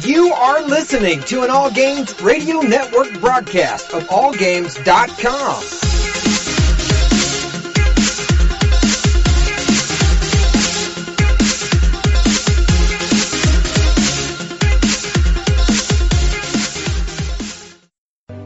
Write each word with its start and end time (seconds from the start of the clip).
You 0.00 0.32
are 0.32 0.62
listening 0.62 1.20
to 1.22 1.42
an 1.42 1.50
All 1.50 1.70
Games 1.72 2.20
Radio 2.22 2.60
Network 2.60 3.20
broadcast 3.20 3.92
of 3.92 4.04
AllGames.com. 4.04 5.62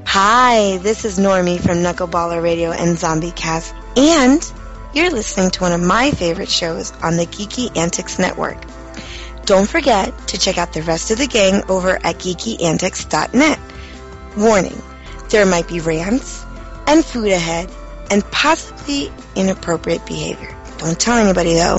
Hi, 0.07 0.79
this 0.79 1.05
is 1.05 1.19
Normie 1.19 1.61
from 1.61 1.79
Knuckleballer 1.79 2.43
Radio 2.43 2.71
and 2.71 2.99
Zombie 2.99 3.31
Cast, 3.31 3.75
and 3.97 4.43
you're 4.95 5.11
listening 5.11 5.51
to 5.51 5.61
one 5.61 5.73
of 5.73 5.83
my 5.83 6.13
favorite 6.13 6.51
shows 6.51 6.93
on 7.03 7.17
the 7.17 7.27
Geeky 7.27 7.77
Antics 7.77 8.19
Network. 8.19 8.72
Don't 9.45 9.69
forget 9.69 10.29
to 10.29 10.39
check 10.39 10.57
out 10.57 10.73
the 10.73 10.83
rest 10.83 11.11
of 11.11 11.19
the 11.19 11.27
gang 11.27 11.63
over 11.69 11.97
at 11.97 12.19
geekyantics.net. 12.19 13.59
Warning, 14.37 14.83
there 15.31 15.47
might 15.47 15.67
be 15.69 15.81
rants 15.81 16.45
and 16.87 17.05
food 17.05 17.29
ahead 17.33 17.71
and 18.11 18.25
possibly 18.31 19.11
inappropriate 19.35 20.07
behavior. 20.07 20.57
Don't 20.79 20.99
tell 20.99 21.17
anybody 21.19 21.55
though. 21.55 21.79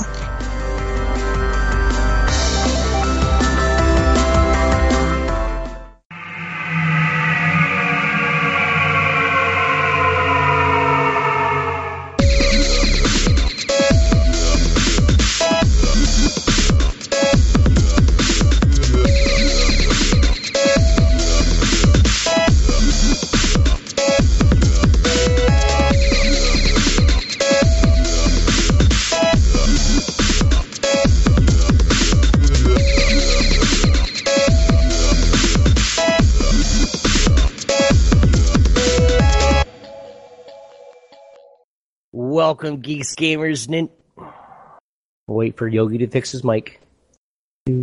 Welcome, 42.54 42.82
geeks, 42.82 43.16
gamers. 43.16 43.68
Nin- 43.68 43.90
Wait 45.26 45.56
for 45.56 45.66
Yogi 45.66 45.98
to 45.98 46.06
fix 46.06 46.30
his 46.30 46.44
mic. 46.44 46.80
Hey 47.66 47.74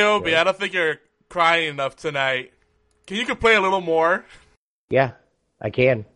Obi, 0.00 0.34
I 0.34 0.42
don't 0.42 0.58
think 0.58 0.72
you're 0.72 1.00
crying 1.28 1.68
enough 1.68 1.96
tonight. 1.96 2.54
Can 3.06 3.18
you 3.18 3.26
complain 3.26 3.58
a 3.58 3.60
little 3.60 3.82
more? 3.82 4.24
Yeah, 4.88 5.10
I 5.60 5.68
can. 5.68 6.06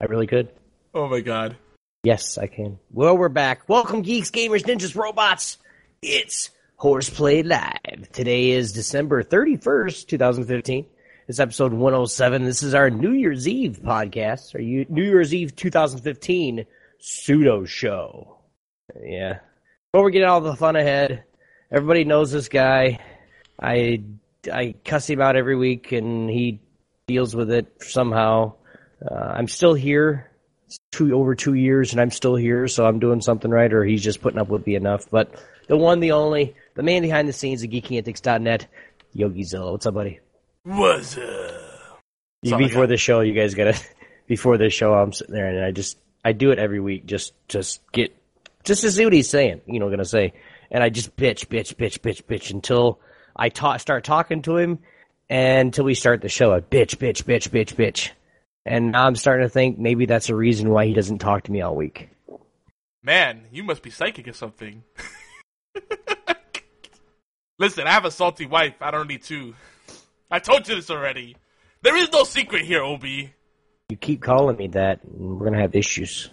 I 0.00 0.06
really 0.06 0.26
could. 0.26 0.48
Oh 0.94 1.08
my 1.08 1.20
god. 1.20 1.58
Yes, 2.02 2.38
I 2.38 2.46
can. 2.46 2.78
Well, 2.90 3.18
we're 3.18 3.28
back. 3.28 3.68
Welcome, 3.68 4.00
geeks, 4.00 4.30
gamers, 4.30 4.64
ninjas, 4.64 4.96
robots. 4.96 5.58
It's 6.00 6.48
Horseplay 6.76 7.42
Live. 7.42 8.10
Today 8.10 8.52
is 8.52 8.72
December 8.72 9.22
31st, 9.22 10.06
2015. 10.06 10.86
It's 11.28 11.40
episode 11.40 11.72
107. 11.72 12.44
This 12.44 12.62
is 12.62 12.72
our 12.72 12.88
New 12.88 13.10
Year's 13.10 13.48
Eve 13.48 13.80
podcast, 13.82 14.54
our 14.54 14.60
New 14.60 15.02
Year's 15.02 15.34
Eve 15.34 15.56
2015 15.56 16.64
pseudo 17.00 17.64
show. 17.64 18.36
Yeah. 19.04 19.40
Before 19.90 20.04
we 20.04 20.12
get 20.12 20.22
all 20.22 20.40
the 20.40 20.54
fun 20.54 20.76
ahead, 20.76 21.24
everybody 21.72 22.04
knows 22.04 22.30
this 22.30 22.48
guy. 22.48 23.00
I 23.60 24.04
I 24.52 24.76
cuss 24.84 25.10
him 25.10 25.20
out 25.20 25.34
every 25.34 25.56
week, 25.56 25.90
and 25.90 26.30
he 26.30 26.60
deals 27.08 27.34
with 27.34 27.50
it 27.50 27.82
somehow. 27.82 28.52
Uh, 29.04 29.16
I'm 29.16 29.48
still 29.48 29.74
here. 29.74 30.30
It's 30.66 30.78
two 30.92 31.12
over 31.12 31.34
two 31.34 31.54
years, 31.54 31.90
and 31.90 32.00
I'm 32.00 32.12
still 32.12 32.36
here, 32.36 32.68
so 32.68 32.86
I'm 32.86 33.00
doing 33.00 33.20
something 33.20 33.50
right, 33.50 33.72
or 33.72 33.84
he's 33.84 34.04
just 34.04 34.22
putting 34.22 34.38
up 34.38 34.48
with 34.48 34.64
me 34.64 34.76
enough. 34.76 35.10
But 35.10 35.34
the 35.66 35.76
one, 35.76 35.98
the 35.98 36.12
only, 36.12 36.54
the 36.74 36.84
man 36.84 37.02
behind 37.02 37.28
the 37.28 37.32
scenes 37.32 37.64
at 37.64 37.70
GeekyAntics.net, 37.70 38.68
Yogizilla. 39.16 39.72
What's 39.72 39.86
up, 39.86 39.94
buddy? 39.94 40.20
What's 40.66 41.16
up? 41.16 41.22
Uh, 41.24 41.98
you- 42.42 42.56
before 42.58 42.88
the 42.88 42.96
show, 42.96 43.20
you 43.20 43.32
guys 43.32 43.54
gotta. 43.54 43.78
Before 44.26 44.58
the 44.58 44.70
show, 44.70 44.92
I'm 44.92 45.12
sitting 45.12 45.36
there 45.36 45.46
and 45.46 45.64
I 45.64 45.70
just 45.70 45.96
I 46.24 46.32
do 46.32 46.50
it 46.50 46.58
every 46.58 46.80
week, 46.80 47.06
just 47.06 47.32
just 47.46 47.80
get 47.92 48.12
just 48.64 48.80
to 48.80 48.90
see 48.90 49.04
what 49.04 49.12
he's 49.12 49.30
saying. 49.30 49.60
You 49.66 49.78
know, 49.78 49.88
gonna 49.88 50.04
say, 50.04 50.32
and 50.68 50.82
I 50.82 50.88
just 50.88 51.14
bitch, 51.14 51.46
bitch, 51.46 51.76
bitch, 51.76 52.00
bitch, 52.00 52.24
bitch 52.24 52.50
until 52.50 52.98
I 53.36 53.50
ta- 53.50 53.76
start 53.76 54.02
talking 54.02 54.42
to 54.42 54.56
him, 54.56 54.80
and 55.30 55.68
until 55.68 55.84
we 55.84 55.94
start 55.94 56.22
the 56.22 56.28
show. 56.28 56.52
I 56.52 56.58
bitch, 56.58 56.96
bitch, 56.96 57.22
bitch, 57.22 57.48
bitch, 57.50 57.76
bitch, 57.76 58.10
and 58.64 58.90
now 58.90 59.06
I'm 59.06 59.14
starting 59.14 59.46
to 59.46 59.48
think 59.48 59.78
maybe 59.78 60.06
that's 60.06 60.28
a 60.28 60.34
reason 60.34 60.70
why 60.70 60.86
he 60.86 60.92
doesn't 60.92 61.18
talk 61.18 61.44
to 61.44 61.52
me 61.52 61.60
all 61.60 61.76
week. 61.76 62.08
Man, 63.04 63.42
you 63.52 63.62
must 63.62 63.84
be 63.84 63.90
psychic 63.90 64.26
or 64.26 64.32
something. 64.32 64.82
Listen, 67.60 67.86
I 67.86 67.92
have 67.92 68.06
a 68.06 68.10
salty 68.10 68.46
wife. 68.46 68.74
I 68.80 68.90
don't 68.90 69.06
need 69.06 69.22
two. 69.22 69.54
I 70.30 70.38
told 70.38 70.68
you 70.68 70.74
this 70.74 70.90
already. 70.90 71.36
There 71.82 71.96
is 71.96 72.10
no 72.12 72.24
secret 72.24 72.64
here, 72.64 72.82
Obi. 72.82 73.32
You 73.88 73.96
keep 73.96 74.22
calling 74.22 74.56
me 74.56 74.68
that, 74.68 75.02
and 75.04 75.38
we're 75.38 75.46
gonna 75.46 75.60
have 75.60 75.74
issues. 75.76 76.30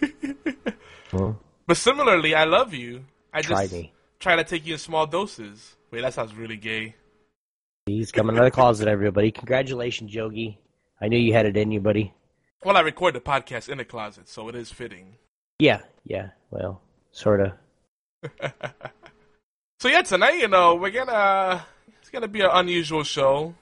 well, 1.12 1.38
But 1.66 1.76
similarly, 1.76 2.34
I 2.34 2.44
love 2.44 2.72
you. 2.72 3.04
I 3.32 3.42
try 3.42 3.62
just 3.64 3.72
me. 3.74 3.92
try 4.18 4.36
to 4.36 4.44
take 4.44 4.66
you 4.66 4.74
in 4.74 4.78
small 4.78 5.06
doses. 5.06 5.76
Wait, 5.90 6.00
that 6.00 6.14
sounds 6.14 6.34
really 6.34 6.56
gay. 6.56 6.94
He's 7.86 8.12
coming 8.12 8.36
out 8.36 8.44
of 8.44 8.46
the 8.46 8.50
closet, 8.52 8.88
everybody. 8.88 9.30
Congratulations, 9.30 10.14
Yogi. 10.14 10.58
I 11.00 11.08
knew 11.08 11.18
you 11.18 11.32
had 11.32 11.46
it 11.46 11.56
in 11.56 11.70
you, 11.72 11.80
buddy. 11.80 12.14
Well, 12.64 12.76
I 12.76 12.80
record 12.80 13.14
the 13.14 13.20
podcast 13.20 13.68
in 13.68 13.78
the 13.78 13.84
closet, 13.84 14.28
so 14.28 14.48
it 14.48 14.54
is 14.54 14.70
fitting. 14.70 15.16
Yeah, 15.58 15.80
yeah. 16.04 16.30
Well, 16.50 16.80
sorta. 17.10 17.56
So 19.80 19.88
yeah, 19.88 20.02
tonight, 20.02 20.34
you 20.38 20.46
know, 20.46 20.76
we're 20.76 20.92
gonna 20.92 21.66
it's 22.12 22.20
gonna 22.20 22.28
be 22.30 22.42
an 22.42 22.50
unusual 22.52 23.04
show. 23.04 23.54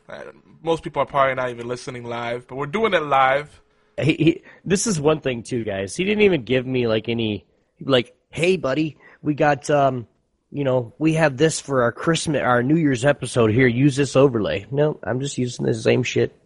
Most 0.61 0.83
people 0.83 1.03
are 1.03 1.07
probably 1.07 1.37
not 1.37 1.51
even 1.51 1.69
listening 1.69 2.03
live, 2.05 2.49
but 2.49 2.57
we're 2.57 2.67
doing 2.67 2.95
it 2.95 3.03
live. 3.03 3.63
He, 3.97 4.13
he, 4.15 4.43
this 4.65 4.89
is 4.89 5.01
one 5.01 5.21
thing 5.21 5.45
too, 5.45 5.63
guys. 5.63 5.95
He 5.95 6.05
didn't 6.05 6.23
even 6.23 6.43
give 6.43 6.67
me 6.67 6.89
like 6.89 7.09
any 7.09 7.47
like, 7.81 8.13
hey, 8.31 8.57
buddy, 8.57 8.97
we 9.23 9.35
got 9.35 9.71
um, 9.71 10.09
you 10.51 10.65
know, 10.65 10.93
we 10.99 11.15
have 11.15 11.37
this 11.37 11.61
for 11.61 11.83
our 11.85 11.93
Christmas, 11.93 12.43
our 12.43 12.61
New 12.61 12.75
Year's 12.75 13.05
episode 13.05 13.53
here. 13.53 13.69
Use 13.69 13.95
this 13.95 14.17
overlay. 14.17 14.67
No, 14.73 14.99
I'm 15.05 15.21
just 15.21 15.39
using 15.39 15.65
the 15.65 15.75
same 15.75 16.03
shit, 16.03 16.37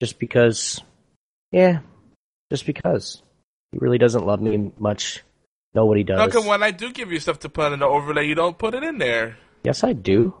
just 0.00 0.18
because. 0.18 0.80
Yeah, 1.52 1.80
just 2.48 2.64
because 2.64 3.22
he 3.72 3.78
really 3.80 3.98
doesn't 3.98 4.24
love 4.24 4.40
me 4.40 4.72
much. 4.78 5.22
Know 5.74 5.84
what 5.84 5.98
he 5.98 6.04
does? 6.04 6.18
How 6.18 6.28
come 6.28 6.46
when 6.46 6.62
I 6.62 6.70
do 6.70 6.90
give 6.90 7.12
you 7.12 7.20
stuff 7.20 7.40
to 7.40 7.50
put 7.50 7.72
in 7.72 7.80
the 7.80 7.86
overlay, 7.86 8.26
you 8.26 8.34
don't 8.34 8.56
put 8.56 8.72
it 8.74 8.82
in 8.82 8.96
there? 8.96 9.36
yes, 9.62 9.84
I 9.84 9.92
do. 9.92 10.34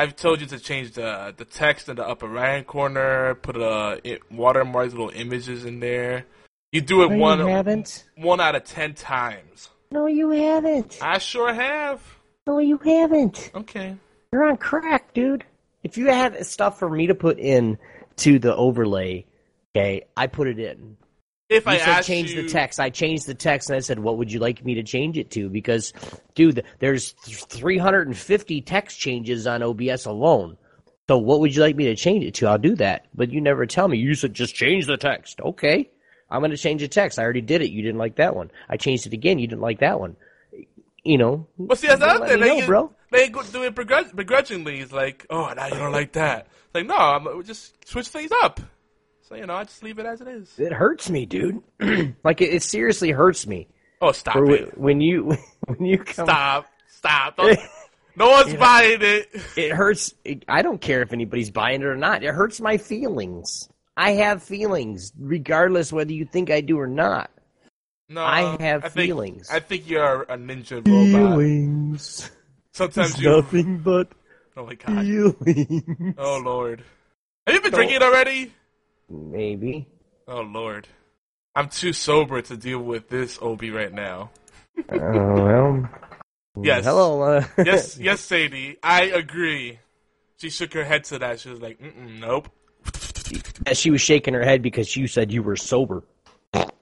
I've 0.00 0.16
told 0.16 0.40
you 0.40 0.46
to 0.46 0.58
change 0.58 0.92
the 0.92 1.34
the 1.36 1.44
text 1.44 1.90
in 1.90 1.96
the 1.96 2.08
upper 2.08 2.26
right 2.26 2.52
hand 2.54 2.66
corner, 2.66 3.34
put 3.34 3.54
a 3.56 4.00
it, 4.02 4.22
watermark 4.32 4.90
little 4.92 5.10
images 5.10 5.66
in 5.66 5.80
there. 5.80 6.24
You 6.72 6.80
do 6.80 7.02
it 7.02 7.10
No, 7.10 7.18
one 7.18 7.38
haven't. 7.40 8.06
one 8.16 8.40
out 8.40 8.54
of 8.54 8.64
ten 8.64 8.94
times. 8.94 9.68
No, 9.90 10.06
you 10.06 10.30
haven't. 10.30 10.98
I 11.02 11.18
sure 11.18 11.52
have. 11.52 12.00
No, 12.46 12.60
you 12.60 12.78
haven't. 12.78 13.50
Okay. 13.54 13.94
You're 14.32 14.44
on 14.44 14.56
crack, 14.56 15.12
dude. 15.12 15.44
If 15.82 15.98
you 15.98 16.06
had 16.06 16.46
stuff 16.46 16.78
for 16.78 16.88
me 16.88 17.06
to 17.08 17.14
put 17.14 17.38
in 17.38 17.76
to 18.16 18.38
the 18.38 18.56
overlay, 18.56 19.26
okay, 19.76 20.04
I 20.16 20.28
put 20.28 20.48
it 20.48 20.58
in. 20.58 20.96
If 21.50 21.66
You 21.66 21.72
I 21.72 21.78
said 21.78 22.02
change 22.02 22.30
you, 22.30 22.42
the 22.42 22.48
text. 22.48 22.78
I 22.78 22.90
changed 22.90 23.26
the 23.26 23.34
text 23.34 23.70
and 23.70 23.76
I 23.76 23.80
said, 23.80 23.98
"What 23.98 24.18
would 24.18 24.30
you 24.32 24.38
like 24.38 24.64
me 24.64 24.74
to 24.74 24.84
change 24.84 25.18
it 25.18 25.32
to?" 25.32 25.48
Because, 25.48 25.92
dude, 26.36 26.62
there's 26.78 27.10
350 27.10 28.60
text 28.60 29.00
changes 29.00 29.48
on 29.48 29.60
OBS 29.60 30.06
alone. 30.06 30.56
So, 31.08 31.18
what 31.18 31.40
would 31.40 31.52
you 31.52 31.60
like 31.60 31.74
me 31.74 31.86
to 31.86 31.96
change 31.96 32.24
it 32.24 32.34
to? 32.34 32.46
I'll 32.46 32.56
do 32.56 32.76
that. 32.76 33.06
But 33.12 33.32
you 33.32 33.40
never 33.40 33.66
tell 33.66 33.88
me. 33.88 33.98
You 33.98 34.14
said 34.14 34.32
just 34.32 34.54
change 34.54 34.86
the 34.86 34.96
text. 34.96 35.40
Okay, 35.40 35.90
I'm 36.30 36.40
going 36.40 36.52
to 36.52 36.56
change 36.56 36.82
the 36.82 36.88
text. 36.88 37.18
I 37.18 37.24
already 37.24 37.40
did 37.40 37.62
it. 37.62 37.72
You 37.72 37.82
didn't 37.82 37.98
like 37.98 38.14
that 38.16 38.36
one. 38.36 38.52
I 38.68 38.76
changed 38.76 39.06
it 39.06 39.12
again. 39.12 39.40
You 39.40 39.48
didn't 39.48 39.60
like 39.60 39.80
that 39.80 39.98
one. 39.98 40.14
You 41.02 41.18
know. 41.18 41.48
But 41.58 41.78
see, 41.78 41.88
that's 41.88 41.98
the 41.98 42.06
Let 42.06 42.16
other 42.16 42.28
thing. 42.28 42.40
They, 42.40 42.60
know, 42.60 42.66
bro. 42.66 42.92
they 43.10 43.28
go 43.28 43.42
do 43.42 43.64
it 43.64 43.74
begrudgingly. 43.74 44.78
It's 44.78 44.92
like, 44.92 45.26
oh, 45.30 45.52
now 45.52 45.66
you 45.66 45.74
don't 45.74 45.90
like 45.90 46.12
that. 46.12 46.46
It's 46.66 46.74
like, 46.76 46.86
no, 46.86 46.96
I'm 46.96 47.42
just 47.42 47.88
switch 47.88 48.06
things 48.06 48.30
up. 48.44 48.60
So 49.30 49.36
you 49.36 49.46
know, 49.46 49.54
I 49.54 49.62
just 49.62 49.82
leave 49.84 50.00
it 50.00 50.06
as 50.06 50.20
it 50.20 50.26
is. 50.26 50.58
It 50.58 50.72
hurts 50.72 51.08
me, 51.08 51.24
dude. 51.24 51.62
like 52.24 52.40
it, 52.40 52.52
it 52.52 52.62
seriously 52.64 53.12
hurts 53.12 53.46
me. 53.46 53.68
Oh, 54.02 54.10
stop 54.10 54.34
For 54.34 54.50
it! 54.50 54.76
when, 54.76 54.82
when 54.82 55.00
you 55.00 55.36
when 55.66 55.84
you 55.84 55.98
come, 55.98 56.26
Stop! 56.26 56.66
Stop! 56.88 57.36
Don't, 57.36 57.56
no 58.16 58.28
one's 58.30 58.54
buying 58.54 58.98
it. 59.02 59.28
it 59.56 59.70
hurts. 59.70 60.14
It, 60.24 60.44
I 60.48 60.62
don't 60.62 60.80
care 60.80 61.02
if 61.02 61.12
anybody's 61.12 61.50
buying 61.52 61.80
it 61.80 61.86
or 61.86 61.96
not. 61.96 62.24
It 62.24 62.34
hurts 62.34 62.60
my 62.60 62.76
feelings. 62.76 63.68
I 63.96 64.12
have 64.12 64.42
feelings, 64.42 65.12
regardless 65.16 65.92
whether 65.92 66.12
you 66.12 66.24
think 66.24 66.50
I 66.50 66.60
do 66.60 66.80
or 66.80 66.86
not. 66.88 67.30
No, 68.08 68.24
I 68.24 68.56
have 68.60 68.84
I 68.84 68.88
think, 68.88 69.06
feelings. 69.06 69.48
I 69.48 69.60
think 69.60 69.88
you're 69.88 70.22
a 70.22 70.36
ninja 70.36 70.84
robot. 70.84 71.36
feelings. 71.38 72.30
Sometimes 72.72 73.10
It's 73.10 73.20
you. 73.20 73.30
nothing 73.30 73.78
but 73.78 74.08
Oh 74.56 74.66
my 74.66 74.74
god. 74.74 75.04
feelings. 75.04 76.14
Oh 76.18 76.42
lord. 76.44 76.82
Have 77.46 77.54
you 77.54 77.60
been 77.62 77.72
drinking 77.72 78.02
already? 78.02 78.52
Maybe. 79.10 79.88
Oh 80.28 80.42
lord. 80.42 80.86
I'm 81.54 81.68
too 81.68 81.92
sober 81.92 82.40
to 82.42 82.56
deal 82.56 82.78
with 82.78 83.08
this 83.08 83.38
Obi 83.42 83.70
right 83.70 83.92
now. 83.92 84.30
Oh 84.90 84.96
well. 84.98 85.90
Yes. 86.62 86.84
Hello. 86.84 87.22
Uh, 87.22 87.44
Yes, 87.64 87.98
yes, 87.98 88.20
Sadie. 88.20 88.76
I 88.82 89.04
agree. 89.04 89.78
She 90.36 90.50
shook 90.50 90.72
her 90.74 90.84
head 90.84 91.04
to 91.04 91.18
that. 91.18 91.40
She 91.40 91.50
was 91.50 91.60
like, 91.60 91.78
Mm-mm, 91.80 92.20
"Nope." 92.20 92.48
she 93.72 93.90
was 93.90 94.00
shaking 94.00 94.34
her 94.34 94.42
head 94.42 94.62
because 94.62 94.96
you 94.96 95.06
said 95.06 95.30
you 95.30 95.42
were 95.42 95.56
sober. 95.56 96.02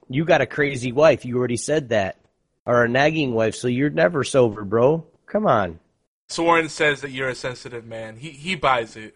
You 0.09 0.25
got 0.25 0.41
a 0.41 0.47
crazy 0.47 0.91
wife. 0.91 1.23
You 1.25 1.37
already 1.37 1.57
said 1.57 1.89
that. 1.89 2.17
Or 2.65 2.83
a 2.83 2.89
nagging 2.89 3.33
wife, 3.33 3.55
so 3.55 3.67
you're 3.67 3.89
never 3.89 4.23
sober, 4.23 4.63
bro. 4.63 5.05
Come 5.27 5.45
on. 5.45 5.79
Soren 6.29 6.69
says 6.69 7.01
that 7.01 7.11
you're 7.11 7.29
a 7.29 7.35
sensitive 7.35 7.85
man. 7.85 8.15
He 8.15 8.29
he 8.29 8.55
buys 8.55 8.95
it. 8.95 9.15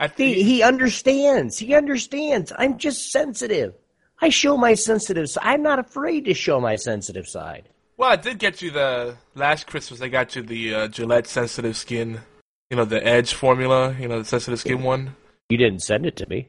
I 0.00 0.08
think 0.08 0.36
He, 0.36 0.42
he 0.42 0.62
understands. 0.62 1.58
He 1.58 1.74
understands. 1.74 2.52
I'm 2.58 2.78
just 2.78 3.12
sensitive. 3.12 3.74
I 4.20 4.30
show 4.30 4.56
my 4.56 4.74
sensitive 4.74 5.28
side. 5.30 5.44
I'm 5.44 5.62
not 5.62 5.78
afraid 5.78 6.24
to 6.24 6.34
show 6.34 6.60
my 6.60 6.76
sensitive 6.76 7.28
side. 7.28 7.68
Well, 7.96 8.10
I 8.10 8.16
did 8.16 8.38
get 8.38 8.62
you 8.62 8.70
the 8.70 9.16
last 9.34 9.66
Christmas. 9.66 10.00
I 10.00 10.08
got 10.08 10.34
you 10.34 10.42
the 10.42 10.74
uh, 10.74 10.88
Gillette 10.88 11.26
sensitive 11.26 11.76
skin. 11.76 12.20
You 12.70 12.78
know 12.78 12.86
the 12.86 13.06
Edge 13.06 13.34
formula. 13.34 13.94
You 14.00 14.08
know 14.08 14.18
the 14.18 14.24
sensitive 14.24 14.58
skin 14.58 14.82
one. 14.82 15.16
You 15.50 15.58
didn't 15.58 15.80
send 15.80 16.06
it 16.06 16.16
to 16.16 16.28
me. 16.28 16.48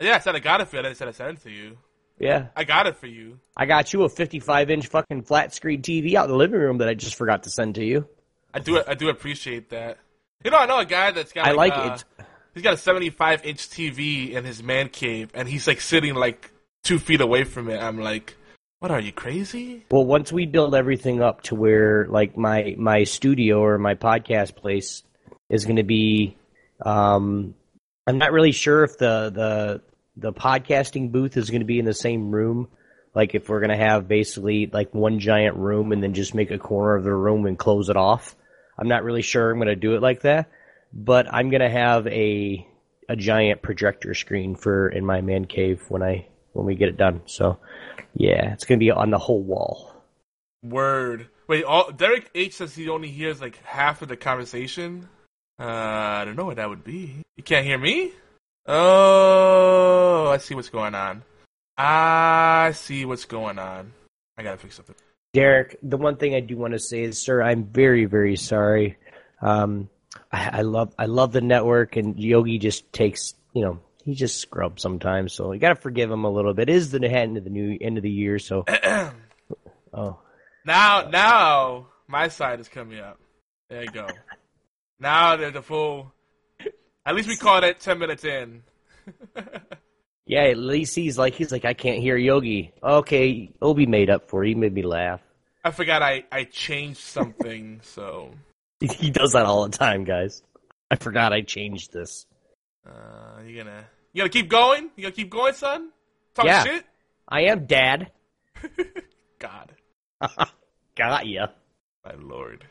Yeah, 0.00 0.14
I 0.14 0.18
said 0.20 0.36
I 0.36 0.38
got 0.38 0.60
it 0.60 0.68
for 0.68 0.76
you. 0.76 0.86
I 0.86 0.92
say 0.92 1.06
I 1.06 1.10
sent 1.10 1.38
it 1.38 1.42
to 1.42 1.50
you. 1.50 1.78
Yeah. 2.18 2.48
I 2.54 2.62
got 2.62 2.86
it 2.86 2.96
for 2.96 3.08
you. 3.08 3.40
I 3.56 3.66
got 3.66 3.92
you 3.92 4.04
a 4.04 4.08
55 4.08 4.70
inch 4.70 4.86
fucking 4.86 5.22
flat 5.22 5.52
screen 5.52 5.82
TV 5.82 6.14
out 6.14 6.26
in 6.26 6.30
the 6.30 6.36
living 6.36 6.60
room 6.60 6.78
that 6.78 6.88
I 6.88 6.94
just 6.94 7.16
forgot 7.16 7.42
to 7.44 7.50
send 7.50 7.74
to 7.76 7.84
you. 7.84 8.06
I 8.54 8.60
do. 8.60 8.80
I 8.86 8.94
do 8.94 9.08
appreciate 9.08 9.70
that. 9.70 9.98
You 10.44 10.50
know, 10.50 10.58
I 10.58 10.66
know 10.66 10.78
a 10.78 10.84
guy 10.84 11.10
that's 11.10 11.32
got. 11.32 11.46
I 11.46 11.52
Like, 11.52 11.76
like 11.76 11.90
uh, 11.90 11.94
it. 11.94 12.24
He's 12.54 12.62
got 12.62 12.74
a 12.74 12.78
75 12.78 13.44
inch 13.44 13.68
TV 13.68 14.32
in 14.32 14.44
his 14.44 14.62
man 14.62 14.88
cave, 14.88 15.30
and 15.34 15.48
he's 15.48 15.66
like 15.66 15.80
sitting 15.80 16.14
like 16.14 16.52
two 16.84 16.98
feet 16.98 17.20
away 17.20 17.44
from 17.44 17.70
it. 17.70 17.78
I'm 17.78 17.98
like, 17.98 18.36
what 18.80 18.90
are 18.90 19.00
you 19.00 19.12
crazy? 19.12 19.86
Well, 19.90 20.04
once 20.04 20.32
we 20.32 20.44
build 20.44 20.74
everything 20.74 21.22
up 21.22 21.42
to 21.44 21.54
where 21.54 22.06
like 22.08 22.36
my 22.36 22.74
my 22.76 23.04
studio 23.04 23.60
or 23.62 23.78
my 23.78 23.94
podcast 23.94 24.56
place 24.56 25.02
is 25.48 25.64
going 25.64 25.76
to 25.76 25.82
be, 25.84 26.36
um, 26.84 27.54
I'm 28.06 28.18
not 28.18 28.32
really 28.32 28.52
sure 28.52 28.84
if 28.84 28.98
the 28.98 29.30
the 29.30 29.82
the 30.16 30.32
podcasting 30.32 31.12
booth 31.12 31.36
is 31.36 31.48
going 31.48 31.60
to 31.60 31.66
be 31.66 31.78
in 31.78 31.84
the 31.84 31.94
same 31.94 32.30
room. 32.32 32.68
Like 33.14 33.34
if 33.34 33.48
we're 33.48 33.60
going 33.60 33.78
to 33.78 33.84
have 33.84 34.08
basically 34.08 34.66
like 34.66 34.92
one 34.92 35.20
giant 35.20 35.56
room 35.56 35.92
and 35.92 36.02
then 36.02 36.12
just 36.12 36.34
make 36.34 36.50
a 36.50 36.58
corner 36.58 36.96
of 36.96 37.04
the 37.04 37.14
room 37.14 37.46
and 37.46 37.58
close 37.58 37.88
it 37.88 37.96
off. 37.96 38.34
I'm 38.78 38.88
not 38.88 39.04
really 39.04 39.22
sure 39.22 39.50
I'm 39.50 39.58
going 39.58 39.68
to 39.68 39.76
do 39.76 39.94
it 39.94 40.02
like 40.02 40.22
that, 40.22 40.50
but 40.92 41.32
I'm 41.32 41.50
going 41.50 41.62
to 41.62 41.70
have 41.70 42.06
a 42.06 42.66
a 43.08 43.16
giant 43.16 43.62
projector 43.62 44.14
screen 44.14 44.54
for 44.54 44.88
in 44.88 45.04
my 45.04 45.20
man 45.20 45.44
cave 45.44 45.84
when 45.88 46.02
I 46.02 46.26
when 46.52 46.66
we 46.66 46.74
get 46.74 46.88
it 46.88 46.96
done. 46.96 47.22
So 47.26 47.58
yeah, 48.14 48.52
it's 48.52 48.64
going 48.64 48.78
to 48.78 48.84
be 48.84 48.90
on 48.90 49.10
the 49.10 49.18
whole 49.18 49.42
wall. 49.42 49.92
Word. 50.62 51.28
Wait, 51.48 51.64
all, 51.64 51.90
Derek 51.90 52.30
H 52.34 52.54
says 52.54 52.74
he 52.74 52.88
only 52.88 53.08
hears 53.08 53.40
like 53.40 53.62
half 53.64 54.02
of 54.02 54.08
the 54.08 54.16
conversation. 54.16 55.08
Uh, 55.58 55.64
I 55.64 56.24
don't 56.24 56.36
know 56.36 56.44
what 56.44 56.56
that 56.56 56.68
would 56.68 56.84
be. 56.84 57.16
You 57.36 57.42
can't 57.42 57.66
hear 57.66 57.78
me? 57.78 58.12
Oh, 58.66 60.28
I 60.28 60.38
see 60.38 60.54
what's 60.54 60.68
going 60.68 60.94
on. 60.94 61.22
I 61.76 62.72
see 62.74 63.04
what's 63.04 63.24
going 63.24 63.58
on. 63.58 63.92
I 64.36 64.42
gotta 64.42 64.56
fix 64.56 64.76
something. 64.76 64.94
Derek, 65.34 65.78
the 65.82 65.96
one 65.96 66.16
thing 66.16 66.34
I 66.34 66.40
do 66.40 66.56
want 66.56 66.74
to 66.74 66.78
say 66.78 67.02
is, 67.02 67.20
sir, 67.20 67.42
I'm 67.42 67.64
very, 67.64 68.04
very 68.04 68.36
sorry. 68.36 68.98
Um, 69.40 69.88
I, 70.30 70.58
I 70.58 70.62
love, 70.62 70.94
I 70.98 71.06
love 71.06 71.32
the 71.32 71.40
network, 71.40 71.96
and 71.96 72.18
Yogi 72.18 72.58
just 72.58 72.92
takes, 72.92 73.34
you 73.52 73.62
know, 73.62 73.80
he 74.04 74.14
just 74.14 74.40
scrubs 74.40 74.82
sometimes, 74.82 75.32
so 75.32 75.52
you 75.52 75.60
got 75.60 75.70
to 75.70 75.74
forgive 75.76 76.10
him 76.10 76.24
a 76.24 76.30
little 76.30 76.54
bit. 76.54 76.68
It 76.68 76.74
is 76.74 76.90
the 76.90 77.04
end 77.04 77.36
of 77.36 77.44
the 77.44 77.50
new 77.50 77.78
end 77.80 77.96
of 77.96 78.02
the 78.02 78.10
year, 78.10 78.38
so 78.38 78.64
oh, 79.92 80.18
Now, 80.64 81.08
now 81.08 81.86
my 82.08 82.28
side 82.28 82.60
is 82.60 82.68
coming 82.68 82.98
up. 82.98 83.18
There 83.68 83.82
you 83.82 83.90
go. 83.90 84.06
Now 84.98 85.36
they're 85.36 85.50
the 85.50 85.62
full. 85.62 86.12
At 87.06 87.14
least 87.14 87.28
we 87.28 87.36
caught 87.36 87.64
it 87.64 87.80
ten 87.80 87.98
minutes 87.98 88.24
in. 88.24 88.62
yeah. 90.26 90.42
At 90.42 90.58
least 90.58 90.94
he's 90.94 91.18
like, 91.18 91.34
he's 91.34 91.50
like, 91.50 91.64
I 91.64 91.74
can't 91.74 92.00
hear 92.00 92.16
Yogi. 92.16 92.72
Okay, 92.82 93.50
Obi 93.60 93.86
made 93.86 94.10
up 94.10 94.28
for 94.28 94.44
it. 94.44 94.48
He 94.48 94.54
made 94.54 94.74
me 94.74 94.82
laugh. 94.82 95.20
I 95.64 95.70
forgot 95.70 96.02
I 96.02 96.24
I 96.30 96.44
changed 96.44 97.00
something, 97.00 97.80
so 97.82 98.34
He 98.98 99.10
does 99.10 99.32
that 99.32 99.46
all 99.46 99.68
the 99.68 99.76
time, 99.76 100.04
guys. 100.04 100.42
I 100.90 100.96
forgot 100.96 101.32
I 101.32 101.40
changed 101.42 101.92
this. 101.92 102.26
uh, 102.86 103.40
you 103.46 103.56
gonna 103.62 103.84
you 104.12 104.20
gonna 104.20 104.28
keep 104.30 104.48
going? 104.48 104.90
You 104.96 105.02
gonna 105.04 105.12
keep 105.14 105.30
going, 105.30 105.54
son? 105.54 105.90
Talk 106.34 106.46
Yeah. 106.46 106.64
shit. 106.64 106.84
I 107.28 107.42
am 107.42 107.66
dad. 107.66 108.10
God, 109.38 109.72
Got 110.96 111.26
ya. 111.26 111.46
my 112.04 112.14
lord. 112.20 112.64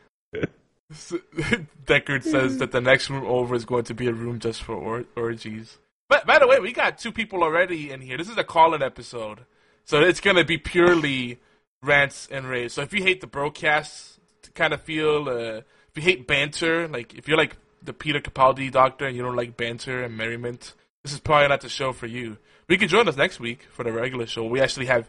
Dekard 1.86 2.22
says 2.22 2.58
that 2.58 2.70
the 2.72 2.80
next 2.80 3.08
room 3.10 3.24
over 3.26 3.54
is 3.54 3.64
going 3.64 3.84
to 3.84 3.94
be 3.94 4.06
a 4.08 4.12
room 4.12 4.38
just 4.38 4.62
for 4.62 4.74
or- 4.74 5.04
orgies. 5.16 5.78
But 6.08 6.26
by 6.26 6.38
the 6.38 6.46
way, 6.46 6.60
we 6.60 6.72
got 6.72 6.98
two 6.98 7.12
people 7.12 7.42
already 7.42 7.90
in 7.90 8.00
here. 8.02 8.18
This 8.18 8.28
is 8.28 8.36
a 8.36 8.44
call-in 8.44 8.82
episode, 8.82 9.40
so 9.84 10.00
it's 10.02 10.20
gonna 10.20 10.44
be 10.44 10.58
purely 10.58 11.40
rants 11.82 12.28
and 12.30 12.46
raves. 12.46 12.74
So 12.74 12.82
if 12.82 12.92
you 12.92 13.02
hate 13.02 13.20
the 13.22 13.26
broadcast 13.26 14.18
kind 14.54 14.74
of 14.74 14.82
feel, 14.82 15.28
uh, 15.28 15.60
if 15.94 16.02
you 16.02 16.02
hate 16.02 16.26
banter, 16.26 16.88
like 16.88 17.14
if 17.14 17.28
you're 17.28 17.38
like 17.38 17.56
the 17.82 17.92
Peter 17.92 18.20
Capaldi 18.20 18.70
doctor 18.70 19.06
and 19.06 19.16
you 19.16 19.22
don't 19.22 19.36
like 19.36 19.56
banter 19.56 20.02
and 20.02 20.16
merriment, 20.16 20.74
this 21.02 21.12
is 21.12 21.20
probably 21.20 21.48
not 21.48 21.60
the 21.60 21.68
show 21.68 21.92
for 21.92 22.06
you. 22.06 22.38
But 22.66 22.74
you 22.74 22.78
can 22.78 22.88
join 22.88 23.08
us 23.08 23.16
next 23.16 23.40
week 23.40 23.66
for 23.70 23.84
the 23.84 23.92
regular 23.92 24.26
show. 24.26 24.44
We 24.44 24.60
actually 24.60 24.86
have 24.86 25.08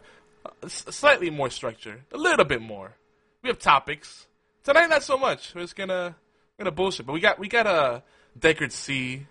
s- 0.62 0.84
slightly 0.90 1.30
more 1.30 1.50
structure, 1.50 2.02
a 2.12 2.18
little 2.18 2.44
bit 2.44 2.60
more. 2.60 2.92
We 3.42 3.48
have 3.48 3.58
topics 3.58 4.26
tonight, 4.64 4.88
not 4.88 5.02
so 5.02 5.16
much. 5.16 5.54
We're 5.54 5.62
just 5.62 5.76
gonna 5.76 6.16
gonna 6.58 6.70
bullshit. 6.70 7.06
But 7.06 7.12
we 7.12 7.20
got 7.20 7.38
we 7.38 7.48
got 7.48 7.66
a 7.66 7.70
uh, 7.70 8.00
Dekard 8.38 8.72
C, 8.72 9.26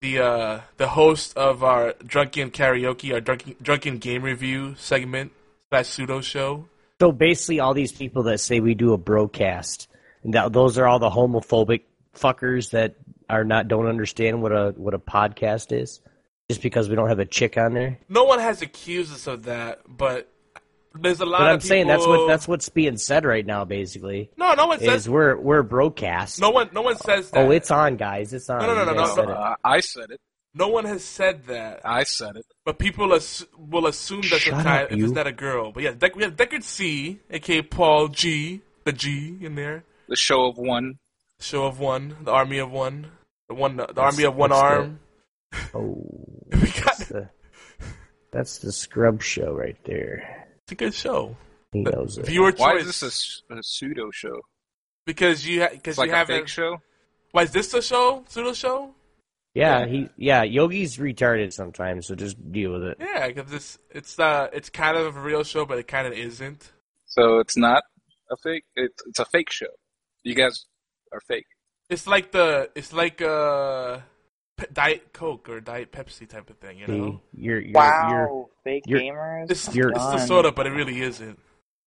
the 0.00 0.20
uh, 0.20 0.60
the 0.76 0.88
host 0.88 1.36
of 1.36 1.62
our 1.62 1.94
drunken 2.04 2.50
karaoke, 2.50 3.12
our 3.12 3.20
drunken 3.20 3.56
drunken 3.60 3.98
game 3.98 4.22
review 4.22 4.74
segment 4.78 5.32
slash 5.68 5.88
pseudo 5.88 6.20
show. 6.20 6.68
So 7.00 7.12
basically, 7.12 7.60
all 7.60 7.74
these 7.74 7.92
people 7.92 8.22
that 8.24 8.38
say 8.40 8.60
we 8.60 8.74
do 8.74 8.94
a 8.94 8.98
broadcast, 8.98 9.88
and 10.26 10.34
that 10.34 10.52
those 10.52 10.76
are 10.76 10.86
all 10.86 10.98
the 10.98 11.08
homophobic 11.08 11.82
fuckers 12.14 12.72
that 12.72 12.96
are 13.30 13.44
not 13.44 13.68
don't 13.68 13.86
understand 13.86 14.42
what 14.42 14.50
a 14.50 14.74
what 14.76 14.92
a 14.92 14.98
podcast 14.98 15.72
is, 15.72 16.00
just 16.50 16.60
because 16.60 16.88
we 16.88 16.96
don't 16.96 17.08
have 17.08 17.20
a 17.20 17.24
chick 17.24 17.56
on 17.56 17.74
there. 17.74 17.98
No 18.08 18.24
one 18.24 18.40
has 18.40 18.60
accused 18.60 19.14
us 19.14 19.28
of 19.28 19.44
that, 19.44 19.82
but 19.86 20.28
there's 21.00 21.20
a 21.20 21.26
lot 21.26 21.38
But 21.38 21.48
of 21.48 21.54
I'm 21.54 21.60
saying 21.60 21.86
that's 21.86 22.06
what 22.06 22.26
that's 22.26 22.48
what's 22.48 22.68
being 22.68 22.96
said 22.96 23.24
right 23.24 23.46
now. 23.46 23.64
Basically, 23.64 24.30
no, 24.36 24.54
no 24.54 24.66
one 24.66 24.80
is 24.80 24.84
says 24.84 25.08
we're 25.08 25.36
we're 25.36 25.62
broadcast. 25.62 26.40
no 26.40 26.50
one 26.50 26.70
no 26.72 26.82
one 26.82 26.96
says 26.96 27.30
oh, 27.32 27.42
that. 27.42 27.46
oh, 27.46 27.50
it's 27.52 27.70
on, 27.70 27.96
guys. 27.96 28.32
It's 28.32 28.50
on. 28.50 28.58
No, 28.58 28.66
no, 28.66 28.84
no, 28.84 28.94
no, 28.94 29.04
no, 29.04 29.14
said 29.14 29.28
no. 29.28 29.54
I 29.62 29.78
said 29.78 30.10
it. 30.10 30.20
no 30.54 30.66
one 30.68 30.86
has 30.86 31.04
said 31.04 31.44
that. 31.46 31.82
I 31.84 32.02
said 32.02 32.34
it. 32.34 32.46
But 32.64 32.80
people 32.80 33.14
ass- 33.14 33.46
will 33.56 33.86
assume 33.86 34.22
that 34.22 34.40
Shut 34.40 34.54
sometimes 34.54 34.86
up, 34.86 34.92
if 34.92 35.04
it's 35.04 35.12
not 35.12 35.28
a 35.28 35.32
girl. 35.32 35.70
But 35.70 35.84
yeah, 35.84 35.92
Deck 35.92 36.16
we 36.16 36.24
have 36.24 36.34
Dekard 36.34 36.64
C, 36.64 37.20
aka 37.30 37.62
Paul 37.62 38.08
G, 38.08 38.62
the 38.82 38.92
G 38.92 39.38
in 39.40 39.54
there. 39.54 39.84
The 40.08 40.16
show 40.16 40.46
of 40.46 40.58
one. 40.58 40.98
Show 41.40 41.66
of 41.66 41.78
one, 41.80 42.16
the 42.22 42.30
army 42.32 42.58
of 42.58 42.70
one, 42.70 43.08
the 43.48 43.54
one, 43.54 43.76
the 43.76 44.00
army 44.00 44.24
of 44.24 44.34
one 44.36 44.50
what's 44.50 44.60
the- 44.62 44.66
arm. 44.66 45.00
Oh, 45.74 46.02
We 46.52 46.60
got 46.70 46.84
that's 46.84 47.08
the, 47.08 47.28
that's 48.32 48.58
the 48.58 48.72
scrub 48.72 49.22
show 49.22 49.52
right 49.52 49.76
there. 49.84 50.46
it's 50.62 50.72
a 50.72 50.74
good 50.76 50.94
show. 50.94 51.36
He 51.72 51.82
knows 51.82 52.16
it. 52.16 52.26
Viewer 52.26 52.52
Why 52.56 52.72
choice. 52.78 52.86
is 52.86 53.00
this 53.00 53.42
a 53.50 53.62
pseudo 53.62 54.10
show? 54.12 54.40
because 55.04 55.46
you 55.46 55.60
because 55.70 55.92
It's 55.92 55.98
like 55.98 56.08
you 56.08 56.14
a 56.14 56.16
haven't. 56.16 56.36
fake 56.40 56.48
show. 56.48 56.80
Why 57.32 57.42
is 57.42 57.50
this 57.52 57.74
a 57.74 57.82
show? 57.82 58.24
Pseudo 58.28 58.54
show? 58.54 58.94
Yeah, 59.54 59.84
he 59.86 60.08
yeah. 60.16 60.42
Yogi's 60.42 60.96
retarded 60.96 61.52
sometimes, 61.52 62.06
so 62.06 62.14
just 62.14 62.36
deal 62.50 62.72
with 62.72 62.82
it. 62.84 62.96
Yeah, 63.00 63.28
because 63.28 63.52
it's 63.52 63.78
it's 63.90 64.18
uh 64.18 64.48
it's 64.54 64.70
kind 64.70 64.96
of 64.96 65.16
a 65.16 65.20
real 65.20 65.44
show, 65.44 65.66
but 65.66 65.78
it 65.78 65.86
kind 65.86 66.06
of 66.06 66.14
isn't. 66.14 66.72
So 67.04 67.38
it's 67.40 67.56
not 67.58 67.82
a 68.30 68.36
fake. 68.42 68.64
It's 68.74 69.02
it's 69.06 69.18
a 69.18 69.24
fake 69.26 69.50
show. 69.52 69.66
You 70.26 70.34
guys 70.34 70.66
are 71.12 71.20
fake. 71.28 71.46
It's 71.88 72.06
like 72.06 72.32
the 72.32 72.68
it's 72.74 72.92
like 72.92 73.22
uh 73.22 73.98
Pe- 74.56 74.66
Diet 74.72 75.12
Coke 75.12 75.48
or 75.48 75.60
Diet 75.60 75.92
Pepsi 75.92 76.28
type 76.28 76.50
of 76.50 76.56
thing, 76.58 76.78
you 76.78 76.86
know. 76.86 77.20
You're, 77.32 77.60
you're, 77.60 77.72
Wow, 77.74 78.08
you're 78.10 78.46
fake 78.64 78.84
you're- 78.86 79.02
gamers. 79.04 79.50
It's, 79.50 79.74
You're- 79.74 79.92
it's 79.94 80.04
the 80.04 80.16
Done. 80.16 80.26
soda, 80.26 80.50
but 80.52 80.66
it 80.66 80.70
really 80.70 81.00
isn't. 81.02 81.38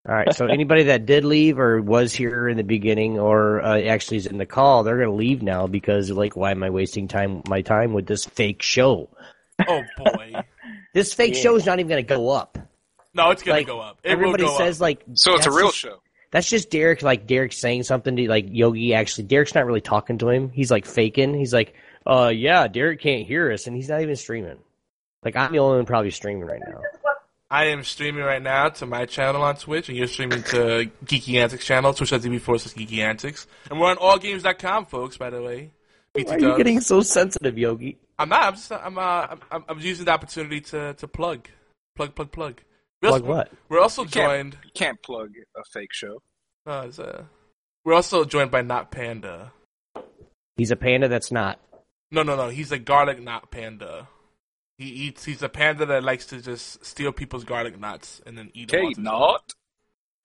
All 0.07 0.15
right. 0.15 0.33
So 0.33 0.45
anybody 0.45 0.83
that 0.83 1.05
did 1.05 1.25
leave 1.25 1.59
or 1.59 1.81
was 1.81 2.13
here 2.13 2.47
in 2.47 2.55
the 2.57 2.63
beginning 2.63 3.19
or 3.19 3.61
uh, 3.61 3.81
actually 3.81 4.17
is 4.17 4.27
in 4.27 4.37
the 4.37 4.45
call, 4.45 4.83
they're 4.83 4.95
going 4.97 5.09
to 5.09 5.13
leave 5.15 5.41
now 5.41 5.67
because 5.67 6.09
like, 6.11 6.37
why 6.37 6.51
am 6.51 6.63
I 6.63 6.69
wasting 6.69 7.07
time 7.09 7.41
my 7.49 7.61
time 7.61 7.91
with 7.93 8.05
this 8.05 8.23
fake 8.25 8.61
show? 8.61 9.09
Oh 9.67 9.81
boy. 9.97 10.33
This 10.93 11.13
fake 11.13 11.35
Yeah. 11.35 11.41
show 11.41 11.55
is 11.55 11.65
not 11.65 11.79
even 11.79 11.89
going 11.89 12.03
to 12.05 12.15
go 12.15 12.29
up. 12.29 12.57
No, 13.13 13.31
it's 13.31 13.43
gonna 13.43 13.57
Like 13.59 13.67
go 13.67 13.79
up. 13.79 13.99
It 14.03 14.09
everybody 14.11 14.43
will 14.43 14.51
go 14.51 14.57
says, 14.57 14.77
up. 14.77 14.81
like 14.83 15.03
So 15.13 15.35
it's 15.35 15.45
a 15.47 15.51
real 15.51 15.67
just- 15.67 15.77
show. 15.77 16.01
That's 16.31 16.49
just 16.49 16.69
Derek, 16.69 17.01
like 17.01 17.25
Derek 17.25 17.53
saying 17.53 17.83
something 17.83 18.15
to 18.15 18.29
like 18.29 18.47
Yogi. 18.49 18.93
Actually, 18.93 19.25
Derek's 19.25 19.55
not 19.55 19.65
really 19.65 19.81
talking 19.81 20.17
to 20.19 20.29
him. 20.29 20.49
He's 20.49 20.69
like 20.69 20.85
faking. 20.85 21.33
He's 21.33 21.53
like, 21.53 21.73
"Uh, 22.05 22.31
yeah, 22.33 22.67
Derek 22.67 23.01
can't 23.01 23.25
hear 23.25 23.51
us," 23.51 23.65
and 23.65 23.75
he's 23.75 23.89
not 23.89 24.01
even 24.01 24.15
streaming. 24.15 24.57
Like 25.23 25.35
I'm 25.35 25.51
the 25.51 25.59
only 25.59 25.77
one 25.77 25.85
probably 25.85 26.11
streaming 26.11 26.45
right 26.45 26.61
now. 26.65 26.81
I 27.51 27.65
am 27.65 27.83
streaming 27.83 28.23
right 28.23 28.41
now 28.41 28.69
to 28.69 28.85
my 28.85 29.05
channel 29.05 29.41
on 29.41 29.55
Twitch, 29.55 29.89
and 29.89 29.97
you're 29.97 30.05
streaming 30.05 30.43
to 30.43 30.91
Geeky 31.05 31.41
Antics 31.41 31.65
channel, 31.65 31.93
twitch.tv 31.93 32.41
forward 32.41 32.59
slash 32.59 32.75
Geeky 32.75 32.99
Antics. 32.99 33.47
And 33.71 33.79
we're 33.79 33.89
on 33.89 33.97
allgames.com, 33.97 34.85
folks, 34.85 35.17
by 35.17 35.31
the 35.31 35.41
way. 35.41 35.71
Why 36.13 36.35
are 36.35 36.39
you 36.39 36.57
getting 36.57 36.79
so 36.79 37.01
sensitive, 37.01 37.57
Yogi? 37.57 37.97
I'm 38.19 38.29
not. 38.29 38.43
I'm 38.43 38.53
just. 38.53 38.71
I'm. 38.71 38.97
Uh, 38.97 39.35
I'm, 39.51 39.63
I'm 39.67 39.79
using 39.79 40.05
the 40.05 40.11
opportunity 40.11 40.61
to, 40.61 40.93
to 40.93 41.07
plug, 41.07 41.47
plug, 41.95 42.13
plug, 42.13 42.31
plug. 42.31 42.61
We're 43.01 43.09
Plug 43.09 43.21
also, 43.21 43.33
what? 43.33 43.51
We're 43.69 43.79
also 43.79 44.03
You 44.03 44.09
can't- 44.09 44.27
joined. 44.29 44.57
You 44.65 44.71
can't 44.73 45.01
plug 45.01 45.31
a 45.55 45.63
fake 45.71 45.93
show. 45.93 46.21
Uh, 46.65 46.85
it's, 46.87 46.99
uh, 46.99 47.23
we're 47.85 47.93
also 47.93 48.25
joined 48.25 48.51
by 48.51 48.61
Knottpanda. 48.61 49.51
He's 50.57 50.71
a 50.71 50.75
panda 50.75 51.07
that's 51.07 51.31
not. 51.31 51.59
No, 52.11 52.23
no, 52.23 52.35
no. 52.35 52.49
He's 52.49 52.71
a 52.71 52.79
garlic 52.79 53.21
knot 53.21 53.51
panda. 53.51 54.09
He 54.77 54.85
eats. 54.85 55.23
He's 55.23 55.41
a 55.41 55.49
panda 55.49 55.85
that 55.85 56.03
likes 56.03 56.25
to 56.27 56.41
just 56.41 56.83
steal 56.85 57.11
people's 57.13 57.43
garlic 57.45 57.79
knots 57.79 58.21
and 58.25 58.37
then 58.37 58.51
eat 58.53 58.71
them. 58.71 58.79
Okay, 58.79 58.93
all 59.07 59.31
not. 59.31 59.53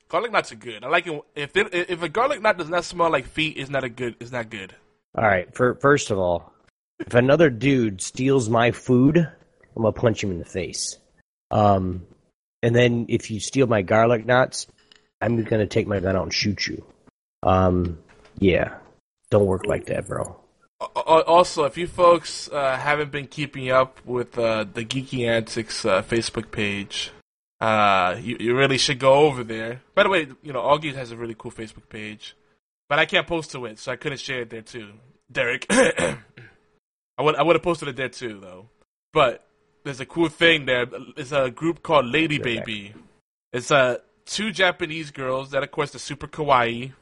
Garlic 0.08 0.32
knots 0.32 0.50
are 0.52 0.56
good. 0.56 0.82
I 0.82 0.88
like 0.88 1.06
it. 1.06 1.22
If 1.36 1.52
they, 1.52 1.60
if 1.62 2.02
a 2.02 2.08
garlic 2.08 2.40
knot 2.42 2.58
does 2.58 2.68
not 2.68 2.84
smell 2.84 3.10
like 3.10 3.26
feet, 3.26 3.56
it's 3.56 3.70
not 3.70 3.84
a 3.84 3.88
good. 3.88 4.16
It's 4.20 4.32
not 4.32 4.50
good. 4.50 4.74
All 5.16 5.24
right. 5.24 5.52
For 5.54 5.74
first 5.76 6.10
of 6.10 6.18
all, 6.18 6.52
if 6.98 7.14
another 7.14 7.50
dude 7.50 8.00
steals 8.00 8.48
my 8.48 8.70
food, 8.72 9.18
I'm 9.18 9.82
gonna 9.82 9.92
punch 9.92 10.22
him 10.24 10.30
in 10.32 10.38
the 10.38 10.44
face. 10.44 10.98
Um, 11.50 12.06
and 12.64 12.74
then 12.74 13.06
if 13.08 13.30
you 13.30 13.40
steal 13.40 13.66
my 13.66 13.82
garlic 13.82 14.24
knots, 14.24 14.66
I'm 15.20 15.42
gonna 15.44 15.66
take 15.66 15.86
my 15.86 16.00
gun 16.00 16.16
out 16.16 16.24
and 16.24 16.32
shoot 16.32 16.66
you. 16.66 16.84
Um, 17.42 17.98
yeah. 18.38 18.78
Don't 19.30 19.46
work 19.46 19.66
like 19.66 19.86
that, 19.86 20.06
bro. 20.08 20.36
Al- 20.80 21.04
al- 21.06 21.22
Also, 21.22 21.64
if 21.64 21.76
you 21.76 21.86
folks 21.86 22.48
uh, 22.50 22.76
haven't 22.76 23.10
been 23.10 23.26
keeping 23.26 23.70
up 23.70 24.00
with 24.04 24.38
uh, 24.38 24.64
the 24.64 24.84
Geeky 24.84 25.26
Antics 25.28 25.84
uh, 25.84 26.02
Facebook 26.02 26.50
page, 26.50 27.10
uh, 27.60 28.16
you, 28.20 28.36
you 28.40 28.56
really 28.56 28.78
should 28.78 28.98
go 28.98 29.14
over 29.14 29.44
there. 29.44 29.82
By 29.94 30.02
the 30.02 30.08
way, 30.08 30.28
you 30.42 30.52
know, 30.52 30.62
Augie 30.62 30.94
has 30.94 31.10
a 31.12 31.16
really 31.16 31.34
cool 31.36 31.50
Facebook 31.50 31.88
page, 31.88 32.36
but 32.88 32.98
I 32.98 33.06
can't 33.06 33.26
post 33.26 33.52
to 33.52 33.64
it, 33.66 33.78
so 33.78 33.92
I 33.92 33.96
couldn't 33.96 34.18
share 34.20 34.42
it 34.42 34.50
there 34.50 34.62
too. 34.62 34.92
Derek, 35.30 35.66
I 35.70 36.16
would 37.20 37.36
I 37.36 37.42
would 37.42 37.56
have 37.56 37.62
posted 37.62 37.88
it 37.88 37.96
there 37.96 38.08
too, 38.08 38.38
though. 38.40 38.68
But 39.12 39.46
there's 39.84 40.00
a 40.00 40.06
cool 40.06 40.28
thing 40.28 40.66
there. 40.66 40.86
It's 41.16 41.32
a 41.32 41.50
group 41.50 41.82
called 41.82 42.06
Lady 42.06 42.36
You're 42.36 42.44
back. 42.44 42.66
Baby. 42.66 42.94
It's 43.52 43.70
uh, 43.70 43.98
two 44.26 44.50
Japanese 44.50 45.10
girls 45.10 45.50
that, 45.50 45.62
of 45.62 45.70
course, 45.70 45.94
are 45.94 45.98
super 46.00 46.26
kawaii 46.26 46.92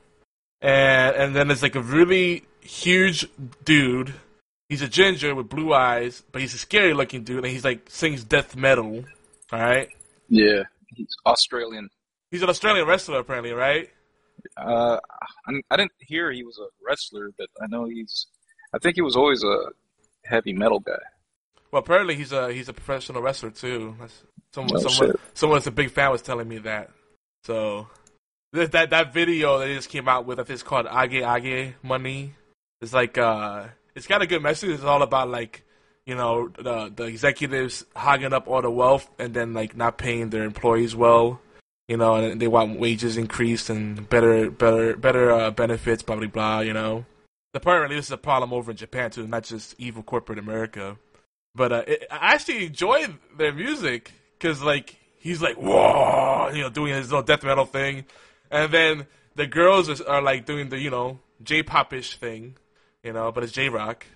and 0.62 1.16
and 1.16 1.36
then 1.36 1.48
there's 1.48 1.62
like 1.62 1.74
a 1.74 1.82
really 1.82 2.44
huge 2.60 3.26
dude. 3.64 4.14
He's 4.68 4.80
a 4.80 4.88
ginger 4.88 5.34
with 5.34 5.50
blue 5.50 5.74
eyes, 5.74 6.22
but 6.32 6.40
he's 6.40 6.54
a 6.54 6.58
scary 6.58 6.94
looking 6.94 7.24
dude, 7.24 7.38
and 7.44 7.48
he's 7.52 7.64
like 7.64 7.90
sings 7.90 8.24
death 8.24 8.56
metal. 8.56 9.04
All 9.52 9.58
right, 9.60 9.88
Yeah, 10.28 10.62
he's 10.94 11.14
Australian. 11.26 11.90
he's 12.30 12.42
an 12.42 12.48
Australian 12.48 12.86
wrestler 12.86 13.18
apparently, 13.18 13.52
right? 13.52 13.90
Uh, 14.56 14.98
I 15.70 15.76
didn't 15.76 15.92
hear 15.98 16.30
he 16.30 16.42
was 16.42 16.58
a 16.58 16.68
wrestler, 16.86 17.30
but 17.36 17.48
I 17.60 17.66
know 17.66 17.84
he's. 17.84 18.26
I 18.72 18.78
think 18.78 18.94
he 18.94 19.02
was 19.02 19.16
always 19.16 19.44
a 19.44 19.66
heavy 20.24 20.54
metal 20.54 20.80
guy. 20.80 21.02
Well, 21.72 21.80
apparently 21.80 22.14
he's 22.14 22.32
a 22.32 22.52
he's 22.52 22.68
a 22.68 22.72
professional 22.72 23.22
wrestler 23.22 23.50
too. 23.50 23.96
That's, 23.98 24.22
someone 24.52 24.76
Oh, 24.76 24.88
someone 24.88 25.12
shit. 25.16 25.20
someone 25.34 25.56
that's 25.56 25.66
a 25.66 25.72
big 25.72 25.90
fan 25.90 26.10
was 26.10 26.22
telling 26.22 26.46
me 26.46 26.58
that. 26.58 26.90
So 27.44 27.88
that 28.52 28.72
that 28.72 28.90
that 28.90 29.14
video 29.14 29.58
that 29.58 29.66
they 29.66 29.74
just 29.74 29.88
came 29.88 30.08
out 30.08 30.26
with, 30.26 30.38
I 30.38 30.42
think 30.44 30.54
it's 30.54 30.62
called 30.62 30.86
Age 30.86 31.14
Age 31.14 31.74
Money. 31.82 32.34
It's 32.82 32.92
like 32.92 33.16
uh, 33.16 33.68
it's 33.94 34.06
got 34.06 34.22
a 34.22 34.26
good 34.26 34.42
message. 34.42 34.70
It's 34.70 34.84
all 34.84 35.02
about 35.02 35.30
like 35.30 35.64
you 36.04 36.14
know 36.14 36.48
the 36.48 36.92
the 36.94 37.04
executives 37.04 37.84
hogging 37.96 38.32
up 38.34 38.48
all 38.48 38.60
the 38.60 38.70
wealth 38.70 39.08
and 39.18 39.32
then 39.32 39.54
like 39.54 39.74
not 39.74 39.96
paying 39.96 40.28
their 40.30 40.44
employees 40.44 40.94
well. 40.94 41.40
You 41.88 41.96
know, 41.96 42.14
and 42.14 42.40
they 42.40 42.48
want 42.48 42.78
wages 42.78 43.16
increased 43.16 43.70
and 43.70 44.08
better 44.08 44.50
better 44.50 44.94
better 44.96 45.30
uh, 45.30 45.50
benefits, 45.50 46.02
blah 46.02 46.16
blah 46.16 46.26
blah. 46.26 46.60
You 46.60 46.74
know, 46.74 47.06
apparently 47.54 47.96
this 47.96 48.06
is 48.06 48.12
a 48.12 48.18
problem 48.18 48.52
over 48.52 48.70
in 48.70 48.76
Japan 48.76 49.10
too, 49.10 49.26
not 49.26 49.44
just 49.44 49.74
evil 49.78 50.02
corporate 50.02 50.38
America. 50.38 50.98
But 51.54 51.72
uh, 51.72 51.84
it, 51.86 52.06
I 52.10 52.34
actually 52.34 52.66
enjoy 52.66 53.06
their 53.36 53.52
music 53.52 54.12
because 54.38 54.62
like 54.62 54.96
he's 55.18 55.42
like 55.42 55.56
whoa, 55.56 56.50
you 56.54 56.62
know, 56.62 56.70
doing 56.70 56.94
his 56.94 57.10
little 57.10 57.22
death 57.22 57.44
metal 57.44 57.66
thing, 57.66 58.04
and 58.50 58.72
then 58.72 59.06
the 59.34 59.46
girls 59.46 59.88
are, 59.88 60.08
are 60.08 60.22
like 60.22 60.46
doing 60.46 60.68
the 60.68 60.78
you 60.78 60.90
know 60.90 61.20
J-pop-ish 61.42 62.16
thing, 62.18 62.56
you 63.02 63.12
know, 63.12 63.32
but 63.32 63.42
it's 63.42 63.52
J-rock. 63.52 64.06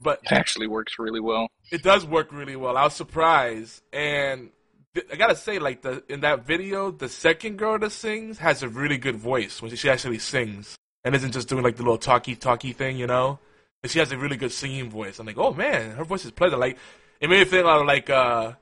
But 0.00 0.20
It 0.24 0.32
actually 0.32 0.66
works 0.66 0.98
really 0.98 1.20
well. 1.20 1.48
it 1.70 1.82
does 1.82 2.06
work 2.06 2.32
really 2.32 2.56
well. 2.56 2.76
I 2.76 2.84
was 2.84 2.94
surprised, 2.94 3.82
and 3.92 4.50
th- 4.94 5.06
I 5.12 5.16
gotta 5.16 5.36
say, 5.36 5.58
like 5.58 5.82
the 5.82 6.02
in 6.08 6.20
that 6.20 6.46
video, 6.46 6.90
the 6.90 7.08
second 7.08 7.56
girl 7.58 7.78
that 7.78 7.92
sings 7.92 8.38
has 8.38 8.62
a 8.62 8.68
really 8.68 8.96
good 8.96 9.16
voice 9.16 9.60
when 9.60 9.74
she 9.74 9.90
actually 9.90 10.18
sings, 10.18 10.76
and 11.04 11.14
isn't 11.14 11.32
just 11.32 11.48
doing 11.48 11.62
like 11.62 11.76
the 11.76 11.82
little 11.82 11.98
talky 11.98 12.34
talky 12.36 12.72
thing, 12.72 12.96
you 12.96 13.06
know. 13.06 13.38
And 13.82 13.90
she 13.90 13.98
has 13.98 14.12
a 14.12 14.18
really 14.18 14.36
good 14.36 14.52
singing 14.52 14.90
voice. 14.90 15.18
I'm 15.18 15.26
like, 15.26 15.38
oh 15.38 15.54
man, 15.54 15.92
her 15.92 16.04
voice 16.04 16.24
is 16.24 16.30
pleasant. 16.30 16.60
Like 16.60 16.76
it 17.20 17.30
made 17.30 17.38
me 17.38 17.44
think 17.44 17.66
of 17.66 17.86
like 17.86 18.10
uh 18.10 18.52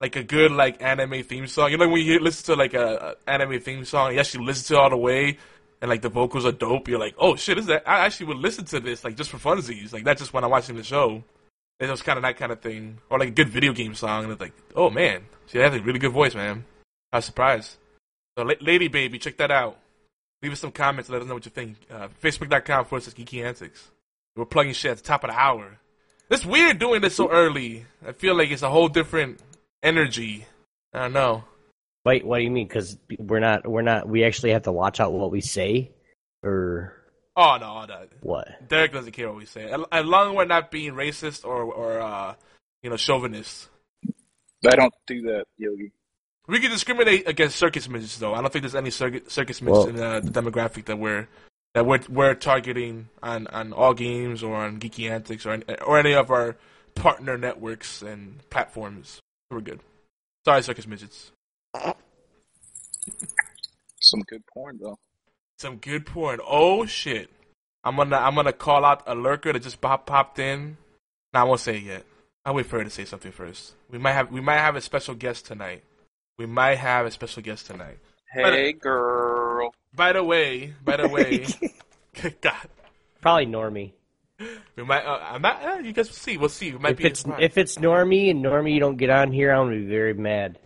like 0.00 0.16
a 0.16 0.22
good 0.24 0.50
like 0.52 0.82
anime 0.82 1.22
theme 1.22 1.46
song. 1.46 1.70
You 1.70 1.78
know 1.78 1.88
when 1.88 2.04
you 2.04 2.18
listen 2.18 2.46
to 2.46 2.56
like 2.56 2.74
a, 2.74 3.16
a 3.26 3.30
anime 3.30 3.60
theme 3.60 3.84
song, 3.84 4.12
you 4.12 4.20
actually 4.20 4.44
listen 4.44 4.66
to 4.68 4.74
it 4.74 4.82
all 4.82 4.90
the 4.90 4.96
way, 4.96 5.38
and 5.80 5.88
like 5.88 6.02
the 6.02 6.08
vocals 6.08 6.44
are 6.44 6.52
dope. 6.52 6.88
You're 6.88 6.98
like, 6.98 7.14
oh 7.18 7.36
shit, 7.36 7.58
is 7.58 7.66
that? 7.66 7.88
I 7.88 8.04
actually 8.04 8.26
would 8.26 8.38
listen 8.38 8.64
to 8.66 8.80
this 8.80 9.04
like 9.04 9.16
just 9.16 9.30
for 9.30 9.38
funsies, 9.38 9.92
like 9.92 10.04
that's 10.04 10.20
just 10.20 10.32
when 10.32 10.44
I'm 10.44 10.50
watching 10.50 10.76
the 10.76 10.82
show. 10.82 11.22
It 11.80 11.90
was 11.90 12.02
kind 12.02 12.16
of 12.16 12.22
that 12.22 12.36
kind 12.36 12.52
of 12.52 12.60
thing, 12.60 12.98
or 13.10 13.18
like 13.18 13.30
a 13.30 13.32
good 13.32 13.48
video 13.48 13.72
game 13.72 13.94
song, 13.96 14.24
and 14.24 14.32
it's 14.32 14.40
like, 14.40 14.52
oh 14.76 14.90
man, 14.90 15.22
she 15.46 15.58
has 15.58 15.74
a 15.74 15.80
really 15.80 15.98
good 15.98 16.12
voice, 16.12 16.34
man. 16.34 16.64
I 17.12 17.18
was 17.18 17.24
surprised. 17.24 17.76
So, 18.38 18.44
La- 18.44 18.54
Lady 18.60 18.88
Baby, 18.88 19.18
check 19.18 19.36
that 19.38 19.50
out. 19.50 19.78
Leave 20.42 20.52
us 20.52 20.60
some 20.60 20.72
comments. 20.72 21.10
Let 21.10 21.22
us 21.22 21.28
know 21.28 21.34
what 21.34 21.44
you 21.44 21.50
think. 21.50 21.76
Uh, 21.90 22.08
Facebook.com 22.22 22.86
forward 22.86 23.02
slash 23.02 23.14
Geeky 23.14 23.44
Antics. 23.44 23.90
We're 24.36 24.44
plugging 24.46 24.72
shit 24.72 24.90
at 24.92 24.96
the 24.98 25.02
top 25.02 25.24
of 25.24 25.30
the 25.30 25.38
hour. 25.38 25.78
It's 26.30 26.46
weird 26.46 26.78
doing 26.78 27.02
this 27.02 27.16
so 27.16 27.30
early. 27.30 27.84
I 28.06 28.12
feel 28.12 28.36
like 28.36 28.50
it's 28.50 28.62
a 28.62 28.70
whole 28.70 28.88
different 28.88 29.40
energy. 29.82 30.46
I 30.94 31.02
don't 31.02 31.12
know. 31.12 31.44
Wait, 32.04 32.24
what 32.24 32.38
do 32.38 32.44
you 32.44 32.50
mean? 32.50 32.66
Because 32.66 32.96
we're 33.18 33.40
not, 33.40 33.66
we're 33.68 33.82
not, 33.82 34.08
we 34.08 34.24
actually 34.24 34.52
have 34.52 34.62
to 34.62 34.72
watch 34.72 34.98
out 35.00 35.12
what 35.12 35.30
we 35.30 35.40
say, 35.40 35.92
or 36.42 36.94
Oh 37.36 37.56
no, 37.60 37.84
no. 37.86 38.06
what? 38.20 38.68
Derek 38.68 38.92
doesn't 38.92 39.12
care 39.12 39.28
what 39.28 39.38
we 39.38 39.46
say. 39.46 39.64
As 39.70 39.80
as 39.90 40.04
long 40.04 40.30
as 40.30 40.36
we're 40.36 40.44
not 40.44 40.70
being 40.70 40.92
racist 40.92 41.44
or 41.46 41.62
or 41.62 42.00
uh, 42.00 42.34
you 42.82 42.90
know 42.90 42.96
chauvinist. 42.96 43.68
I 44.66 44.76
don't 44.76 44.92
do 45.06 45.22
that, 45.22 45.44
Yogi. 45.58 45.92
We 46.46 46.60
can 46.60 46.70
discriminate 46.70 47.26
against 47.28 47.56
circus 47.56 47.88
midgets, 47.88 48.18
though. 48.18 48.34
I 48.34 48.40
don't 48.42 48.52
think 48.52 48.64
there's 48.64 48.74
any 48.74 48.90
circus, 48.90 49.32
circus 49.32 49.62
midgets 49.62 49.86
Well- 49.86 49.88
in 49.88 50.00
uh, 50.00 50.20
the 50.20 50.30
demographic 50.30 50.84
that 50.86 50.98
we're 50.98 51.28
that 51.74 51.86
we're 51.86 52.00
we're 52.08 52.34
targeting 52.34 53.08
on, 53.22 53.46
on 53.48 53.72
all 53.72 53.94
games 53.94 54.42
or 54.42 54.56
on 54.56 54.78
Geeky 54.78 55.10
Antics 55.10 55.46
or 55.46 55.52
any, 55.52 55.64
or 55.86 55.98
any 55.98 56.12
of 56.12 56.30
our 56.30 56.56
partner 56.94 57.38
networks 57.38 58.02
and 58.02 58.38
platforms. 58.50 59.20
We're 59.50 59.60
good. 59.60 59.80
Sorry, 60.44 60.62
circus 60.62 60.86
midgets. 60.86 61.32
Some 64.00 64.22
good 64.22 64.42
porn 64.52 64.78
though. 64.82 64.98
Some 65.58 65.76
good 65.76 66.06
porn. 66.06 66.40
Oh 66.46 66.86
shit! 66.86 67.30
I'm 67.84 67.96
gonna 67.96 68.16
I'm 68.16 68.34
gonna 68.34 68.52
call 68.52 68.84
out 68.84 69.02
a 69.06 69.14
lurker 69.14 69.52
that 69.52 69.62
just 69.62 69.80
pop, 69.80 70.06
popped 70.06 70.38
in. 70.38 70.76
Nah, 71.32 71.40
I 71.40 71.44
won't 71.44 71.60
say 71.60 71.76
it 71.76 71.84
yet. 71.84 72.04
I'll 72.44 72.54
wait 72.54 72.66
for 72.66 72.78
her 72.78 72.84
to 72.84 72.90
say 72.90 73.04
something 73.04 73.32
first. 73.32 73.74
We 73.90 73.98
might 73.98 74.12
have 74.12 74.30
we 74.30 74.40
might 74.40 74.58
have 74.58 74.76
a 74.76 74.80
special 74.80 75.14
guest 75.14 75.46
tonight. 75.46 75.84
We 76.38 76.46
might 76.46 76.78
have 76.78 77.06
a 77.06 77.10
special 77.10 77.42
guest 77.42 77.66
tonight. 77.66 77.98
Hey, 78.32 78.72
girl. 78.72 79.31
By 79.94 80.12
the 80.12 80.24
way, 80.24 80.72
by 80.84 80.96
the 80.96 81.08
way, 81.08 81.46
God, 82.40 82.54
Probably 83.20 83.46
Normie. 83.46 83.92
we 84.76 84.82
might. 84.84 85.04
Uh, 85.04 85.18
I'm 85.22 85.42
not. 85.42 85.62
Uh, 85.62 85.78
you 85.78 85.92
guys 85.92 86.08
will 86.08 86.14
see. 86.16 86.36
We'll 86.36 86.48
see. 86.48 86.72
We 86.72 86.78
might 86.78 86.92
If 86.92 86.98
be. 86.98 87.04
it's 87.04 87.24
if 87.38 87.58
it's 87.58 87.76
Normie 87.76 88.30
and 88.30 88.44
Normie 88.44 88.74
you 88.74 88.80
don't 88.80 88.96
get 88.96 89.10
on 89.10 89.32
here, 89.32 89.52
I'm 89.52 89.66
gonna 89.66 89.76
be 89.80 89.86
very 89.86 90.14
mad 90.14 90.58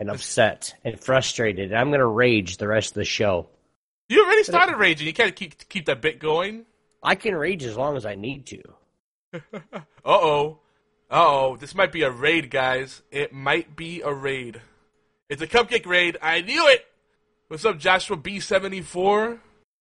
and 0.00 0.10
upset 0.10 0.74
and 0.84 0.98
frustrated. 0.98 1.74
I'm 1.74 1.90
gonna 1.90 2.06
rage 2.06 2.56
the 2.58 2.68
rest 2.68 2.90
of 2.90 2.94
the 2.94 3.04
show. 3.04 3.48
you 4.08 4.24
already 4.24 4.44
started 4.44 4.76
raging. 4.76 5.06
You 5.06 5.12
can't 5.12 5.34
keep 5.36 5.68
keep 5.68 5.86
that 5.86 6.00
bit 6.00 6.18
going. 6.20 6.64
I 7.02 7.14
can 7.16 7.34
rage 7.34 7.64
as 7.64 7.76
long 7.76 7.96
as 7.96 8.06
I 8.06 8.14
need 8.14 8.46
to. 8.46 8.62
Uh 9.72 9.80
oh. 10.04 10.58
Uh 11.10 11.26
oh. 11.28 11.56
This 11.56 11.74
might 11.74 11.92
be 11.92 12.02
a 12.02 12.10
raid, 12.10 12.50
guys. 12.50 13.02
It 13.10 13.32
might 13.32 13.76
be 13.76 14.00
a 14.00 14.12
raid. 14.12 14.60
It's 15.28 15.42
a 15.42 15.46
cupcake 15.46 15.84
raid. 15.84 16.16
I 16.22 16.40
knew 16.40 16.66
it. 16.68 16.86
What's 17.48 17.64
up, 17.64 17.78
Joshua 17.78 18.18
B74? 18.18 19.38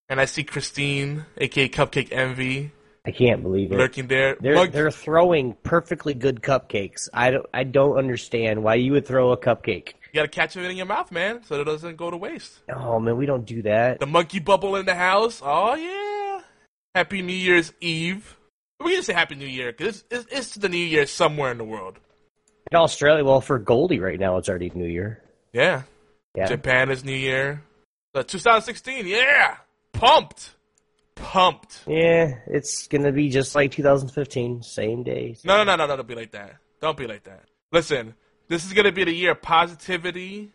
And 0.08 0.20
I 0.20 0.26
see 0.26 0.44
Christine, 0.44 1.26
aka 1.36 1.68
Cupcake 1.68 2.12
Envy, 2.12 2.70
I 3.04 3.10
can't 3.10 3.42
believe 3.42 3.72
it. 3.72 3.76
lurking 3.76 4.06
there. 4.06 4.36
They're 4.40 4.54
Mug- 4.54 4.70
they're 4.70 4.92
throwing 4.92 5.54
perfectly 5.64 6.14
good 6.14 6.42
cupcakes. 6.42 7.08
I 7.12 7.32
don't 7.32 7.46
I 7.52 7.64
don't 7.64 7.98
understand 7.98 8.62
why 8.62 8.76
you 8.76 8.92
would 8.92 9.04
throw 9.04 9.32
a 9.32 9.36
cupcake. 9.36 9.88
You 9.88 10.14
gotta 10.14 10.28
catch 10.28 10.56
it 10.56 10.64
in 10.64 10.76
your 10.76 10.86
mouth, 10.86 11.10
man, 11.10 11.42
so 11.42 11.60
it 11.60 11.64
doesn't 11.64 11.96
go 11.96 12.08
to 12.08 12.16
waste. 12.16 12.60
Oh 12.72 13.00
man, 13.00 13.16
we 13.16 13.26
don't 13.26 13.44
do 13.44 13.62
that. 13.62 13.98
The 13.98 14.06
monkey 14.06 14.38
bubble 14.38 14.76
in 14.76 14.86
the 14.86 14.94
house. 14.94 15.42
Oh 15.44 15.74
yeah. 15.74 16.42
Happy 16.94 17.20
New 17.20 17.32
Year's 17.32 17.72
Eve. 17.80 18.36
We 18.84 18.94
can 18.94 19.02
say 19.02 19.12
Happy 19.12 19.34
New 19.34 19.46
Year 19.46 19.72
because 19.72 20.04
it's, 20.10 20.24
it's, 20.26 20.38
it's 20.38 20.54
the 20.54 20.68
New 20.68 20.76
Year 20.78 21.06
somewhere 21.06 21.50
in 21.50 21.58
the 21.58 21.64
world. 21.64 21.98
In 22.70 22.78
Australia, 22.78 23.24
well, 23.24 23.40
for 23.40 23.58
Goldie 23.58 23.98
right 23.98 24.20
now, 24.20 24.36
it's 24.36 24.48
already 24.48 24.70
New 24.72 24.86
Year. 24.86 25.20
Yeah. 25.52 25.82
Yeah. 26.36 26.46
Japan 26.46 26.90
is 26.90 27.04
New 27.04 27.14
Year. 27.14 27.62
The 28.14 28.22
2016. 28.24 29.06
Yeah. 29.06 29.56
Pumped. 29.92 30.54
Pumped. 31.14 31.82
Yeah, 31.86 32.34
it's 32.46 32.86
gonna 32.88 33.10
be 33.12 33.30
just 33.30 33.54
like 33.54 33.70
2015, 33.72 34.62
same 34.62 35.02
day. 35.02 35.36
No, 35.44 35.56
no, 35.56 35.64
no, 35.64 35.76
no, 35.76 35.86
no, 35.86 35.96
don't 35.96 36.06
be 36.08 36.14
like 36.14 36.32
that. 36.32 36.56
Don't 36.80 36.96
be 36.96 37.06
like 37.06 37.24
that. 37.24 37.44
Listen, 37.72 38.14
this 38.48 38.66
is 38.66 38.74
gonna 38.74 38.92
be 38.92 39.04
the 39.04 39.12
year 39.12 39.30
of 39.32 39.40
positivity. 39.40 40.52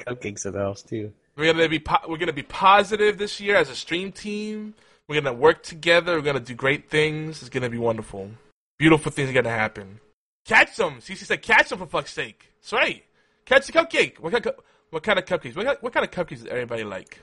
Cupcakes 0.00 0.42
the 0.42 0.52
house 0.58 0.82
too. 0.82 1.12
We're 1.36 1.52
gonna 1.52 1.68
be 1.68 1.78
po- 1.78 2.08
we're 2.08 2.16
gonna 2.18 2.32
be 2.32 2.42
positive 2.42 3.18
this 3.18 3.40
year 3.40 3.56
as 3.56 3.70
a 3.70 3.76
stream 3.76 4.10
team. 4.10 4.74
We're 5.08 5.20
gonna 5.20 5.32
work 5.36 5.62
together. 5.62 6.16
We're 6.16 6.22
gonna 6.22 6.40
do 6.40 6.54
great 6.54 6.90
things. 6.90 7.40
It's 7.40 7.48
gonna 7.48 7.70
be 7.70 7.78
wonderful. 7.78 8.30
Beautiful 8.78 9.12
things 9.12 9.30
are 9.30 9.32
gonna 9.32 9.50
happen. 9.50 10.00
Catch 10.44 10.76
them. 10.76 10.96
Cece 11.00 11.18
said, 11.24 11.42
"Catch 11.42 11.68
them 11.68 11.78
for 11.78 11.86
fuck's 11.86 12.12
sake." 12.12 12.48
That's 12.60 12.72
right. 12.72 13.04
Catch 13.44 13.66
the 13.66 13.72
cupcake. 13.72 14.18
What 14.18 14.32
kind 14.32 14.44
of, 14.46 14.56
cu- 14.56 14.62
what 14.94 15.02
kind 15.02 15.18
of 15.18 15.24
cupcakes? 15.24 15.56
What 15.56 15.66
kind, 15.66 15.78
what 15.80 15.92
kind 15.92 16.04
of 16.04 16.12
cupcakes 16.12 16.38
does 16.38 16.46
everybody 16.46 16.84
like? 16.84 17.20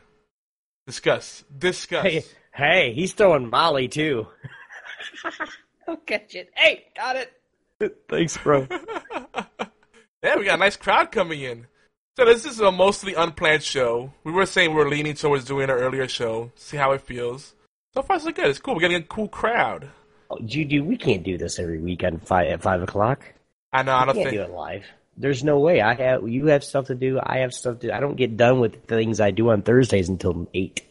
Discuss. 0.86 1.46
Discuss. 1.58 2.04
Hey, 2.04 2.24
hey, 2.54 2.94
he's 2.94 3.13
throwing 3.13 3.50
Molly 3.50 3.88
too. 3.88 4.28
I'll 5.88 5.96
catch 5.96 6.36
it. 6.36 6.51
Hey, 6.54 6.88
got 6.98 7.16
it. 7.16 7.32
Thanks, 8.10 8.38
bro. 8.38 8.68
Yeah, 10.24 10.38
we 10.38 10.46
got 10.46 10.54
a 10.54 10.58
nice 10.58 10.78
crowd 10.78 11.12
coming 11.12 11.42
in. 11.42 11.66
So 12.16 12.25
this 12.25 12.46
is 12.46 12.60
a 12.60 12.72
mostly 12.72 13.16
unplanned 13.16 13.63
show. 13.63 14.13
We 14.24 14.32
were 14.32 14.46
saying 14.46 14.70
we 14.70 14.75
were 14.75 14.88
leaning 14.88 15.16
towards 15.16 15.46
doing 15.46 15.63
an 15.63 15.72
earlier 15.72 16.08
show. 16.08 16.51
See 16.54 16.78
how 16.78 16.92
it 16.92 17.01
feels. 17.01 17.56
So 17.96 18.04
far, 18.04 18.20
so 18.20 18.32
good. 18.32 18.46
It's 18.46 18.60
cool. 18.60 18.75
We're 18.75 18.82
getting 18.82 18.98
a 18.98 19.01
cool 19.01 19.30
crowd. 19.30 19.90
Oh, 20.30 20.38
Judy, 20.46 20.80
we 20.80 20.96
can't 20.96 21.24
do 21.24 21.40
this 21.40 21.58
every 21.58 21.80
weekend 21.80 22.28
five 22.28 22.50
at 22.50 22.62
five 22.62 22.84
o'clock. 22.84 23.34
I 23.74 23.82
know. 23.82 23.96
I 23.96 24.06
don't 24.06 24.13
can't 24.13 24.30
think. 24.30 24.38
do 24.38 24.44
it 24.44 24.51
live. 24.51 24.86
There's 25.22 25.44
no 25.44 25.60
way. 25.60 25.82
I 25.82 25.94
have 25.94 26.28
you 26.28 26.48
have 26.48 26.63
stuff 26.63 26.88
to 26.88 26.96
do. 26.96 27.20
I 27.22 27.40
have 27.40 27.54
stuff 27.54 27.80
to. 27.80 27.88
do. 27.88 27.94
I 27.94 28.00
don't 28.00 28.16
get 28.18 28.36
done 28.38 28.60
with 28.60 28.86
things 28.88 29.20
I 29.22 29.32
do 29.32 29.50
on 29.51 29.62
Thursdays 29.62 30.10
until 30.10 30.48
eight, 30.54 30.82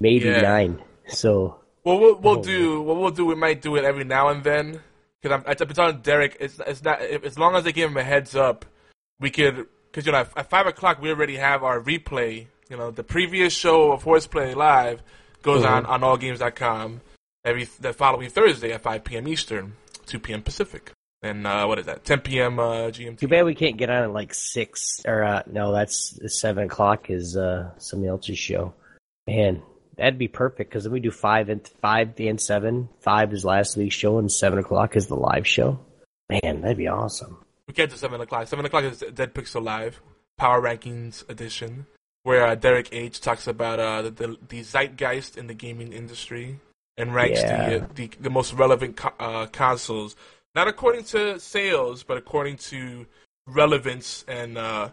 maybe 0.00 0.24
Yeah. 0.26 0.40
nine. 0.40 0.82
So 1.08 1.60
Well, 1.84 1.98
we'll, 2.00 2.16
we'll 2.16 2.42
do. 2.42 2.80
What 2.82 2.96
we'll 2.96 3.10
do. 3.10 3.26
We 3.26 3.34
might 3.36 3.60
do 3.62 3.76
it 3.76 3.84
every 3.84 4.04
now 4.04 4.28
and 4.28 4.42
then. 4.42 4.80
Because 5.22 5.40
I'm, 5.40 5.44
I've 5.50 5.58
been 5.58 5.68
telling 5.76 5.98
Derek, 6.00 6.36
it's 6.40 6.58
it's 6.66 6.82
not 6.82 7.02
if, 7.02 7.24
as 7.24 7.38
long 7.38 7.54
as 7.54 7.64
they 7.64 7.72
give 7.72 7.90
him 7.90 7.96
a 7.96 8.02
heads 8.04 8.34
up, 8.34 8.64
we 9.20 9.30
could. 9.30 9.66
Because 9.90 10.06
you 10.06 10.12
know, 10.12 10.24
at, 10.36 10.50
five 10.50 10.66
o'clock 10.66 11.00
we 11.00 11.10
already 11.10 11.36
have 11.36 11.62
our 11.62 11.80
replay. 11.80 12.46
You 12.68 12.76
know, 12.76 12.90
the 12.90 13.04
previous 13.04 13.52
show 13.52 13.92
of 13.92 14.02
Horseplay 14.02 14.54
Live 14.54 15.02
goes 15.42 15.62
Mhm. 15.64 15.70
on 15.70 15.86
on 15.86 16.00
allgames.com 16.00 17.00
every 17.44 17.68
the 17.80 17.92
following 17.92 18.28
Thursday 18.30 18.72
at 18.72 18.82
5 18.82 19.04
p.m. 19.04 19.28
Eastern, 19.28 19.74
2 20.06 20.18
p.m. 20.18 20.42
Pacific, 20.42 20.90
and 21.22 21.46
uh, 21.46 21.64
what 21.66 21.78
is 21.78 21.86
that? 21.86 22.04
10 22.04 22.20
p.m. 22.20 22.58
Uh, 22.58 22.88
GMT. 22.90 23.18
too 23.18 23.28
bad 23.28 23.44
we 23.44 23.54
can't 23.54 23.76
get 23.76 23.90
on 23.90 24.02
at 24.04 24.12
like 24.12 24.34
six 24.34 25.00
or 25.06 25.22
uh, 25.22 25.42
no, 25.50 25.72
that's 25.72 26.18
seven 26.38 26.64
o'clock 26.64 27.10
is 27.10 27.36
uh, 27.36 27.70
somebody 27.78 28.08
else's 28.08 28.38
show. 28.38 28.74
Man, 29.26 29.62
that'd 29.96 30.18
be 30.18 30.28
perfect 30.28 30.70
because 30.70 30.84
then 30.84 30.92
we 30.92 31.00
do 31.00 31.10
five 31.10 31.48
and 31.48 31.66
five 31.80 32.18
and 32.20 32.40
seven. 32.40 32.88
Five 33.00 33.32
is 33.32 33.44
last 33.44 33.76
week's 33.76 33.94
show, 33.94 34.18
and 34.18 34.30
seven 34.30 34.58
o'clock 34.58 34.94
is 34.96 35.06
the 35.08 35.16
live 35.16 35.46
show. 35.46 35.80
Man, 36.28 36.60
that'd 36.60 36.76
be 36.76 36.88
awesome. 36.88 37.38
We 37.66 37.74
can't 37.74 37.90
do 37.90 37.96
seven 37.96 38.20
o'clock. 38.20 38.46
Seven 38.46 38.64
o'clock 38.64 38.84
is 38.84 39.02
Dead 39.14 39.34
Pixel 39.34 39.64
Live 39.64 40.00
Power 40.38 40.60
Rankings 40.62 41.28
edition, 41.28 41.86
where 42.22 42.46
uh, 42.46 42.54
Derek 42.54 42.88
H 42.92 43.20
talks 43.20 43.46
about 43.48 43.80
uh, 43.80 44.02
the, 44.02 44.10
the 44.10 44.36
the 44.48 44.62
zeitgeist 44.62 45.36
in 45.36 45.48
the 45.48 45.54
gaming 45.54 45.92
industry 45.92 46.60
and 46.96 47.12
ranks 47.14 47.40
Yeah. 47.40 47.68
the, 47.68 47.82
uh, 47.82 47.86
the 47.94 48.10
the 48.20 48.30
most 48.30 48.52
relevant 48.52 48.96
co- 48.96 49.12
uh, 49.18 49.46
consoles, 49.46 50.14
not 50.56 50.66
according 50.66 51.04
to 51.04 51.38
sales, 51.38 52.02
but 52.02 52.16
according 52.16 52.56
to 52.56 53.06
relevance 53.46 54.24
and 54.26 54.58
uh, 54.58 54.90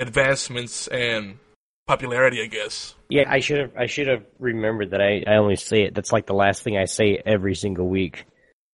advancements 0.00 0.88
and 0.88 1.38
popularity. 1.86 2.42
I 2.42 2.46
guess. 2.46 2.94
Yeah, 3.10 3.24
I 3.28 3.40
should 3.40 3.60
have. 3.60 3.76
I 3.76 3.86
should 3.86 4.08
have 4.08 4.24
remembered 4.40 4.90
that. 4.90 5.00
I, 5.00 5.22
I 5.26 5.36
only 5.36 5.56
say 5.56 5.82
it. 5.82 5.94
That's 5.94 6.12
like 6.12 6.26
the 6.26 6.34
last 6.34 6.62
thing 6.62 6.76
I 6.76 6.86
say 6.86 7.22
every 7.24 7.54
single 7.54 7.88
week. 7.88 8.24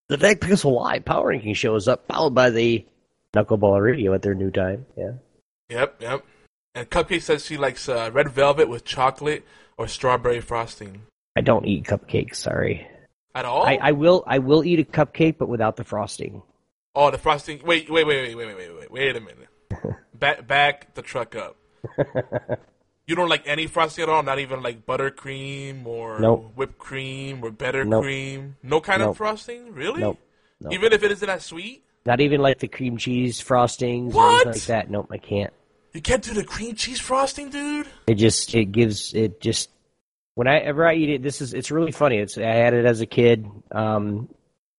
The 0.08 0.16
Dead 0.16 0.40
Pixel 0.40 0.74
Live 0.74 1.04
Power 1.04 1.28
Ranking 1.28 1.52
shows 1.52 1.88
up, 1.88 2.06
followed 2.06 2.34
by 2.34 2.48
the 2.48 2.86
Knuckleball 3.34 3.82
Radio 3.82 4.14
at 4.14 4.22
their 4.22 4.34
new 4.34 4.50
time. 4.50 4.86
Yeah. 4.96 5.12
Yep, 5.68 5.96
yep. 6.00 6.24
And 6.74 6.88
Cupcake 6.88 7.22
says 7.22 7.44
she 7.44 7.58
likes 7.58 7.88
uh, 7.88 8.10
red 8.12 8.30
velvet 8.30 8.68
with 8.68 8.84
chocolate 8.84 9.44
or 9.76 9.86
strawberry 9.86 10.40
frosting. 10.40 11.02
I 11.36 11.42
don't 11.42 11.66
eat 11.66 11.84
cupcakes. 11.84 12.36
Sorry. 12.36 12.86
At 13.38 13.44
all? 13.44 13.62
I, 13.64 13.78
I 13.80 13.92
will. 13.92 14.24
I 14.26 14.40
will 14.40 14.64
eat 14.64 14.80
a 14.80 14.84
cupcake, 14.84 15.38
but 15.38 15.48
without 15.48 15.76
the 15.76 15.84
frosting. 15.84 16.42
Oh, 16.96 17.12
the 17.12 17.18
frosting. 17.18 17.60
Wait, 17.64 17.88
wait, 17.88 18.04
wait, 18.04 18.34
wait, 18.34 18.34
wait, 18.34 18.46
wait, 18.46 18.56
wait, 18.58 18.76
wait. 18.80 18.90
Wait 18.90 19.14
a 19.16 19.20
minute. 19.20 19.48
back, 20.14 20.48
back 20.48 20.94
the 20.94 21.02
truck 21.02 21.36
up. 21.36 21.56
You 23.06 23.14
don't 23.14 23.30
like 23.30 23.44
any 23.46 23.66
frosting 23.68 24.02
at 24.02 24.10
all? 24.10 24.22
Not 24.22 24.38
even 24.38 24.62
like 24.62 24.84
buttercream 24.84 25.86
or 25.86 26.20
Nope. 26.20 26.52
whipped 26.56 26.76
cream 26.76 27.42
or 27.42 27.50
better 27.50 27.82
Nope. 27.82 28.02
cream? 28.02 28.56
No 28.62 28.82
kind 28.82 29.00
Nope. 29.00 29.12
of 29.12 29.16
frosting? 29.16 29.72
Really? 29.72 30.02
Nope. 30.02 30.18
Even 30.70 30.92
if 30.92 31.02
it 31.02 31.10
isn't 31.12 31.26
that 31.26 31.40
sweet? 31.40 31.84
Not 32.04 32.20
even 32.20 32.42
like 32.42 32.58
the 32.58 32.68
cream 32.68 32.98
cheese 32.98 33.40
frostings 33.42 34.12
or 34.12 34.16
What? 34.16 34.46
anything 34.46 34.52
like 34.52 34.62
that. 34.66 34.90
Nope, 34.90 35.08
I 35.10 35.16
can't. 35.16 35.54
You 35.94 36.02
can't 36.02 36.22
do 36.22 36.34
the 36.34 36.44
cream 36.44 36.74
cheese 36.74 37.00
frosting, 37.00 37.48
dude? 37.48 37.86
It 38.08 38.16
just 38.16 38.54
it 38.54 38.72
gives 38.72 39.14
it 39.14 39.40
just 39.40 39.70
whenever 40.38 40.86
I 40.86 40.94
eat 40.94 41.08
it. 41.10 41.22
This 41.24 41.40
is 41.40 41.52
it's 41.52 41.72
really 41.72 41.90
funny. 41.90 42.18
It's 42.18 42.38
I 42.38 42.42
had 42.42 42.72
it 42.72 42.84
as 42.84 43.00
a 43.00 43.06
kid. 43.06 43.50
Um, 43.72 44.28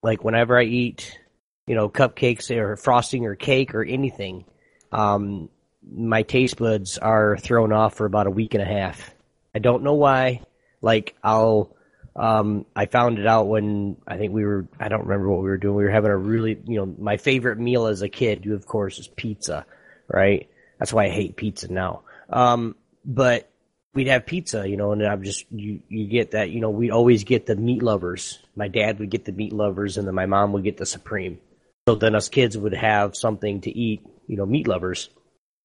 like 0.01 0.23
whenever 0.23 0.57
I 0.57 0.63
eat, 0.63 1.19
you 1.67 1.75
know, 1.75 1.89
cupcakes 1.89 2.49
or 2.55 2.77
frosting 2.77 3.25
or 3.25 3.35
cake 3.35 3.75
or 3.75 3.83
anything, 3.83 4.45
um, 4.93 5.49
my 5.85 6.23
taste 6.23 6.55
buds 6.55 6.97
are 6.97 7.37
thrown 7.37 7.73
off 7.73 7.95
for 7.95 8.05
about 8.05 8.25
a 8.25 8.31
week 8.31 8.53
and 8.53 8.63
a 8.63 8.65
half. 8.65 9.13
I 9.53 9.59
don't 9.59 9.83
know 9.83 9.95
why. 9.95 10.43
Like 10.81 11.17
I'll, 11.21 11.75
um, 12.15 12.65
I 12.73 12.85
found 12.85 13.19
it 13.19 13.27
out 13.27 13.49
when 13.49 13.97
I 14.07 14.17
think 14.17 14.31
we 14.31 14.45
were. 14.45 14.65
I 14.79 14.87
don't 14.87 15.03
remember 15.03 15.29
what 15.29 15.43
we 15.43 15.49
were 15.49 15.57
doing. 15.57 15.75
We 15.75 15.83
were 15.83 15.91
having 15.91 16.11
a 16.11 16.17
really, 16.17 16.57
you 16.67 16.77
know, 16.77 16.95
my 16.97 17.17
favorite 17.17 17.59
meal 17.59 17.87
as 17.87 18.01
a 18.01 18.07
kid, 18.07 18.47
of 18.47 18.65
course, 18.65 18.97
is 18.97 19.09
pizza, 19.09 19.65
right? 20.07 20.49
That's 20.77 20.93
why 20.93 21.07
I 21.07 21.09
hate 21.09 21.35
pizza 21.35 21.69
now. 21.69 22.03
Um, 22.29 22.77
but 23.03 23.48
we'd 23.93 24.07
have 24.07 24.25
pizza, 24.25 24.67
you 24.67 24.77
know, 24.77 24.91
and 24.91 25.05
I'm 25.05 25.23
just 25.23 25.45
you 25.51 25.81
you 25.89 26.07
get 26.07 26.31
that, 26.31 26.51
you 26.51 26.59
know, 26.59 26.69
we'd 26.69 26.91
always 26.91 27.23
get 27.23 27.45
the 27.45 27.55
meat 27.55 27.81
lovers. 27.81 28.39
My 28.55 28.67
dad 28.67 28.99
would 28.99 29.09
get 29.09 29.25
the 29.25 29.31
meat 29.31 29.53
lovers, 29.53 29.97
and 29.97 30.07
then 30.07 30.15
my 30.15 30.25
mom 30.25 30.53
would 30.53 30.63
get 30.63 30.77
the 30.77 30.85
supreme. 30.85 31.39
So 31.87 31.95
then 31.95 32.15
us 32.15 32.29
kids 32.29 32.57
would 32.57 32.73
have 32.73 33.15
something 33.15 33.61
to 33.61 33.71
eat, 33.71 34.05
you 34.27 34.37
know, 34.37 34.45
meat 34.45 34.67
lovers. 34.67 35.09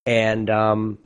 And 0.06 0.48
um, 0.50 0.98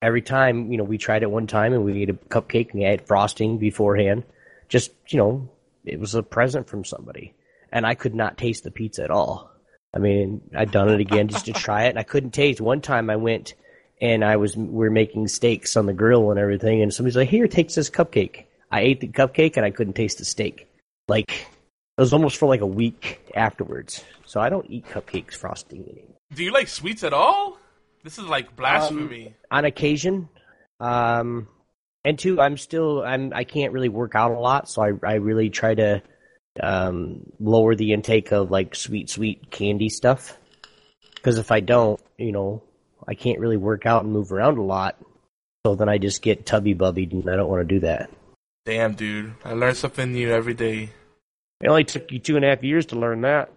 every 0.00 0.22
time, 0.22 0.70
you 0.70 0.78
know, 0.78 0.84
we 0.84 0.98
tried 0.98 1.22
it 1.22 1.30
one 1.30 1.46
time, 1.46 1.72
and 1.72 1.84
we 1.84 2.02
ate 2.02 2.10
a 2.10 2.14
cupcake, 2.14 2.70
and 2.70 2.80
we 2.80 2.84
had 2.84 3.06
frosting 3.06 3.58
beforehand. 3.58 4.24
Just 4.68 4.92
you 5.08 5.18
know, 5.18 5.50
it 5.84 6.00
was 6.00 6.14
a 6.14 6.22
present 6.22 6.68
from 6.68 6.84
somebody, 6.84 7.34
and 7.70 7.86
I 7.86 7.94
could 7.94 8.14
not 8.14 8.38
taste 8.38 8.64
the 8.64 8.70
pizza 8.70 9.04
at 9.04 9.10
all. 9.10 9.50
I 9.94 9.98
mean, 9.98 10.40
I'd 10.56 10.70
done 10.70 10.88
it 10.88 11.00
again 11.00 11.28
just 11.28 11.44
to 11.46 11.52
try 11.52 11.84
it, 11.84 11.90
and 11.90 11.98
I 11.98 12.02
couldn't 12.02 12.30
taste. 12.30 12.62
One 12.62 12.80
time 12.80 13.10
I 13.10 13.16
went 13.16 13.54
and 14.02 14.24
I 14.24 14.36
was 14.36 14.56
we're 14.56 14.90
making 14.90 15.28
steaks 15.28 15.76
on 15.76 15.86
the 15.86 15.92
grill 15.94 16.30
and 16.30 16.38
everything, 16.38 16.82
and 16.82 16.92
somebody's 16.92 17.16
like, 17.16 17.28
"Here, 17.28 17.46
take 17.46 17.72
this 17.72 17.88
cupcake." 17.88 18.44
I 18.70 18.80
ate 18.80 19.00
the 19.00 19.08
cupcake 19.08 19.56
and 19.56 19.64
I 19.64 19.70
couldn't 19.70 19.92
taste 19.94 20.18
the 20.18 20.24
steak. 20.24 20.68
Like 21.06 21.30
it 21.30 22.00
was 22.00 22.12
almost 22.12 22.36
for 22.36 22.46
like 22.46 22.62
a 22.62 22.66
week 22.66 23.20
afterwards. 23.34 24.02
So 24.26 24.40
I 24.40 24.48
don't 24.48 24.68
eat 24.68 24.86
cupcakes 24.86 25.34
frosting 25.34 25.84
anymore. 25.84 26.16
Do 26.34 26.42
you 26.42 26.52
like 26.52 26.68
sweets 26.68 27.04
at 27.04 27.12
all? 27.12 27.58
This 28.02 28.18
is 28.18 28.24
like 28.24 28.56
blasphemy. 28.56 29.34
On 29.50 29.64
occasion, 29.64 30.28
um, 30.80 31.46
and 32.04 32.18
two, 32.18 32.40
I'm 32.40 32.56
still 32.56 33.02
I'm 33.02 33.32
I 33.32 33.44
can't 33.44 33.72
really 33.72 33.88
work 33.88 34.16
out 34.16 34.32
a 34.32 34.38
lot, 34.38 34.68
so 34.68 34.82
I 34.82 34.92
I 35.06 35.14
really 35.14 35.48
try 35.48 35.74
to 35.74 36.02
um 36.60 37.22
lower 37.38 37.76
the 37.76 37.92
intake 37.92 38.32
of 38.32 38.50
like 38.50 38.74
sweet 38.74 39.08
sweet 39.08 39.50
candy 39.52 39.88
stuff. 39.88 40.36
Because 41.14 41.38
if 41.38 41.52
I 41.52 41.60
don't, 41.60 42.00
you 42.18 42.32
know, 42.32 42.64
I 43.06 43.14
can't 43.14 43.38
really 43.38 43.56
work 43.56 43.86
out 43.86 44.04
and 44.04 44.12
move 44.12 44.32
around 44.32 44.58
a 44.58 44.62
lot. 44.62 44.96
So 45.64 45.74
then 45.74 45.88
I 45.88 45.98
just 45.98 46.22
get 46.22 46.46
tubby 46.46 46.74
bubbied, 46.74 47.12
and 47.12 47.28
I 47.28 47.36
don't 47.36 47.48
want 47.48 47.66
to 47.68 47.74
do 47.74 47.80
that. 47.80 48.10
Damn, 48.64 48.94
dude. 48.94 49.34
I 49.44 49.52
learn 49.52 49.74
something 49.74 50.12
new 50.12 50.30
every 50.30 50.54
day. 50.54 50.90
It 51.60 51.68
only 51.68 51.84
took 51.84 52.10
you 52.10 52.18
two 52.18 52.36
and 52.36 52.44
a 52.44 52.48
half 52.48 52.64
years 52.64 52.86
to 52.86 52.96
learn 52.96 53.20
that. 53.22 53.50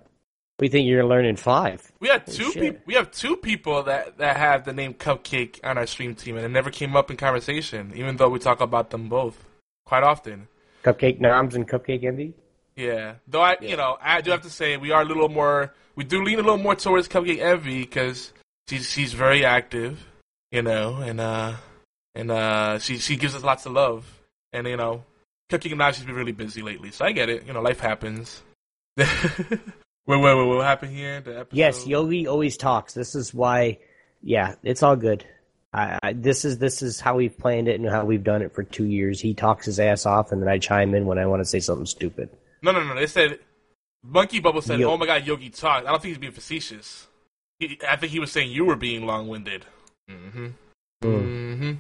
We 0.60 0.70
think 0.70 0.88
you're 0.88 1.02
gonna 1.02 1.10
learn 1.10 1.26
in 1.26 1.36
five? 1.36 1.92
We 2.00 2.08
had 2.08 2.22
Holy 2.22 2.38
two 2.38 2.52
people. 2.52 2.82
We 2.86 2.94
have 2.94 3.12
two 3.12 3.36
people 3.36 3.84
that 3.84 4.18
that 4.20 4.38
have 4.38 4.64
the 4.64 4.72
name 4.72 4.94
Cupcake 4.94 5.60
on 5.64 5.78
our 5.78 5.86
stream 5.86 6.16
team, 6.16 6.38
and 6.38 6.46
it 6.46 6.50
never 6.50 6.70
came 6.70 6.96
up 6.96 7.12
in 7.12 7.18
conversation, 7.18 7.92
even 7.96 8.16
though 8.16 8.30
we 8.30 8.40
talk 8.40 8.62
about 8.62 8.90
them 8.90 9.10
both 9.10 9.44
quite 9.86 10.04
often. 10.04 10.48
Cupcake 10.84 11.20
Noms 11.20 11.56
and 11.56 11.68
Cupcake 11.68 12.06
Envy? 12.06 12.34
Yeah, 12.76 13.16
though 13.28 13.42
I, 13.42 13.58
you 13.60 13.76
know, 13.76 13.98
I 14.02 14.22
do 14.22 14.32
have 14.32 14.44
to 14.44 14.50
say 14.50 14.78
we 14.78 14.92
are 14.92 15.02
a 15.02 15.06
little 15.06 15.30
more. 15.30 15.74
We 15.96 16.04
do 16.04 16.24
lean 16.24 16.40
a 16.40 16.44
little 16.44 16.58
more 16.58 16.76
towards 16.76 17.10
Cupcake 17.10 17.40
Envy 17.40 17.82
because 17.82 18.32
she's 18.67 18.89
she's 18.89 19.13
very 19.13 19.45
active. 19.45 20.06
you 20.51 20.62
know, 20.62 20.97
and 20.97 21.19
uh, 21.19 21.54
and 22.13 22.32
uh, 22.32 22.80
she 22.80 22.97
she 22.97 23.15
gives 23.17 23.36
us 23.36 23.43
lots 23.43 23.65
of 23.65 23.73
love, 23.73 24.06
and 24.54 24.67
you 24.67 24.78
know, 24.78 25.04
cooking 25.49 25.80
and 25.80 25.95
she's 25.95 26.06
been 26.06 26.15
really 26.15 26.32
busy 26.32 26.62
lately, 26.62 26.91
so 26.91 27.06
I 27.06 27.12
get 27.12 27.30
it. 27.30 27.45
You 27.45 27.54
know, 27.54 27.62
life 27.62 27.80
happens. 27.80 28.41
wait, 28.97 29.10
wait, 30.08 30.19
wait, 30.21 30.47
what 30.47 30.65
happened 30.65 30.95
here? 30.95 31.19
The 31.21 31.39
episode? 31.39 31.58
Yes, 31.58 31.86
Yogi 31.86 32.28
always 32.28 32.58
talks. 32.58 32.93
This 32.93 33.15
is 33.15 33.34
why. 33.34 33.80
Yeah, 34.21 34.56
it's 34.63 34.82
all 34.82 34.95
good. 34.95 35.25
I, 35.73 35.99
I, 36.01 36.13
this 36.13 36.45
is 36.45 36.58
this 36.58 36.82
is 36.82 36.99
how 37.01 37.17
we've 37.17 37.38
planned 37.38 37.67
it 37.67 37.80
and 37.80 37.89
how 37.89 38.06
we've 38.06 38.23
done 38.23 38.41
it 38.41 38.56
for 38.56 38.63
two 38.63 38.86
years. 38.86 39.19
He 39.19 39.34
talks 39.34 39.65
his 39.65 39.80
ass 39.80 40.06
off, 40.06 40.32
and 40.32 40.41
then 40.41 40.47
I 40.49 40.58
chime 40.58 40.95
in 40.95 41.06
when 41.06 41.19
I 41.19 41.25
want 41.25 41.41
to 41.41 41.45
say 41.45 41.60
something 41.60 41.86
stupid. 41.86 42.30
No, 42.62 42.71
no, 42.71 42.82
no. 42.84 42.95
They 42.95 43.08
said 43.08 43.39
Monkey 44.01 44.39
Bubble 44.39 44.62
said, 44.62 44.80
Yo- 44.80 44.91
"Oh 44.91 44.97
my 44.97 45.06
God, 45.06 45.28
Yogi 45.28 45.49
talks." 45.49 45.86
I 45.86 45.91
don't 45.91 46.01
think 46.01 46.13
he's 46.13 46.17
being 46.17 46.32
facetious. 46.32 47.08
He, 47.60 47.80
I 47.88 47.96
think 47.96 48.12
he 48.12 48.20
was 48.20 48.32
saying 48.32 48.52
you 48.52 48.65
were 48.65 48.76
being 48.76 49.06
long-winded. 49.06 49.65
Mm-hmm. 50.10 50.48
Mm-hmm. 51.04 51.74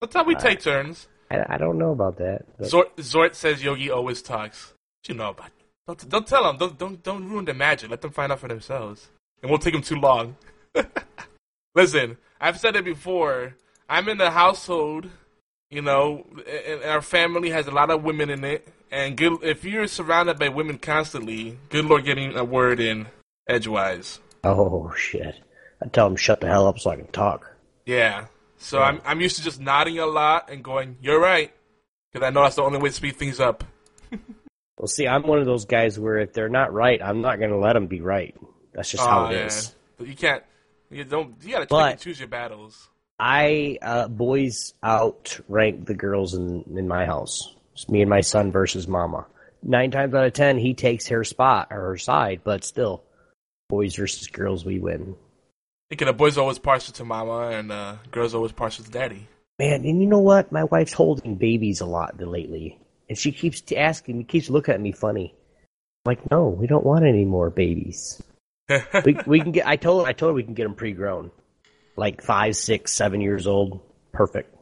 That's 0.00 0.14
how 0.14 0.24
we 0.24 0.34
take 0.34 0.60
turns. 0.60 1.08
I, 1.30 1.44
I 1.54 1.58
don't 1.58 1.78
know 1.78 1.92
about 1.92 2.16
that. 2.18 2.44
but- 2.58 2.66
Zort, 2.68 2.94
Zort 2.96 3.34
says 3.34 3.62
Yogi 3.62 3.90
always 3.90 4.22
talks. 4.22 4.72
What 5.02 5.08
you 5.08 5.14
know 5.14 5.30
about? 5.30 5.50
Don't 5.86 6.08
don't 6.08 6.26
tell 6.26 6.44
them. 6.44 6.56
Don't 6.58 6.78
don't 6.78 7.02
don't 7.02 7.28
ruin 7.28 7.44
the 7.44 7.54
magic. 7.54 7.90
Let 7.90 8.00
them 8.02 8.10
find 8.12 8.30
out 8.32 8.38
for 8.40 8.48
themselves. 8.48 9.08
It 9.42 9.48
won't 9.48 9.62
take 9.62 9.72
them 9.72 9.82
too 9.82 9.96
long. 9.96 10.36
Listen, 11.74 12.16
I've 12.40 12.58
said 12.58 12.76
it 12.76 12.84
before. 12.84 13.54
I'm 13.88 14.08
in 14.08 14.18
the 14.18 14.30
household, 14.30 15.08
you 15.70 15.82
know, 15.82 16.26
and 16.68 16.82
our 16.84 17.00
family 17.02 17.50
has 17.50 17.66
a 17.66 17.70
lot 17.72 17.90
of 17.90 18.04
women 18.04 18.30
in 18.30 18.44
it. 18.44 18.68
And 18.92 19.16
good, 19.16 19.42
if 19.42 19.64
you're 19.64 19.86
surrounded 19.86 20.38
by 20.38 20.48
women 20.48 20.78
constantly, 20.78 21.58
good 21.70 21.84
lord, 21.86 22.04
getting 22.04 22.36
a 22.36 22.44
word 22.44 22.78
in 22.80 23.06
edgewise. 23.48 24.20
Oh 24.44 24.92
shit! 24.96 25.34
I 25.82 25.88
tell 25.88 26.06
him 26.06 26.16
shut 26.16 26.40
the 26.40 26.48
hell 26.48 26.66
up 26.66 26.78
so 26.78 26.90
I 26.90 26.96
can 26.96 27.06
talk. 27.08 27.50
Yeah. 27.86 28.26
So 28.58 28.80
I'm 28.82 29.00
I'm 29.04 29.20
used 29.20 29.36
to 29.36 29.42
just 29.42 29.60
nodding 29.60 29.98
a 29.98 30.06
lot 30.06 30.50
and 30.50 30.62
going, 30.62 30.96
"You're 31.00 31.20
right," 31.20 31.52
because 32.12 32.26
I 32.26 32.30
know 32.30 32.42
that's 32.42 32.56
the 32.56 32.62
only 32.62 32.78
way 32.78 32.88
to 32.90 32.94
speed 32.94 33.16
things 33.16 33.40
up. 33.40 33.64
Well, 34.78 34.86
see, 34.88 35.06
I'm 35.06 35.24
one 35.26 35.38
of 35.38 35.44
those 35.44 35.66
guys 35.66 35.98
where 36.00 36.16
if 36.16 36.32
they're 36.32 36.48
not 36.48 36.72
right, 36.72 37.02
I'm 37.02 37.20
not 37.20 37.38
going 37.38 37.50
to 37.50 37.58
let 37.58 37.74
them 37.74 37.86
be 37.86 38.00
right. 38.00 38.34
That's 38.72 38.90
just 38.90 39.04
how 39.04 39.26
it 39.26 39.36
is. 39.36 39.74
But 39.98 40.06
you 40.08 40.16
can't. 40.16 40.42
You 40.90 41.04
don't. 41.04 41.34
You 41.42 41.50
gotta 41.50 41.66
But- 41.66 41.98
choose 42.00 42.18
your 42.18 42.28
battles. 42.28 42.88
I 43.18 43.76
uh, 43.82 44.08
boys 44.08 44.72
outrank 44.82 45.84
the 45.84 45.92
girls 45.92 46.32
in 46.32 46.64
in 46.74 46.88
my 46.88 47.04
house. 47.04 47.54
It's 47.74 47.90
me 47.90 48.00
and 48.00 48.08
my 48.08 48.22
son 48.22 48.52
versus 48.52 48.88
mama. 48.88 49.26
Nine 49.62 49.90
times 49.90 50.14
out 50.14 50.24
of 50.24 50.32
ten, 50.32 50.56
he 50.56 50.72
takes 50.72 51.08
her 51.08 51.24
spot 51.24 51.68
or 51.70 51.80
her 51.88 51.98
side, 51.98 52.40
but 52.42 52.64
still, 52.64 53.02
boys 53.70 53.94
versus 53.94 54.26
girls, 54.26 54.64
we 54.64 54.78
win. 54.78 55.16
Thinking 55.88 56.06
the 56.06 56.12
boys 56.12 56.36
always 56.36 56.58
partial 56.58 56.92
to 56.94 57.04
mama 57.04 57.48
and 57.48 57.72
uh, 57.72 57.96
girls 58.10 58.34
always 58.34 58.52
partial 58.52 58.84
to 58.84 58.90
daddy. 58.90 59.26
Man, 59.58 59.84
and 59.84 60.02
you 60.02 60.06
know 60.06 60.18
what? 60.18 60.52
My 60.52 60.64
wife's 60.64 60.92
holding 60.92 61.36
babies 61.36 61.80
a 61.80 61.86
lot 61.86 62.20
lately, 62.20 62.78
and 63.08 63.16
she 63.16 63.32
keeps 63.32 63.62
asking 63.76 64.18
me, 64.18 64.24
keeps 64.24 64.50
looking 64.50 64.74
at 64.74 64.80
me 64.80 64.92
funny. 64.92 65.34
I'm 66.04 66.10
like, 66.10 66.30
no, 66.30 66.48
we 66.48 66.66
don't 66.66 66.84
want 66.84 67.04
any 67.04 67.24
more 67.24 67.50
babies. 67.50 68.22
we 69.04 69.16
we 69.26 69.40
can 69.40 69.52
get. 69.52 69.66
I 69.66 69.76
told 69.76 70.06
I 70.06 70.12
told 70.12 70.30
her 70.30 70.34
we 70.34 70.44
can 70.44 70.54
get 70.54 70.64
them 70.64 70.74
pre-grown, 70.74 71.30
like 71.96 72.22
five, 72.22 72.56
six, 72.56 72.92
seven 72.92 73.20
years 73.20 73.46
old. 73.46 73.80
Perfect. 74.12 74.54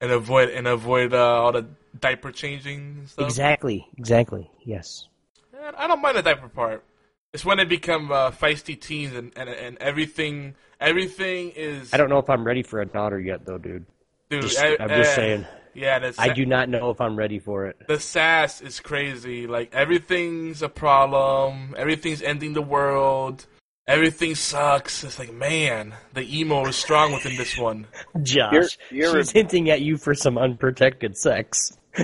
and 0.00 0.10
avoid 0.10 0.50
and 0.50 0.66
avoid 0.66 1.12
uh, 1.14 1.42
all 1.42 1.52
the 1.52 1.66
diaper 1.98 2.32
changing 2.32 3.06
stuff. 3.06 3.26
Exactly. 3.26 3.86
Exactly. 3.96 4.50
Yes. 4.64 5.06
I 5.76 5.86
don't 5.86 6.00
mind 6.00 6.16
the 6.16 6.22
diaper 6.22 6.48
part. 6.48 6.84
It's 7.34 7.44
when 7.44 7.58
they 7.58 7.64
become 7.64 8.10
uh, 8.10 8.30
feisty 8.30 8.80
teens 8.80 9.14
and, 9.14 9.32
and 9.36 9.48
and 9.48 9.78
everything 9.78 10.54
everything 10.80 11.52
is. 11.54 11.92
I 11.92 11.96
don't 11.98 12.08
know 12.08 12.18
if 12.18 12.30
I'm 12.30 12.44
ready 12.44 12.62
for 12.62 12.80
a 12.80 12.86
daughter 12.86 13.20
yet, 13.20 13.44
though, 13.44 13.58
dude. 13.58 13.86
Dude, 14.30 14.42
Just- 14.42 14.58
eh, 14.58 14.76
I'm 14.80 14.88
just 14.88 15.12
eh, 15.12 15.14
saying. 15.14 15.46
Yeah, 15.74 15.98
that's. 16.00 16.18
I 16.18 16.30
do 16.30 16.44
not 16.46 16.68
know 16.68 16.90
if 16.90 17.00
I'm 17.00 17.16
ready 17.16 17.38
for 17.38 17.66
it. 17.66 17.76
the 17.86 18.00
sass 18.00 18.60
is 18.60 18.80
crazy. 18.80 19.46
Like 19.46 19.74
everything's 19.74 20.62
a 20.62 20.68
problem. 20.68 21.74
Everything's 21.76 22.22
ending 22.22 22.54
the 22.54 22.62
world. 22.62 23.46
Everything 23.86 24.34
sucks. 24.34 25.02
It's 25.04 25.18
like, 25.18 25.32
man, 25.32 25.94
the 26.14 26.38
emo 26.38 26.66
is 26.66 26.76
strong 26.76 27.12
within 27.12 27.36
this 27.36 27.56
one. 27.56 27.86
Josh, 28.22 28.52
You're- 28.52 28.68
you're- 28.90 29.20
she's 29.20 29.30
hinting 29.30 29.70
at 29.70 29.80
you 29.82 29.96
for 29.98 30.14
some 30.14 30.36
unprotected 30.36 31.16
sex. 31.16 31.76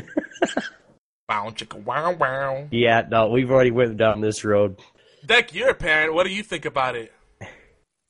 Bow 1.29 1.49
chicka 1.51 1.83
wow 1.83 2.13
wow. 2.13 2.69
Yeah, 2.71 3.03
no, 3.11 3.29
we've 3.31 3.51
already 3.51 3.71
went 3.71 3.97
down 3.97 4.21
this 4.21 4.45
road. 4.45 4.79
Deck, 5.25 5.55
you're 5.55 5.71
a 5.71 5.75
parent. 5.75 6.15
What 6.15 6.27
do 6.27 6.33
you 6.33 6.43
think 6.43 6.65
about 6.65 6.97
it? 6.97 7.13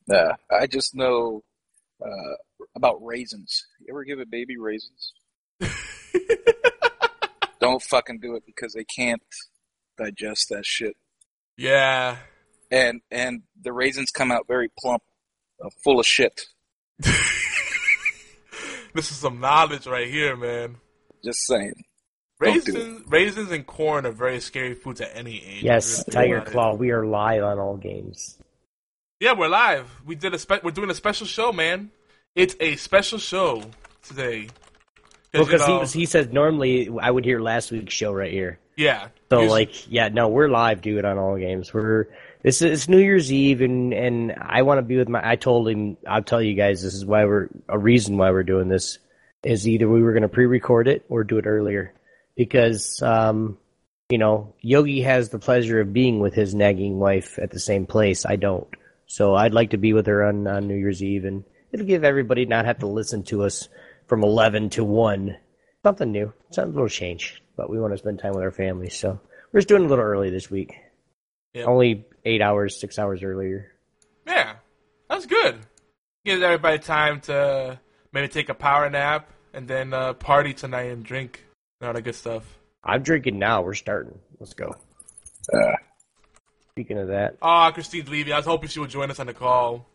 Nah, 0.06 0.34
I 0.50 0.66
just 0.66 0.94
know 0.94 1.42
uh, 2.04 2.34
about 2.74 3.04
raisins. 3.04 3.66
You 3.80 3.86
ever 3.90 4.04
give 4.04 4.18
a 4.18 4.26
baby 4.26 4.56
raisins? 4.56 5.12
Don't 7.60 7.82
fucking 7.82 8.18
do 8.20 8.36
it 8.36 8.44
because 8.44 8.74
they 8.74 8.84
can't 8.84 9.22
digest 9.96 10.48
that 10.50 10.66
shit. 10.66 10.96
Yeah. 11.56 12.16
And 12.70 13.00
and 13.10 13.42
the 13.62 13.72
raisins 13.72 14.10
come 14.10 14.30
out 14.32 14.46
very 14.48 14.68
plump, 14.78 15.02
uh, 15.64 15.70
full 15.82 16.00
of 16.00 16.06
shit. 16.06 16.42
This 18.94 19.10
is 19.10 19.16
some 19.16 19.40
knowledge 19.40 19.88
right 19.88 20.06
here, 20.06 20.36
man. 20.36 20.76
Just 21.24 21.44
saying. 21.48 21.74
Don't 22.44 22.64
do 22.64 22.72
Raisins, 22.72 23.02
raisins 23.08 23.50
and 23.50 23.66
corn 23.66 24.06
are 24.06 24.12
very 24.12 24.40
scary 24.40 24.74
foods 24.74 25.00
at 25.00 25.10
any 25.14 25.36
age. 25.44 25.62
Yes, 25.62 26.04
Tiger 26.04 26.36
about 26.36 26.48
it. 26.48 26.50
Claw, 26.52 26.74
we 26.74 26.90
are 26.90 27.04
live 27.04 27.42
on 27.42 27.58
all 27.58 27.76
games. 27.76 28.38
Yeah, 29.20 29.32
we're 29.32 29.48
live. 29.48 29.88
We 30.04 30.14
did 30.14 30.34
a 30.34 30.38
spe- 30.38 30.62
we're 30.62 30.70
doing 30.72 30.90
a 30.90 30.94
special 30.94 31.26
show, 31.26 31.52
man. 31.52 31.90
It's 32.34 32.56
a 32.60 32.76
special 32.76 33.18
show 33.18 33.62
today. 34.02 34.40
you 34.42 34.48
Because 35.32 35.60
know- 35.60 35.74
he 35.74 35.78
was, 35.80 35.92
he 35.92 36.06
said 36.06 36.32
normally 36.32 36.90
I 37.00 37.10
would 37.10 37.24
hear 37.24 37.40
last 37.40 37.70
week's 37.70 37.94
show 37.94 38.12
right 38.12 38.32
here. 38.32 38.58
yeah. 38.76 39.08
So 39.30 39.40
like, 39.40 39.90
yeah, 39.90 40.08
no, 40.10 40.28
we're 40.28 40.48
live, 40.48 40.80
dude, 40.80 41.04
on 41.04 41.18
all 41.18 41.36
games. 41.36 41.74
We're 41.74 42.06
this 42.42 42.62
is 42.62 42.70
it's 42.70 42.88
New 42.88 42.98
Year's 42.98 43.32
Eve, 43.32 43.62
and 43.62 43.92
and 43.92 44.32
I 44.40 44.62
want 44.62 44.78
to 44.78 44.82
be 44.82 44.96
with 44.96 45.08
my. 45.08 45.20
I 45.28 45.34
told 45.34 45.68
him, 45.68 45.96
I'll 46.06 46.22
tell 46.22 46.40
you 46.40 46.54
guys, 46.54 46.82
this 46.82 46.94
is 46.94 47.04
why 47.04 47.24
we're 47.24 47.48
a 47.68 47.76
reason 47.78 48.16
why 48.16 48.30
we're 48.30 48.44
doing 48.44 48.68
this 48.68 48.98
is 49.42 49.66
either 49.66 49.88
we 49.88 50.02
were 50.02 50.12
going 50.12 50.22
to 50.22 50.28
pre-record 50.28 50.86
it 50.86 51.04
or 51.08 51.24
do 51.24 51.38
it 51.38 51.46
earlier 51.46 51.92
because 52.36 53.02
um 53.02 53.58
you 54.08 54.18
know 54.18 54.54
Yogi 54.60 55.02
has 55.02 55.28
the 55.28 55.38
pleasure 55.38 55.80
of 55.80 55.92
being 55.92 56.20
with 56.20 56.34
his 56.34 56.54
nagging 56.54 56.98
wife 56.98 57.38
at 57.38 57.50
the 57.50 57.60
same 57.60 57.86
place. 57.86 58.26
I 58.26 58.36
don't, 58.36 58.68
so 59.06 59.34
I'd 59.34 59.54
like 59.54 59.70
to 59.70 59.78
be 59.78 59.92
with 59.92 60.06
her 60.06 60.24
on 60.24 60.46
on 60.46 60.68
New 60.68 60.76
Year's 60.76 61.02
Eve, 61.02 61.24
and 61.24 61.44
it'll 61.72 61.86
give 61.86 62.04
everybody 62.04 62.46
not 62.46 62.66
have 62.66 62.78
to 62.80 62.86
listen 62.86 63.22
to 63.24 63.44
us 63.44 63.68
from 64.06 64.22
eleven 64.22 64.70
to 64.70 64.84
one 64.84 65.36
something 65.82 66.10
new, 66.10 66.32
something 66.50 66.72
a 66.72 66.74
little 66.74 66.88
change. 66.88 67.42
But 67.56 67.70
we 67.70 67.80
want 67.80 67.92
to 67.92 67.98
spend 67.98 68.18
time 68.18 68.32
with 68.32 68.42
our 68.42 68.50
families, 68.50 68.96
so 68.96 69.20
we're 69.52 69.60
just 69.60 69.68
doing 69.68 69.84
a 69.84 69.88
little 69.88 70.04
early 70.04 70.30
this 70.30 70.50
week. 70.50 70.74
Yep. 71.54 71.68
Only 71.68 72.06
eight 72.24 72.42
hours, 72.42 72.80
six 72.80 72.98
hours 72.98 73.22
earlier. 73.22 73.72
yeah, 74.26 74.56
that's 75.08 75.26
good. 75.26 75.60
Gives 76.24 76.42
everybody 76.42 76.78
time 76.78 77.20
to 77.22 77.78
maybe 78.12 78.28
take 78.28 78.48
a 78.48 78.54
power 78.54 78.90
nap 78.90 79.30
and 79.52 79.68
then 79.68 79.92
uh, 79.92 80.14
party 80.14 80.52
tonight 80.52 80.90
and 80.90 81.04
drink 81.04 81.44
and 81.80 81.88
all 81.88 81.94
that 81.94 82.02
good 82.02 82.14
stuff. 82.14 82.44
I'm 82.82 83.02
drinking 83.02 83.38
now. 83.38 83.62
We're 83.62 83.74
starting. 83.74 84.18
Let's 84.38 84.54
go. 84.54 84.74
Uh, 85.52 85.72
Speaking 86.72 86.98
of 86.98 87.08
that, 87.08 87.36
Ah, 87.40 87.70
Christine's 87.70 88.08
leaving. 88.08 88.32
I 88.32 88.36
was 88.36 88.46
hoping 88.46 88.68
she 88.68 88.80
would 88.80 88.90
join 88.90 89.10
us 89.10 89.20
on 89.20 89.26
the 89.26 89.34
call. 89.34 89.86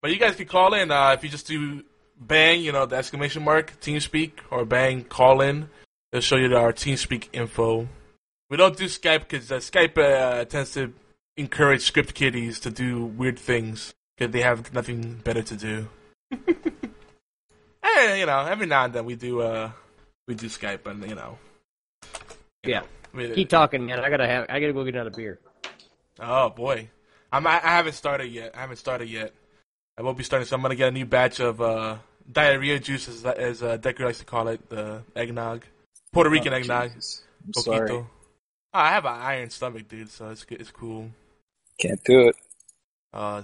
But 0.00 0.12
you 0.12 0.18
guys 0.18 0.36
can 0.36 0.46
call 0.46 0.72
in 0.74 0.90
uh, 0.92 1.10
if 1.12 1.24
you 1.24 1.28
just 1.30 1.48
do 1.48 1.82
bang, 2.20 2.60
you 2.60 2.70
know, 2.70 2.86
the 2.86 2.94
exclamation 2.96 3.42
mark, 3.42 3.72
TeamSpeak, 3.80 4.32
or 4.50 4.64
bang, 4.64 5.02
call 5.04 5.40
in. 5.40 5.68
It'll 6.12 6.22
show 6.22 6.36
you 6.36 6.56
our 6.56 6.72
TeamSpeak 6.72 7.28
info. 7.32 7.88
We 8.50 8.56
don't 8.56 8.76
do 8.76 8.84
Skype 8.84 9.20
because 9.28 9.50
uh, 9.50 9.56
Skype 9.56 9.98
uh, 9.98 10.44
tends 10.44 10.72
to 10.74 10.92
encourage 11.36 11.82
script 11.82 12.14
kiddies 12.14 12.60
to 12.60 12.70
do 12.70 13.04
weird 13.04 13.38
things 13.38 13.92
because 14.16 14.32
they 14.32 14.40
have 14.42 14.72
nothing 14.72 15.20
better 15.24 15.42
to 15.42 15.56
do. 15.56 15.88
and, 16.30 16.44
you 18.18 18.26
know, 18.26 18.46
every 18.46 18.66
now 18.66 18.84
and 18.84 18.92
then 18.94 19.04
we 19.04 19.16
do 19.16 19.40
uh, 19.42 19.70
we 20.28 20.36
do 20.36 20.46
Skype, 20.46 20.86
and 20.86 21.02
you 21.08 21.16
know, 21.16 21.38
yeah. 22.64 22.82
we- 23.12 23.34
Keep 23.34 23.48
talking, 23.48 23.86
man. 23.86 23.98
I 23.98 24.10
gotta 24.10 24.26
have. 24.26 24.46
I 24.48 24.60
gotta 24.60 24.72
go 24.72 24.84
get 24.84 24.94
another 24.94 25.10
beer. 25.10 25.40
Oh 26.20 26.50
boy, 26.50 26.88
I'm 27.32 27.46
I, 27.46 27.54
I 27.54 27.70
haven't 27.70 27.94
started 27.94 28.26
yet. 28.26 28.54
I 28.54 28.60
haven't 28.60 28.76
started 28.76 29.08
yet. 29.08 29.32
I 29.98 30.02
will 30.02 30.14
be 30.14 30.22
starting, 30.22 30.46
so 30.46 30.54
I'm 30.54 30.62
gonna 30.62 30.76
get 30.76 30.88
a 30.88 30.92
new 30.92 31.06
batch 31.06 31.40
of 31.40 31.60
uh, 31.60 31.96
diarrhea 32.30 32.78
juice, 32.78 33.08
as, 33.08 33.24
as 33.24 33.62
uh, 33.62 33.78
Decker 33.78 34.04
likes 34.04 34.18
to 34.18 34.24
call 34.24 34.46
it, 34.48 34.68
the 34.68 35.02
eggnog, 35.16 35.64
Puerto 36.12 36.30
Rican 36.30 36.52
oh, 36.52 36.56
eggnog, 36.56 36.92
I'm 36.92 37.54
sorry. 37.54 37.90
Oh, 37.90 38.06
I 38.72 38.90
have 38.90 39.06
an 39.06 39.14
iron 39.14 39.50
stomach, 39.50 39.88
dude, 39.88 40.10
so 40.10 40.30
it's 40.30 40.44
it's 40.50 40.70
cool. 40.70 41.10
Can't 41.80 42.02
do 42.04 42.28
it. 42.28 42.36
Uh, 43.12 43.42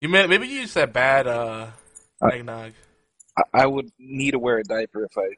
you 0.00 0.08
may, 0.08 0.26
maybe 0.26 0.46
you 0.46 0.62
just 0.62 0.74
had 0.74 0.92
bad 0.92 1.26
uh, 1.26 1.66
Uh, 2.22 2.28
eggnog. 2.28 2.72
I, 3.36 3.42
I 3.54 3.66
would 3.66 3.90
need 3.98 4.32
to 4.32 4.38
wear 4.38 4.58
a 4.58 4.64
diaper 4.64 5.04
if 5.04 5.18
I 5.18 5.34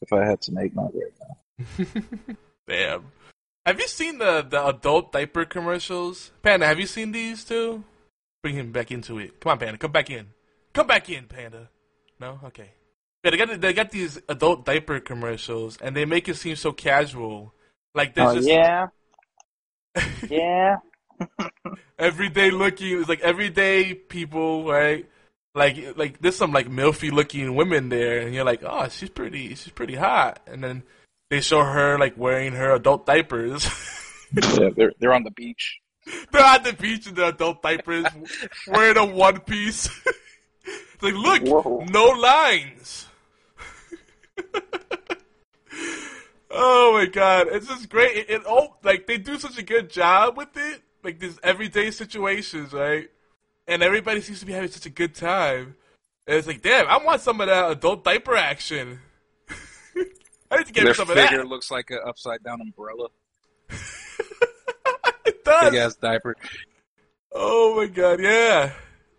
if 0.00 0.12
I 0.12 0.24
had 0.24 0.42
some 0.42 0.58
eggnog 0.58 0.92
right 0.94 1.12
now. 1.20 1.36
Damn. 2.68 3.04
Have 3.64 3.80
you 3.80 3.88
seen 3.88 4.18
the 4.18 4.42
the 4.48 4.64
adult 4.66 5.12
diaper 5.12 5.44
commercials, 5.44 6.30
Panda? 6.42 6.66
Have 6.66 6.78
you 6.78 6.86
seen 6.86 7.12
these 7.12 7.44
too? 7.44 7.84
Bring 8.42 8.54
him 8.54 8.72
back 8.72 8.92
into 8.92 9.18
it. 9.18 9.40
Come 9.40 9.52
on, 9.52 9.58
Panda. 9.58 9.78
Come 9.78 9.92
back 9.92 10.10
in. 10.10 10.28
Come 10.72 10.86
back 10.86 11.10
in, 11.10 11.24
Panda. 11.24 11.68
No, 12.20 12.38
okay. 12.44 12.70
Yeah, 13.24 13.30
they 13.30 13.36
got 13.36 13.60
they 13.60 13.72
got 13.72 13.90
these 13.90 14.20
adult 14.28 14.64
diaper 14.64 15.00
commercials, 15.00 15.78
and 15.78 15.96
they 15.96 16.04
make 16.04 16.28
it 16.28 16.36
seem 16.36 16.54
so 16.56 16.72
casual. 16.72 17.54
Like 17.94 18.14
there's 18.14 18.30
Oh 18.30 18.34
just 18.36 18.48
yeah, 18.48 18.86
yeah. 20.30 20.76
everyday 21.98 22.50
looking. 22.50 23.00
It's 23.00 23.08
like 23.08 23.20
everyday 23.20 23.94
people, 23.94 24.64
right? 24.64 25.06
Like 25.56 25.96
like 25.96 26.20
there's 26.20 26.36
some 26.36 26.52
like 26.52 26.68
milfy 26.68 27.10
looking 27.10 27.56
women 27.56 27.88
there, 27.88 28.18
and 28.18 28.34
you're 28.34 28.44
like, 28.44 28.62
oh, 28.62 28.88
she's 28.90 29.08
pretty, 29.08 29.54
she's 29.54 29.72
pretty 29.72 29.94
hot. 29.94 30.40
And 30.46 30.62
then 30.62 30.82
they 31.30 31.40
show 31.40 31.62
her 31.62 31.98
like 31.98 32.18
wearing 32.18 32.52
her 32.52 32.74
adult 32.74 33.06
diapers. 33.06 33.66
Yeah, 34.34 34.70
they're 34.76 34.92
they're 34.98 35.14
on 35.14 35.22
the 35.22 35.30
beach. 35.30 35.78
They're 36.32 36.42
at 36.42 36.64
the 36.64 36.72
beach 36.72 37.06
in 37.06 37.14
the 37.14 37.28
adult 37.28 37.62
diapers, 37.62 38.06
wearing 38.66 38.96
a 38.96 39.04
one 39.04 39.38
piece. 39.38 39.88
it's 40.64 41.02
like, 41.02 41.14
look, 41.14 41.42
Whoa. 41.42 41.86
no 41.88 42.06
lines. 42.06 43.06
oh 46.50 46.92
my 46.92 47.06
god, 47.06 47.46
it's 47.52 47.68
just 47.68 47.88
great. 47.88 48.16
It, 48.16 48.30
it 48.30 48.42
oh, 48.46 48.76
like 48.82 49.06
they 49.06 49.16
do 49.16 49.38
such 49.38 49.58
a 49.58 49.62
good 49.62 49.90
job 49.90 50.36
with 50.36 50.56
it, 50.56 50.82
like 51.04 51.20
these 51.20 51.38
everyday 51.44 51.92
situations, 51.92 52.72
right? 52.72 53.08
And 53.68 53.82
everybody 53.82 54.20
seems 54.20 54.40
to 54.40 54.46
be 54.46 54.52
having 54.52 54.70
such 54.70 54.86
a 54.86 54.90
good 54.90 55.14
time. 55.14 55.76
And 56.26 56.36
it's 56.36 56.46
like, 56.46 56.62
damn, 56.62 56.86
I 56.86 56.98
want 56.98 57.20
some 57.20 57.40
of 57.40 57.48
that 57.48 57.70
adult 57.70 58.04
diaper 58.04 58.36
action. 58.36 59.00
I 60.50 60.58
need 60.58 60.66
to 60.66 60.72
get 60.72 60.84
Their 60.84 60.94
some 60.94 61.10
of 61.10 61.16
figure 61.16 61.38
that. 61.38 61.48
looks 61.48 61.70
like 61.70 61.90
an 61.90 62.00
upside 62.06 62.42
down 62.42 62.60
umbrella. 62.60 63.08
It 65.26 65.44
does. 65.44 65.70
Big 65.70 65.80
ass 65.80 65.96
diaper. 65.96 66.36
Oh 67.32 67.76
my 67.76 67.86
god, 67.86 68.20
yeah. 68.20 68.72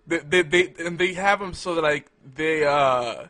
They, 0.08 0.20
they 0.20 0.42
they 0.42 0.74
and 0.80 0.98
they 0.98 1.14
have 1.14 1.40
them 1.40 1.54
so 1.54 1.76
that 1.76 1.82
like 1.82 2.10
they 2.24 2.64
uh 2.66 3.26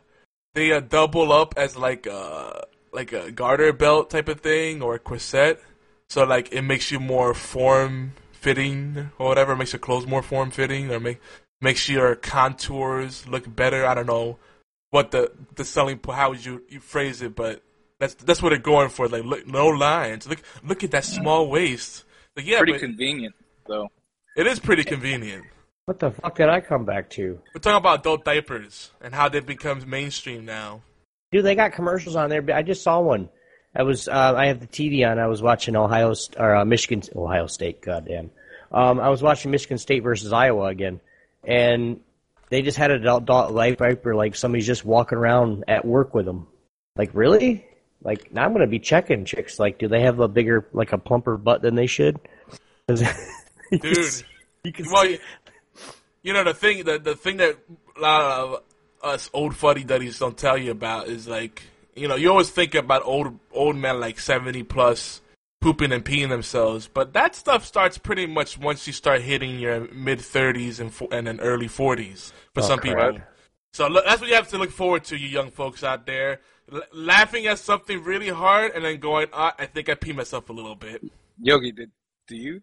they 0.54 0.72
uh, 0.72 0.80
double 0.80 1.32
up 1.32 1.54
as 1.56 1.76
like 1.76 2.06
uh 2.06 2.60
like 2.92 3.12
a 3.12 3.32
garter 3.32 3.72
belt 3.72 4.10
type 4.10 4.28
of 4.28 4.40
thing 4.40 4.80
or 4.80 4.94
a 4.94 4.98
corset. 5.00 5.60
So 6.08 6.24
like 6.24 6.52
it 6.52 6.62
makes 6.62 6.90
you 6.92 7.00
more 7.00 7.34
form 7.34 8.12
fitting 8.38 9.10
or 9.18 9.28
whatever, 9.28 9.56
makes 9.56 9.72
your 9.72 9.80
clothes 9.80 10.06
more 10.06 10.22
form 10.22 10.50
fitting 10.50 10.90
or 10.90 11.00
make 11.00 11.20
makes 11.60 11.88
your 11.88 12.14
contours 12.16 13.26
look 13.28 13.44
better. 13.54 13.86
I 13.86 13.94
don't 13.94 14.06
know 14.06 14.38
what 14.90 15.10
the 15.10 15.32
the 15.56 15.64
selling 15.64 15.98
po- 15.98 16.12
how 16.12 16.30
would 16.30 16.44
you 16.44 16.62
you 16.68 16.80
phrase 16.80 17.20
it, 17.22 17.34
but 17.34 17.62
that's 18.00 18.14
that's 18.14 18.42
what 18.42 18.50
they're 18.50 18.58
going 18.58 18.88
for. 18.90 19.08
Like 19.08 19.24
look, 19.24 19.46
no 19.46 19.66
lines. 19.68 20.26
Look 20.28 20.42
look 20.64 20.84
at 20.84 20.92
that 20.92 21.04
small 21.04 21.48
waist. 21.50 22.04
Like 22.36 22.46
yeah, 22.46 22.58
Pretty 22.58 22.72
but 22.72 22.80
convenient 22.80 23.34
though. 23.66 23.88
it 24.36 24.46
is 24.46 24.58
pretty 24.58 24.84
convenient. 24.84 25.44
What 25.86 25.98
the 25.98 26.10
fuck 26.10 26.36
did 26.36 26.48
I 26.50 26.60
come 26.60 26.84
back 26.84 27.08
to? 27.10 27.40
We're 27.54 27.60
talking 27.60 27.78
about 27.78 28.00
adult 28.00 28.24
diapers 28.24 28.90
and 29.00 29.14
how 29.14 29.28
they've 29.28 29.44
become 29.44 29.88
mainstream 29.88 30.44
now. 30.44 30.82
Dude, 31.32 31.44
they 31.44 31.54
got 31.54 31.72
commercials 31.72 32.14
on 32.14 32.28
there. 32.30 32.42
but 32.42 32.54
I 32.54 32.62
just 32.62 32.82
saw 32.82 33.00
one. 33.00 33.28
I 33.78 33.82
was 33.84 34.08
uh, 34.08 34.34
I 34.36 34.46
have 34.48 34.58
the 34.60 34.66
TV 34.66 35.08
on. 35.08 35.18
I 35.20 35.28
was 35.28 35.40
watching 35.40 35.76
Ohio 35.76 36.12
or 36.36 36.56
uh, 36.56 36.64
Michigan 36.64 37.02
Ohio 37.14 37.46
State. 37.46 37.80
Goddamn. 37.80 38.30
Um, 38.72 38.98
I 39.00 39.08
was 39.08 39.22
watching 39.22 39.50
Michigan 39.52 39.78
State 39.78 40.02
versus 40.02 40.32
Iowa 40.32 40.66
again, 40.66 41.00
and 41.44 42.00
they 42.50 42.62
just 42.62 42.76
had 42.76 42.90
an 42.90 43.00
adult, 43.02 43.22
adult 43.22 43.52
life 43.52 43.78
diaper 43.78 44.14
like 44.16 44.34
somebody's 44.34 44.66
just 44.66 44.84
walking 44.84 45.16
around 45.16 45.64
at 45.68 45.84
work 45.84 46.12
with 46.12 46.26
them. 46.26 46.48
Like 46.96 47.10
really? 47.14 47.64
Like 48.02 48.32
now 48.32 48.44
I'm 48.44 48.52
gonna 48.52 48.66
be 48.66 48.80
checking 48.80 49.24
chicks. 49.24 49.58
Like, 49.60 49.78
do 49.78 49.86
they 49.86 50.00
have 50.02 50.18
a 50.18 50.28
bigger, 50.28 50.66
like 50.72 50.92
a 50.92 50.98
plumper 50.98 51.36
butt 51.36 51.62
than 51.62 51.76
they 51.76 51.86
should? 51.86 52.18
'Cause 52.88 53.02
you 53.70 53.78
can 53.78 53.92
Dude. 53.92 54.22
you 54.64 54.72
can 54.72 54.86
Well, 54.90 55.06
you, 55.08 55.18
you 56.22 56.32
know 56.32 56.42
the 56.42 56.54
thing 56.54 56.84
the 56.84 56.98
the 56.98 57.14
thing 57.14 57.36
that 57.36 57.56
a 57.96 58.00
lot 58.00 58.22
of 58.40 58.62
us 59.02 59.30
old 59.32 59.54
fuddy 59.54 59.84
duddies 59.84 60.18
don't 60.18 60.36
tell 60.36 60.58
you 60.58 60.72
about 60.72 61.08
is 61.08 61.28
like 61.28 61.62
you 61.98 62.08
know 62.08 62.16
you 62.16 62.30
always 62.30 62.50
think 62.50 62.74
about 62.74 63.02
old 63.04 63.38
old 63.52 63.76
men 63.76 64.00
like 64.00 64.18
seventy 64.20 64.62
plus 64.62 65.20
pooping 65.60 65.92
and 65.92 66.04
peeing 66.04 66.28
themselves, 66.28 66.88
but 66.92 67.12
that 67.14 67.34
stuff 67.34 67.64
starts 67.64 67.98
pretty 67.98 68.26
much 68.26 68.56
once 68.58 68.86
you 68.86 68.92
start 68.92 69.20
hitting 69.22 69.58
your 69.58 69.88
mid 69.92 70.20
thirties 70.20 70.78
and 70.80 70.92
fo- 70.94 71.08
and 71.10 71.26
then 71.26 71.40
early 71.40 71.68
forties 71.68 72.32
for 72.54 72.62
Oh, 72.62 72.66
some 72.66 72.78
crap. 72.78 73.14
people. 73.14 73.26
So 73.72 73.88
look, 73.88 74.04
that's 74.04 74.20
what 74.20 74.30
you 74.30 74.36
have 74.36 74.48
to 74.48 74.58
look 74.58 74.70
forward 74.70 75.04
to, 75.04 75.16
you 75.16 75.28
young 75.28 75.50
folks 75.50 75.82
out 75.84 76.06
there. 76.06 76.40
L- 76.72 76.82
laughing 76.92 77.46
at 77.46 77.58
something 77.58 78.02
really 78.02 78.28
hard 78.28 78.72
and 78.72 78.84
then 78.84 78.98
going, 78.98 79.26
ah, 79.32 79.54
I 79.58 79.66
think 79.66 79.88
I 79.88 79.94
pee 79.94 80.12
myself 80.12 80.48
a 80.48 80.52
little 80.52 80.74
bit. 80.74 81.02
Yogi, 81.40 81.72
did 81.72 81.90
do 82.28 82.36
you 82.36 82.60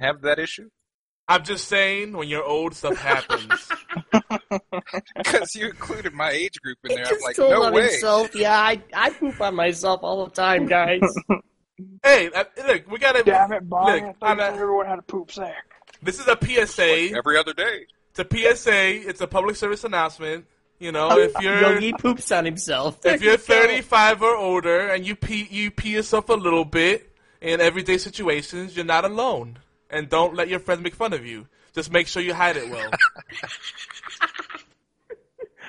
have 0.00 0.22
that 0.22 0.38
issue? 0.38 0.68
I'm 1.28 1.44
just 1.44 1.68
saying, 1.68 2.12
when 2.12 2.28
you're 2.28 2.44
old, 2.44 2.74
stuff 2.74 2.96
happens. 2.96 3.68
Because 5.16 5.54
you 5.54 5.68
included 5.68 6.12
my 6.12 6.30
age 6.30 6.60
group 6.60 6.78
in 6.84 6.96
there. 6.96 7.06
I'm 7.06 7.20
like, 7.20 7.36
told 7.36 7.52
no 7.52 7.72
way. 7.72 7.82
himself. 7.90 8.34
Yeah, 8.34 8.58
I 8.58 8.82
I 8.92 9.10
poop 9.10 9.40
on 9.40 9.54
myself 9.54 10.00
all 10.02 10.26
the 10.26 10.30
time, 10.32 10.66
guys. 10.66 11.00
hey, 12.04 12.30
uh, 12.34 12.44
look, 12.66 12.90
we 12.90 12.98
gotta. 12.98 13.22
Damn 13.22 13.52
it, 13.52 13.68
Bonnie! 13.68 14.06
Look, 14.06 14.16
I 14.20 14.34
thought 14.34 14.40
everyone 14.40 14.86
had 14.86 14.98
a 14.98 15.02
poop 15.02 15.32
sack. 15.32 15.64
this 16.02 16.18
is 16.18 16.28
a 16.28 16.36
PSA. 16.40 17.16
Every 17.16 17.38
other 17.38 17.54
day. 17.54 17.86
It's 18.10 18.18
a 18.18 18.26
PSA. 18.56 19.08
It's 19.08 19.20
a 19.20 19.26
public 19.26 19.56
service 19.56 19.84
announcement. 19.84 20.46
You 20.78 20.92
know, 20.92 21.16
if 21.18 21.32
you're 21.40 21.60
Yogi 21.60 21.92
poops 21.92 22.30
on 22.32 22.44
himself. 22.44 23.00
There 23.02 23.14
if 23.14 23.22
you're 23.22 23.32
you 23.32 23.38
go. 23.38 23.62
35 23.62 24.22
or 24.22 24.36
older 24.36 24.88
and 24.88 25.06
you 25.06 25.14
pee 25.14 25.46
you 25.50 25.70
pee 25.70 25.90
yourself 25.90 26.28
a 26.28 26.34
little 26.34 26.64
bit 26.64 27.14
in 27.40 27.60
everyday 27.60 27.98
situations, 27.98 28.76
you're 28.76 28.84
not 28.84 29.04
alone. 29.04 29.58
And 29.92 30.08
don't 30.08 30.34
let 30.34 30.48
your 30.48 30.58
friends 30.58 30.80
make 30.82 30.94
fun 30.94 31.12
of 31.12 31.24
you. 31.26 31.46
Just 31.74 31.92
make 31.92 32.06
sure 32.08 32.22
you 32.22 32.34
hide 32.34 32.56
it 32.56 32.68
well. 32.70 32.90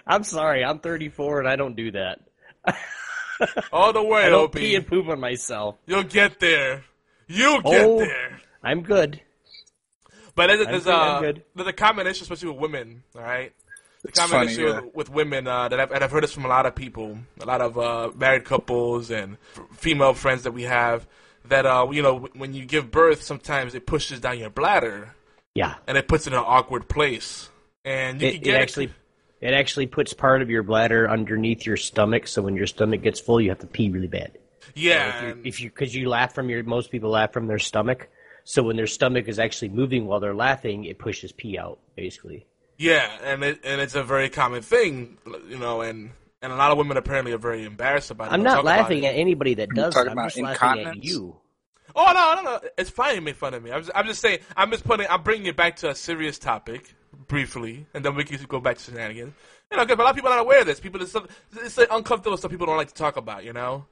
I'm 0.07 0.23
sorry, 0.23 0.63
I'm 0.65 0.79
34 0.79 1.39
and 1.39 1.47
I 1.47 1.55
don't 1.55 1.75
do 1.75 1.91
that. 1.91 2.19
All 3.71 3.93
the 3.93 4.03
way, 4.03 4.23
I 4.25 4.29
don't 4.29 4.45
Obi. 4.45 4.59
pee 4.59 4.75
and 4.75 4.85
poop 4.85 5.07
on 5.07 5.19
myself. 5.19 5.75
You'll 5.85 6.03
get 6.03 6.39
there. 6.39 6.83
You'll 7.27 7.61
get 7.61 7.85
Oh. 7.85 7.99
there. 7.99 8.39
I'm 8.63 8.81
good. 8.81 9.21
But 10.35 10.47
there's, 10.47 10.65
I'm 10.65 10.71
there's, 10.71 10.83
good, 10.85 10.93
I'm 10.93 11.23
a, 11.23 11.25
good. 11.33 11.43
there's 11.55 11.67
a 11.69 11.73
common 11.73 12.07
issue, 12.07 12.23
especially 12.23 12.49
with 12.49 12.57
women, 12.59 13.03
all 13.15 13.21
right? 13.21 13.53
The 14.01 14.09
It's 14.09 14.19
common 14.19 14.31
funny, 14.39 14.51
issue 14.51 14.67
yeah. 14.67 14.79
with, 14.81 14.95
with 14.95 15.09
women 15.09 15.47
uh, 15.47 15.67
that 15.69 15.79
I've, 15.79 15.91
and 15.91 16.03
I've 16.03 16.11
heard 16.11 16.23
this 16.23 16.33
from 16.33 16.45
a 16.45 16.49
lot 16.49 16.65
of 16.65 16.75
people, 16.75 17.17
a 17.39 17.45
lot 17.45 17.61
of 17.61 17.77
uh, 17.77 18.11
married 18.15 18.43
couples 18.43 19.09
and 19.11 19.37
f- 19.55 19.63
female 19.77 20.13
friends 20.13 20.43
that 20.43 20.51
we 20.53 20.63
have, 20.63 21.07
that, 21.45 21.65
uh, 21.65 21.87
you 21.91 22.01
know, 22.01 22.27
when 22.35 22.53
you 22.53 22.65
give 22.65 22.91
birth, 22.91 23.21
sometimes 23.23 23.75
it 23.75 23.85
pushes 23.85 24.19
down 24.19 24.39
your 24.39 24.49
bladder 24.49 25.15
Yeah. 25.55 25.75
and 25.87 25.97
it 25.97 26.07
puts 26.07 26.27
it 26.27 26.33
in 26.33 26.39
an 26.39 26.45
awkward 26.45 26.87
place. 26.87 27.49
And 27.85 28.21
you 28.21 28.27
It, 28.29 28.43
can 28.43 28.55
it 28.55 28.61
actually 28.61 28.93
it 29.41 29.53
actually 29.53 29.87
puts 29.87 30.13
part 30.13 30.41
of 30.41 30.49
your 30.49 30.63
bladder 30.63 31.09
underneath 31.09 31.65
your 31.65 31.75
stomach, 31.75 32.27
so 32.27 32.41
when 32.41 32.55
your 32.55 32.67
stomach 32.67 33.01
gets 33.01 33.19
full, 33.19 33.41
you 33.41 33.49
have 33.49 33.59
to 33.59 33.67
pee 33.67 33.89
really 33.89 34.07
bad. 34.07 34.31
yeah, 34.73 35.17
If 35.17 35.21
you 35.37 35.41
if 35.43 35.61
you 35.61 35.69
because 35.69 35.93
you 35.93 36.07
laugh 36.07 36.33
from 36.33 36.49
your 36.49 36.63
most 36.63 36.91
people 36.91 37.09
laugh 37.09 37.33
from 37.33 37.47
their 37.47 37.59
stomach, 37.59 38.07
so 38.45 38.63
when 38.63 38.77
their 38.77 38.87
stomach 38.87 39.27
is 39.27 39.39
actually 39.39 39.69
moving 39.69 40.05
while 40.05 40.21
they're 40.21 40.33
laughing, 40.33 40.85
it 40.85 40.97
pushes 40.97 41.33
pee 41.33 41.57
out 41.57 41.79
basically. 41.97 42.45
yeah, 42.77 43.17
and 43.21 43.43
it, 43.43 43.59
and 43.65 43.81
it's 43.81 43.95
a 43.95 44.03
very 44.03 44.29
common 44.29 44.61
thing, 44.61 45.17
you 45.49 45.57
know, 45.59 45.81
and 45.81 46.11
and 46.43 46.51
a 46.53 46.55
lot 46.55 46.71
of 46.71 46.77
women 46.77 46.97
apparently 46.97 47.31
are 47.31 47.37
very 47.39 47.63
embarrassed 47.65 48.11
about 48.11 48.27
it. 48.27 48.33
I'm 48.33 48.39
Don't 48.39 48.43
not 48.43 48.55
talk 48.55 48.63
about 48.65 48.77
laughing 48.79 49.05
at 49.05 49.15
anybody 49.15 49.55
that 49.55 49.69
does 49.69 49.93
talking 49.93 50.09
it. 50.09 50.11
I'm 50.11 50.17
about 50.19 50.31
just 50.33 50.61
laughing 50.61 50.85
at 50.85 51.03
you. 51.03 51.37
Oh 51.95 52.05
no, 52.13 52.41
no, 52.41 52.51
no! 52.51 52.69
It's 52.77 52.89
fine 52.89 53.15
to 53.15 53.21
make 53.21 53.35
fun 53.35 53.53
of 53.53 53.63
me. 53.63 53.71
I'm 53.71 53.81
just, 53.81 53.91
I'm 53.95 54.05
just 54.07 54.19
saying. 54.21 54.39
I'm 54.57 54.71
just 54.71 54.83
putting. 54.83 55.07
I'm 55.09 55.21
bringing 55.23 55.47
it 55.47 55.55
back 55.55 55.75
to 55.77 55.89
a 55.89 55.95
serious 55.95 56.39
topic 56.39 56.93
briefly, 57.27 57.85
and 57.93 58.03
then 58.03 58.15
we 58.15 58.23
can 58.23 58.39
go 58.47 58.59
back 58.59 58.77
to 58.77 58.83
shenanigans. 58.83 59.33
You 59.71 59.77
know, 59.77 59.85
'cause 59.85 59.97
a 59.97 60.01
lot 60.01 60.09
of 60.09 60.15
people 60.15 60.29
are 60.31 60.35
not 60.37 60.41
aware 60.41 60.61
of 60.61 60.65
this. 60.67 60.79
People, 60.79 61.01
it's, 61.01 61.15
it's 61.55 61.77
like 61.77 61.87
uncomfortable 61.91 62.35
stuff 62.37 62.51
people 62.51 62.65
don't 62.67 62.77
like 62.77 62.87
to 62.89 62.93
talk 62.93 63.15
about. 63.17 63.43
You 63.43 63.53
know, 63.53 63.85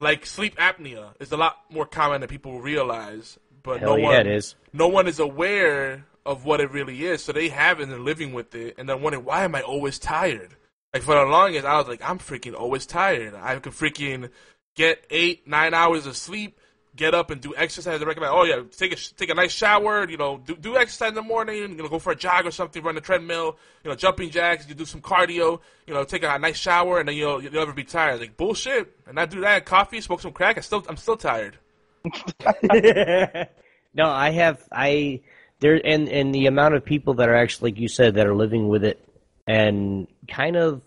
like 0.00 0.26
sleep 0.26 0.56
apnea 0.56 1.14
is 1.18 1.32
a 1.32 1.36
lot 1.36 1.56
more 1.70 1.86
common 1.86 2.20
than 2.20 2.28
people 2.28 2.60
realize. 2.60 3.38
But 3.62 3.80
Hell 3.80 3.90
no 3.90 3.96
yeah, 3.96 4.04
one, 4.04 4.14
it 4.16 4.26
is. 4.26 4.54
no 4.72 4.88
one 4.88 5.06
is 5.08 5.18
aware 5.18 6.04
of 6.26 6.44
what 6.44 6.60
it 6.60 6.70
really 6.70 7.04
is. 7.04 7.24
So 7.24 7.32
they 7.32 7.48
have 7.48 7.80
it 7.80 7.88
and 7.88 8.04
living 8.04 8.32
with 8.32 8.54
it, 8.54 8.74
and 8.78 8.88
then 8.88 9.00
wondering 9.02 9.24
why 9.24 9.44
am 9.44 9.54
I 9.54 9.62
always 9.62 9.98
tired? 9.98 10.56
Like 10.96 11.02
for 11.02 11.14
the 11.14 11.26
longest, 11.26 11.66
I 11.66 11.76
was 11.76 11.88
like, 11.88 12.00
I'm 12.02 12.18
freaking 12.18 12.58
always 12.58 12.86
tired. 12.86 13.34
I 13.34 13.58
could 13.58 13.74
freaking 13.74 14.30
get 14.76 15.04
eight, 15.10 15.46
nine 15.46 15.74
hours 15.74 16.06
of 16.06 16.16
sleep, 16.16 16.58
get 16.96 17.12
up 17.12 17.30
and 17.30 17.38
do 17.38 17.54
exercise. 17.54 18.00
I 18.00 18.04
recommend. 18.06 18.32
Oh 18.34 18.44
yeah, 18.44 18.62
take 18.74 18.94
a 18.94 18.96
take 18.96 19.28
a 19.28 19.34
nice 19.34 19.52
shower. 19.52 20.08
You 20.08 20.16
know, 20.16 20.38
do 20.38 20.56
do 20.56 20.78
exercise 20.78 21.10
in 21.10 21.14
the 21.16 21.20
morning. 21.20 21.72
You 21.72 21.82
know, 21.82 21.88
go 21.88 21.98
for 21.98 22.12
a 22.12 22.16
jog 22.16 22.46
or 22.46 22.50
something, 22.50 22.82
run 22.82 22.94
the 22.94 23.02
treadmill. 23.02 23.58
You 23.84 23.90
know, 23.90 23.94
jumping 23.94 24.30
jacks. 24.30 24.66
You 24.66 24.74
do 24.74 24.86
some 24.86 25.02
cardio. 25.02 25.60
You 25.86 25.92
know, 25.92 26.04
take 26.04 26.22
a 26.22 26.38
nice 26.38 26.56
shower, 26.56 26.98
and 26.98 27.06
then 27.06 27.14
you'll 27.14 27.42
you'll 27.42 27.52
never 27.52 27.74
be 27.74 27.84
tired. 27.84 28.20
Like 28.20 28.38
bullshit. 28.38 28.96
And 29.06 29.20
I 29.20 29.26
do 29.26 29.42
that. 29.42 29.66
Coffee, 29.66 30.00
smoke 30.00 30.22
some 30.22 30.32
crack. 30.32 30.56
I 30.56 30.62
still 30.62 30.82
I'm 30.88 30.96
still 30.96 31.18
tired. 31.18 31.58
no, 33.92 34.08
I 34.08 34.30
have 34.30 34.66
I 34.72 35.20
there 35.60 35.78
and 35.84 36.08
and 36.08 36.34
the 36.34 36.46
amount 36.46 36.74
of 36.74 36.86
people 36.86 37.12
that 37.16 37.28
are 37.28 37.36
actually 37.36 37.72
like 37.72 37.80
you 37.80 37.88
said 37.88 38.14
that 38.14 38.26
are 38.26 38.34
living 38.34 38.68
with 38.68 38.82
it 38.82 39.06
and 39.46 40.06
kind 40.28 40.56
of 40.56 40.82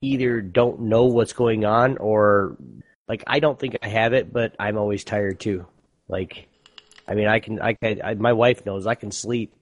either 0.00 0.40
don't 0.40 0.80
know 0.80 1.06
what's 1.06 1.32
going 1.32 1.64
on 1.64 1.96
or 1.98 2.56
like 3.08 3.24
I 3.26 3.40
don't 3.40 3.58
think 3.58 3.78
I 3.82 3.88
have 3.88 4.12
it, 4.12 4.32
but 4.32 4.54
I'm 4.58 4.76
always 4.76 5.04
tired 5.04 5.40
too. 5.40 5.66
Like 6.08 6.48
I 7.06 7.14
mean, 7.14 7.26
I 7.26 7.40
can 7.40 7.60
I 7.60 7.72
can 7.74 8.00
I, 8.02 8.14
my 8.14 8.32
wife 8.32 8.66
knows 8.66 8.86
I 8.86 8.94
can 8.94 9.10
sleep 9.10 9.54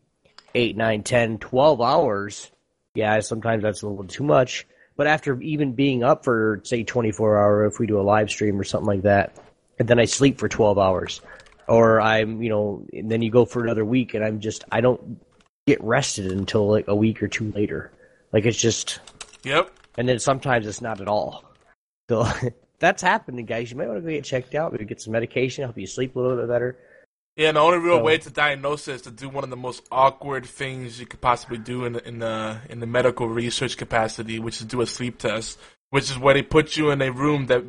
eight, 0.54 0.76
nine, 0.76 1.02
ten, 1.02 1.38
twelve 1.38 1.80
hours. 1.80 2.50
Yeah, 2.94 3.20
sometimes 3.20 3.62
that's 3.62 3.82
a 3.82 3.88
little 3.88 4.04
too 4.04 4.24
much, 4.24 4.66
But 4.96 5.06
after 5.06 5.38
even 5.42 5.74
being 5.74 6.02
up 6.02 6.24
for 6.24 6.62
say 6.64 6.82
24 6.82 7.36
hour, 7.36 7.66
if 7.66 7.78
we 7.78 7.86
do 7.86 8.00
a 8.00 8.02
live 8.02 8.30
stream 8.30 8.58
or 8.58 8.64
something 8.64 8.86
like 8.86 9.02
that, 9.02 9.36
and 9.78 9.86
then 9.86 9.98
I 10.00 10.06
sleep 10.06 10.38
for 10.38 10.48
12 10.48 10.78
hours, 10.78 11.20
or 11.68 12.00
I'm 12.00 12.42
you 12.42 12.48
know, 12.48 12.86
and 12.92 13.10
then 13.10 13.22
you 13.22 13.30
go 13.30 13.44
for 13.44 13.62
another 13.62 13.84
week, 13.84 14.14
and 14.14 14.24
I'm 14.24 14.40
just 14.40 14.64
I 14.72 14.80
don't 14.80 15.20
get 15.66 15.82
rested 15.84 16.32
until 16.32 16.68
like 16.68 16.88
a 16.88 16.96
week 16.96 17.22
or 17.22 17.28
two 17.28 17.52
later. 17.52 17.92
Like 18.32 18.44
it's 18.44 18.58
just, 18.58 19.00
Yep. 19.44 19.70
and 19.98 20.08
then 20.08 20.18
sometimes 20.18 20.66
it's 20.66 20.80
not 20.82 21.00
at 21.00 21.08
all. 21.08 21.44
So 22.10 22.26
that's 22.78 23.02
happening, 23.02 23.46
guys. 23.46 23.70
You 23.70 23.76
might 23.76 23.88
want 23.88 23.98
to 23.98 24.02
go 24.02 24.08
get 24.08 24.24
checked 24.24 24.54
out, 24.54 24.72
maybe 24.72 24.84
get 24.84 25.00
some 25.00 25.12
medication, 25.12 25.64
help 25.64 25.78
you 25.78 25.86
sleep 25.86 26.16
a 26.16 26.20
little 26.20 26.36
bit 26.36 26.48
better. 26.48 26.76
Yeah, 27.36 27.48
and 27.48 27.56
the 27.56 27.60
only 27.60 27.78
real 27.78 27.98
So- 27.98 28.02
way 28.02 28.18
to 28.18 28.30
diagnose 28.30 28.88
it 28.88 28.94
is 28.96 29.02
to 29.02 29.10
do 29.10 29.28
one 29.28 29.44
of 29.44 29.50
the 29.50 29.56
most 29.56 29.86
awkward 29.92 30.46
things 30.46 30.98
you 30.98 31.06
could 31.06 31.20
possibly 31.20 31.58
do 31.58 31.84
in 31.84 31.92
the, 31.94 32.08
in 32.08 32.18
the 32.18 32.58
in 32.70 32.80
the 32.80 32.86
medical 32.86 33.28
research 33.28 33.76
capacity, 33.76 34.38
which 34.38 34.60
is 34.60 34.66
do 34.66 34.80
a 34.80 34.86
sleep 34.86 35.18
test, 35.18 35.58
which 35.90 36.10
is 36.10 36.18
where 36.18 36.34
they 36.34 36.42
put 36.42 36.76
you 36.76 36.90
in 36.90 37.02
a 37.02 37.10
room 37.12 37.46
that 37.46 37.62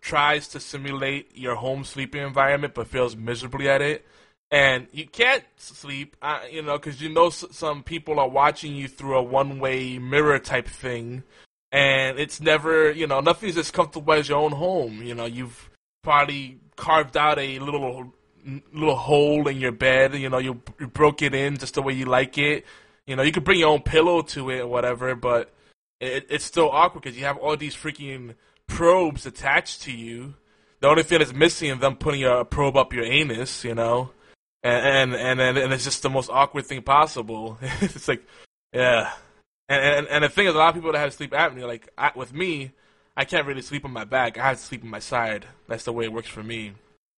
tries 0.00 0.48
to 0.48 0.58
simulate 0.58 1.36
your 1.36 1.54
home 1.54 1.84
sleeping 1.84 2.22
environment 2.22 2.74
but 2.74 2.88
fails 2.88 3.14
miserably 3.16 3.68
at 3.68 3.80
it. 3.80 4.04
And 4.52 4.86
you 4.92 5.06
can't 5.06 5.44
sleep, 5.56 6.14
uh, 6.20 6.40
you 6.50 6.60
know, 6.60 6.76
because 6.78 7.00
you 7.00 7.08
know 7.08 7.28
s- 7.28 7.46
some 7.52 7.82
people 7.82 8.20
are 8.20 8.28
watching 8.28 8.76
you 8.76 8.86
through 8.86 9.16
a 9.16 9.22
one-way 9.22 9.98
mirror 9.98 10.38
type 10.38 10.68
thing, 10.68 11.22
and 11.72 12.18
it's 12.18 12.38
never, 12.38 12.90
you 12.90 13.06
know, 13.06 13.20
nothing's 13.20 13.56
as 13.56 13.70
comfortable 13.70 14.12
as 14.12 14.28
your 14.28 14.38
own 14.38 14.52
home. 14.52 15.02
You 15.02 15.14
know, 15.14 15.24
you've 15.24 15.70
probably 16.02 16.58
carved 16.76 17.16
out 17.16 17.38
a 17.38 17.58
little 17.60 18.12
little 18.74 18.96
hole 18.96 19.48
in 19.48 19.56
your 19.58 19.72
bed. 19.72 20.14
You 20.16 20.28
know, 20.28 20.36
you, 20.38 20.60
you 20.78 20.86
broke 20.86 21.22
it 21.22 21.34
in 21.34 21.56
just 21.56 21.74
the 21.74 21.82
way 21.82 21.94
you 21.94 22.04
like 22.04 22.36
it. 22.36 22.66
You 23.06 23.16
know, 23.16 23.22
you 23.22 23.32
could 23.32 23.44
bring 23.44 23.60
your 23.60 23.70
own 23.70 23.80
pillow 23.82 24.20
to 24.20 24.50
it 24.50 24.60
or 24.60 24.66
whatever, 24.66 25.14
but 25.14 25.50
it, 25.98 26.26
it's 26.28 26.44
still 26.44 26.70
awkward 26.70 27.04
because 27.04 27.16
you 27.18 27.24
have 27.24 27.38
all 27.38 27.56
these 27.56 27.74
freaking 27.74 28.34
probes 28.66 29.24
attached 29.24 29.82
to 29.82 29.92
you. 29.92 30.34
The 30.80 30.88
only 30.88 31.04
thing 31.04 31.20
that's 31.20 31.32
missing 31.32 31.70
is 31.70 31.78
them 31.78 31.96
putting 31.96 32.24
a 32.24 32.44
probe 32.44 32.76
up 32.76 32.92
your 32.92 33.04
anus. 33.04 33.64
You 33.64 33.74
know, 33.74 34.10
and 34.62 35.14
and 35.14 35.40
and, 35.40 35.58
and 35.58 35.72
it's 35.72 35.84
just 35.84 36.02
the 36.02 36.10
most 36.10 36.30
awkward 36.30 36.66
thing 36.66 36.82
possible. 36.82 37.58
it's 37.80 38.08
like, 38.08 38.24
yeah. 38.72 39.12
And, 39.68 39.82
and 39.82 40.06
and 40.08 40.24
the 40.24 40.28
thing 40.28 40.46
is, 40.46 40.54
a 40.54 40.58
lot 40.58 40.70
of 40.70 40.74
people 40.74 40.92
that 40.92 40.98
have 40.98 41.12
sleep 41.14 41.32
apnea, 41.32 41.66
like 41.66 41.88
I, 41.96 42.12
with 42.14 42.32
me, 42.32 42.72
I 43.16 43.24
can't 43.24 43.46
really 43.46 43.62
sleep 43.62 43.84
on 43.84 43.92
my 43.92 44.04
back. 44.04 44.38
I 44.38 44.48
have 44.48 44.58
to 44.58 44.64
sleep 44.64 44.82
on 44.82 44.90
my 44.90 44.98
side. 44.98 45.46
That's 45.68 45.84
the 45.84 45.92
way 45.92 46.04
it 46.04 46.12
works 46.12 46.28
for 46.28 46.42
me. 46.42 46.72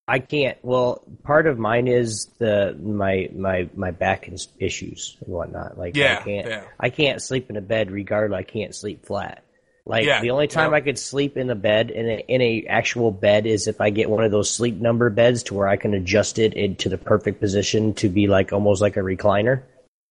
I 0.06 0.18
can't. 0.18 0.58
Well, 0.62 1.02
part 1.22 1.46
of 1.46 1.58
mine 1.58 1.88
is 1.88 2.30
the 2.38 2.76
my 2.82 3.30
my 3.34 3.68
my 3.74 3.90
back 3.90 4.28
is- 4.28 4.48
issues 4.58 5.16
and 5.24 5.32
whatnot. 5.32 5.78
Like 5.78 5.96
Yeah, 5.96 6.18
I 6.20 6.24
can't 6.24 6.46
yeah. 6.46 6.64
I 6.78 6.90
can't 6.90 7.22
sleep 7.22 7.48
in 7.48 7.56
a 7.56 7.62
bed 7.62 7.90
regardless. 7.90 8.38
I 8.38 8.42
can't 8.42 8.74
sleep 8.74 9.06
flat. 9.06 9.43
Like 9.86 10.06
Yeah, 10.06 10.20
the 10.20 10.30
only 10.30 10.46
time 10.46 10.70
yeah. 10.70 10.78
I 10.78 10.80
could 10.80 10.98
sleep 10.98 11.36
in 11.36 11.50
a 11.50 11.54
bed 11.54 11.90
in 11.90 12.08
a, 12.08 12.24
in 12.26 12.40
a 12.40 12.66
actual 12.68 13.10
bed 13.10 13.46
is 13.46 13.66
if 13.68 13.80
I 13.80 13.90
get 13.90 14.08
one 14.08 14.24
of 14.24 14.30
those 14.30 14.50
sleep 14.50 14.76
number 14.76 15.10
beds 15.10 15.42
to 15.44 15.54
where 15.54 15.68
I 15.68 15.76
can 15.76 15.92
adjust 15.92 16.38
it 16.38 16.54
into 16.54 16.88
the 16.88 16.96
perfect 16.96 17.40
position 17.40 17.94
to 17.94 18.08
be 18.08 18.26
like 18.26 18.52
almost 18.52 18.80
like 18.80 18.96
a 18.96 19.00
recliner. 19.00 19.62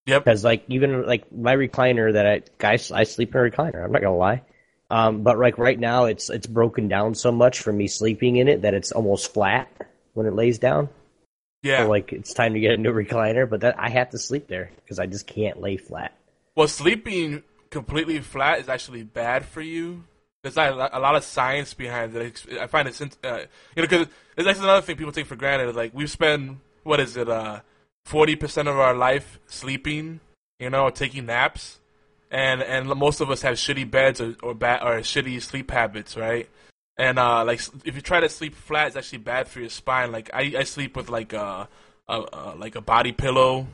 Yep. 0.06 0.24
Because 0.24 0.44
like 0.44 0.64
even 0.68 1.06
like 1.06 1.32
my 1.32 1.56
recliner 1.56 2.12
that 2.12 2.26
I 2.26 2.42
guys 2.58 2.92
I 2.92 3.04
sleep 3.04 3.34
in 3.34 3.40
a 3.40 3.50
recliner. 3.50 3.84
I'm 3.84 3.90
not 3.90 4.02
gonna 4.02 4.16
lie. 4.16 4.42
Um, 4.90 5.22
but 5.22 5.38
like 5.38 5.58
right 5.58 5.78
now 5.78 6.04
it's 6.04 6.30
it's 6.30 6.46
broken 6.46 6.86
down 6.86 7.14
so 7.14 7.32
much 7.32 7.60
from 7.60 7.76
me 7.76 7.88
sleeping 7.88 8.36
in 8.36 8.46
it 8.48 8.62
that 8.62 8.74
it's 8.74 8.92
almost 8.92 9.32
flat 9.34 9.68
when 10.12 10.26
it 10.26 10.34
lays 10.34 10.58
down. 10.58 10.88
Yeah. 11.64 11.84
So 11.84 11.88
like 11.88 12.12
it's 12.12 12.32
time 12.32 12.54
to 12.54 12.60
get 12.60 12.74
a 12.74 12.76
new 12.76 12.92
recliner, 12.92 13.48
but 13.48 13.62
that 13.62 13.80
I 13.80 13.88
have 13.88 14.10
to 14.10 14.18
sleep 14.18 14.46
there 14.46 14.70
because 14.76 15.00
I 15.00 15.06
just 15.06 15.26
can't 15.26 15.60
lay 15.60 15.78
flat. 15.78 16.16
Well, 16.54 16.68
sleeping 16.68 17.42
completely 17.74 18.18
flat 18.20 18.60
is 18.60 18.68
actually 18.70 19.02
bad 19.02 19.44
for 19.44 19.60
you. 19.60 20.04
There's 20.42 20.56
like 20.56 20.70
a 20.70 20.98
lot- 20.98 21.16
of 21.16 21.24
science 21.24 21.74
behind 21.74 22.14
it. 22.16 22.44
I 22.60 22.66
find 22.66 22.88
it, 22.88 22.94
since- 22.94 23.18
uh, 23.24 23.44
you 23.74 23.82
know, 23.82 23.88
because 23.88 24.06
that's 24.36 24.58
another 24.58 24.80
thing 24.82 24.96
people 24.96 25.12
take 25.12 25.26
for 25.26 25.36
granted. 25.36 25.68
Is 25.68 25.76
like 25.76 25.92
we 25.94 26.06
spend 26.06 26.60
what 26.82 27.00
is 27.00 27.16
it, 27.16 27.28
uh, 27.28 27.60
forty 28.06 28.36
percent 28.36 28.68
of 28.68 28.78
our 28.78 28.94
life 28.94 29.38
sleeping, 29.46 30.20
you 30.58 30.70
know, 30.70 30.90
taking 30.90 31.26
naps, 31.26 31.80
and 32.30 32.62
and 32.62 32.88
most 32.88 33.20
of 33.20 33.30
us 33.30 33.42
have 33.42 33.54
shitty 33.54 33.90
beds 33.90 34.20
or 34.20 34.34
or 34.42 34.50
or 34.52 35.00
shitty 35.00 35.40
sleep 35.42 35.70
habits, 35.70 36.16
right? 36.16 36.48
And 36.96 37.18
uh, 37.18 37.44
like 37.44 37.60
if 37.84 37.94
you 37.96 38.02
try 38.02 38.20
to 38.20 38.28
sleep 38.28 38.54
flat, 38.54 38.88
it's 38.88 38.96
actually 38.96 39.18
bad 39.18 39.48
for 39.48 39.60
your 39.60 39.70
spine. 39.70 40.12
Like 40.12 40.30
I, 40.32 40.54
I 40.58 40.64
sleep 40.64 40.96
with 40.96 41.08
like 41.08 41.32
a, 41.32 41.68
a, 42.08 42.16
a 42.32 42.54
like 42.56 42.76
a 42.76 42.80
body 42.80 43.12
pillow 43.12 43.66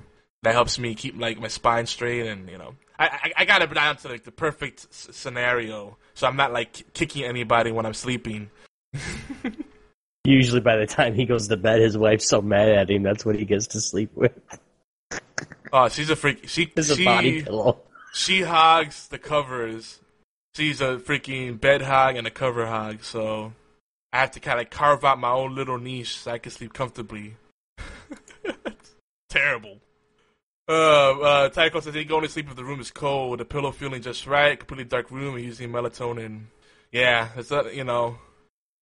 that 0.43 0.55
helps 0.55 0.79
me 0.79 0.95
keep 0.95 1.19
like 1.19 1.39
my 1.41 1.49
spine 1.49 1.87
straight, 1.87 2.27
and 2.27 2.49
you 2.49 2.59
know 2.59 2.75
I 3.01 3.07
I, 3.07 3.33
I 3.39 3.45
got 3.45 3.63
it 3.63 3.75
down 3.75 3.97
to 3.97 4.09
like 4.09 4.23
the 4.25 4.31
perfect 4.33 4.87
s- 4.91 5.09
scenario, 5.11 5.97
so 6.15 6.29
I'm 6.29 6.37
not 6.37 6.53
like 6.53 6.93
kicking 6.93 7.25
anybody 7.25 7.73
when 7.73 7.85
I'm 7.87 7.95
sleeping. 7.95 8.51
Usually 10.25 10.61
by 10.61 10.77
the 10.77 10.87
time 10.87 11.15
he 11.15 11.25
goes 11.25 11.49
to 11.49 11.57
bed, 11.57 11.81
his 11.81 11.97
wife's 11.99 12.29
so 12.29 12.43
mad 12.43 12.69
at 12.69 12.91
him. 12.91 13.03
That's 13.03 13.25
what 13.25 13.37
he 13.37 13.45
gets 13.45 13.67
to 13.69 13.81
sleep 13.81 14.11
with. 14.15 14.33
Oh, 15.73 15.89
she's 15.89 16.11
a 16.11 16.17
freak. 16.17 16.49
She 16.49 16.73
Is 16.75 16.91
a 16.91 16.97
she 16.97 17.05
body 17.05 17.43
pillow. 17.43 17.79
she 18.13 18.43
hogs 18.43 19.07
the 19.07 19.19
covers. 19.19 20.01
She's 20.57 20.81
a 20.81 20.97
freaking 20.97 21.61
bed 21.61 21.81
hog 21.83 22.17
and 22.17 22.27
a 22.27 22.31
cover 22.31 22.67
hog, 22.67 23.05
so 23.05 23.53
I 24.13 24.19
have 24.19 24.33
to 24.33 24.41
kind 24.41 24.61
of 24.61 24.69
carve 24.69 25.05
out 25.05 25.21
my 25.21 25.31
own 25.31 25.55
little 25.55 25.79
niche 25.79 26.19
so 26.19 26.33
I 26.33 26.39
can 26.39 26.51
sleep 26.51 26.73
comfortably. 26.73 27.37
Terrible. 29.29 29.79
Uh, 30.71 31.19
uh, 31.21 31.49
Tycho 31.49 31.81
says 31.81 31.95
he 31.95 32.05
can 32.05 32.15
only 32.15 32.29
sleep 32.29 32.49
if 32.49 32.55
the 32.55 32.65
room 32.65 32.79
is 32.79 32.93
cold, 32.93 33.41
the 33.41 33.45
pillow 33.45 33.73
feeling 33.73 34.01
just 34.01 34.25
right, 34.25 34.57
completely 34.57 34.85
dark 34.85 35.11
room, 35.11 35.35
and 35.35 35.45
using 35.45 35.69
melatonin. 35.69 36.43
Yeah, 36.93 37.29
it's 37.37 37.51
a, 37.51 37.71
you 37.73 37.83
know, 37.83 38.19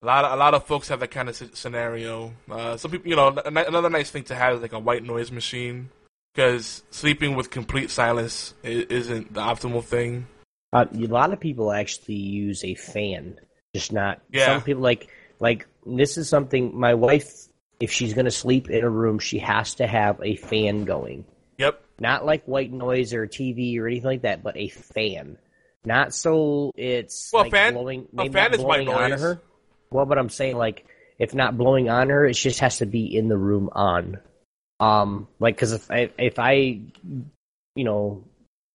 a 0.02 0.06
lot 0.06 0.26
of 0.26 0.32
a 0.32 0.36
lot 0.36 0.52
of 0.52 0.66
folks 0.66 0.88
have 0.88 1.00
that 1.00 1.10
kind 1.10 1.30
of 1.30 1.36
scenario. 1.36 2.34
Uh, 2.50 2.76
some 2.76 2.90
people, 2.90 3.08
you 3.08 3.16
know, 3.16 3.28
n- 3.28 3.56
another 3.56 3.88
nice 3.88 4.10
thing 4.10 4.24
to 4.24 4.34
have 4.34 4.56
is 4.56 4.60
like 4.60 4.74
a 4.74 4.78
white 4.78 5.02
noise 5.02 5.32
machine 5.32 5.88
because 6.34 6.82
sleeping 6.90 7.34
with 7.36 7.48
complete 7.48 7.90
silence 7.90 8.52
isn't 8.62 9.32
the 9.32 9.40
optimal 9.40 9.82
thing. 9.82 10.26
Uh, 10.74 10.84
a 10.92 11.06
lot 11.06 11.32
of 11.32 11.40
people 11.40 11.72
actually 11.72 12.16
use 12.16 12.62
a 12.64 12.74
fan, 12.74 13.40
just 13.74 13.94
not. 13.94 14.20
Yeah. 14.30 14.44
Some 14.44 14.62
people 14.62 14.82
like 14.82 15.08
like 15.40 15.66
this 15.86 16.18
is 16.18 16.28
something 16.28 16.78
my 16.78 16.92
wife. 16.92 17.48
If 17.80 17.92
she's 17.92 18.12
gonna 18.12 18.30
sleep 18.30 18.68
in 18.68 18.84
a 18.84 18.90
room, 18.90 19.18
she 19.18 19.38
has 19.38 19.76
to 19.76 19.86
have 19.86 20.20
a 20.22 20.36
fan 20.36 20.84
going. 20.84 21.24
Not 22.00 22.24
like 22.24 22.44
white 22.44 22.72
noise 22.72 23.12
or 23.12 23.26
TV 23.26 23.78
or 23.78 23.86
anything 23.86 24.06
like 24.06 24.22
that, 24.22 24.42
but 24.42 24.56
a 24.56 24.68
fan. 24.68 25.36
Not 25.84 26.14
so 26.14 26.72
it's 26.76 27.30
Well, 27.32 27.44
like 27.44 27.52
fan- 27.52 27.74
blowing. 27.74 28.08
a 28.16 28.22
fan 28.24 28.32
not 28.32 28.54
is 28.54 28.60
white 28.60 28.86
noise. 28.86 29.20
her. 29.20 29.40
Well, 29.90 30.06
but 30.06 30.18
I'm 30.18 30.28
saying 30.28 30.56
like 30.56 30.86
if 31.18 31.34
not 31.34 31.56
blowing 31.58 31.88
on 31.88 32.10
her, 32.10 32.24
it 32.26 32.34
just 32.34 32.60
has 32.60 32.78
to 32.78 32.86
be 32.86 33.16
in 33.16 33.28
the 33.28 33.36
room 33.36 33.68
on. 33.72 34.18
Um, 34.80 35.26
like 35.40 35.56
because 35.56 35.72
if 35.72 35.90
I 35.90 36.10
if 36.18 36.38
I, 36.38 36.80
you 37.74 37.84
know, 37.84 38.24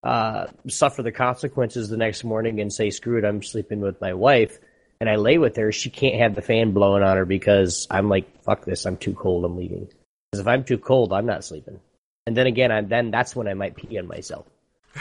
uh, 0.03 0.47
suffer 0.67 1.01
the 1.01 1.11
consequences 1.13 1.87
the 1.89 1.95
next 1.97 2.23
morning 2.25 2.59
and 2.59 2.73
say 2.73 2.89
screw 2.89 3.17
it, 3.17 3.23
I'm 3.25 3.41
sleeping 3.41 3.79
with 3.79 4.01
my 4.01 4.13
wife, 4.13 4.59
and 4.99 5.09
I 5.09 5.15
lay 5.15 5.37
with 5.37 5.55
her, 5.55 5.71
she 5.71 5.89
can't 5.89 6.19
have 6.19 6.35
the 6.35 6.41
fan 6.41 6.71
blowing 6.71 7.03
on 7.03 7.15
her 7.15 7.25
because 7.25 7.87
I'm 7.89 8.09
like 8.09 8.43
fuck 8.43 8.65
this, 8.65 8.85
I'm 8.85 8.97
too 8.97 9.13
cold, 9.13 9.45
I'm 9.45 9.55
leaving. 9.55 9.87
Because 10.31 10.41
if 10.41 10.47
I'm 10.47 10.65
too 10.65 10.77
cold, 10.77 11.13
I'm 11.13 11.25
not 11.25 11.45
sleeping. 11.45 11.79
And 12.25 12.37
then 12.37 12.47
again, 12.47 12.71
I'm 12.71 12.87
then 12.87 13.11
that's 13.11 13.35
when 13.35 13.47
I 13.47 13.53
might 13.53 13.75
pee 13.75 13.97
on 13.97 14.07
myself. 14.07 14.45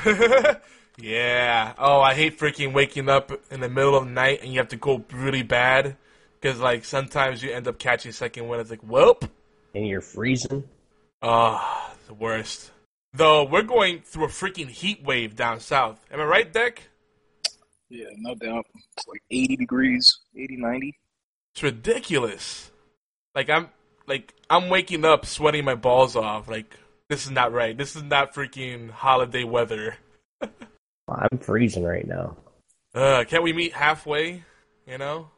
yeah. 0.98 1.74
Oh, 1.78 2.00
I 2.00 2.14
hate 2.14 2.38
freaking 2.38 2.72
waking 2.72 3.08
up 3.08 3.30
in 3.50 3.60
the 3.60 3.68
middle 3.68 3.96
of 3.96 4.06
the 4.06 4.10
night 4.10 4.40
and 4.42 4.52
you 4.52 4.58
have 4.58 4.68
to 4.68 4.76
go 4.76 5.04
really 5.12 5.42
bad 5.42 5.96
because 6.40 6.58
like 6.58 6.84
sometimes 6.84 7.42
you 7.42 7.52
end 7.52 7.68
up 7.68 7.78
catching 7.78 8.12
second 8.12 8.48
wind. 8.48 8.60
It's 8.60 8.70
like, 8.70 8.86
welp. 8.86 9.28
And 9.74 9.86
you're 9.86 10.00
freezing. 10.00 10.64
Oh, 11.22 11.94
the 12.08 12.14
worst. 12.14 12.72
Though 13.14 13.44
we're 13.44 13.62
going 13.62 14.00
through 14.00 14.24
a 14.24 14.28
freaking 14.28 14.68
heat 14.68 15.04
wave 15.04 15.36
down 15.36 15.60
south. 15.60 16.04
Am 16.10 16.20
I 16.20 16.24
right, 16.24 16.52
Deck? 16.52 16.88
Yeah, 17.88 18.06
no 18.16 18.34
doubt. 18.34 18.66
It's 18.96 19.06
like 19.06 19.22
80 19.30 19.56
degrees, 19.56 20.18
80, 20.34 20.56
90. 20.56 20.98
It's 21.54 21.62
ridiculous. 21.62 22.70
Like 23.34 23.50
I'm 23.50 23.68
like 24.06 24.34
I'm 24.48 24.68
waking 24.68 25.04
up 25.04 25.26
sweating 25.26 25.64
my 25.64 25.74
balls 25.74 26.16
off. 26.16 26.48
Like 26.48 26.74
this 27.12 27.26
is 27.26 27.30
not 27.30 27.52
right. 27.52 27.76
This 27.76 27.94
is 27.94 28.02
not 28.02 28.34
freaking 28.34 28.88
holiday 28.90 29.44
weather. 29.44 29.96
I'm 31.08 31.38
freezing 31.40 31.84
right 31.84 32.06
now. 32.08 32.38
Uh, 32.94 33.24
can't 33.28 33.42
we 33.42 33.52
meet 33.52 33.74
halfway? 33.74 34.42
You 34.86 34.96
know, 34.96 35.28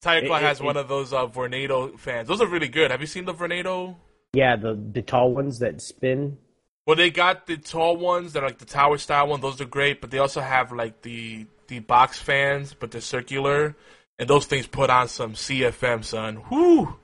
Tiger 0.00 0.24
It- 0.24 0.28
Claw 0.28 0.38
it- 0.38 0.42
has 0.42 0.60
it- 0.60 0.64
one 0.64 0.78
of 0.78 0.88
those 0.88 1.12
uh, 1.12 1.26
Vornado 1.26 1.98
fans. 1.98 2.26
Those 2.26 2.40
are 2.40 2.46
really 2.46 2.68
good. 2.68 2.90
Have 2.90 3.02
you 3.02 3.06
seen 3.06 3.26
the 3.26 3.34
Vornado? 3.34 3.96
Yeah, 4.32 4.56
the 4.56 4.74
the 4.92 5.02
tall 5.02 5.34
ones 5.34 5.58
that 5.58 5.82
spin. 5.82 6.38
Well, 6.86 6.96
they 6.96 7.10
got 7.10 7.46
the 7.46 7.58
tall 7.58 7.98
ones 7.98 8.32
that 8.32 8.42
are 8.42 8.46
like 8.46 8.58
the 8.58 8.64
tower 8.64 8.96
style 8.96 9.28
one. 9.28 9.42
Those 9.42 9.60
are 9.60 9.66
great, 9.66 10.00
but 10.00 10.10
they 10.10 10.18
also 10.18 10.40
have 10.40 10.72
like 10.72 11.02
the 11.02 11.46
the 11.68 11.80
box 11.80 12.18
fans, 12.18 12.74
but 12.78 12.90
they're 12.90 13.00
circular, 13.02 13.76
and 14.18 14.28
those 14.28 14.46
things 14.46 14.66
put 14.66 14.88
on 14.88 15.08
some 15.08 15.34
CFM, 15.34 16.02
son. 16.02 16.42
Whoo! 16.50 16.96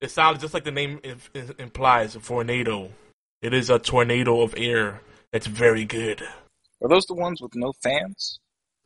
It 0.00 0.10
sounds 0.10 0.40
just 0.40 0.52
like 0.52 0.64
the 0.64 0.70
name 0.72 0.98
im- 1.04 1.20
im- 1.32 1.54
implies, 1.58 2.16
a 2.16 2.20
tornado. 2.20 2.90
It 3.42 3.52
is 3.54 3.70
a 3.70 3.78
tornado 3.78 4.40
of 4.42 4.54
air. 4.56 5.02
It's 5.32 5.46
very 5.46 5.84
good. 5.84 6.22
Are 6.82 6.88
those 6.88 7.06
the 7.06 7.14
ones 7.14 7.40
with 7.40 7.54
no 7.54 7.72
fans? 7.82 8.38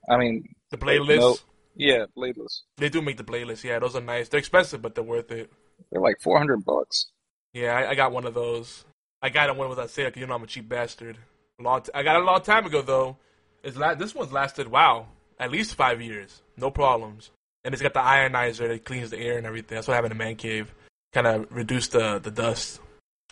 I 0.08 0.16
mean, 0.16 0.44
The 0.70 0.76
bladeless. 0.78 1.18
no- 1.18 1.36
yeah, 1.76 2.04
bladeless. 2.16 2.60
They 2.76 2.88
do 2.88 3.00
make 3.00 3.16
the 3.16 3.24
bladeless. 3.24 3.62
Yeah, 3.64 3.78
those 3.78 3.94
are 3.96 4.00
nice. 4.00 4.28
They're 4.28 4.38
expensive, 4.38 4.82
but 4.82 4.94
they're 4.94 5.04
worth 5.04 5.30
it. 5.30 5.50
They're 5.90 6.00
like 6.00 6.16
four 6.20 6.36
hundred 6.36 6.64
bucks. 6.64 7.06
Yeah, 7.54 7.74
I, 7.76 7.90
I 7.90 7.94
got 7.94 8.12
one 8.12 8.26
of 8.26 8.34
those. 8.34 8.84
I 9.22 9.28
got 9.30 9.48
it 9.48 9.56
when 9.56 9.66
it 9.66 9.70
was 9.70 9.78
on 9.78 9.88
sale 9.88 10.06
because 10.06 10.20
you 10.20 10.26
know 10.26 10.34
I'm 10.34 10.42
a 10.42 10.46
cheap 10.46 10.68
bastard. 10.68 11.16
A 11.58 11.62
long 11.62 11.82
t- 11.82 11.90
I 11.94 12.02
got 12.02 12.16
it 12.16 12.22
a 12.22 12.24
long 12.26 12.42
time 12.42 12.66
ago 12.66 12.82
though. 12.82 13.16
It's 13.62 13.76
la- 13.76 13.94
this 13.94 14.14
one's 14.14 14.32
lasted 14.32 14.68
wow, 14.68 15.06
at 15.38 15.50
least 15.50 15.74
five 15.74 16.00
years, 16.02 16.42
no 16.56 16.70
problems. 16.70 17.30
And 17.64 17.72
it's 17.74 17.82
got 17.82 17.92
the 17.94 18.00
ionizer 18.00 18.68
that 18.68 18.84
cleans 18.84 19.10
the 19.10 19.18
air 19.18 19.36
and 19.38 19.46
everything. 19.46 19.76
That's 19.76 19.86
what 19.86 19.94
I 19.94 19.96
have 19.96 20.04
in 20.06 20.10
the 20.10 20.14
man 20.16 20.36
cave. 20.36 20.72
Kind 21.12 21.26
of 21.26 21.46
reduce 21.50 21.88
the 21.88 22.18
the 22.18 22.30
dust. 22.30 22.80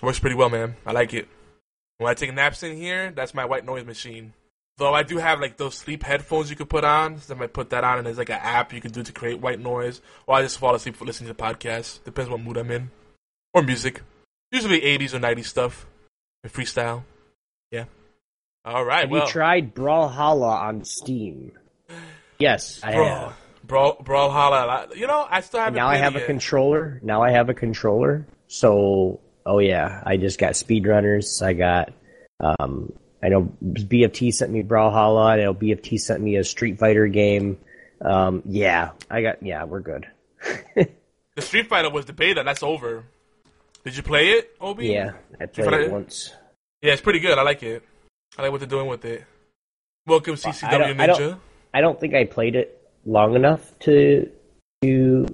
Works 0.03 0.19
pretty 0.19 0.37
well, 0.37 0.49
man. 0.49 0.77
I 0.87 0.93
like 0.93 1.13
it. 1.15 1.29
When 1.99 2.11
I 2.11 2.15
take 2.15 2.33
naps 2.33 2.63
in 2.63 2.77
here, 2.77 3.11
that's 3.11 3.35
my 3.35 3.45
white 3.45 3.65
noise 3.65 3.85
machine. 3.85 4.33
Though 4.77 4.95
I 4.95 5.03
do 5.03 5.19
have 5.19 5.41
like 5.41 5.57
those 5.57 5.75
sleep 5.75 6.05
headphones 6.05 6.51
you 6.51 6.57
could 6.57 6.69
put 6.69 6.85
on. 6.85 7.19
So 7.19 7.35
I 7.35 7.39
might 7.39 7.53
put 7.53 7.71
that 7.71 7.83
on, 7.83 7.99
and 7.99 8.07
there's 8.07 8.19
like 8.19 8.31
an 8.31 8.39
app 8.41 8.73
you 8.73 8.81
can 8.81 8.93
do 8.93 9.03
to 9.03 9.13
create 9.13 9.41
white 9.41 9.59
noise. 9.59 10.01
Or 10.27 10.37
I 10.37 10.43
just 10.43 10.59
fall 10.59 10.75
asleep 10.75 10.95
for 10.95 11.05
listening 11.05 11.29
to 11.29 11.35
podcasts. 11.35 12.03
Depends 12.05 12.31
what 12.31 12.41
mood 12.41 12.57
I'm 12.57 12.71
in, 12.71 12.91
or 13.53 13.63
music. 13.63 14.03
Usually 14.53 14.81
80s 14.81 15.15
or 15.15 15.19
90s 15.19 15.47
stuff, 15.47 15.87
and 16.45 16.53
freestyle. 16.53 17.03
Yeah. 17.73 17.85
All 18.65 18.85
right. 18.85 19.01
Have 19.01 19.11
well, 19.11 19.27
you 19.27 19.29
tried 19.29 19.75
Brawlhalla 19.75 20.61
on 20.61 20.85
Steam? 20.85 21.53
Yes, 22.39 22.81
I 22.85 22.93
have. 22.93 23.37
Brawl, 23.65 23.97
Brawlhalla. 23.97 24.97
You 24.97 25.07
know, 25.07 25.27
I 25.29 25.41
still 25.41 25.61
haven't. 25.61 25.77
Now 25.77 25.89
I 25.89 25.97
have 25.97 26.17
it 26.17 26.23
a 26.23 26.27
controller. 26.27 27.01
Now 27.03 27.23
I 27.23 27.33
have 27.33 27.49
a 27.49 27.55
controller. 27.55 28.27
So, 28.47 29.21
oh 29.49 29.59
yeah, 29.59 30.03
I 30.05 30.17
just 30.19 30.39
got 30.39 30.53
speedrunners. 30.53 31.43
I 31.43 31.55
got, 31.55 31.93
um, 32.39 32.93
I 33.23 33.31
know 33.31 33.51
BFT 33.65 34.33
sent 34.33 34.53
me 34.53 34.63
Brawlhalla. 34.63 35.27
I 35.31 35.37
know 35.39 35.55
BFT 35.55 35.99
sent 35.99 36.21
me 36.23 36.37
a 36.37 36.45
Street 36.45 36.79
Fighter 36.79 37.09
game. 37.09 37.59
Um, 38.01 38.43
yeah, 38.45 38.91
I 39.11 39.23
got, 39.23 39.43
yeah, 39.43 39.65
we're 39.65 39.81
good. 39.81 40.07
The 41.35 41.43
Street 41.43 41.69
Fighter 41.69 41.89
was 41.89 42.05
the 42.05 42.13
beta. 42.13 42.43
That's 42.45 42.65
over. 42.65 43.05
Did 43.85 43.97
you 43.97 44.03
play 44.03 44.31
it, 44.31 44.57
Obi? 44.61 44.89
Yeah, 44.89 45.13
I 45.41 45.47
played 45.47 45.73
it 45.73 45.93
once. 45.93 46.33
Yeah, 46.83 46.95
it's 46.95 47.01
pretty 47.01 47.21
good. 47.21 47.39
I 47.39 47.43
like 47.43 47.63
it. 47.63 47.85
I 48.37 48.43
like 48.43 48.51
what 48.51 48.59
they're 48.59 48.69
doing 48.69 48.89
with 48.89 49.05
it. 49.05 49.25
Welcome, 50.05 50.35
CCW 50.35 50.65
I 50.69 50.79
don't- 50.79 51.01
I 51.01 51.07
Ninja. 51.07 51.17
don't- 51.19 51.41
I 51.75 51.81
don't 51.81 52.01
think 52.01 52.15
I 52.15 52.25
played 52.25 52.57
it 52.57 52.83
long 53.07 53.37
enough 53.37 53.73
to 53.81 54.29
to 54.83 55.27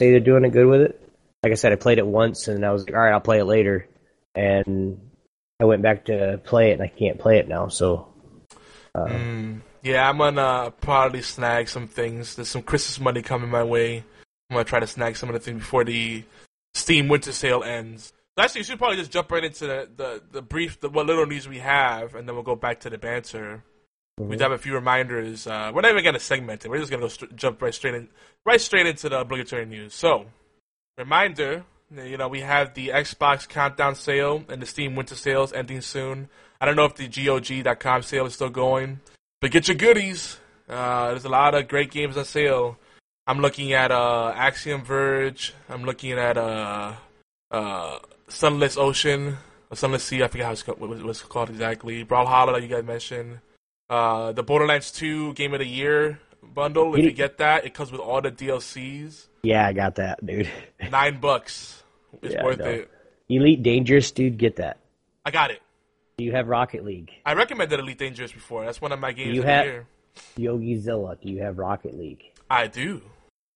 say 0.00 0.10
they're 0.12 0.20
doing 0.20 0.44
it 0.44 0.50
good 0.50 0.66
with 0.66 0.82
it. 0.82 0.99
Like 1.42 1.52
I 1.52 1.56
said, 1.56 1.72
I 1.72 1.76
played 1.76 1.98
it 1.98 2.06
once 2.06 2.48
and 2.48 2.64
I 2.64 2.72
was 2.72 2.84
like, 2.84 2.94
all 2.94 3.00
right, 3.00 3.12
I'll 3.12 3.20
play 3.20 3.38
it 3.38 3.44
later. 3.44 3.88
And 4.34 5.00
I 5.58 5.64
went 5.64 5.82
back 5.82 6.06
to 6.06 6.40
play 6.44 6.70
it 6.70 6.74
and 6.74 6.82
I 6.82 6.88
can't 6.88 7.18
play 7.18 7.38
it 7.38 7.48
now. 7.48 7.68
So 7.68 8.10
Mm, 8.94 9.60
yeah, 9.82 10.08
I'm 10.08 10.18
gonna 10.18 10.72
probably 10.80 11.22
snag 11.22 11.68
some 11.68 11.86
things. 11.86 12.34
There's 12.34 12.48
some 12.48 12.62
Christmas 12.62 13.00
money 13.00 13.22
coming 13.22 13.50
my 13.50 13.62
way. 13.62 13.98
I'm 14.50 14.54
gonna 14.54 14.64
try 14.64 14.80
to 14.80 14.86
snag 14.86 15.16
some 15.16 15.28
of 15.28 15.34
the 15.34 15.40
things 15.40 15.60
before 15.60 15.84
the 15.84 16.24
Steam 16.74 17.08
Winter 17.08 17.32
Sale 17.32 17.62
ends. 17.62 18.12
So 18.36 18.44
actually, 18.44 18.60
you 18.60 18.64
should 18.64 18.78
probably 18.78 18.96
just 18.96 19.10
jump 19.10 19.30
right 19.30 19.44
into 19.44 19.66
the, 19.66 19.88
the, 19.96 20.22
the 20.32 20.42
brief, 20.42 20.80
the, 20.80 20.88
what 20.88 21.06
little 21.06 21.26
news 21.26 21.48
we 21.48 21.58
have, 21.58 22.14
and 22.14 22.28
then 22.28 22.34
we'll 22.34 22.44
go 22.44 22.56
back 22.56 22.80
to 22.80 22.90
the 22.90 22.98
banter. 22.98 23.62
We 24.18 24.36
have 24.38 24.52
a 24.52 24.58
few 24.58 24.74
reminders. 24.74 25.46
Uh, 25.46 25.72
we're 25.74 25.80
not 25.80 25.92
even 25.92 26.04
gonna 26.04 26.18
segment 26.20 26.64
it. 26.64 26.68
We're 26.68 26.78
just 26.78 26.90
gonna 26.90 27.02
go 27.02 27.08
st- 27.08 27.36
jump 27.36 27.62
right 27.62 27.72
straight 27.72 27.94
in, 27.94 28.08
right 28.44 28.60
straight 28.60 28.86
into 28.86 29.08
the 29.08 29.20
obligatory 29.20 29.64
news. 29.64 29.94
So, 29.94 30.26
reminder, 31.00 31.64
you 31.94 32.16
know, 32.16 32.28
we 32.28 32.40
have 32.40 32.74
the 32.74 32.88
Xbox 32.88 33.48
Countdown 33.48 33.94
sale 33.94 34.44
and 34.48 34.62
the 34.62 34.66
Steam 34.66 34.94
Winter 34.94 35.14
sales 35.16 35.52
ending 35.52 35.80
soon. 35.80 36.28
I 36.60 36.66
don't 36.66 36.76
know 36.76 36.84
if 36.84 36.94
the 36.94 37.08
GOG.com 37.08 38.02
sale 38.02 38.26
is 38.26 38.34
still 38.34 38.50
going, 38.50 39.00
but 39.40 39.50
get 39.50 39.66
your 39.66 39.76
goodies. 39.76 40.38
Uh, 40.68 41.08
there's 41.10 41.24
a 41.24 41.30
lot 41.30 41.54
of 41.54 41.68
great 41.68 41.90
games 41.90 42.16
on 42.16 42.24
sale. 42.24 42.78
I'm 43.26 43.40
looking 43.40 43.72
at 43.72 43.90
uh, 43.90 44.32
Axiom 44.36 44.84
Verge. 44.84 45.54
I'm 45.68 45.84
looking 45.84 46.12
at 46.12 46.36
uh, 46.36 46.94
uh, 47.50 47.98
Sunless 48.28 48.76
Ocean, 48.76 49.38
or 49.70 49.76
Sunless 49.76 50.04
Sea. 50.04 50.22
I 50.22 50.28
forget 50.28 50.46
how 50.46 50.52
it's 50.52 50.62
called, 50.62 50.80
what 50.80 50.98
it's 50.98 51.22
called 51.22 51.50
exactly. 51.50 52.04
Brawlhalla, 52.04 52.52
that 52.52 52.62
you 52.62 52.68
guys 52.68 52.84
mentioned. 52.84 53.40
Uh, 53.88 54.32
the 54.32 54.42
Borderlands 54.42 54.92
2 54.92 55.34
Game 55.34 55.52
of 55.54 55.60
the 55.60 55.66
Year 55.66 56.20
bundle. 56.42 56.94
If 56.94 57.04
You- 57.04 57.12
get 57.12 57.38
that, 57.38 57.64
it 57.64 57.74
comes 57.74 57.90
with 57.92 58.00
all 58.00 58.20
the 58.20 58.30
DLCs. 58.30 59.26
yeah, 59.42 59.66
I 59.66 59.72
got 59.72 59.96
that, 59.96 60.24
dude. 60.24 60.48
Nine 60.90 61.20
bucks. 61.20 61.82
It's 62.22 62.34
Yeah, 62.34 62.44
worth 62.44 62.58
know. 62.58 62.64
it. 62.66 62.90
Elite 63.28 63.62
Dangerous, 63.62 64.10
dude, 64.10 64.36
get 64.38 64.56
that. 64.56 64.78
I 65.24 65.30
got 65.30 65.50
it. 65.50 65.60
Do 66.18 66.24
you 66.24 66.32
have 66.32 66.48
Rocket 66.48 66.84
League? 66.84 67.10
I 67.24 67.34
recommended 67.34 67.78
Elite 67.80 67.98
Dangerous 67.98 68.32
before. 68.32 68.64
That's 68.64 68.80
one 68.80 68.92
of 68.92 68.98
my 68.98 69.12
games 69.12 69.34
You 69.34 69.40
of 69.42 69.46
have- 69.46 69.64
the 69.66 69.70
year. 69.70 69.86
Yogizilla, 70.38 71.20
do 71.20 71.30
you 71.30 71.40
have 71.42 71.58
Rocket 71.58 71.96
League? 71.96 72.24
I 72.50 72.66
do. 72.66 73.00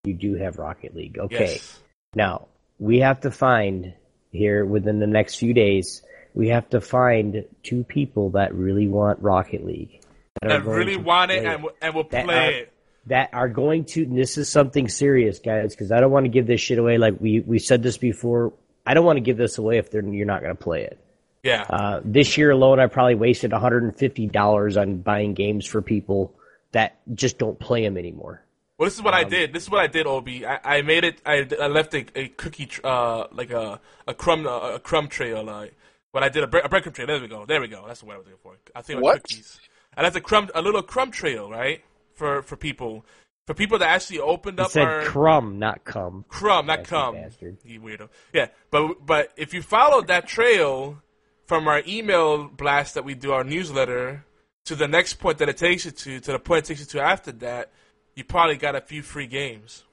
You 0.05 0.15
do 0.15 0.35
have 0.35 0.59
Rocket 0.59 0.95
League. 0.95 1.19
Okay. 1.19 1.53
Yes. 1.55 1.81
Now, 2.15 2.47
we 2.79 3.01
have 3.01 3.21
to 3.23 3.31
find 3.31 3.93
here 4.31 4.65
within 4.65 4.99
the 5.01 5.07
next 5.07 5.37
few 5.37 5.53
days, 5.53 6.03
we 6.35 6.49
have 6.49 6.69
to 6.71 6.81
find 6.81 7.45
two 7.63 7.85
people 7.85 8.31
that 8.31 8.55
really 8.55 8.87
want 8.87 9.21
Rocket 9.21 9.65
League. 9.65 10.01
that 10.43 10.63
going 10.65 10.77
really 10.77 10.97
want 10.97 11.31
it 11.33 11.45
and, 11.45 11.63
will- 11.65 11.73
and 11.83 11.95
will 11.95 12.05
play 12.05 12.23
are- 12.23 12.51
it. 12.51 12.73
That 13.07 13.29
are 13.33 13.49
going 13.49 13.85
to 13.85 14.03
and 14.03 14.17
this 14.17 14.39
is 14.39 14.49
something 14.49 14.89
serious 14.89 15.39
guys 15.39 15.75
because 15.75 15.93
i 15.93 16.01
don't 16.01 16.11
want 16.11 16.25
to 16.25 16.31
give 16.31 16.47
this 16.47 16.61
shit 16.61 16.79
away 16.79 16.97
like 16.99 17.21
we 17.21 17.41
we 17.41 17.59
said 17.59 17.83
this 17.83 17.99
before 17.99 18.53
i 18.87 18.95
don't 18.95 19.05
want 19.05 19.17
to 19.19 19.21
give 19.21 19.37
this 19.37 19.59
away 19.59 19.79
if 19.79 19.91
they're, 19.91 20.03
you're 20.05 20.27
not 20.27 20.41
going 20.43 20.57
to 20.57 20.63
play 20.63 20.83
it 20.85 20.99
Yeah. 21.43 21.63
uh, 21.69 22.01
this 22.05 22.39
year 22.39 22.51
alone 22.51 22.81
i 22.81 22.87
probably 22.87 23.15
wasted 23.17 23.51
$150 23.53 24.81
on 24.81 24.97
buying 24.99 25.35
games 25.35 25.67
for 25.67 25.83
people 25.83 26.35
that 26.73 26.97
just 27.15 27.39
don't 27.39 27.59
play 27.59 27.83
them 27.83 27.97
anymore 27.97 28.43
Well, 28.79 28.87
this 28.89 28.95
is 28.95 29.03
what 29.03 29.15
I 29.15 29.23
Um, 29.23 29.31
did. 29.31 29.53
This 29.53 29.63
is 29.65 29.71
what 29.71 29.81
I 29.81 29.87
did, 29.87 30.07
Obi. 30.07 30.45
I, 30.45 30.59
I 30.79 30.83
made 30.83 31.05
it. 31.05 31.21
I, 31.25 31.47
I 31.61 31.69
left 31.69 31.95
a, 31.95 32.05
a 32.17 32.27
cookie, 32.29 32.67
tr- 32.67 32.81
uh, 32.85 33.29
like 33.31 33.53
a 33.53 33.79
a 34.09 34.15
crumb 34.15 34.47
a, 34.47 34.75
a 34.75 34.81
crumb 34.81 35.07
trail. 35.07 35.45
like 35.45 35.73
but 36.13 36.23
I 36.25 36.29
did 36.29 36.43
a, 36.43 36.49
bre- 36.49 36.59
a 36.67 36.69
breadcrumb 36.69 36.93
trail. 36.95 37.07
There 37.07 37.21
we 37.21 37.29
go. 37.29 37.45
There 37.47 37.61
we 37.61 37.69
go. 37.69 37.85
That's 37.87 38.01
the 38.01 38.07
word 38.07 38.15
I 38.15 38.19
was 38.19 38.27
looking 38.27 38.43
for. 38.43 38.55
I 38.75 38.83
think 38.83 38.97
it 38.99 39.03
was 39.03 39.13
What? 39.15 39.23
cookies. 39.23 39.61
I 39.97 40.03
left 40.03 40.17
a 40.17 40.21
crumb, 40.21 40.49
a 40.55 40.63
little 40.63 40.83
crumb 40.83 41.13
trail, 41.13 41.49
right, 41.49 41.85
for 42.15 42.43
for 42.43 42.57
people, 42.57 43.05
for 43.47 43.55
people 43.55 43.79
that 43.79 43.89
actually 43.89 44.21
opened 44.21 44.59
it 44.59 44.63
up 44.63 44.71
said 44.71 44.83
our 44.85 45.03
crumb 45.03 45.59
not 45.59 45.85
cum 45.85 46.25
crumb, 46.29 46.67
not 46.67 46.85
cum. 46.85 47.15
bastard. 47.15 47.59
You 47.65 47.81
weirdo. 47.81 48.09
Yeah, 48.33 48.49
but 48.71 49.05
but 49.05 49.33
if 49.37 49.55
you 49.55 49.63
followed 49.63 50.07
that 50.09 50.27
trail 50.27 51.03
from 51.47 51.69
our 51.69 51.83
email 51.87 52.49
blast 52.49 52.95
that 52.95 53.05
we 53.05 53.15
do 53.15 53.33
our 53.33 53.45
newsletter 53.45 54.25
to 54.65 54.75
the 54.75 54.89
next 54.89 55.15
point 55.15 55.39
that 55.39 55.49
it 55.49 55.57
takes 55.57 55.85
you 55.85 55.91
to, 55.91 56.21
to 56.21 56.33
the 56.33 56.39
point 56.39 56.65
it 56.65 56.69
takes 56.69 56.81
you 56.81 56.87
to 56.87 57.01
after 57.03 57.33
that, 57.33 57.71
you 58.15 58.25
probably 58.25 58.57
got 58.57 58.75
a 58.75 58.81
few 58.81 59.03
free 59.03 59.27
games. 59.27 59.85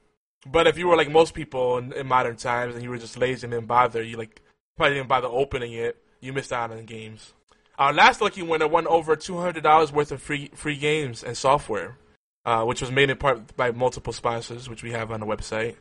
But 0.46 0.66
if 0.66 0.78
you 0.78 0.88
were 0.88 0.96
like 0.96 1.12
most 1.12 1.34
people 1.34 1.78
in, 1.78 1.94
in 1.94 2.08
modern 2.08 2.36
times 2.36 2.76
and 2.76 2.84
you 2.84 2.90
were 2.90 2.98
just 2.98 3.18
lazy 3.18 3.46
and 3.46 3.52
didn't 3.52 3.68
bother, 3.68 4.02
you 4.02 4.18
like 4.18 4.42
probably 4.78 4.96
didn't 4.96 5.10
bother 5.10 5.28
opening 5.28 5.74
it, 5.74 5.98
you 6.20 6.34
missed 6.34 6.54
out 6.54 6.72
on 6.72 6.86
games. 6.86 7.34
Our 7.78 7.94
last 7.94 8.22
lucky 8.22 8.42
winner 8.42 8.68
won 8.68 8.88
over 8.88 9.16
two 9.16 9.38
hundred 9.38 9.64
dollars 9.64 9.92
worth 9.92 10.12
of 10.12 10.22
free 10.22 10.52
free 10.56 10.78
games 10.78 11.24
and 11.24 11.36
software, 11.38 11.98
uh, 12.46 12.64
which 12.64 12.82
was 12.82 12.92
made 12.92 13.10
in 13.10 13.18
part 13.18 13.56
by 13.56 13.72
multiple 13.72 14.14
sponsors, 14.14 14.70
which 14.70 14.84
we 14.84 14.92
have 14.92 15.12
on 15.12 15.20
the 15.20 15.26
website. 15.26 15.76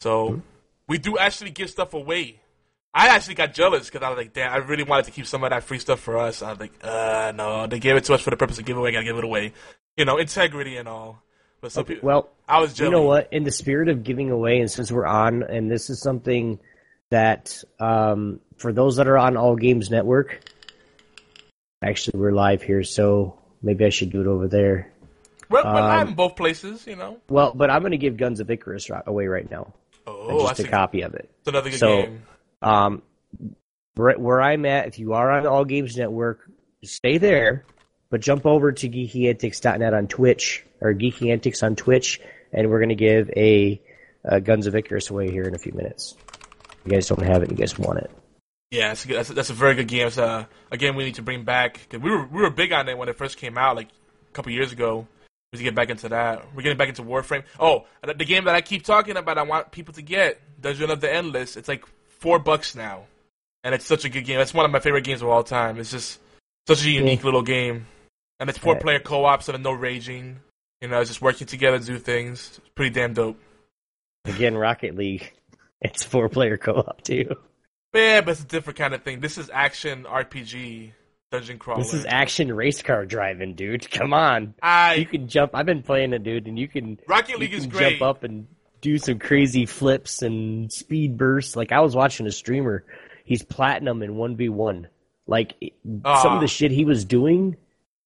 So 0.00 0.42
we 0.88 0.98
do 0.98 1.18
actually 1.18 1.50
give 1.50 1.70
stuff 1.70 1.94
away. 1.94 2.40
I 2.94 3.08
actually 3.08 3.36
got 3.36 3.54
jealous 3.54 3.88
because 3.88 4.04
I 4.04 4.10
was 4.10 4.18
like, 4.18 4.34
damn, 4.34 4.52
I 4.52 4.56
really 4.56 4.82
wanted 4.82 5.06
to 5.06 5.12
keep 5.12 5.26
some 5.26 5.44
of 5.44 5.50
that 5.50 5.62
free 5.62 5.78
stuff 5.78 6.00
for 6.00 6.18
us. 6.18 6.42
I 6.42 6.50
was 6.50 6.60
like, 6.60 6.72
uh, 6.82 7.32
no, 7.34 7.66
they 7.66 7.78
gave 7.78 7.96
it 7.96 8.04
to 8.04 8.14
us 8.14 8.20
for 8.20 8.30
the 8.30 8.36
purpose 8.36 8.58
of 8.58 8.66
giveaway. 8.66 8.92
Gotta 8.92 9.04
give 9.04 9.16
it 9.16 9.24
away, 9.24 9.54
you 9.96 10.04
know, 10.04 10.18
integrity 10.18 10.76
and 10.76 10.88
all. 10.88 11.22
But 11.62 11.70
some 11.70 11.84
people, 11.84 12.06
well 12.06 12.28
I 12.48 12.60
was 12.60 12.74
jealous. 12.74 12.90
you 12.90 12.96
know 12.96 13.02
what 13.04 13.28
in 13.32 13.44
the 13.44 13.52
spirit 13.52 13.88
of 13.88 14.02
giving 14.02 14.30
away 14.30 14.58
and 14.58 14.68
since 14.68 14.90
we're 14.90 15.06
on 15.06 15.44
and 15.44 15.70
this 15.70 15.90
is 15.90 16.02
something 16.02 16.58
that 17.10 17.62
um, 17.78 18.40
for 18.56 18.72
those 18.72 18.96
that 18.96 19.06
are 19.06 19.16
on 19.16 19.36
all 19.36 19.54
games 19.54 19.88
network 19.88 20.42
actually 21.80 22.18
we're 22.18 22.32
live 22.32 22.62
here 22.62 22.82
so 22.82 23.38
maybe 23.62 23.84
i 23.84 23.90
should 23.90 24.10
do 24.10 24.20
it 24.20 24.26
over 24.26 24.48
there 24.48 24.91
We're 25.52 25.62
live 25.62 26.02
um, 26.02 26.08
in 26.08 26.14
both 26.14 26.36
places, 26.36 26.86
you 26.86 26.96
know. 26.96 27.18
well 27.28 27.52
but 27.54 27.70
i'm 27.70 27.82
going 27.82 27.92
to 27.92 27.98
give 27.98 28.16
guns 28.16 28.40
of 28.40 28.50
icarus 28.50 28.90
away 29.06 29.26
right 29.26 29.48
now 29.50 29.72
Oh, 30.06 30.48
just 30.48 30.60
a 30.60 30.64
a, 30.66 30.68
copy 30.68 31.02
of 31.02 31.14
it 31.14 31.30
that's 31.44 31.48
another 31.54 31.70
good 31.70 31.78
so- 31.78 32.02
game. 32.02 32.22
um, 32.62 33.02
where 33.94 34.40
i'm 34.40 34.64
at 34.66 34.86
if 34.88 34.98
you 34.98 35.12
are 35.12 35.30
on 35.30 35.46
all 35.46 35.64
games 35.64 35.96
network 35.96 36.40
stay 36.84 37.18
there 37.18 37.64
but 38.10 38.20
jump 38.20 38.44
over 38.46 38.72
to 38.72 38.88
geekyantics.net 38.88 39.94
on 39.94 40.06
twitch 40.08 40.64
or 40.80 40.92
geeky 40.94 41.30
antics 41.32 41.62
on 41.62 41.76
twitch 41.76 42.20
and 42.52 42.68
we're 42.70 42.78
going 42.78 42.88
to 42.88 42.94
give 42.94 43.30
a, 43.36 43.80
uh 44.30 44.38
guns 44.38 44.66
of 44.66 44.74
icarus 44.74 45.10
away 45.10 45.30
here 45.30 45.44
in 45.44 45.54
a 45.54 45.58
few 45.58 45.72
minutes 45.72 46.16
you 46.84 46.90
guys 46.92 47.06
don't 47.08 47.22
have 47.22 47.42
it 47.42 47.50
you 47.50 47.56
guys 47.56 47.78
want 47.78 47.98
it 47.98 48.10
Yeah, 48.72 48.88
that's 48.88 49.04
a, 49.04 49.08
good, 49.08 49.16
that's, 49.18 49.30
a, 49.30 49.34
that's 49.34 49.50
a 49.50 49.54
very 49.54 49.74
good 49.74 49.86
game. 49.86 50.06
It's 50.06 50.16
uh, 50.18 50.46
a 50.70 50.76
game 50.78 50.96
we 50.96 51.04
need 51.04 51.16
to 51.16 51.22
bring 51.22 51.44
back. 51.44 51.78
'Cause 51.90 52.00
we 52.00 52.10
were 52.10 52.26
we 52.26 52.40
were 52.40 52.48
big 52.50 52.72
on 52.72 52.88
it 52.88 52.96
when 52.96 53.08
it 53.10 53.16
first 53.18 53.36
came 53.36 53.58
out, 53.58 53.76
like 53.76 53.88
a 53.88 54.32
couple 54.32 54.50
years 54.50 54.72
ago. 54.72 55.06
We 55.52 55.58
get 55.58 55.74
back 55.74 55.90
into 55.90 56.08
that. 56.08 56.54
We're 56.54 56.62
getting 56.62 56.78
back 56.78 56.88
into 56.88 57.02
Warframe. 57.02 57.44
Oh, 57.60 57.86
the, 58.02 58.24
game 58.24 58.44
that 58.44 58.54
I 58.54 58.62
keep 58.62 58.84
talking 58.84 59.18
about, 59.18 59.36
I 59.36 59.42
want 59.42 59.70
people 59.70 59.92
to 59.94 60.02
get 60.02 60.40
Dungeon 60.60 60.90
of 60.90 61.02
the 61.02 61.12
Endless. 61.12 61.58
It's 61.58 61.68
like 61.68 61.84
four 62.20 62.38
bucks 62.38 62.74
now, 62.74 63.04
and 63.62 63.74
it's 63.74 63.84
such 63.84 64.06
a 64.06 64.08
good 64.08 64.24
game. 64.24 64.40
It's 64.40 64.54
one 64.54 64.64
of 64.64 64.70
my 64.70 64.80
favorite 64.80 65.04
games 65.04 65.20
of 65.20 65.28
all 65.28 65.44
time. 65.44 65.78
It's 65.78 65.90
just 65.90 66.18
such 66.66 66.86
a 66.86 66.90
unique 66.90 67.22
little 67.22 67.42
game, 67.42 67.86
and 68.40 68.48
it's 68.48 68.58
four 68.58 68.76
player 68.76 68.98
co-op, 68.98 69.42
so 69.42 69.52
no 69.56 69.72
raging. 69.72 70.40
You 70.80 70.88
know, 70.88 71.00
it's 71.00 71.10
just 71.10 71.20
working 71.20 71.46
together 71.46 71.78
to 71.78 71.84
do 71.84 71.98
things. 71.98 72.58
It's 72.58 72.68
pretty 72.70 72.94
damn 72.94 73.12
dope. 73.12 73.38
Again, 74.24 74.56
Rocket 74.56 74.96
League. 74.96 75.32
It's 75.84 76.04
four 76.04 76.28
player 76.28 76.56
co 76.56 76.74
op 76.74 77.02
too. 77.02 77.34
Yeah, 77.92 78.20
but 78.20 78.30
it's 78.30 78.40
a 78.40 78.46
different 78.46 78.78
kind 78.78 78.94
of 78.94 79.02
thing. 79.02 79.18
This 79.18 79.36
is 79.36 79.50
action 79.52 80.04
RPG 80.04 80.92
dungeon 81.32 81.58
crawler. 81.58 81.82
This 81.82 81.92
is 81.94 82.04
action 82.06 82.52
race 82.54 82.80
car 82.82 83.04
driving, 83.06 83.54
dude. 83.54 83.90
Come 83.90 84.12
on. 84.14 84.54
I, 84.62 84.94
You 84.94 85.06
can 85.06 85.26
jump. 85.28 85.52
I've 85.54 85.66
been 85.66 85.82
playing 85.82 86.12
it, 86.12 86.22
dude, 86.22 86.46
and 86.46 86.58
you 86.58 86.68
can 86.68 86.98
Rocket 87.08 87.30
you 87.32 87.38
League 87.38 87.54
is 87.54 87.62
can 87.62 87.70
great. 87.70 87.98
jump 87.98 88.02
up 88.02 88.22
and 88.24 88.46
do 88.80 88.98
some 88.98 89.18
crazy 89.18 89.66
flips 89.66 90.22
and 90.22 90.70
speed 90.72 91.16
bursts. 91.16 91.56
Like 91.56 91.72
I 91.72 91.80
was 91.80 91.94
watching 91.96 92.26
a 92.26 92.32
streamer, 92.32 92.84
he's 93.24 93.42
platinum 93.42 94.02
in 94.02 94.16
one 94.16 94.36
v 94.36 94.48
one. 94.48 94.88
Like 95.26 95.54
some 95.84 96.02
Ah. 96.04 96.34
of 96.36 96.40
the 96.40 96.48
shit 96.48 96.70
he 96.70 96.84
was 96.84 97.04
doing. 97.04 97.56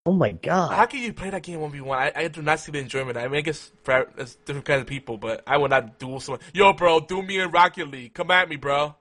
Oh 0.05 0.13
my 0.13 0.31
god! 0.31 0.71
How 0.73 0.87
can 0.87 1.01
you 1.03 1.13
play 1.13 1.31
that 1.31 1.43
game 1.43 1.61
one 1.61 1.73
v 1.73 1.81
one? 1.81 1.99
I 1.99 2.13
I 2.15 2.29
do 2.29 2.41
not 2.41 2.61
see 2.61 2.71
the 2.71 2.79
enjoyment. 2.79 3.17
I 3.19 3.27
mean, 3.27 3.39
I 3.39 3.41
guess 3.41 3.73
for 3.83 4.07
it's 4.19 4.37
different 4.37 4.65
kinds 4.67 4.83
of 4.83 4.87
people, 4.87 5.17
but 5.19 5.43
I 5.49 5.57
would 5.57 5.71
not 5.71 5.99
duel 5.99 6.21
someone. 6.21 6.41
Yo, 6.55 6.73
bro, 6.75 7.01
do 7.01 7.21
me 7.23 7.41
in 7.41 7.51
Rocket 7.51 7.89
League. 7.91 8.15
Come 8.15 8.31
at 8.31 8.49
me, 8.49 8.55
bro. 8.55 8.95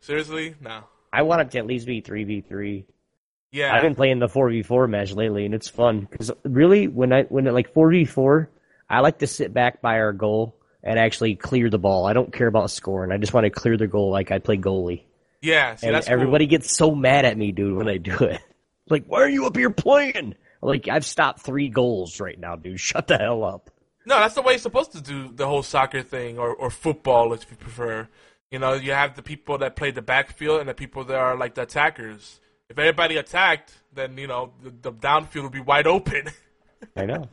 Seriously, 0.00 0.54
no. 0.60 0.84
I 1.12 1.22
want 1.22 1.40
it 1.42 1.50
to 1.52 1.58
at 1.58 1.66
least 1.66 1.86
be 1.86 2.00
three 2.00 2.22
v 2.24 2.42
three. 2.42 2.86
Yeah, 3.52 3.74
I've 3.74 3.82
been 3.82 3.94
playing 3.94 4.18
the 4.18 4.28
four 4.28 4.48
v 4.48 4.62
four 4.62 4.88
match 4.88 5.12
lately, 5.12 5.44
and 5.44 5.54
it's 5.54 5.68
fun 5.68 6.08
because 6.10 6.30
really, 6.42 6.88
when 6.88 7.12
I 7.12 7.24
when 7.24 7.46
it, 7.46 7.52
like 7.52 7.72
four 7.74 7.90
v 7.90 8.06
four, 8.06 8.50
I 8.88 9.00
like 9.00 9.18
to 9.18 9.26
sit 9.26 9.52
back 9.52 9.82
by 9.82 9.98
our 9.98 10.12
goal 10.14 10.56
and 10.82 10.98
actually 10.98 11.36
clear 11.36 11.68
the 11.70 11.78
ball. 11.78 12.06
I 12.06 12.14
don't 12.14 12.32
care 12.32 12.46
about 12.46 12.70
scoring. 12.70 13.12
I 13.12 13.18
just 13.18 13.34
want 13.34 13.44
to 13.44 13.50
clear 13.50 13.76
the 13.76 13.86
goal 13.86 14.10
like 14.10 14.30
I 14.32 14.38
play 14.38 14.56
goalie. 14.56 15.02
yeah. 15.42 15.76
See, 15.76 15.86
and 15.86 15.94
that's 15.94 16.06
cool. 16.06 16.14
everybody 16.14 16.46
gets 16.46 16.74
so 16.74 16.94
mad 16.94 17.24
at 17.26 17.36
me, 17.36 17.52
dude, 17.52 17.76
when 17.76 17.88
I 17.88 17.98
do 17.98 18.16
it. 18.16 18.40
Like, 18.88 19.04
why 19.06 19.20
are 19.20 19.28
you 19.28 19.46
up 19.46 19.56
here 19.56 19.70
playing? 19.70 20.34
Like, 20.60 20.88
I've 20.88 21.06
stopped 21.06 21.42
three 21.42 21.68
goals 21.68 22.20
right 22.20 22.38
now, 22.38 22.56
dude. 22.56 22.80
Shut 22.90 23.06
the 23.06 23.16
hell 23.16 23.44
up. 23.44 23.70
No, 24.04 24.18
that's 24.18 24.34
the 24.34 24.42
way 24.42 24.54
you're 24.54 24.58
supposed 24.58 24.92
to 24.92 25.00
do 25.00 25.30
the 25.32 25.46
whole 25.46 25.62
soccer 25.62 26.02
thing, 26.02 26.36
or 26.36 26.52
or 26.52 26.68
football, 26.68 27.32
if 27.32 27.46
you 27.48 27.56
prefer. 27.56 28.08
You 28.50 28.58
know, 28.58 28.72
you 28.74 28.92
have 28.92 29.14
the 29.14 29.22
people 29.22 29.56
that 29.58 29.76
play 29.76 29.92
the 29.92 30.02
backfield 30.02 30.58
and 30.60 30.68
the 30.68 30.74
people 30.74 31.04
that 31.04 31.16
are 31.16 31.36
like 31.36 31.54
the 31.54 31.62
attackers. 31.62 32.40
If 32.72 32.78
everybody 32.78 33.18
attacked, 33.18 33.70
then 33.92 34.16
you 34.16 34.26
know 34.26 34.50
the, 34.62 34.70
the 34.70 34.92
downfield 34.92 35.42
would 35.42 35.52
be 35.52 35.60
wide 35.60 35.86
open. 35.86 36.30
I 36.96 37.04
know. 37.04 37.28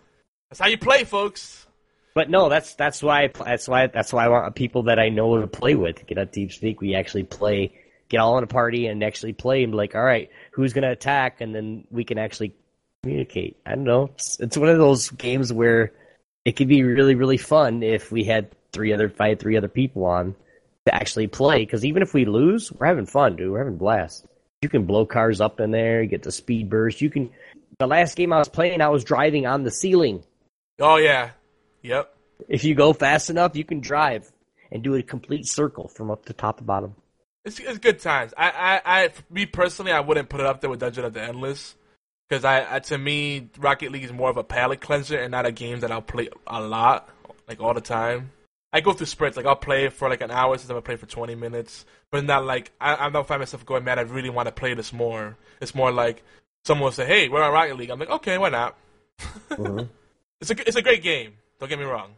that's 0.50 0.60
how 0.60 0.68
you 0.68 0.78
play, 0.78 1.06
folks. 1.06 1.66
But 2.14 2.30
no, 2.30 2.50
that's 2.50 2.76
that's 2.76 3.02
why 3.02 3.28
that's 3.28 3.66
why 3.66 3.88
that's 3.88 4.12
why 4.12 4.26
I 4.26 4.28
want 4.28 4.54
people 4.56 4.84
that 4.84 5.00
I 5.00 5.08
know 5.08 5.40
to 5.40 5.48
play 5.48 5.76
with. 5.76 6.06
Get 6.06 6.18
at 6.18 6.34
TeamSpeak, 6.34 6.82
we 6.82 6.94
actually 6.94 7.24
play, 7.24 7.72
get 8.10 8.18
all 8.18 8.38
in 8.38 8.44
a 8.44 8.48
party 8.48 8.88
and 8.88 9.02
actually 9.02 9.32
play 9.32 9.64
and 9.64 9.72
be 9.72 9.78
like, 9.78 9.96
all 9.96 10.04
right, 10.04 10.30
who's 10.52 10.74
gonna 10.74 10.92
attack, 10.92 11.40
and 11.40 11.56
then 11.56 11.88
we 11.90 12.04
can 12.04 12.18
actually 12.18 12.54
communicate. 13.02 13.56
I 13.66 13.76
don't 13.76 13.86
know. 13.86 14.10
It's, 14.16 14.42
it's 14.42 14.58
one 14.58 14.68
of 14.68 14.78
those 14.78 15.10
games 15.10 15.54
where 15.54 15.94
it 16.44 16.58
could 16.58 16.68
be 16.68 16.84
really 16.84 17.16
really 17.16 17.38
fun 17.38 17.82
if 17.82 18.12
we 18.12 18.26
had 18.26 18.52
three 18.74 18.92
other 18.92 19.08
five 19.08 19.40
three 19.40 19.56
other 19.56 19.70
people 19.70 20.04
on 20.04 20.36
to 20.86 20.94
actually 20.94 21.28
play. 21.28 21.60
Because 21.60 21.86
even 21.86 22.02
if 22.02 22.14
we 22.14 22.26
lose, 22.26 22.74
we're 22.74 22.88
having 22.88 23.06
fun, 23.06 23.38
dude. 23.38 23.54
We're 23.54 23.60
having 23.60 23.76
a 23.76 23.78
blast. 23.78 24.26
You 24.62 24.70
can 24.70 24.86
blow 24.86 25.06
cars 25.06 25.40
up 25.40 25.60
in 25.60 25.72
there, 25.72 26.06
get 26.06 26.24
the 26.24 26.32
speed 26.32 26.70
burst. 26.70 27.02
You 27.02 27.10
can. 27.10 27.30
The 27.78 27.88
last 27.88 28.18
game 28.18 28.34
I 28.34 28.40
was 28.40 28.50
playing, 28.50 28.82
I 28.82 28.90
was 28.90 29.06
driving 29.06 29.46
on 29.46 29.64
the 29.64 29.72
ceiling. 29.72 30.24
Oh 30.80 30.98
yeah, 30.98 31.32
yep. 31.82 32.14
If 32.48 32.64
you 32.64 32.76
go 32.76 32.94
fast 32.94 33.30
enough, 33.30 33.56
you 33.56 33.64
can 33.64 33.80
drive 33.80 34.30
and 34.72 34.84
do 34.84 34.96
a 34.96 35.04
complete 35.04 35.48
circle 35.48 35.88
from 35.88 36.12
up 36.12 36.26
to 36.26 36.34
top 36.34 36.58
to 36.58 36.64
bottom. 36.64 36.96
It's, 37.46 37.60
it's 37.60 37.80
good 37.80 38.00
times. 38.00 38.34
I, 38.38 38.50
I, 38.50 39.04
I, 39.04 39.10
me 39.30 39.46
personally, 39.46 39.92
I 39.92 40.02
wouldn't 40.02 40.30
put 40.30 40.42
it 40.42 40.46
up 40.46 40.62
there 40.62 40.70
with 40.70 40.82
Dungeon 40.82 41.06
of 41.06 41.14
the 41.14 41.22
Endless 41.22 41.76
because 42.28 42.44
I, 42.44 42.76
I, 42.76 42.80
to 42.80 42.98
me, 42.98 43.50
Rocket 43.58 43.92
League 43.92 44.04
is 44.04 44.12
more 44.12 44.30
of 44.30 44.38
a 44.38 44.44
palate 44.44 44.82
cleanser 44.82 45.18
and 45.18 45.32
not 45.32 45.46
a 45.46 45.52
game 45.52 45.80
that 45.80 45.92
I'll 45.92 46.02
play 46.02 46.30
a 46.46 46.62
lot, 46.62 47.10
like 47.48 47.62
all 47.62 47.74
the 47.74 47.82
time. 47.82 48.32
I 48.72 48.82
go 48.82 48.94
through 48.94 49.08
sprints, 49.08 49.36
like 49.36 49.46
I'll 49.46 49.56
play 49.56 49.90
for 49.90 50.10
like 50.10 50.22
an 50.22 50.32
hour, 50.32 50.58
since 50.58 50.70
I'm 50.70 50.82
play 50.82 50.96
for 50.96 51.08
20 51.08 51.36
minutes, 51.36 51.86
but 52.12 52.24
not 52.24 52.46
like 52.46 52.72
I, 52.80 53.08
I 53.08 53.10
don't 53.10 53.28
find 53.28 53.40
myself 53.42 53.66
going, 53.66 53.84
man, 53.84 53.98
I 53.98 54.04
really 54.04 54.30
want 54.30 54.48
to 54.48 54.52
play 54.52 54.74
this 54.76 54.94
more. 54.94 55.38
It's 55.60 55.74
more 55.74 55.92
like 55.92 56.24
someone 56.66 56.86
will 56.86 56.92
say, 56.92 57.06
hey, 57.06 57.30
we're 57.30 57.42
on 57.42 57.52
Rocket 57.52 57.78
League. 57.78 57.90
I'm 57.90 58.00
like, 58.00 58.10
okay, 58.10 58.38
why 58.38 58.50
not? 58.50 58.78
It's 60.42 60.52
a, 60.52 60.68
it's 60.68 60.78
a 60.78 60.82
great 60.82 61.04
game. 61.04 61.34
Don't 61.60 61.68
get 61.68 61.80
me 61.80 61.84
wrong, 61.84 62.14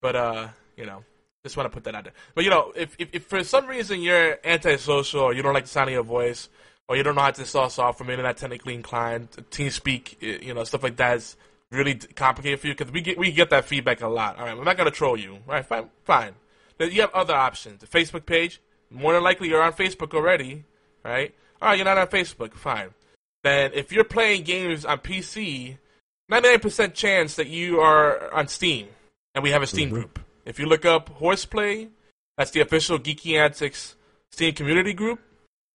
but 0.00 0.14
uh, 0.14 0.48
you 0.76 0.86
know, 0.86 1.02
just 1.42 1.56
want 1.56 1.70
to 1.70 1.74
put 1.74 1.84
that 1.84 1.94
out 1.94 2.04
there. 2.04 2.12
But 2.34 2.44
you 2.44 2.50
know, 2.50 2.72
if, 2.76 2.94
if, 2.98 3.08
if 3.12 3.24
for 3.24 3.42
some 3.42 3.66
reason 3.66 4.00
you're 4.00 4.38
antisocial 4.44 5.22
or 5.22 5.34
you 5.34 5.42
don't 5.42 5.54
like 5.54 5.64
the 5.64 5.70
sound 5.70 5.88
of 5.88 5.94
your 5.94 6.04
voice 6.04 6.48
or 6.88 6.96
you 6.96 7.02
don't 7.02 7.16
know 7.16 7.22
how 7.22 7.32
to 7.32 7.40
install 7.40 7.68
software, 7.70 8.06
maybe 8.06 8.18
you're 8.18 8.26
not 8.26 8.36
technically 8.36 8.74
inclined, 8.74 9.30
TeamSpeak, 9.50 10.44
you 10.44 10.54
know, 10.54 10.62
stuff 10.62 10.84
like 10.84 10.96
that 10.96 11.16
is 11.16 11.36
really 11.70 11.94
complicated 11.94 12.60
for 12.60 12.68
you 12.68 12.74
because 12.74 12.92
we 12.92 13.00
get 13.00 13.18
we 13.18 13.32
get 13.32 13.50
that 13.50 13.64
feedback 13.64 14.00
a 14.00 14.08
lot. 14.08 14.38
All 14.38 14.44
right, 14.44 14.56
we're 14.56 14.64
not 14.64 14.76
gonna 14.76 14.90
troll 14.90 15.16
you. 15.16 15.34
All 15.34 15.54
right, 15.54 15.66
fine, 15.66 15.90
fine. 16.04 16.32
Then 16.78 16.92
you 16.92 17.00
have 17.00 17.12
other 17.14 17.34
options. 17.34 17.80
The 17.80 17.86
Facebook 17.86 18.26
page. 18.26 18.60
More 18.88 19.12
than 19.12 19.24
likely, 19.24 19.48
you're 19.48 19.62
on 19.62 19.72
Facebook 19.72 20.14
already, 20.14 20.64
right? 21.04 21.34
All 21.60 21.68
right, 21.68 21.76
you're 21.76 21.84
not 21.84 21.98
on 21.98 22.06
Facebook. 22.06 22.54
Fine. 22.54 22.90
Then 23.42 23.72
if 23.74 23.90
you're 23.90 24.04
playing 24.04 24.44
games 24.44 24.84
on 24.84 24.98
PC, 24.98 25.78
99% 26.30 26.94
chance 26.94 27.36
that 27.36 27.48
you 27.48 27.80
are 27.80 28.32
on 28.32 28.48
Steam, 28.48 28.88
and 29.34 29.42
we 29.42 29.50
have 29.50 29.62
a 29.62 29.66
Steam 29.66 29.88
mm-hmm. 29.88 29.96
group. 29.96 30.20
If 30.44 30.60
you 30.60 30.66
look 30.66 30.84
up 30.84 31.08
Horseplay, 31.08 31.88
that's 32.36 32.52
the 32.52 32.60
official 32.60 32.98
Geeky 32.98 33.38
Antics 33.38 33.96
Steam 34.30 34.54
community 34.54 34.92
group. 34.92 35.20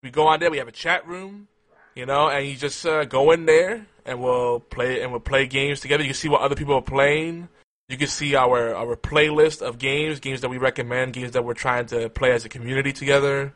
We 0.02 0.10
go 0.10 0.26
on 0.26 0.40
there. 0.40 0.50
We 0.50 0.58
have 0.58 0.68
a 0.68 0.72
chat 0.72 1.06
room, 1.06 1.48
you 1.94 2.06
know, 2.06 2.28
and 2.28 2.46
you 2.46 2.56
just 2.56 2.84
uh, 2.86 3.04
go 3.04 3.30
in 3.32 3.46
there 3.46 3.86
and 4.04 4.20
we'll 4.20 4.60
play 4.60 5.02
and 5.02 5.10
we'll 5.10 5.20
play 5.20 5.46
games 5.46 5.80
together. 5.80 6.02
You 6.02 6.10
can 6.10 6.14
see 6.14 6.28
what 6.28 6.40
other 6.40 6.54
people 6.54 6.74
are 6.74 6.82
playing. 6.82 7.48
You 7.88 7.98
can 7.98 8.08
see 8.08 8.34
our 8.34 8.74
our 8.74 8.96
playlist 8.96 9.60
of 9.62 9.78
games, 9.78 10.20
games 10.20 10.40
that 10.40 10.48
we 10.48 10.58
recommend, 10.58 11.12
games 11.12 11.32
that 11.32 11.44
we're 11.44 11.54
trying 11.54 11.86
to 11.86 12.08
play 12.08 12.32
as 12.32 12.44
a 12.44 12.48
community 12.48 12.92
together. 12.92 13.52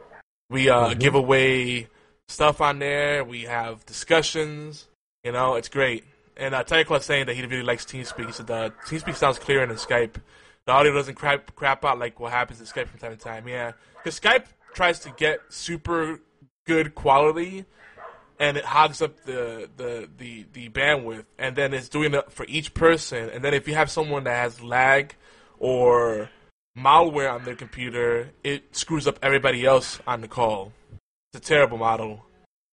We 0.51 0.69
uh, 0.69 0.95
give 0.95 1.15
away 1.15 1.89
stuff 2.29 2.61
on 2.61 2.79
there. 2.79 3.25
We 3.25 3.43
have 3.43 3.85
discussions. 3.87 4.87
You 5.25 5.33
know, 5.33 5.55
it's 5.55 5.69
great. 5.69 6.05
And 6.37 6.55
uh, 6.55 6.65
Tiger 6.65 7.01
saying 7.01 7.27
that 7.27 7.35
he 7.35 7.43
really 7.43 7.63
likes 7.63 7.85
TeamSpeak. 7.85 8.27
He 8.27 8.33
said 8.33 8.51
uh, 8.51 8.71
TeamSpeak 8.87 9.17
sounds 9.17 9.39
clearer 9.39 9.67
than 9.67 9.77
Skype. 9.77 10.17
The 10.67 10.73
audio 10.73 10.93
doesn't 10.93 11.15
crap 11.15 11.55
crap 11.55 11.85
out 11.85 11.99
like 11.99 12.21
what 12.21 12.33
happens 12.33 12.61
in 12.61 12.67
Skype 12.67 12.89
from 12.89 12.99
time 12.99 13.17
to 13.17 13.17
time. 13.17 13.49
Yeah, 13.49 13.73
because 13.97 14.21
Skype 14.21 14.45
tries 14.75 14.99
to 15.01 15.11
get 15.17 15.41
super 15.49 16.21
good 16.67 16.95
quality, 16.95 17.65
and 18.39 18.57
it 18.57 18.65
hogs 18.65 19.01
up 19.03 19.25
the, 19.25 19.69
the 19.77 20.09
the 20.19 20.47
the 20.53 20.69
bandwidth, 20.69 21.25
and 21.39 21.57
then 21.57 21.73
it's 21.75 21.89
doing 21.89 22.15
it 22.15 22.31
for 22.33 22.45
each 22.49 22.75
person. 22.75 23.31
And 23.31 23.45
then 23.45 23.55
if 23.55 23.67
you 23.69 23.75
have 23.75 23.91
someone 23.91 24.25
that 24.25 24.37
has 24.37 24.63
lag 24.63 25.15
or 25.59 26.31
malware 26.77 27.33
on 27.33 27.45
their 27.45 27.55
computer, 27.55 28.31
it 28.45 28.77
screws 28.77 29.07
up 29.07 29.19
everybody 29.23 29.65
else 29.65 29.99
on 30.07 30.21
the 30.21 30.29
call. 30.29 30.73
It's 31.33 31.47
a 31.47 31.49
terrible 31.49 31.79
model. 31.79 32.25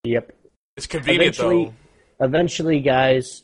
Yep. 0.04 0.36
It's 0.76 0.88
convenient 0.88 1.36
Eventually- 1.36 1.66
though. 1.66 1.74
Eventually, 2.26 2.80
guys, 2.80 3.44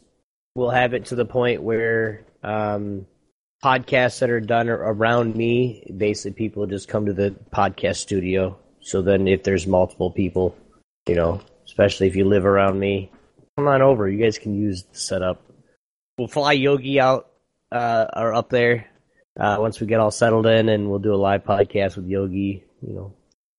we'll 0.56 0.70
have 0.70 0.94
it 0.94 1.06
to 1.08 1.16
the 1.16 1.26
point 1.26 1.62
where 1.62 2.22
um, 2.44 3.06
podcasts 3.64 4.20
that 4.20 4.30
are 4.30 4.40
done 4.40 4.70
around 4.70 5.36
me, 5.36 5.92
basically, 5.98 6.32
people 6.32 6.66
just 6.68 6.88
come 6.88 7.06
to 7.08 7.14
the 7.14 7.36
podcast 7.54 7.98
studio. 7.98 8.58
So 8.82 9.02
then, 9.02 9.28
if 9.28 9.44
there's 9.44 9.68
multiple 9.68 10.12
people, 10.12 10.56
you 11.08 11.16
know, 11.16 11.42
especially 11.80 12.08
if 12.08 12.16
you 12.18 12.26
live 12.26 12.46
around 12.46 12.78
me, 12.78 13.10
come 13.56 13.70
on 13.70 13.82
over. 13.82 14.10
You 14.10 14.22
guys 14.22 14.38
can 14.38 14.54
use 14.54 14.84
the 14.84 14.98
setup. 14.98 15.42
We'll 16.18 16.28
fly 16.28 16.52
Yogi 16.52 17.00
out 17.00 17.30
uh, 17.72 18.06
or 18.18 18.34
up 18.34 18.50
there 18.50 18.88
uh, 19.40 19.56
once 19.62 19.80
we 19.80 19.88
get 19.88 20.02
all 20.02 20.12
settled 20.12 20.46
in, 20.46 20.68
and 20.68 20.90
we'll 20.90 21.00
do 21.00 21.14
a 21.14 21.16
live 21.16 21.46
podcast 21.46 21.96
with 21.96 22.06
Yogi. 22.06 22.66
You 22.86 22.94
know, 22.94 23.14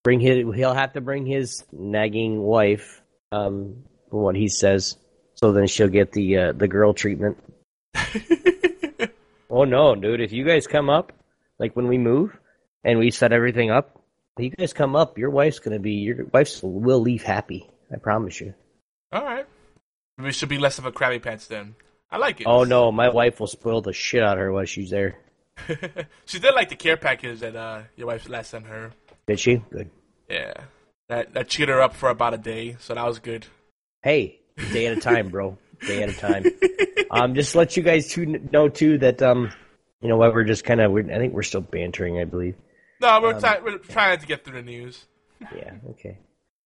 bring 0.04 0.20
his. 0.20 0.44
He'll 0.54 0.74
have 0.74 0.92
to 0.92 1.00
bring 1.00 1.24
his 1.24 1.64
nagging 1.72 2.42
wife, 2.42 3.00
um, 3.32 3.84
from 4.10 4.20
what 4.20 4.36
he 4.36 4.48
says. 4.48 4.98
So 5.36 5.52
then 5.52 5.66
she'll 5.66 5.88
get 5.88 6.12
the 6.12 6.36
uh, 6.36 6.52
the 6.52 6.68
girl 6.68 6.92
treatment. 6.92 7.38
oh 9.50 9.64
no, 9.64 9.94
dude! 9.94 10.20
If 10.20 10.32
you 10.32 10.44
guys 10.44 10.66
come 10.66 10.90
up, 10.90 11.14
like 11.58 11.74
when 11.74 11.88
we 11.88 11.96
move 11.96 12.38
and 12.84 12.98
we 12.98 13.12
set 13.12 13.32
everything 13.32 13.70
up, 13.70 13.98
if 14.36 14.44
you 14.44 14.50
guys 14.50 14.74
come 14.74 14.94
up, 14.94 15.16
your 15.16 15.30
wife's 15.30 15.60
gonna 15.60 15.78
be 15.78 15.92
your 15.92 16.26
wife's 16.26 16.62
will 16.62 17.00
leave 17.00 17.22
happy. 17.22 17.69
I 17.92 17.96
promise 17.98 18.40
you. 18.40 18.54
All 19.12 19.24
right. 19.24 19.46
Maybe 20.18 20.30
it 20.30 20.34
should 20.34 20.48
be 20.48 20.58
less 20.58 20.78
of 20.78 20.86
a 20.86 20.92
Krabby 20.92 21.22
Pants 21.22 21.46
then. 21.46 21.74
I 22.10 22.18
like 22.18 22.40
it. 22.40 22.46
Oh 22.46 22.64
no, 22.64 22.90
my 22.92 23.08
wife 23.08 23.40
will 23.40 23.46
spoil 23.46 23.80
the 23.80 23.92
shit 23.92 24.22
out 24.22 24.34
of 24.36 24.38
her 24.40 24.52
while 24.52 24.64
she's 24.64 24.90
there. 24.90 25.16
she 26.24 26.38
did 26.38 26.54
like 26.54 26.68
the 26.68 26.76
care 26.76 26.96
package 26.96 27.40
that 27.40 27.54
uh, 27.56 27.82
your 27.96 28.06
wife 28.08 28.28
last 28.28 28.50
sent 28.50 28.66
her. 28.66 28.92
Did 29.26 29.38
she? 29.38 29.56
Good. 29.70 29.90
Yeah. 30.28 30.54
That 31.08 31.34
that 31.34 31.48
cheered 31.48 31.68
her 31.68 31.80
up 31.80 31.94
for 31.94 32.08
about 32.08 32.34
a 32.34 32.38
day, 32.38 32.76
so 32.80 32.94
that 32.94 33.04
was 33.06 33.18
good. 33.18 33.46
Hey, 34.02 34.40
day 34.72 34.86
at 34.86 34.96
a 34.96 35.00
time, 35.00 35.28
bro. 35.28 35.58
Day 35.86 36.02
at 36.02 36.08
a 36.10 36.12
time. 36.14 36.44
um, 37.10 37.34
just 37.34 37.52
to 37.52 37.58
let 37.58 37.76
you 37.76 37.82
guys 37.82 38.08
two 38.08 38.26
know 38.26 38.68
too 38.68 38.98
that 38.98 39.20
um, 39.22 39.52
you 40.00 40.08
know 40.08 40.16
what, 40.16 40.32
we're 40.32 40.44
just 40.44 40.64
kind 40.64 40.80
of. 40.80 40.94
I 40.96 41.18
think 41.18 41.32
we're 41.34 41.42
still 41.42 41.60
bantering. 41.60 42.18
I 42.20 42.24
believe. 42.24 42.54
No, 43.00 43.20
we're, 43.22 43.40
try- 43.40 43.60
we're 43.60 43.78
trying 43.78 44.18
to 44.18 44.26
get 44.26 44.44
through 44.44 44.56
the 44.56 44.62
news. 44.62 45.06
Yeah. 45.40 45.72
Okay. 45.90 46.18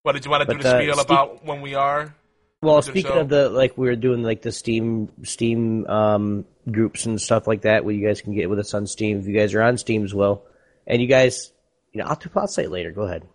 What 0.04 0.12
did 0.12 0.26
you 0.26 0.30
want 0.30 0.46
to 0.46 0.54
do 0.54 0.62
the 0.62 0.78
spiel 0.78 1.00
about 1.00 1.46
when 1.46 1.62
we 1.62 1.74
are? 1.74 2.14
Well, 2.60 2.82
speaking 2.82 3.16
of 3.16 3.30
the 3.30 3.48
like, 3.48 3.78
we 3.78 3.88
were 3.88 3.96
doing 3.96 4.22
like 4.22 4.42
the 4.42 4.52
Steam 4.52 5.08
Steam 5.22 5.86
um, 5.86 6.44
groups 6.70 7.06
and 7.06 7.18
stuff 7.18 7.46
like 7.46 7.62
that, 7.62 7.86
where 7.86 7.94
you 7.94 8.06
guys 8.06 8.20
can 8.20 8.34
get 8.34 8.50
with 8.50 8.58
us 8.58 8.74
on 8.74 8.86
Steam. 8.86 9.18
If 9.18 9.26
you 9.26 9.34
guys 9.34 9.54
are 9.54 9.62
on 9.62 9.78
Steam 9.78 10.04
as 10.04 10.12
well, 10.12 10.44
and 10.86 11.00
you 11.00 11.08
guys, 11.08 11.52
you 11.92 12.02
know, 12.02 12.06
I'll 12.06 12.16
do 12.16 12.28
site 12.48 12.70
later. 12.70 12.92
Go 12.92 13.02
ahead. 13.02 13.26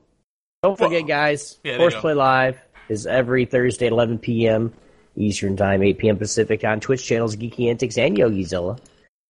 Don't 0.62 0.78
forget, 0.78 1.08
guys. 1.08 1.58
yeah. 1.64 1.78
Horseplay 1.78 2.14
Live 2.14 2.60
is 2.88 3.08
every 3.08 3.46
Thursday 3.46 3.88
at 3.88 3.92
11 3.92 4.20
p.m. 4.20 4.72
Eastern 5.16 5.58
Time, 5.58 5.82
8 5.82 5.98
p.m. 5.98 6.18
Pacific 6.18 6.64
on 6.64 6.82
Twitch 6.82 7.04
channels 7.04 7.36
Geeky 7.36 7.72
Antics 7.72 7.98
and 7.98 8.16
Yogizilla. 8.16 8.80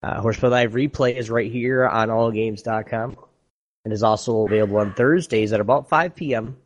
Uh, 0.04 0.20
Horseplay 0.20 0.50
Live 0.50 0.74
replay 0.74 1.16
is 1.16 1.30
right 1.30 1.50
here 1.50 1.88
on 1.88 2.10
AllGames.com 2.10 3.16
and 3.86 3.94
is 3.94 4.04
also 4.04 4.46
available 4.46 4.78
on 4.78 4.94
Thursdays 4.94 5.54
at 5.54 5.62
about 5.62 5.88
5 5.88 6.16
p.m. 6.16 6.58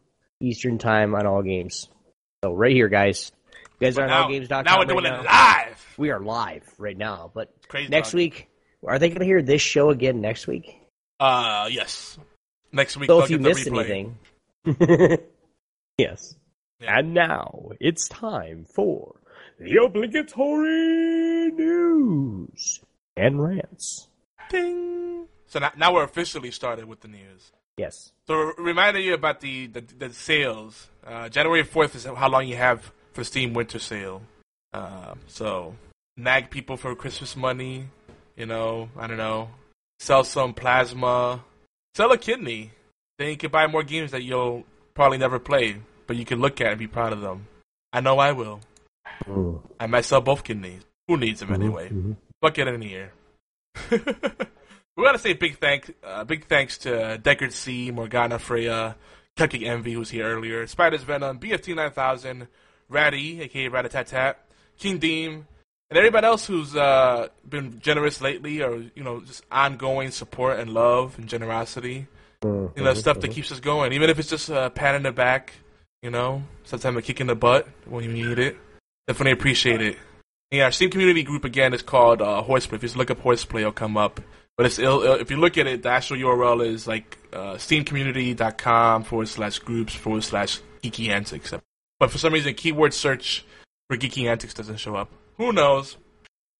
Eastern 0.44 0.78
Time 0.78 1.16
on 1.16 1.26
All 1.26 1.42
Games. 1.42 1.88
So 2.44 2.54
right 2.54 2.74
here, 2.74 2.90
guys. 2.90 3.32
You 3.80 3.88
guys 3.88 3.98
are 3.98 4.04
on 4.04 4.10
now, 4.10 4.28
AllGames.com. 4.28 4.66
now 4.66 4.74
we're 4.76 4.80
right 4.80 4.88
doing 4.90 5.04
now. 5.06 5.22
it 5.22 5.26
live. 5.26 5.96
We 5.98 6.12
are 6.12 6.20
live 6.20 6.64
right 6.78 6.98
now, 6.98 7.32
but 7.34 7.54
Crazy 7.70 7.90
next 7.90 8.10
dog. 8.10 8.16
week, 8.18 8.50
are 8.86 9.00
they 9.00 9.08
going 9.10 9.20
to 9.20 9.26
hear 9.26 9.42
this 9.42 9.62
show 9.62 9.90
again 9.90 10.22
next 10.22 10.46
week? 10.48 10.78
Uh, 11.20 11.70
yes. 11.72 12.18
Next 12.72 12.98
week. 12.98 13.08
So 13.08 13.24
if 13.24 13.30
you 13.30 13.40
missed 13.40 13.68
anything, 13.68 14.18
yes. 15.98 16.36
Yeah. 16.80 17.00
And 17.00 17.14
now 17.14 17.70
it's 17.80 18.08
time 18.10 18.66
for 18.66 19.16
the 19.60 19.78
obligatory 19.84 21.52
news 21.52 22.82
and 23.16 23.42
rants. 23.42 24.08
Ding. 24.50 25.28
So 25.48 25.60
now, 25.60 25.72
now 25.78 25.94
we're 25.94 26.04
officially 26.04 26.52
started 26.52 26.86
with 26.86 27.02
the 27.02 27.08
news. 27.08 27.52
Yes. 27.78 28.12
So 28.28 28.54
reminding 28.58 29.04
you 29.04 29.14
about 29.14 29.42
the 29.42 29.68
the, 29.68 29.82
the 29.82 30.14
sales. 30.14 30.88
Uh, 31.06 31.30
January 31.30 31.64
fourth 31.64 31.96
is 31.96 32.06
how 32.06 32.30
long 32.30 32.48
you 32.48 32.56
have 32.56 32.92
for 33.14 33.24
Steam 33.24 33.54
Winter 33.54 33.80
Sale. 33.80 34.22
Uh, 34.72 35.16
so 35.28 35.76
nag 36.18 36.50
people 36.50 36.78
for 36.78 36.96
Christmas 36.96 37.36
money. 37.36 37.86
You 38.36 38.46
know, 38.46 38.90
I 38.98 39.08
don't 39.08 39.18
know. 39.18 39.50
Sell 40.00 40.24
some 40.24 40.54
plasma. 40.54 41.44
Sell 41.96 42.12
a 42.12 42.18
kidney. 42.18 42.72
Then 43.20 43.30
you 43.30 43.38
can 43.38 43.52
buy 43.52 43.68
more 43.68 43.84
games 43.84 44.12
that 44.12 44.24
you'll 44.24 44.64
probably 44.94 45.18
never 45.18 45.40
play, 45.40 45.78
but 46.08 46.16
you 46.16 46.26
can 46.26 46.40
look 46.40 46.62
at 46.62 46.72
and 46.72 46.80
be 46.80 46.88
proud 46.88 47.14
of 47.14 47.22
them. 47.22 47.48
I 47.92 48.02
know 48.02 48.18
I 48.18 48.32
will. 48.32 48.62
I 49.80 49.86
might 49.88 50.06
sell 50.06 50.22
both 50.22 50.44
kidneys. 50.44 50.82
Who 51.08 51.18
needs 51.18 51.40
them 51.42 51.54
anyway? 51.54 51.92
Fuck 52.42 52.58
it 52.58 52.68
in 52.68 52.82
here. 52.82 53.14
we 54.96 55.04
want 55.04 55.16
to 55.16 55.22
say 55.22 55.34
big 55.34 55.58
thank, 55.58 55.94
uh, 56.04 56.24
big 56.24 56.46
thanks 56.46 56.78
to 56.80 57.20
Dekard 57.22 57.52
C, 57.52 57.92
Morgana 57.92 58.40
Freya, 58.40 58.96
Cupcake 59.36 59.66
Envy, 59.66 59.94
who's 59.94 60.10
here 60.10 60.26
earlier, 60.26 60.68
Spiders 60.68 61.04
Venom, 61.04 61.40
BFT 61.40 61.76
9000, 61.76 62.48
Ratty, 62.90 63.42
aka 63.42 63.70
Ratatat, 63.70 64.36
King 64.78 65.00
Deem, 65.00 65.48
and 65.90 65.98
everybody 65.98 66.28
else 66.28 66.46
who's 66.46 66.76
uh, 66.76 67.28
been 67.48 67.80
generous 67.80 68.22
lately, 68.22 68.62
or 68.62 68.84
you 68.96 69.04
know, 69.04 69.22
just 69.22 69.44
ongoing 69.52 70.12
support 70.12 70.60
and 70.60 70.74
love 70.74 71.18
and 71.18 71.28
generosity. 71.28 72.08
You 72.44 72.72
know, 72.76 72.94
stuff 72.94 73.22
that 73.22 73.32
keeps 73.32 73.54
us 73.54 73.62
going, 73.62 73.94
even 73.94 74.10
if 74.10 74.20
it's 74.20 74.30
just 74.30 74.50
a 74.50 74.70
pat 74.70 74.96
in 74.96 75.04
the 75.04 75.12
back. 75.14 75.54
You 76.02 76.10
know, 76.10 76.44
sometimes 76.66 76.98
a 76.98 77.02
kick 77.02 77.22
in 77.22 77.28
the 77.28 77.36
butt 77.36 77.68
when 77.86 78.04
you 78.04 78.12
need 78.12 78.38
it. 78.38 78.58
Definitely 79.08 79.32
appreciate 79.32 79.82
it. 79.82 79.98
Yeah, 80.52 80.66
our 80.66 80.72
Steam 80.72 80.90
community 80.90 81.24
group 81.24 81.46
again 81.46 81.74
is 81.74 81.82
called 81.82 82.22
uh, 82.22 82.42
Horseplay. 82.42 82.76
If 82.76 82.84
you 82.84 82.88
just 82.90 82.98
look 82.98 83.10
up 83.10 83.20
Horseplay, 83.20 83.62
it'll 83.62 83.72
come 83.72 83.96
up. 83.96 84.20
But 84.58 84.68
it's 84.68 84.78
if 84.80 85.32
you 85.32 85.38
look 85.38 85.58
at 85.58 85.66
it, 85.66 85.84
the 85.84 85.90
actual 85.90 86.18
URL 86.18 86.66
is 86.66 86.88
like 86.88 87.18
uh, 87.34 87.56
steamcommunity.com 87.56 89.04
forward 89.04 89.28
slash 89.28 89.60
groups 89.60 89.96
forward 89.96 90.24
slash 90.24 90.60
geeky 90.84 91.10
antics. 91.10 91.54
But 92.00 92.12
for 92.12 92.18
some 92.18 92.34
reason, 92.34 92.54
keyword 92.54 92.94
search 92.94 93.46
for 93.90 93.98
geeky 93.98 94.30
antics 94.30 94.54
doesn't 94.54 94.78
show 94.78 94.96
up. 94.96 95.10
Who 95.38 95.54
knows? 95.54 95.98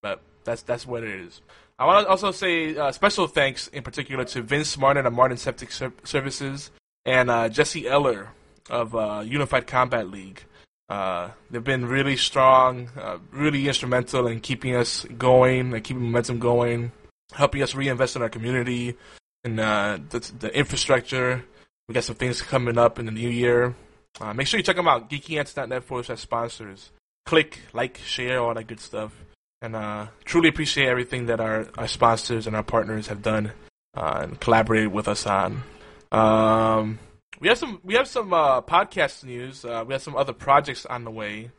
But 0.02 0.22
that's 0.44 0.64
that's 0.64 0.88
what 0.88 1.04
it 1.04 1.22
is. 1.22 1.42
I 1.78 1.86
want 1.86 2.06
to 2.06 2.10
also 2.10 2.32
say 2.32 2.76
uh, 2.76 2.92
special 2.92 3.28
thanks 3.28 3.68
in 3.68 3.84
particular 3.84 4.26
to 4.26 4.42
Vince 4.42 4.78
Martin 4.78 5.06
of 5.06 5.14
Martin 5.14 5.38
Septic 5.38 5.72
Ser- 5.72 5.94
Services 6.04 6.72
and 7.06 7.30
uh, 7.30 7.50
Jesse 7.50 7.88
Eller 7.88 8.30
of 8.70 8.96
uh, 8.96 9.24
Unified 9.26 9.68
Combat 9.68 10.10
League. 10.10 10.44
Uh, 10.90 11.30
they've 11.50 11.64
been 11.64 11.86
really 11.86 12.16
strong, 12.16 12.90
uh, 12.98 13.18
really 13.32 13.68
instrumental 13.68 14.28
in 14.28 14.40
keeping 14.40 14.76
us 14.76 15.06
going, 15.18 15.74
and 15.74 15.84
keeping 15.84 16.04
momentum 16.04 16.40
going, 16.40 16.92
helping 17.32 17.64
us 17.64 17.76
reinvest 17.76 18.16
in 18.16 18.22
our 18.22 18.30
community 18.30 18.96
and 19.44 19.60
uh, 19.60 20.00
the, 20.10 20.20
the 20.40 20.58
infrastructure. 20.58 21.44
We 21.88 21.94
got 21.94 22.04
some 22.04 22.16
things 22.16 22.42
coming 22.42 22.78
up 22.78 23.00
in 23.00 23.06
the 23.06 23.12
new 23.12 23.30
year. 23.30 23.76
Uh, 24.20 24.34
make 24.34 24.48
sure 24.48 24.58
you 24.58 24.64
check 24.64 24.76
them 24.76 24.88
out, 24.88 25.10
geekyantics.net 25.10 25.84
forward 25.84 26.06
slash 26.06 26.22
sponsors. 26.22 26.92
Click, 27.26 27.60
like, 27.74 27.98
share, 27.98 28.40
all 28.40 28.54
that 28.54 28.68
good 28.68 28.80
stuff. 28.80 29.12
And 29.62 29.76
uh, 29.76 30.08
truly 30.26 30.50
appreciate 30.50 30.88
everything 30.88 31.28
that 31.28 31.40
our, 31.40 31.68
our 31.78 31.88
sponsors 31.88 32.48
and 32.48 32.56
our 32.56 32.64
partners 32.64 33.08
have 33.08 33.22
done 33.22 33.54
uh, 33.96 34.20
and 34.24 34.40
collaborated 34.40 34.92
with 34.92 35.08
us 35.08 35.26
on. 35.26 35.64
Um, 36.12 37.00
we 37.40 37.48
have 37.48 37.58
some 37.58 37.80
we 37.84 37.96
have 37.96 38.08
some 38.08 38.34
uh, 38.34 38.62
podcast 38.62 39.24
news. 39.24 39.66
Uh, 39.66 39.84
we 39.88 39.94
have 39.94 40.02
some 40.02 40.16
other 40.16 40.34
projects 40.34 40.86
on 40.86 41.04
the 41.04 41.12
way. 41.12 41.52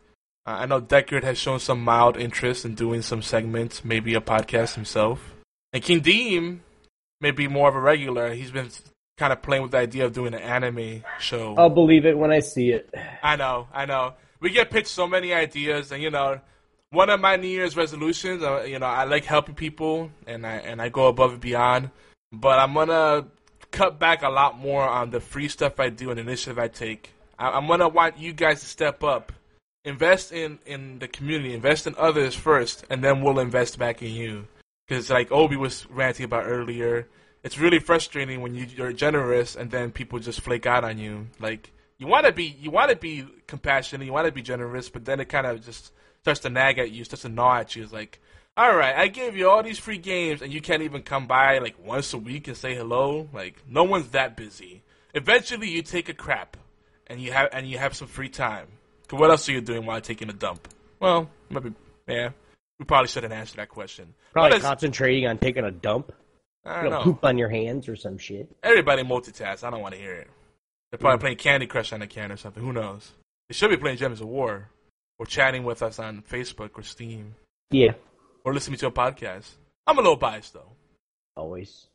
I 0.46 0.66
know 0.66 0.80
Dekard 0.80 1.24
has 1.24 1.38
shown 1.38 1.58
some 1.58 1.82
mild 1.82 2.18
interest 2.18 2.66
in 2.66 2.74
doing 2.74 3.00
some 3.00 3.22
segments, 3.22 3.84
maybe 3.84 4.14
a 4.14 4.20
podcast 4.20 4.74
himself. 4.74 5.33
And 5.74 5.82
King 5.82 6.00
Deem 6.00 6.62
may 7.20 7.32
be 7.32 7.48
more 7.48 7.68
of 7.68 7.74
a 7.74 7.80
regular. 7.80 8.32
He's 8.32 8.52
been 8.52 8.70
kind 9.18 9.32
of 9.32 9.42
playing 9.42 9.64
with 9.64 9.72
the 9.72 9.78
idea 9.78 10.06
of 10.06 10.12
doing 10.12 10.32
an 10.32 10.40
anime 10.40 11.02
show. 11.18 11.56
I'll 11.56 11.68
believe 11.68 12.06
it 12.06 12.16
when 12.16 12.30
I 12.30 12.38
see 12.38 12.70
it. 12.70 12.94
I 13.22 13.34
know, 13.34 13.66
I 13.74 13.84
know. 13.84 14.14
We 14.40 14.50
get 14.50 14.70
pitched 14.70 14.88
so 14.88 15.08
many 15.08 15.34
ideas, 15.34 15.90
and 15.90 16.00
you 16.00 16.10
know, 16.10 16.40
one 16.90 17.10
of 17.10 17.20
my 17.20 17.34
New 17.34 17.48
Year's 17.48 17.76
resolutions, 17.76 18.44
uh, 18.44 18.62
you 18.62 18.78
know, 18.78 18.86
I 18.86 19.02
like 19.04 19.24
helping 19.24 19.56
people, 19.56 20.10
and 20.28 20.46
I 20.46 20.54
and 20.56 20.80
I 20.80 20.90
go 20.90 21.08
above 21.08 21.32
and 21.32 21.40
beyond. 21.40 21.90
But 22.30 22.60
I'm 22.60 22.72
gonna 22.74 23.26
cut 23.72 23.98
back 23.98 24.22
a 24.22 24.28
lot 24.28 24.56
more 24.56 24.88
on 24.88 25.10
the 25.10 25.18
free 25.18 25.48
stuff 25.48 25.80
I 25.80 25.88
do 25.88 26.10
and 26.10 26.20
initiative 26.20 26.58
I 26.58 26.68
take. 26.68 27.10
I, 27.36 27.50
I'm 27.50 27.66
gonna 27.66 27.88
want 27.88 28.18
you 28.18 28.32
guys 28.32 28.60
to 28.60 28.66
step 28.66 29.02
up, 29.02 29.32
invest 29.84 30.30
in 30.30 30.60
in 30.66 31.00
the 31.00 31.08
community, 31.08 31.52
invest 31.52 31.88
in 31.88 31.96
others 31.98 32.36
first, 32.36 32.84
and 32.90 33.02
then 33.02 33.22
we'll 33.22 33.40
invest 33.40 33.76
back 33.76 34.00
in 34.02 34.12
you. 34.12 34.46
Because 34.86 35.10
like 35.10 35.32
Obi 35.32 35.56
was 35.56 35.88
ranting 35.90 36.24
about 36.24 36.44
earlier, 36.44 37.08
it's 37.42 37.58
really 37.58 37.78
frustrating 37.78 38.40
when 38.40 38.54
you, 38.54 38.66
you're 38.66 38.92
generous 38.92 39.56
and 39.56 39.70
then 39.70 39.92
people 39.92 40.18
just 40.18 40.40
flake 40.40 40.66
out 40.66 40.84
on 40.84 40.98
you. 40.98 41.26
Like 41.38 41.70
you 41.98 42.06
want 42.06 42.26
to 42.26 42.32
be 42.32 42.56
you 42.60 42.70
want 42.70 42.90
to 42.90 42.96
be 42.96 43.26
compassionate, 43.46 44.06
you 44.06 44.12
want 44.12 44.26
to 44.26 44.32
be 44.32 44.42
generous, 44.42 44.88
but 44.88 45.04
then 45.04 45.20
it 45.20 45.28
kind 45.28 45.46
of 45.46 45.64
just 45.64 45.92
starts 46.22 46.40
to 46.40 46.50
nag 46.50 46.78
at 46.78 46.90
you, 46.90 47.04
starts 47.04 47.22
to 47.22 47.28
gnaw 47.28 47.56
at 47.56 47.76
you. 47.76 47.82
It's 47.82 47.92
like, 47.92 48.20
all 48.56 48.74
right, 48.74 48.96
I 48.96 49.08
gave 49.08 49.36
you 49.36 49.48
all 49.48 49.62
these 49.62 49.78
free 49.78 49.98
games, 49.98 50.40
and 50.40 50.52
you 50.52 50.60
can't 50.60 50.82
even 50.82 51.02
come 51.02 51.26
by 51.26 51.58
like 51.58 51.76
once 51.84 52.12
a 52.12 52.18
week 52.18 52.48
and 52.48 52.56
say 52.56 52.74
hello. 52.74 53.28
Like 53.32 53.62
no 53.68 53.84
one's 53.84 54.08
that 54.08 54.36
busy. 54.36 54.82
Eventually, 55.14 55.68
you 55.68 55.82
take 55.82 56.08
a 56.08 56.14
crap, 56.14 56.56
and 57.06 57.20
you 57.20 57.32
have 57.32 57.48
and 57.52 57.68
you 57.68 57.78
have 57.78 57.94
some 57.94 58.08
free 58.08 58.28
time. 58.28 58.66
what 59.10 59.30
else 59.30 59.48
are 59.48 59.52
you 59.52 59.60
doing 59.60 59.86
while 59.86 60.00
taking 60.00 60.30
a 60.30 60.32
dump? 60.32 60.68
Well, 60.98 61.30
maybe 61.50 61.74
yeah. 62.08 62.30
We 62.78 62.84
probably 62.84 63.08
shouldn't 63.08 63.32
answer 63.32 63.56
that 63.56 63.68
question. 63.68 64.14
Probably 64.32 64.60
concentrating 64.60 65.26
on 65.26 65.38
taking 65.38 65.64
a 65.64 65.70
dump. 65.70 66.12
I 66.64 66.82
don't 66.82 66.90
know, 66.90 66.98
know. 66.98 67.04
poop 67.04 67.24
on 67.24 67.38
your 67.38 67.50
hands 67.50 67.88
or 67.88 67.96
some 67.96 68.18
shit. 68.18 68.50
Everybody 68.62 69.02
multitask. 69.02 69.62
I 69.62 69.70
don't 69.70 69.80
want 69.80 69.94
to 69.94 70.00
hear 70.00 70.14
it. 70.14 70.28
They're 70.90 70.98
probably 70.98 71.20
playing 71.20 71.36
Candy 71.36 71.66
Crush 71.66 71.92
on 71.92 72.00
the 72.00 72.06
can 72.06 72.32
or 72.32 72.36
something. 72.36 72.62
Who 72.62 72.72
knows? 72.72 73.12
They 73.48 73.54
should 73.54 73.70
be 73.70 73.76
playing 73.76 73.98
Gems 73.98 74.20
of 74.20 74.28
War 74.28 74.70
or 75.18 75.26
chatting 75.26 75.64
with 75.64 75.82
us 75.82 75.98
on 75.98 76.22
Facebook 76.22 76.70
or 76.74 76.82
Steam 76.82 77.34
Yeah, 77.70 77.92
or 78.44 78.54
listening 78.54 78.78
to 78.78 78.86
a 78.86 78.90
podcast. 78.92 79.50
I'm 79.86 79.98
a 79.98 80.00
little 80.00 80.16
biased 80.16 80.54
though. 80.54 80.72
always. 81.36 81.86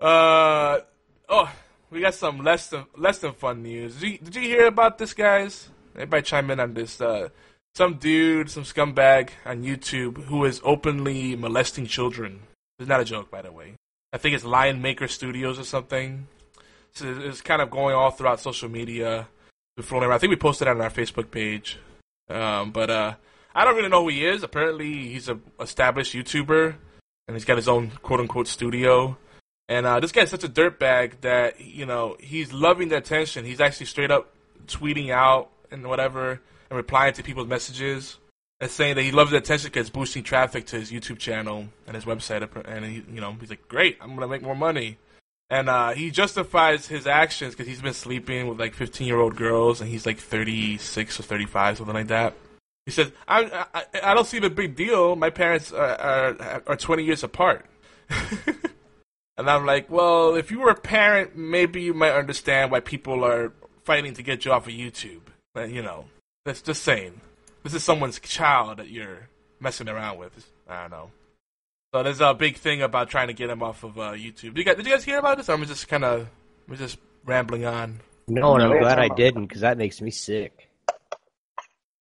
Uh 0.00 0.80
oh, 1.28 1.52
we 1.90 2.00
got 2.00 2.14
some 2.14 2.42
less 2.42 2.68
than 2.68 2.86
less 2.96 3.18
than 3.18 3.32
fun 3.32 3.62
news. 3.62 4.00
Did 4.00 4.10
you, 4.10 4.18
did 4.18 4.34
you 4.36 4.42
hear 4.42 4.66
about 4.66 4.98
this, 4.98 5.14
guys? 5.14 5.68
Everybody 5.94 6.22
chime 6.22 6.50
in 6.50 6.60
on 6.60 6.74
this. 6.74 7.00
Uh, 7.00 7.28
some 7.76 7.98
dude, 7.98 8.48
some 8.48 8.62
scumbag 8.62 9.28
on 9.44 9.62
YouTube 9.62 10.24
who 10.24 10.46
is 10.46 10.62
openly 10.64 11.36
molesting 11.36 11.86
children. 11.86 12.40
It's 12.78 12.88
not 12.88 13.00
a 13.00 13.04
joke, 13.04 13.30
by 13.30 13.42
the 13.42 13.52
way. 13.52 13.74
I 14.14 14.18
think 14.18 14.34
it's 14.34 14.44
Lion 14.44 14.80
Maker 14.80 15.08
Studios 15.08 15.58
or 15.58 15.64
something. 15.64 16.26
So 16.94 17.20
it's 17.20 17.42
kind 17.42 17.60
of 17.60 17.70
going 17.70 17.94
all 17.94 18.10
throughout 18.10 18.40
social 18.40 18.70
media. 18.70 19.28
Floating 19.78 20.08
around. 20.08 20.16
I 20.16 20.18
think 20.18 20.30
we 20.30 20.36
posted 20.36 20.68
it 20.68 20.70
on 20.70 20.80
our 20.80 20.88
Facebook 20.88 21.30
page. 21.30 21.76
Um, 22.30 22.70
but 22.70 22.88
uh, 22.88 23.14
I 23.54 23.66
don't 23.66 23.76
really 23.76 23.90
know 23.90 24.04
who 24.04 24.08
he 24.08 24.24
is. 24.24 24.42
Apparently, 24.42 25.08
he's 25.08 25.28
a 25.28 25.38
established 25.60 26.14
YouTuber, 26.14 26.74
and 27.28 27.36
he's 27.36 27.44
got 27.44 27.58
his 27.58 27.68
own 27.68 27.90
quote 28.02 28.20
unquote 28.20 28.48
studio. 28.48 29.18
And 29.68 29.84
uh, 29.84 30.00
this 30.00 30.12
guy's 30.12 30.30
such 30.30 30.44
a 30.44 30.48
dirtbag 30.48 31.20
that 31.20 31.60
you 31.60 31.84
know 31.84 32.16
he's 32.20 32.54
loving 32.54 32.88
the 32.88 32.96
attention. 32.96 33.44
He's 33.44 33.60
actually 33.60 33.84
straight 33.84 34.10
up 34.10 34.32
tweeting 34.66 35.10
out 35.10 35.50
and 35.70 35.86
whatever, 35.86 36.40
and 36.70 36.76
replying 36.76 37.14
to 37.14 37.22
people's 37.22 37.48
messages, 37.48 38.18
and 38.60 38.70
saying 38.70 38.94
that 38.96 39.02
he 39.02 39.12
loves 39.12 39.30
the 39.30 39.36
attention 39.36 39.68
because 39.68 39.88
it's 39.88 39.90
boosting 39.90 40.22
traffic 40.22 40.66
to 40.66 40.78
his 40.78 40.90
YouTube 40.90 41.18
channel 41.18 41.68
and 41.86 41.94
his 41.94 42.04
website. 42.04 42.48
And 42.66 42.84
he, 42.84 43.04
you 43.12 43.20
know, 43.20 43.36
he's 43.38 43.50
like, 43.50 43.68
"Great, 43.68 43.98
I'm 44.00 44.14
gonna 44.14 44.28
make 44.28 44.42
more 44.42 44.56
money." 44.56 44.98
And 45.48 45.68
uh, 45.68 45.90
he 45.90 46.10
justifies 46.10 46.88
his 46.88 47.06
actions 47.06 47.54
because 47.54 47.68
he's 47.68 47.80
been 47.80 47.94
sleeping 47.94 48.48
with 48.48 48.58
like 48.58 48.74
15 48.74 49.06
year 49.06 49.18
old 49.18 49.36
girls, 49.36 49.80
and 49.80 49.88
he's 49.88 50.06
like 50.06 50.18
36 50.18 51.20
or 51.20 51.22
35, 51.22 51.78
something 51.78 51.94
like 51.94 52.08
that. 52.08 52.34
He 52.84 52.92
says, 52.92 53.10
I, 53.26 53.66
I, 53.74 53.84
I 54.10 54.14
don't 54.14 54.26
see 54.26 54.38
the 54.38 54.48
big 54.48 54.76
deal. 54.76 55.16
My 55.16 55.30
parents 55.30 55.72
are, 55.72 56.00
are, 56.00 56.62
are 56.68 56.76
20 56.76 57.02
years 57.02 57.24
apart. 57.24 57.66
and 59.36 59.50
I'm 59.50 59.66
like, 59.66 59.90
well, 59.90 60.36
if 60.36 60.52
you 60.52 60.60
were 60.60 60.70
a 60.70 60.76
parent, 60.76 61.36
maybe 61.36 61.82
you 61.82 61.94
might 61.94 62.12
understand 62.12 62.70
why 62.70 62.78
people 62.78 63.24
are 63.24 63.52
fighting 63.84 64.14
to 64.14 64.22
get 64.22 64.44
you 64.44 64.52
off 64.52 64.68
of 64.68 64.72
YouTube. 64.72 65.22
But, 65.52 65.70
you 65.70 65.82
know, 65.82 66.04
that's 66.46 66.62
just 66.62 66.82
saying. 66.82 67.20
This 67.62 67.74
is 67.74 67.84
someone's 67.84 68.18
child 68.20 68.78
that 68.78 68.88
you're 68.88 69.28
messing 69.60 69.88
around 69.88 70.18
with. 70.18 70.50
I 70.68 70.82
don't 70.82 70.90
know. 70.92 71.10
So 71.94 72.02
there's 72.02 72.20
a 72.20 72.32
big 72.34 72.56
thing 72.56 72.80
about 72.82 73.10
trying 73.10 73.28
to 73.28 73.32
get 73.34 73.50
him 73.50 73.62
off 73.62 73.82
of 73.84 73.98
uh, 73.98 74.12
YouTube. 74.12 74.54
Did 74.54 74.58
you, 74.58 74.64
guys, 74.64 74.76
did 74.76 74.86
you 74.86 74.92
guys 74.92 75.04
hear 75.04 75.18
about 75.18 75.36
this? 75.36 75.48
Or 75.48 75.52
am 75.52 75.62
I 75.62 75.64
just 75.66 75.88
kind 75.88 76.04
of, 76.04 76.28
we're 76.68 76.76
just 76.76 76.98
rambling 77.24 77.64
on? 77.64 78.00
No, 78.28 78.54
and 78.54 78.64
I'm 78.64 78.78
glad 78.80 78.98
I 78.98 79.08
didn't 79.08 79.46
because 79.46 79.60
that 79.62 79.78
makes 79.78 80.00
me 80.00 80.10
sick. 80.10 80.68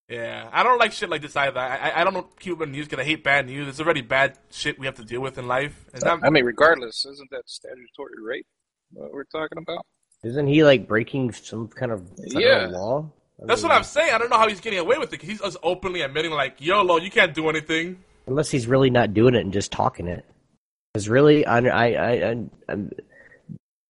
Yeah, 0.10 0.50
I 0.52 0.62
don't 0.64 0.78
like 0.78 0.92
shit 0.92 1.10
like 1.10 1.22
this 1.24 1.36
either. 1.36 1.60
I, 1.60 1.78
I- 1.90 2.02
I 2.02 2.04
don't 2.04 2.14
know 2.14 2.28
Cuban 2.40 2.72
news 2.72 2.86
because 2.88 3.00
I 3.04 3.06
hate 3.08 3.24
bad 3.24 3.48
news. 3.48 3.68
It's 3.68 3.80
already 3.80 4.02
bad 4.02 4.38
shit 4.52 4.78
we 4.78 4.86
have 4.86 4.96
to 4.96 5.04
deal 5.04 5.22
with 5.22 5.38
in 5.40 5.48
life. 5.48 5.86
And 5.94 6.04
I'm, 6.04 6.24
I 6.24 6.30
mean, 6.30 6.46
regardless, 6.46 7.06
isn't 7.06 7.30
that 7.32 7.44
statutory 7.48 8.22
rape? 8.24 8.46
What 8.94 9.12
we're 9.12 9.24
talking 9.24 9.58
about? 9.58 9.84
Isn't 10.24 10.48
he 10.48 10.64
like 10.64 10.88
breaking 10.88 11.32
some 11.34 11.68
kind 11.70 11.92
of 11.92 12.08
federal 12.18 12.42
Yeah. 12.42 12.68
law? 12.68 13.12
I 13.42 13.48
that's 13.48 13.62
mean, 13.62 13.70
what 13.70 13.78
I'm 13.78 13.84
saying. 13.84 14.14
I 14.14 14.18
don't 14.18 14.30
know 14.30 14.38
how 14.38 14.48
he's 14.48 14.62
getting 14.62 14.80
away 14.80 14.98
with 14.98 15.12
it. 15.14 15.18
'cause 15.20 15.30
he's 15.30 15.42
just 15.42 15.58
openly 15.62 16.02
admitting, 16.02 16.32
like, 16.32 16.56
YOLO, 16.60 16.98
you 16.98 17.12
can't 17.12 17.34
do 17.34 17.50
anything. 17.50 17.98
Unless 18.28 18.50
he's 18.50 18.66
really 18.68 18.90
not 18.90 19.14
doing 19.14 19.36
it 19.36 19.42
and 19.42 19.54
just 19.54 19.72
talking 19.72 20.08
it. 20.08 20.26
Because 20.94 21.10
really, 21.10 21.46
I, 21.46 21.60
I, 21.60 21.86
I, 21.88 22.46
I, 22.70 22.76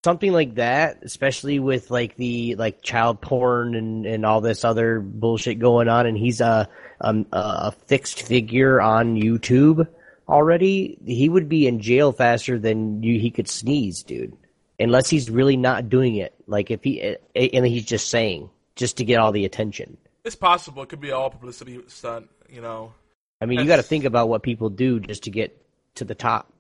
something 0.04 0.32
like 0.32 0.56
that, 0.56 1.00
especially 1.04 1.60
with 1.60 1.92
like 1.92 2.16
the 2.16 2.56
like 2.56 2.82
child 2.82 3.22
porn 3.22 3.76
and 3.76 4.06
and 4.06 4.26
all 4.26 4.42
this 4.42 4.64
other 4.66 5.00
bullshit 5.00 5.60
going 5.60 5.88
on, 5.88 6.06
and 6.06 6.18
he's 6.18 6.42
a 6.42 6.68
um, 7.02 7.26
a 7.32 7.72
fixed 7.72 8.24
figure 8.24 8.82
on 8.82 9.16
YouTube 9.16 9.88
already. 10.28 10.98
He 11.06 11.30
would 11.30 11.48
be 11.48 11.68
in 11.68 11.80
jail 11.80 12.12
faster 12.12 12.58
than 12.58 13.04
you, 13.04 13.20
he 13.20 13.32
could 13.32 13.48
sneeze, 13.48 14.04
dude. 14.04 14.36
Unless 14.80 15.10
he's 15.10 15.30
really 15.30 15.58
not 15.58 15.90
doing 15.90 16.16
it, 16.16 16.34
like 16.48 16.72
if 16.72 16.84
he 16.84 17.16
and 17.36 17.66
he's 17.66 17.86
just 17.86 18.10
saying 18.10 18.50
just 18.76 18.98
to 18.98 19.06
get 19.06 19.20
all 19.20 19.32
the 19.32 19.46
attention. 19.46 19.98
It's 20.24 20.36
possible. 20.36 20.84
It 20.84 20.90
could 20.90 21.02
be 21.02 21.12
all 21.12 21.30
publicity 21.30 21.80
stunt, 21.88 22.30
you 22.50 22.62
know. 22.62 22.94
I 23.42 23.46
mean, 23.46 23.60
you 23.60 23.66
got 23.66 23.78
to 23.78 23.84
think 23.84 24.06
about 24.06 24.30
what 24.30 24.44
people 24.44 24.70
do 24.70 25.00
just 25.00 25.24
to 25.24 25.30
get 25.30 25.56
to 25.96 26.06
the 26.06 26.16
top. 26.16 26.52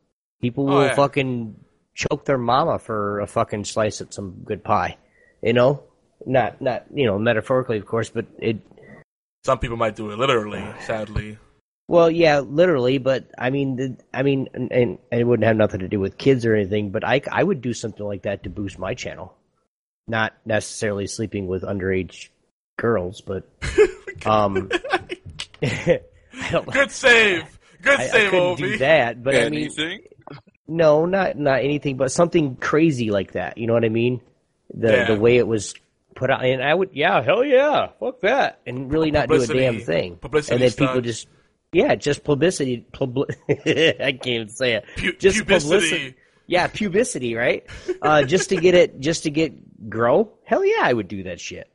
People 0.42 0.70
Oh, 0.70 0.76
will 0.76 0.86
yeah. 0.86 0.96
fucking 0.96 1.56
choke 1.94 2.26
their 2.26 2.38
mama 2.38 2.78
for 2.80 3.22
a 3.22 3.28
fucking 3.28 3.64
slice 3.66 4.02
of 4.02 4.14
some 4.14 4.42
good 4.44 4.64
pie. 4.64 4.98
You 5.42 5.54
know, 5.54 5.84
not 6.26 6.62
not 6.62 6.86
you 6.94 7.06
know 7.06 7.18
metaphorically, 7.18 7.78
of 7.78 7.86
course, 7.86 8.10
but 8.10 8.26
it. 8.40 8.58
Some 9.46 9.60
people 9.60 9.78
might 9.78 9.96
do 9.96 10.12
it 10.12 10.18
literally, 10.18 10.64
sadly. 10.86 11.38
Well, 11.88 12.10
yeah, 12.10 12.40
literally, 12.40 12.98
but 12.98 13.30
I 13.38 13.52
mean, 13.52 13.76
the, 13.76 13.98
I 14.12 14.24
mean, 14.24 14.50
and, 14.56 14.72
and 14.72 14.98
it 15.12 15.24
wouldn't 15.24 15.46
have 15.46 15.56
nothing 15.56 15.82
to 15.82 15.88
do 15.88 16.00
with 16.00 16.18
kids 16.18 16.44
or 16.44 16.56
anything. 16.56 16.90
But 16.90 17.04
I, 17.04 17.22
I 17.32 17.44
would 17.44 17.62
do 17.62 17.74
something 17.74 18.04
like 18.06 18.24
that 18.24 18.42
to 18.44 18.50
boost 18.50 18.80
my 18.80 18.96
channel, 18.96 19.36
not 20.08 20.34
necessarily 20.46 21.08
sleeping 21.08 21.48
with 21.48 21.64
underage 21.64 22.30
girls, 22.78 23.22
but 23.22 23.48
um, 24.26 24.70
I 25.64 26.02
don't. 26.52 26.72
Good 26.72 26.92
save. 26.92 27.44
Good 27.82 28.00
I, 28.00 28.04
I 28.04 28.08
save, 28.08 28.30
couldn't 28.32 28.46
Obi. 28.46 28.62
do 28.64 28.78
that, 28.80 29.24
but 29.24 29.36
I 29.36 29.50
mean, 29.50 29.70
No, 30.68 31.06
not 31.06 31.38
not 31.38 31.60
anything, 31.60 31.98
but 31.98 32.12
something 32.12 32.56
crazy 32.56 33.12
like 33.12 33.34
that. 33.34 33.58
You 33.58 33.68
know 33.68 33.74
what 33.74 33.86
I 33.86 33.90
mean? 33.90 34.22
The 34.74 34.92
Yeah. 34.92 35.06
the 35.14 35.20
way 35.20 35.38
it 35.38 35.48
was 35.48 35.74
put 36.16 36.30
out, 36.32 36.44
and 36.46 36.64
I 36.64 36.74
would, 36.74 36.92
yeah, 36.94 37.22
hell 37.22 37.44
yeah, 37.44 37.90
fuck 38.00 38.22
that, 38.22 38.60
and 38.66 38.92
really 38.92 39.12
not 39.12 39.28
do 39.30 39.42
a 39.42 39.46
damn 39.48 39.82
thing. 39.82 40.16
publicity 40.18 40.54
and 40.56 40.64
then 40.64 40.72
people 40.72 41.02
just, 41.02 41.28
yeah, 41.74 41.94
just 41.96 42.24
publicity. 42.24 42.86
Publi- 42.94 43.30
I 44.02 44.12
can't 44.14 44.28
even 44.28 44.50
say 44.50 44.74
it. 44.76 44.86
Pu- 44.96 45.14
just 45.18 45.40
pubicity. 45.40 45.46
publicity. 45.64 46.16
Yeah, 46.48 46.68
pubicity, 46.68 47.36
right? 47.38 47.66
Uh, 48.02 48.24
just 48.24 48.50
to 48.50 48.56
get 48.56 48.76
it, 48.76 49.00
just 49.00 49.24
to 49.24 49.30
get 49.30 49.54
grow. 49.90 50.32
Hell 50.46 50.66
yeah, 50.66 50.82
I 50.84 50.94
would 50.94 51.08
do 51.08 51.24
that 51.24 51.40
shit. 51.40 51.70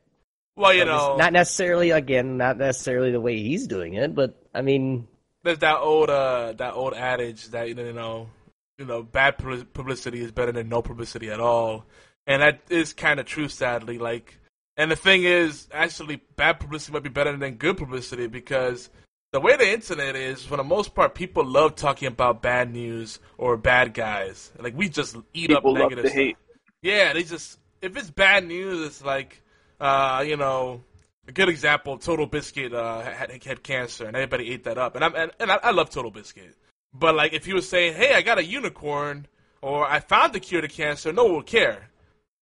Well, 0.55 0.73
you 0.73 0.81
But 0.81 0.85
know, 0.85 1.15
not 1.17 1.33
necessarily 1.33 1.91
again, 1.91 2.37
not 2.37 2.57
necessarily 2.57 3.11
the 3.11 3.21
way 3.21 3.37
he's 3.37 3.67
doing 3.67 3.93
it, 3.93 4.13
but 4.13 4.37
I 4.53 4.61
mean, 4.61 5.07
there's 5.43 5.59
that 5.59 5.77
old 5.79 6.09
uh 6.09 6.53
that 6.53 6.73
old 6.73 6.93
adage 6.93 7.47
that 7.49 7.67
you 7.69 7.75
know 7.93 8.29
you 8.77 8.85
know 8.85 9.03
bad 9.03 9.37
publicity 9.37 10.21
is 10.21 10.31
better 10.31 10.51
than 10.51 10.69
no 10.69 10.81
publicity 10.81 11.29
at 11.29 11.39
all 11.39 11.85
and 12.27 12.41
that 12.41 12.61
is 12.69 12.93
kind 12.93 13.19
of 13.19 13.25
true 13.25 13.47
sadly 13.47 13.97
like 13.97 14.37
and 14.77 14.91
the 14.91 14.95
thing 14.95 15.23
is 15.23 15.67
actually 15.71 16.21
bad 16.35 16.59
publicity 16.59 16.93
might 16.93 17.03
be 17.03 17.09
better 17.09 17.35
than 17.35 17.55
good 17.55 17.77
publicity 17.77 18.27
because 18.27 18.89
the 19.31 19.39
way 19.39 19.55
the 19.55 19.71
internet 19.71 20.15
is 20.15 20.43
for 20.43 20.57
the 20.57 20.63
most 20.63 20.93
part 20.95 21.15
people 21.15 21.43
love 21.45 21.75
talking 21.75 22.07
about 22.07 22.41
bad 22.41 22.71
news 22.71 23.19
or 23.37 23.57
bad 23.57 23.93
guys 23.93 24.51
like 24.59 24.75
we 24.77 24.89
just 24.89 25.15
eat 25.33 25.49
People 25.49 25.55
up 25.55 25.63
love 25.65 25.89
negative 25.89 26.05
to 26.05 26.09
stuff. 26.09 26.15
hate. 26.15 26.37
Yeah, 26.81 27.13
they 27.13 27.23
just 27.23 27.59
if 27.81 27.97
it's 27.97 28.09
bad 28.09 28.47
news, 28.47 28.85
it's 28.85 29.03
like 29.03 29.41
uh, 29.79 30.23
you 30.25 30.37
know 30.37 30.83
a 31.27 31.31
good 31.31 31.49
example. 31.49 31.97
Total 31.97 32.25
Biscuit 32.25 32.73
uh, 32.73 33.01
had, 33.01 33.43
had 33.43 33.63
cancer, 33.63 34.05
and 34.05 34.15
everybody 34.15 34.51
ate 34.51 34.63
that 34.65 34.77
up. 34.77 34.95
And 34.95 35.03
I'm 35.03 35.15
and, 35.15 35.31
and 35.39 35.51
I, 35.51 35.59
I 35.63 35.71
love 35.71 35.89
Total 35.89 36.11
Biscuit, 36.11 36.55
but 36.93 37.15
like 37.15 37.33
if 37.33 37.45
he 37.45 37.53
was 37.53 37.67
saying, 37.67 37.95
"Hey, 37.95 38.13
I 38.13 38.21
got 38.21 38.37
a 38.37 38.43
unicorn," 38.43 39.27
or 39.61 39.85
"I 39.85 39.99
found 39.99 40.33
the 40.33 40.39
cure 40.39 40.61
to 40.61 40.67
cancer," 40.67 41.11
no 41.11 41.25
one 41.25 41.35
would 41.35 41.45
care. 41.45 41.89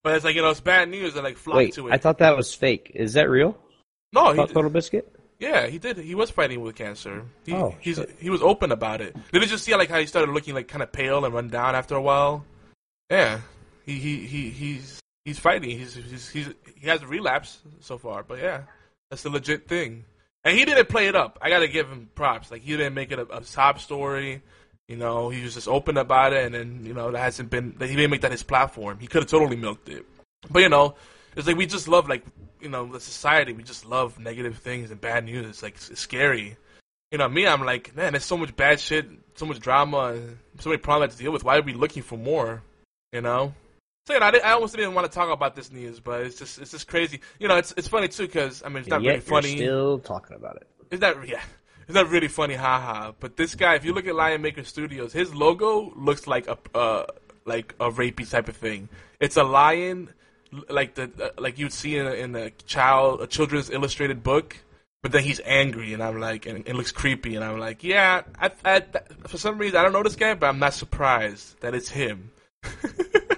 But 0.04 0.16
it's 0.16 0.26
like 0.26 0.36
you 0.36 0.42
know 0.42 0.50
it's 0.50 0.62
bad 0.62 0.90
news, 0.90 1.16
and 1.16 1.24
like 1.24 1.38
flock 1.38 1.58
wait, 1.58 1.74
to 1.74 1.88
it. 1.88 1.94
I 1.94 1.98
thought 1.98 2.20
that 2.20 2.36
was 2.36 2.54
fake. 2.54 2.92
Is 2.96 3.14
that 3.14 3.30
real? 3.30 3.58
no, 4.14 4.32
he, 4.32 4.38
Total 4.38 4.70
Biscuit? 4.70 5.14
yeah, 5.40 5.68
he 5.68 5.78
did. 5.78 5.98
He 5.98 6.16
was 6.16 6.30
fighting 6.30 6.62
with 6.62 6.76
cancer. 6.76 7.24
He, 7.46 7.54
Oh, 7.54 7.76
he's 7.80 7.98
shit. 7.98 8.16
he 8.20 8.30
was 8.30 8.42
open 8.42 8.72
about 8.72 9.02
it. 9.02 9.16
Did 9.32 9.42
you 9.42 9.48
just 9.48 9.64
see 9.64 9.76
like 9.76 9.90
how 9.90 10.00
he 10.00 10.06
started 10.06 10.32
looking 10.34 10.54
like 10.54 10.68
kind 10.68 10.84
of 10.84 10.92
pale 10.92 11.26
and 11.26 11.34
run 11.34 11.50
down 11.50 11.76
after 11.76 11.96
a 11.96 12.02
while? 12.02 12.46
Yeah, 13.10 13.42
he 13.86 13.94
he, 14.00 14.26
he 14.26 14.50
he's 14.50 15.00
he's 15.30 15.40
fighting. 15.40 15.70
He's, 15.70 15.94
he's 15.94 16.30
he's 16.30 16.50
he 16.76 16.88
has 16.88 17.02
a 17.02 17.08
relapse 17.08 17.60
so 17.80 17.98
far, 17.98 18.24
but 18.24 18.40
yeah, 18.40 18.64
that's 19.10 19.24
a 19.26 19.30
legit 19.30 19.68
thing. 19.68 20.06
And 20.44 20.58
he 20.58 20.66
didn't 20.66 20.90
play 20.90 21.08
it 21.08 21.16
up. 21.16 21.38
I 21.42 21.50
gotta 21.50 21.68
give 21.68 21.88
him 21.88 22.10
props. 22.16 22.52
Like 22.52 22.64
he 22.64 22.72
didn't 22.72 22.96
make 22.96 23.12
it 23.12 23.20
a, 23.20 23.38
a 23.38 23.44
sob 23.44 23.80
story. 23.80 24.42
You 24.88 24.98
know, 24.98 25.30
he 25.30 25.44
was 25.44 25.54
just 25.54 25.68
open 25.68 25.98
about 25.98 26.34
it, 26.34 26.46
and 26.46 26.56
then 26.56 26.86
you 26.86 26.94
know 26.94 27.12
that 27.12 27.20
hasn't 27.20 27.50
been. 27.50 27.76
He 27.80 27.96
didn't 27.96 28.10
make 28.10 28.22
that 28.22 28.32
his 28.32 28.44
platform. 28.44 28.98
He 29.00 29.08
could 29.08 29.22
have 29.22 29.30
totally 29.30 29.56
milked 29.56 29.88
it. 29.90 30.06
But 30.50 30.64
you 30.64 30.70
know, 30.70 30.96
it's 31.36 31.46
like 31.46 31.58
we 31.58 31.68
just 31.68 31.88
love 31.88 32.10
like 32.10 32.24
you 32.60 32.70
know 32.70 32.92
the 32.92 33.00
society. 33.00 33.54
We 33.54 33.64
just 33.64 33.86
love 33.86 34.20
negative 34.20 34.58
things 34.58 34.90
and 34.90 35.00
bad 35.00 35.26
news. 35.26 35.46
It's 35.46 35.64
like 35.64 35.76
it's 35.76 36.00
scary. 36.00 36.58
You 37.12 37.18
know, 37.18 37.28
me, 37.28 37.48
I'm 37.48 37.66
like, 37.66 37.96
man, 37.96 38.14
there's 38.14 38.26
so 38.26 38.38
much 38.38 38.56
bad 38.56 38.80
shit, 38.80 39.08
so 39.34 39.46
much 39.48 39.60
drama, 39.60 40.20
so 40.60 40.70
many 40.70 40.78
problems 40.78 41.16
to 41.16 41.24
deal 41.24 41.32
with. 41.32 41.44
Why 41.44 41.58
are 41.58 41.62
we 41.62 41.74
looking 41.74 42.04
for 42.04 42.18
more? 42.18 42.64
You 43.12 43.22
know. 43.22 43.54
So 44.10 44.16
you 44.16 44.22
know, 44.22 44.26
I, 44.26 44.39
I 44.43 44.51
almost 44.53 44.76
didn't 44.76 44.95
want 44.95 45.05
to 45.05 45.14
talk 45.16 45.30
about 45.30 45.55
this 45.55 45.72
news, 45.72 45.99
but 45.99 46.22
it's 46.22 46.39
just 46.39 46.57
it's 46.57 46.72
just 46.72 46.88
crazy. 46.88 47.20
You 47.38 47.47
know, 47.47 47.57
it's 47.57 47.76
it's 47.78 47.88
funny 47.88 48.07
too 48.07 48.26
because 48.26 48.64
I 48.66 48.70
mean, 48.70 48.78
it's 48.80 48.88
not 48.88 48.95
And 48.95 49.05
really 49.05 49.18
yet 49.20 49.28
you're 49.28 49.41
funny. 49.41 49.55
still 49.55 49.99
talking 49.99 50.36
about. 50.36 50.64
It's 50.89 50.99
not 50.99 51.28
yeah. 51.28 51.41
It's 51.82 51.93
not 51.93 52.10
really 52.10 52.28
funny, 52.28 52.55
haha. 52.55 53.12
But 53.20 53.38
this 53.38 53.53
guy, 53.53 53.76
if 53.76 53.86
you 53.86 53.93
look 53.93 54.07
at 54.07 54.16
Lion 54.16 54.41
Maker 54.41 54.64
Studios, 54.64 55.14
his 55.14 55.36
logo 55.36 55.93
looks 55.95 56.26
like 56.26 56.47
a 56.47 56.57
uh, 56.76 57.05
like 57.45 57.76
a 57.80 57.91
rapey 57.91 58.28
type 58.28 58.49
of 58.49 58.57
thing. 58.57 58.89
It's 59.20 59.38
a 59.38 59.43
lion, 59.43 60.10
like 60.72 60.95
the 60.95 61.12
uh, 61.22 61.30
like 61.39 61.60
you'd 61.60 61.72
see 61.72 61.95
in 61.95 62.07
a, 62.07 62.14
in 62.14 62.36
a 62.36 62.49
child 62.66 63.22
a 63.22 63.28
children's 63.28 63.70
illustrated 63.70 64.24
book. 64.24 64.57
But 65.03 65.12
then 65.12 65.22
he's 65.22 65.39
angry, 65.45 65.93
and 65.93 66.01
I'm 66.01 66.20
like, 66.20 66.47
and 66.47 66.68
it 66.68 66.74
looks 66.74 66.91
creepy, 66.91 67.36
and 67.36 67.45
I'm 67.45 67.60
like, 67.60 67.84
yeah. 67.84 68.24
I, 68.41 68.49
I, 68.66 68.84
for 69.28 69.38
some 69.38 69.60
reason, 69.60 69.78
I 69.78 69.84
don't 69.84 69.93
know 69.93 70.01
this 70.01 70.16
guy, 70.16 70.34
but 70.34 70.47
I'm 70.47 70.57
not 70.57 70.74
surprised 70.74 71.62
that 71.62 71.76
it's 71.76 71.89
him. 71.89 72.32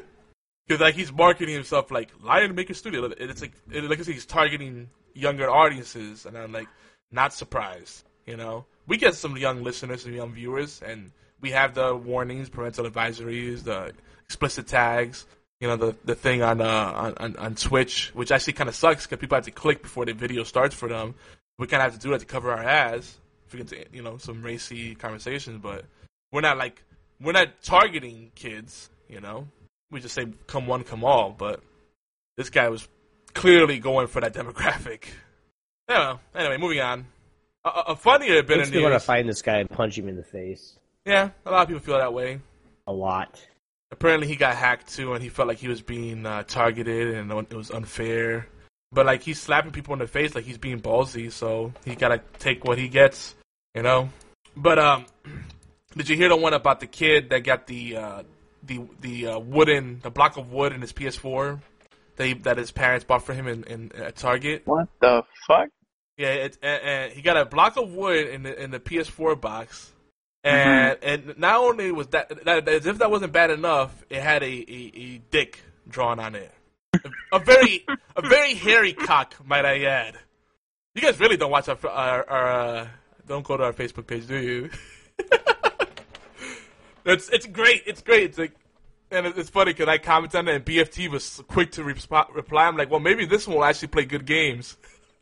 Because 0.71 0.79
like 0.79 0.95
he's 0.95 1.11
marketing 1.11 1.53
himself 1.53 1.91
like 1.91 2.11
Lion 2.23 2.55
Maker 2.55 2.73
Studio. 2.73 3.03
and 3.03 3.13
It's 3.19 3.41
like 3.41 3.51
it, 3.73 3.83
like 3.83 3.99
I 3.99 4.03
said, 4.03 4.13
he's 4.13 4.25
targeting 4.25 4.89
younger 5.13 5.49
audiences, 5.49 6.25
and 6.25 6.37
I'm 6.37 6.53
like 6.53 6.69
not 7.11 7.33
surprised. 7.33 8.05
You 8.25 8.37
know, 8.37 8.63
we 8.87 8.95
get 8.95 9.15
some 9.15 9.35
young 9.35 9.63
listeners 9.63 10.05
and 10.05 10.15
young 10.15 10.31
viewers, 10.31 10.81
and 10.81 11.11
we 11.41 11.51
have 11.51 11.73
the 11.73 11.93
warnings, 11.93 12.47
parental 12.47 12.89
advisories, 12.89 13.65
the 13.65 13.91
explicit 14.23 14.67
tags. 14.67 15.25
You 15.59 15.67
know, 15.67 15.75
the 15.75 15.93
the 16.05 16.15
thing 16.15 16.41
on 16.41 16.61
uh 16.61 17.13
on 17.19 17.35
on, 17.35 17.55
Twitch, 17.55 18.11
which 18.13 18.31
actually 18.31 18.53
kind 18.53 18.69
of 18.69 18.75
sucks 18.75 19.05
because 19.05 19.19
people 19.19 19.35
have 19.35 19.43
to 19.43 19.51
click 19.51 19.81
before 19.81 20.05
the 20.05 20.13
video 20.13 20.45
starts 20.45 20.73
for 20.73 20.87
them. 20.87 21.15
We 21.59 21.67
kind 21.67 21.83
of 21.83 21.91
have 21.91 21.99
to 21.99 22.07
do 22.07 22.11
that 22.11 22.21
to 22.21 22.25
cover 22.25 22.49
our 22.49 22.63
ass 22.63 23.19
if 23.45 23.51
we 23.51 23.57
get 23.57 23.67
to 23.67 23.85
you 23.91 24.03
know 24.03 24.19
some 24.19 24.41
racy 24.41 24.95
conversations, 24.95 25.59
but 25.61 25.83
we're 26.31 26.39
not 26.39 26.57
like 26.57 26.81
we're 27.19 27.33
not 27.33 27.61
targeting 27.61 28.31
kids. 28.35 28.89
You 29.09 29.19
know, 29.19 29.49
we 29.91 29.99
just 29.99 30.15
say 30.15 30.27
come 30.47 30.65
one, 30.67 30.83
come 30.83 31.03
all. 31.03 31.31
But 31.37 31.61
this 32.37 32.49
guy 32.49 32.69
was 32.69 32.87
clearly 33.33 33.79
going 33.79 34.07
for 34.07 34.21
that 34.21 34.33
demographic. 34.33 35.03
Don't. 35.87 36.19
Anyway, 36.33 36.57
moving 36.57 36.79
on. 36.79 37.05
A, 37.65 37.69
a- 37.69 37.83
a 37.89 37.95
funnier 37.95 38.41
bit 38.43 38.57
Makes 38.57 38.69
of 38.69 38.75
me 38.75 38.81
want 38.81 38.93
to 38.95 38.99
find 38.99 39.27
this 39.29 39.41
guy 39.41 39.57
and 39.57 39.69
punch 39.69 39.97
him 39.97 40.07
in 40.07 40.15
the 40.15 40.23
face. 40.23 40.77
Yeah, 41.05 41.29
a 41.45 41.51
lot 41.51 41.61
of 41.63 41.67
people 41.67 41.81
feel 41.83 41.97
that 41.97 42.13
way. 42.13 42.39
A 42.87 42.93
lot. 42.93 43.39
Apparently, 43.91 44.27
he 44.27 44.35
got 44.35 44.55
hacked 44.55 44.93
too, 44.93 45.13
and 45.13 45.21
he 45.21 45.29
felt 45.29 45.47
like 45.47 45.57
he 45.57 45.67
was 45.67 45.81
being 45.81 46.25
uh, 46.25 46.43
targeted, 46.43 47.15
and 47.15 47.31
it 47.31 47.53
was 47.53 47.69
unfair. 47.71 48.47
but 48.91 49.05
like 49.05 49.21
he's 49.21 49.39
slapping 49.39 49.71
people 49.71 49.93
in 49.93 49.99
the 49.99 50.07
face 50.07 50.33
like 50.33 50.45
he's 50.45 50.57
being 50.57 50.79
ballsy, 50.81 51.31
so 51.31 51.73
he 51.85 51.95
gotta 51.95 52.21
take 52.39 52.63
what 52.63 52.77
he 52.77 52.87
gets, 52.87 53.35
you 53.75 53.81
know. 53.81 54.09
But 54.55 54.79
um, 54.79 55.05
did 55.97 56.07
you 56.09 56.15
hear 56.15 56.29
the 56.29 56.35
one 56.37 56.53
about 56.53 56.79
the 56.79 56.87
kid 56.87 57.29
that 57.31 57.43
got 57.43 57.67
the 57.67 57.97
uh, 57.97 58.23
the 58.63 58.81
the 58.99 59.27
uh, 59.27 59.39
wooden 59.39 59.99
the 60.01 60.11
block 60.11 60.37
of 60.37 60.51
wood 60.51 60.73
in 60.73 60.81
his 60.81 60.93
PS4 60.93 61.59
that 62.17 62.27
he, 62.27 62.33
that 62.33 62.57
his 62.57 62.71
parents 62.71 63.05
bought 63.05 63.23
for 63.23 63.33
him 63.33 63.47
in, 63.47 63.63
in 63.63 63.91
at 63.95 64.15
Target? 64.15 64.63
What 64.65 64.87
the 64.99 65.23
fuck? 65.47 65.69
Yeah, 66.17 66.29
it, 66.29 66.57
and, 66.61 66.83
and 66.83 67.13
he 67.13 67.21
got 67.21 67.37
a 67.37 67.45
block 67.45 67.77
of 67.77 67.91
wood 67.91 68.27
in 68.27 68.43
the 68.43 68.61
in 68.61 68.71
the 68.71 68.79
PS4 68.79 69.39
box, 69.39 69.91
and 70.43 70.97
and 71.01 71.37
not 71.37 71.55
only 71.55 71.91
was 71.91 72.07
that, 72.07 72.45
that 72.45 72.67
as 72.67 72.85
if 72.85 72.99
that 72.99 73.09
wasn't 73.09 73.33
bad 73.33 73.49
enough, 73.49 74.03
it 74.09 74.21
had 74.21 74.43
a, 74.43 74.45
a, 74.45 74.91
a 74.95 75.21
dick 75.31 75.59
drawn 75.87 76.19
on 76.19 76.35
it, 76.35 76.51
a, 76.93 77.37
a 77.37 77.39
very 77.39 77.85
a 78.15 78.21
very 78.21 78.53
hairy 78.53 78.93
cock, 78.93 79.35
might 79.45 79.65
I 79.65 79.83
add. 79.85 80.15
You 80.93 81.01
guys 81.01 81.19
really 81.19 81.37
don't 81.37 81.51
watch 81.51 81.69
our, 81.69 81.77
our, 81.87 82.29
our 82.29 82.47
uh, 82.47 82.87
don't 83.25 83.45
go 83.45 83.55
to 83.55 83.63
our 83.63 83.73
Facebook 83.73 84.07
page, 84.07 84.27
do 84.27 84.37
you? 84.37 84.69
it's 87.05 87.29
it's 87.29 87.45
great. 87.45 87.83
It's 87.85 88.01
great. 88.01 88.23
It's 88.23 88.37
like, 88.37 88.53
and 89.11 89.25
it's 89.25 89.49
funny 89.49 89.73
because 89.73 89.87
I 89.87 89.97
commented 89.97 90.37
on 90.37 90.47
it, 90.47 90.55
and 90.55 90.65
BFT 90.65 91.09
was 91.09 91.41
quick 91.47 91.71
to 91.73 91.83
resp- 91.83 92.35
reply. 92.35 92.67
I'm 92.67 92.77
like, 92.77 92.89
well, 92.89 92.99
maybe 92.99 93.25
this 93.25 93.47
one 93.47 93.57
will 93.57 93.65
actually 93.65 93.89
play 93.89 94.05
good 94.05 94.25
games. 94.25 94.77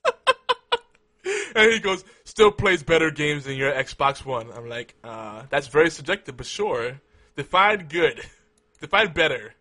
and 1.55 1.71
he 1.71 1.79
goes, 1.79 2.03
still 2.23 2.51
plays 2.51 2.83
better 2.83 3.11
games 3.11 3.45
than 3.45 3.55
your 3.55 3.71
Xbox 3.71 4.25
One. 4.25 4.51
I'm 4.51 4.67
like, 4.67 4.95
uh, 5.03 5.43
that's 5.49 5.67
very 5.67 5.89
subjective, 5.89 6.37
but 6.37 6.45
sure. 6.45 6.99
Define 7.35 7.87
good. 7.87 8.21
Define 8.81 9.13
better. 9.13 9.53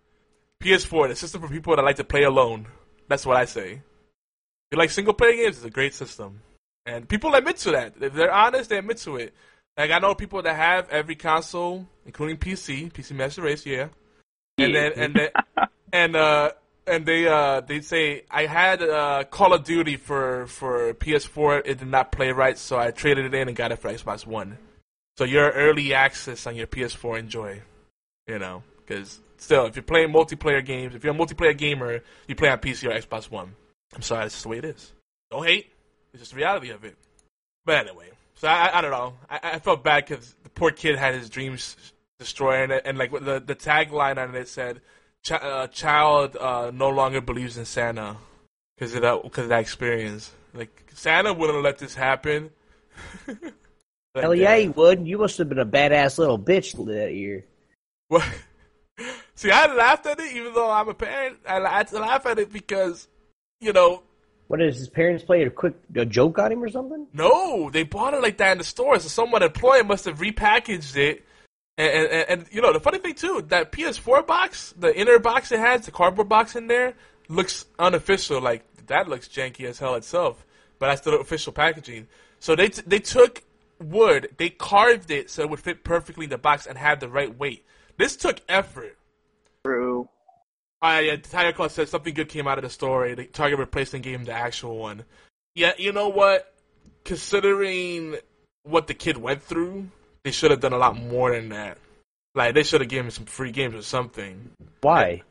PS4, 0.60 1.08
the 1.08 1.16
system 1.16 1.40
for 1.40 1.48
people 1.48 1.76
that 1.76 1.84
like 1.84 1.96
to 1.96 2.04
play 2.04 2.24
alone. 2.24 2.66
That's 3.08 3.24
what 3.24 3.36
I 3.36 3.44
say. 3.44 3.72
If 3.72 4.72
you 4.72 4.78
like 4.78 4.90
single 4.90 5.14
player 5.14 5.32
games, 5.32 5.56
it's 5.56 5.64
a 5.64 5.70
great 5.70 5.94
system. 5.94 6.40
And 6.84 7.08
people 7.08 7.34
admit 7.34 7.58
to 7.58 7.70
that. 7.72 7.94
If 8.00 8.14
they're 8.14 8.32
honest, 8.32 8.70
they 8.70 8.78
admit 8.78 8.98
to 8.98 9.16
it. 9.16 9.34
Like 9.78 9.92
I 9.92 10.00
know 10.00 10.16
people 10.16 10.42
that 10.42 10.56
have 10.56 10.90
every 10.90 11.14
console, 11.14 11.86
including 12.04 12.36
PC, 12.36 12.92
PC 12.92 13.12
Master 13.12 13.42
Race, 13.42 13.64
yeah. 13.64 13.88
And 14.58 14.74
then 14.74 14.92
and 14.96 15.14
then 15.14 15.30
and 15.92 16.16
uh 16.16 16.50
and 16.84 17.06
they 17.06 17.28
uh 17.28 17.60
they 17.60 17.80
say 17.80 18.24
I 18.28 18.46
had 18.46 18.82
uh 18.82 19.22
Call 19.30 19.54
of 19.54 19.62
Duty 19.62 19.96
for 19.96 20.48
for 20.48 20.94
PS4, 20.94 21.62
it 21.64 21.78
did 21.78 21.86
not 21.86 22.10
play 22.10 22.32
right, 22.32 22.58
so 22.58 22.76
I 22.76 22.90
traded 22.90 23.26
it 23.26 23.34
in 23.34 23.46
and 23.46 23.56
got 23.56 23.70
it 23.70 23.78
for 23.78 23.88
Xbox 23.88 24.26
One. 24.26 24.58
So 25.16 25.24
your 25.24 25.50
early 25.50 25.94
access 25.94 26.46
on 26.48 26.56
your 26.56 26.66
PS4, 26.66 27.20
enjoy. 27.20 27.62
You 28.26 28.40
know, 28.40 28.64
because 28.78 29.20
still, 29.36 29.66
if 29.66 29.76
you're 29.76 29.84
playing 29.84 30.10
multiplayer 30.10 30.64
games, 30.64 30.96
if 30.96 31.04
you're 31.04 31.14
a 31.14 31.16
multiplayer 31.16 31.56
gamer, 31.56 32.00
you 32.26 32.34
play 32.34 32.48
on 32.48 32.58
PC 32.58 32.84
or 32.84 33.00
Xbox 33.00 33.30
One. 33.30 33.54
I'm 33.94 34.02
sorry, 34.02 34.24
that's 34.24 34.34
just 34.34 34.42
the 34.42 34.48
way 34.48 34.58
it 34.58 34.64
is. 34.64 34.92
Don't 35.30 35.46
hate. 35.46 35.70
It's 36.12 36.20
just 36.20 36.32
the 36.32 36.38
reality 36.38 36.70
of 36.70 36.84
it. 36.84 36.96
But 37.64 37.86
anyway, 37.86 38.10
so 38.38 38.48
I, 38.48 38.78
I 38.78 38.80
don't 38.80 38.90
know. 38.90 39.14
I, 39.28 39.40
I 39.42 39.58
felt 39.58 39.84
bad 39.84 40.06
because 40.06 40.34
the 40.42 40.50
poor 40.50 40.70
kid 40.70 40.96
had 40.96 41.14
his 41.14 41.28
dreams 41.28 41.76
destroyed, 42.18 42.70
and, 42.70 42.82
and 42.84 42.98
like 42.98 43.12
the 43.12 43.42
the 43.44 43.54
tagline 43.54 44.16
on 44.18 44.34
it 44.34 44.48
said, 44.48 44.80
Ch- 45.24 45.32
uh, 45.32 45.66
"Child 45.68 46.36
uh, 46.36 46.70
no 46.72 46.88
longer 46.88 47.20
believes 47.20 47.56
in 47.56 47.64
Santa 47.64 48.16
because 48.76 48.94
of 48.94 49.02
that 49.02 49.22
because 49.22 49.44
of 49.44 49.50
that 49.50 49.60
experience." 49.60 50.32
Like 50.54 50.90
Santa 50.94 51.32
wouldn't 51.32 51.56
have 51.56 51.64
let 51.64 51.78
this 51.78 51.94
happen. 51.94 52.50
But, 54.14 54.24
Hell 54.24 54.34
yeah, 54.34 54.56
he 54.56 54.68
would. 54.68 55.06
You 55.06 55.18
must 55.18 55.38
have 55.38 55.48
been 55.48 55.58
a 55.58 55.66
badass 55.66 56.18
little 56.18 56.38
bitch 56.38 56.72
that 56.86 57.14
year. 57.14 57.44
What? 58.08 58.26
See, 59.36 59.50
I 59.50 59.72
laughed 59.72 60.06
at 60.06 60.18
it, 60.18 60.34
even 60.34 60.54
though 60.54 60.70
I'm 60.70 60.88
a 60.88 60.94
parent. 60.94 61.36
I, 61.46 61.58
I 61.58 61.84
laugh 61.92 62.26
at 62.26 62.38
it 62.38 62.52
because, 62.52 63.06
you 63.60 63.72
know, 63.72 64.02
What 64.48 64.62
is 64.62 64.78
his 64.78 64.88
parents 64.88 65.22
play 65.22 65.42
a 65.42 65.50
quick 65.50 65.74
a 65.94 66.04
joke 66.04 66.38
on 66.38 66.52
him 66.52 66.64
or 66.64 66.70
something? 66.70 67.06
no, 67.12 67.70
they 67.70 67.82
bought 67.84 68.14
it 68.14 68.22
like 68.22 68.38
that 68.38 68.52
in 68.52 68.58
the 68.58 68.64
store. 68.64 68.98
So 68.98 69.08
someone 69.08 69.42
employee 69.42 69.82
must 69.82 70.06
have 70.06 70.18
repackaged 70.18 70.96
it. 70.96 71.24
And, 71.76 71.92
and, 71.92 72.08
and, 72.08 72.28
and 72.30 72.46
you 72.50 72.60
know, 72.60 72.72
the 72.72 72.80
funny 72.80 72.98
thing 72.98 73.14
too, 73.14 73.44
that 73.48 73.70
PS4 73.70 74.26
box, 74.26 74.74
the 74.76 74.98
inner 74.98 75.18
box 75.18 75.52
it 75.52 75.60
has, 75.60 75.84
the 75.84 75.92
cardboard 75.92 76.28
box 76.28 76.56
in 76.56 76.66
there, 76.66 76.94
looks 77.28 77.66
unofficial. 77.78 78.40
Like 78.40 78.64
that 78.86 79.08
looks 79.08 79.28
janky 79.28 79.66
as 79.66 79.78
hell 79.78 79.94
itself. 79.94 80.44
But 80.78 80.88
that's 80.88 81.02
the 81.02 81.18
official 81.18 81.52
packaging. 81.52 82.08
So 82.40 82.56
they 82.56 82.68
t- 82.70 82.82
they 82.86 83.00
took 83.00 83.42
wood, 83.78 84.30
they 84.38 84.48
carved 84.48 85.10
it 85.10 85.30
so 85.30 85.42
it 85.42 85.50
would 85.50 85.60
fit 85.60 85.84
perfectly 85.84 86.24
in 86.24 86.30
the 86.30 86.38
box 86.38 86.66
and 86.66 86.78
have 86.78 87.00
the 87.00 87.08
right 87.08 87.36
weight. 87.36 87.64
This 87.96 88.16
took 88.16 88.40
effort. 88.48 88.96
True. 89.64 90.08
Uh, 90.80 91.00
yeah, 91.04 91.16
Tiger 91.16 91.52
Claw 91.52 91.68
says 91.68 91.90
something 91.90 92.14
good 92.14 92.28
came 92.28 92.46
out 92.46 92.58
of 92.58 92.64
the 92.64 92.70
story. 92.70 93.14
The 93.14 93.24
Target 93.24 93.72
gave 93.72 94.04
him 94.04 94.24
the 94.24 94.32
actual 94.32 94.78
one. 94.78 95.04
Yeah, 95.54 95.72
you 95.76 95.92
know 95.92 96.08
what? 96.08 96.54
Considering 97.04 98.16
what 98.62 98.86
the 98.86 98.94
kid 98.94 99.16
went 99.16 99.42
through, 99.42 99.88
they 100.24 100.30
should 100.30 100.50
have 100.50 100.60
done 100.60 100.72
a 100.72 100.78
lot 100.78 100.96
more 100.96 101.32
than 101.32 101.48
that. 101.48 101.78
Like 102.34 102.54
they 102.54 102.62
should 102.62 102.80
have 102.80 102.90
given 102.90 103.06
him 103.06 103.10
some 103.10 103.24
free 103.24 103.50
games 103.50 103.74
or 103.74 103.82
something. 103.82 104.50
Why? 104.82 105.22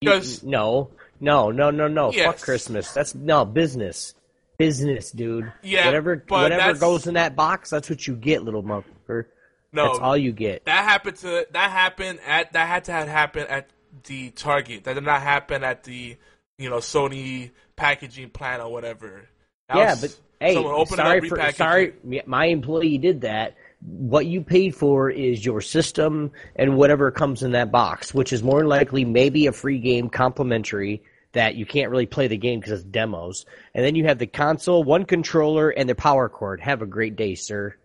You- 0.00 0.10
'Cause- 0.12 0.42
no, 0.44 0.90
no, 1.20 1.50
no, 1.50 1.70
no, 1.70 1.88
no. 1.88 2.12
Yes. 2.12 2.26
Fuck 2.26 2.40
Christmas. 2.44 2.92
That's 2.92 3.14
no 3.14 3.44
business. 3.44 4.14
Business, 4.58 5.10
dude. 5.10 5.52
Yeah, 5.62 5.86
whatever, 5.86 6.22
whatever 6.28 6.56
that's- 6.60 6.78
goes 6.78 7.06
in 7.06 7.14
that 7.14 7.34
box, 7.34 7.70
that's 7.70 7.90
what 7.90 8.06
you 8.06 8.14
get, 8.14 8.42
little 8.42 8.62
motherfucker. 8.62 9.24
No, 9.72 9.86
That's 9.88 9.98
all 9.98 10.16
you 10.16 10.32
get. 10.32 10.64
that 10.66 10.84
happened 10.84 11.16
to 11.18 11.46
that 11.50 11.70
happened 11.70 12.20
at 12.26 12.52
that 12.52 12.66
had 12.68 12.84
to 12.84 12.92
have 12.92 13.08
happened 13.08 13.48
at 13.48 13.68
the 14.04 14.30
Target. 14.30 14.84
That 14.84 14.94
did 14.94 15.04
not 15.04 15.22
happen 15.22 15.64
at 15.64 15.84
the 15.84 16.16
you 16.58 16.70
know 16.70 16.78
Sony 16.78 17.50
packaging 17.76 18.30
plant 18.30 18.62
or 18.62 18.70
whatever. 18.70 19.28
That 19.68 19.76
yeah, 19.76 19.90
was 19.90 20.18
but 20.40 20.46
hey, 20.46 20.54
sorry 20.86 21.28
for 21.28 21.52
sorry, 21.52 21.94
my 22.26 22.46
employee 22.46 22.98
did 22.98 23.22
that. 23.22 23.56
What 23.80 24.26
you 24.26 24.40
paid 24.40 24.74
for 24.74 25.10
is 25.10 25.44
your 25.44 25.60
system 25.60 26.32
and 26.56 26.76
whatever 26.76 27.10
comes 27.10 27.42
in 27.42 27.52
that 27.52 27.70
box, 27.70 28.14
which 28.14 28.32
is 28.32 28.42
more 28.42 28.60
than 28.60 28.68
likely 28.68 29.04
maybe 29.04 29.46
a 29.46 29.52
free 29.52 29.78
game 29.78 30.08
complimentary 30.08 31.02
that 31.32 31.54
you 31.54 31.66
can't 31.66 31.90
really 31.90 32.06
play 32.06 32.26
the 32.28 32.36
game 32.38 32.58
because 32.58 32.80
it's 32.80 32.84
demos. 32.84 33.44
And 33.74 33.84
then 33.84 33.94
you 33.94 34.06
have 34.06 34.18
the 34.18 34.26
console, 34.26 34.82
one 34.82 35.04
controller, 35.04 35.68
and 35.68 35.86
the 35.86 35.94
power 35.94 36.30
cord. 36.30 36.60
Have 36.60 36.80
a 36.80 36.86
great 36.86 37.14
day, 37.14 37.34
sir. 37.34 37.76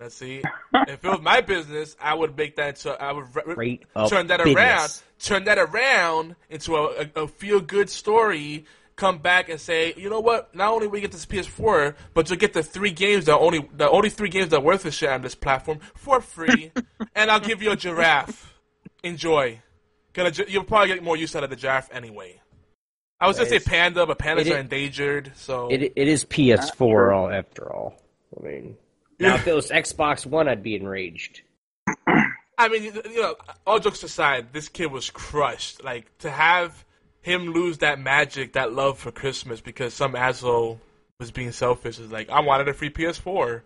Let's 0.00 0.14
see. 0.14 0.42
if 0.74 1.04
it 1.04 1.08
was 1.08 1.20
my 1.20 1.42
business, 1.42 1.94
I 2.00 2.14
would 2.14 2.36
make 2.36 2.56
that 2.56 2.68
into. 2.70 2.90
I 3.02 3.12
would 3.12 3.26
re- 3.56 3.80
turn 4.08 4.28
that 4.28 4.38
business. 4.38 4.56
around. 4.56 5.02
Turn 5.18 5.44
that 5.44 5.58
around 5.58 6.36
into 6.48 6.76
a, 6.76 7.06
a, 7.14 7.22
a 7.24 7.28
feel 7.28 7.60
good 7.60 7.90
story. 7.90 8.64
Come 8.96 9.18
back 9.18 9.48
and 9.48 9.58
say, 9.60 9.94
you 9.96 10.10
know 10.10 10.20
what? 10.20 10.54
Not 10.54 10.72
only 10.72 10.86
we 10.86 11.00
get 11.00 11.10
this 11.12 11.24
PS4, 11.26 11.94
but 12.14 12.28
you'll 12.28 12.38
get 12.38 12.52
the 12.52 12.62
three 12.62 12.90
games 12.90 13.26
that 13.26 13.36
only 13.38 13.66
the 13.74 13.88
only 13.90 14.10
three 14.10 14.28
games 14.30 14.48
that 14.50 14.58
are 14.58 14.62
worth 14.62 14.84
a 14.84 14.90
shit 14.90 15.08
on 15.10 15.22
this 15.22 15.34
platform 15.34 15.80
for 15.94 16.20
free, 16.20 16.70
and 17.14 17.30
I'll 17.30 17.40
give 17.40 17.62
you 17.62 17.70
a 17.72 17.76
giraffe. 17.76 18.54
Enjoy. 19.02 19.60
Gonna 20.12 20.32
you'll 20.48 20.64
probably 20.64 20.88
get 20.94 21.02
more 21.02 21.16
use 21.16 21.34
out 21.36 21.44
of 21.44 21.50
the 21.50 21.56
giraffe 21.56 21.88
anyway. 21.92 22.40
I 23.20 23.26
was 23.26 23.36
gonna 23.38 23.48
say 23.50 23.58
panda, 23.58 24.06
but 24.06 24.18
pandas 24.18 24.40
it 24.40 24.46
is- 24.48 24.52
are 24.54 24.58
endangered, 24.58 25.32
so 25.36 25.68
It 25.68 25.92
it 25.96 26.08
is 26.08 26.24
PS4 26.24 27.14
all 27.14 27.30
after 27.30 27.70
all. 27.72 27.96
I 28.38 28.42
mean, 28.46 28.76
now 29.20 29.34
if 29.36 29.46
it 29.46 29.54
was 29.54 29.70
Xbox 29.70 30.26
One, 30.26 30.48
I'd 30.48 30.62
be 30.62 30.74
enraged. 30.74 31.42
I 32.58 32.68
mean, 32.68 32.84
you 32.84 33.22
know, 33.22 33.36
all 33.66 33.78
jokes 33.78 34.02
aside, 34.02 34.52
this 34.52 34.68
kid 34.68 34.86
was 34.86 35.08
crushed. 35.10 35.82
Like 35.82 36.16
to 36.18 36.30
have 36.30 36.84
him 37.22 37.52
lose 37.52 37.78
that 37.78 37.98
magic, 37.98 38.54
that 38.54 38.72
love 38.72 38.98
for 38.98 39.10
Christmas 39.10 39.60
because 39.60 39.94
some 39.94 40.14
asshole 40.14 40.80
was 41.18 41.30
being 41.30 41.52
selfish 41.52 41.98
is 41.98 42.10
like, 42.10 42.28
I 42.30 42.40
wanted 42.40 42.68
a 42.68 42.74
free 42.74 42.90
PS4. 42.90 43.62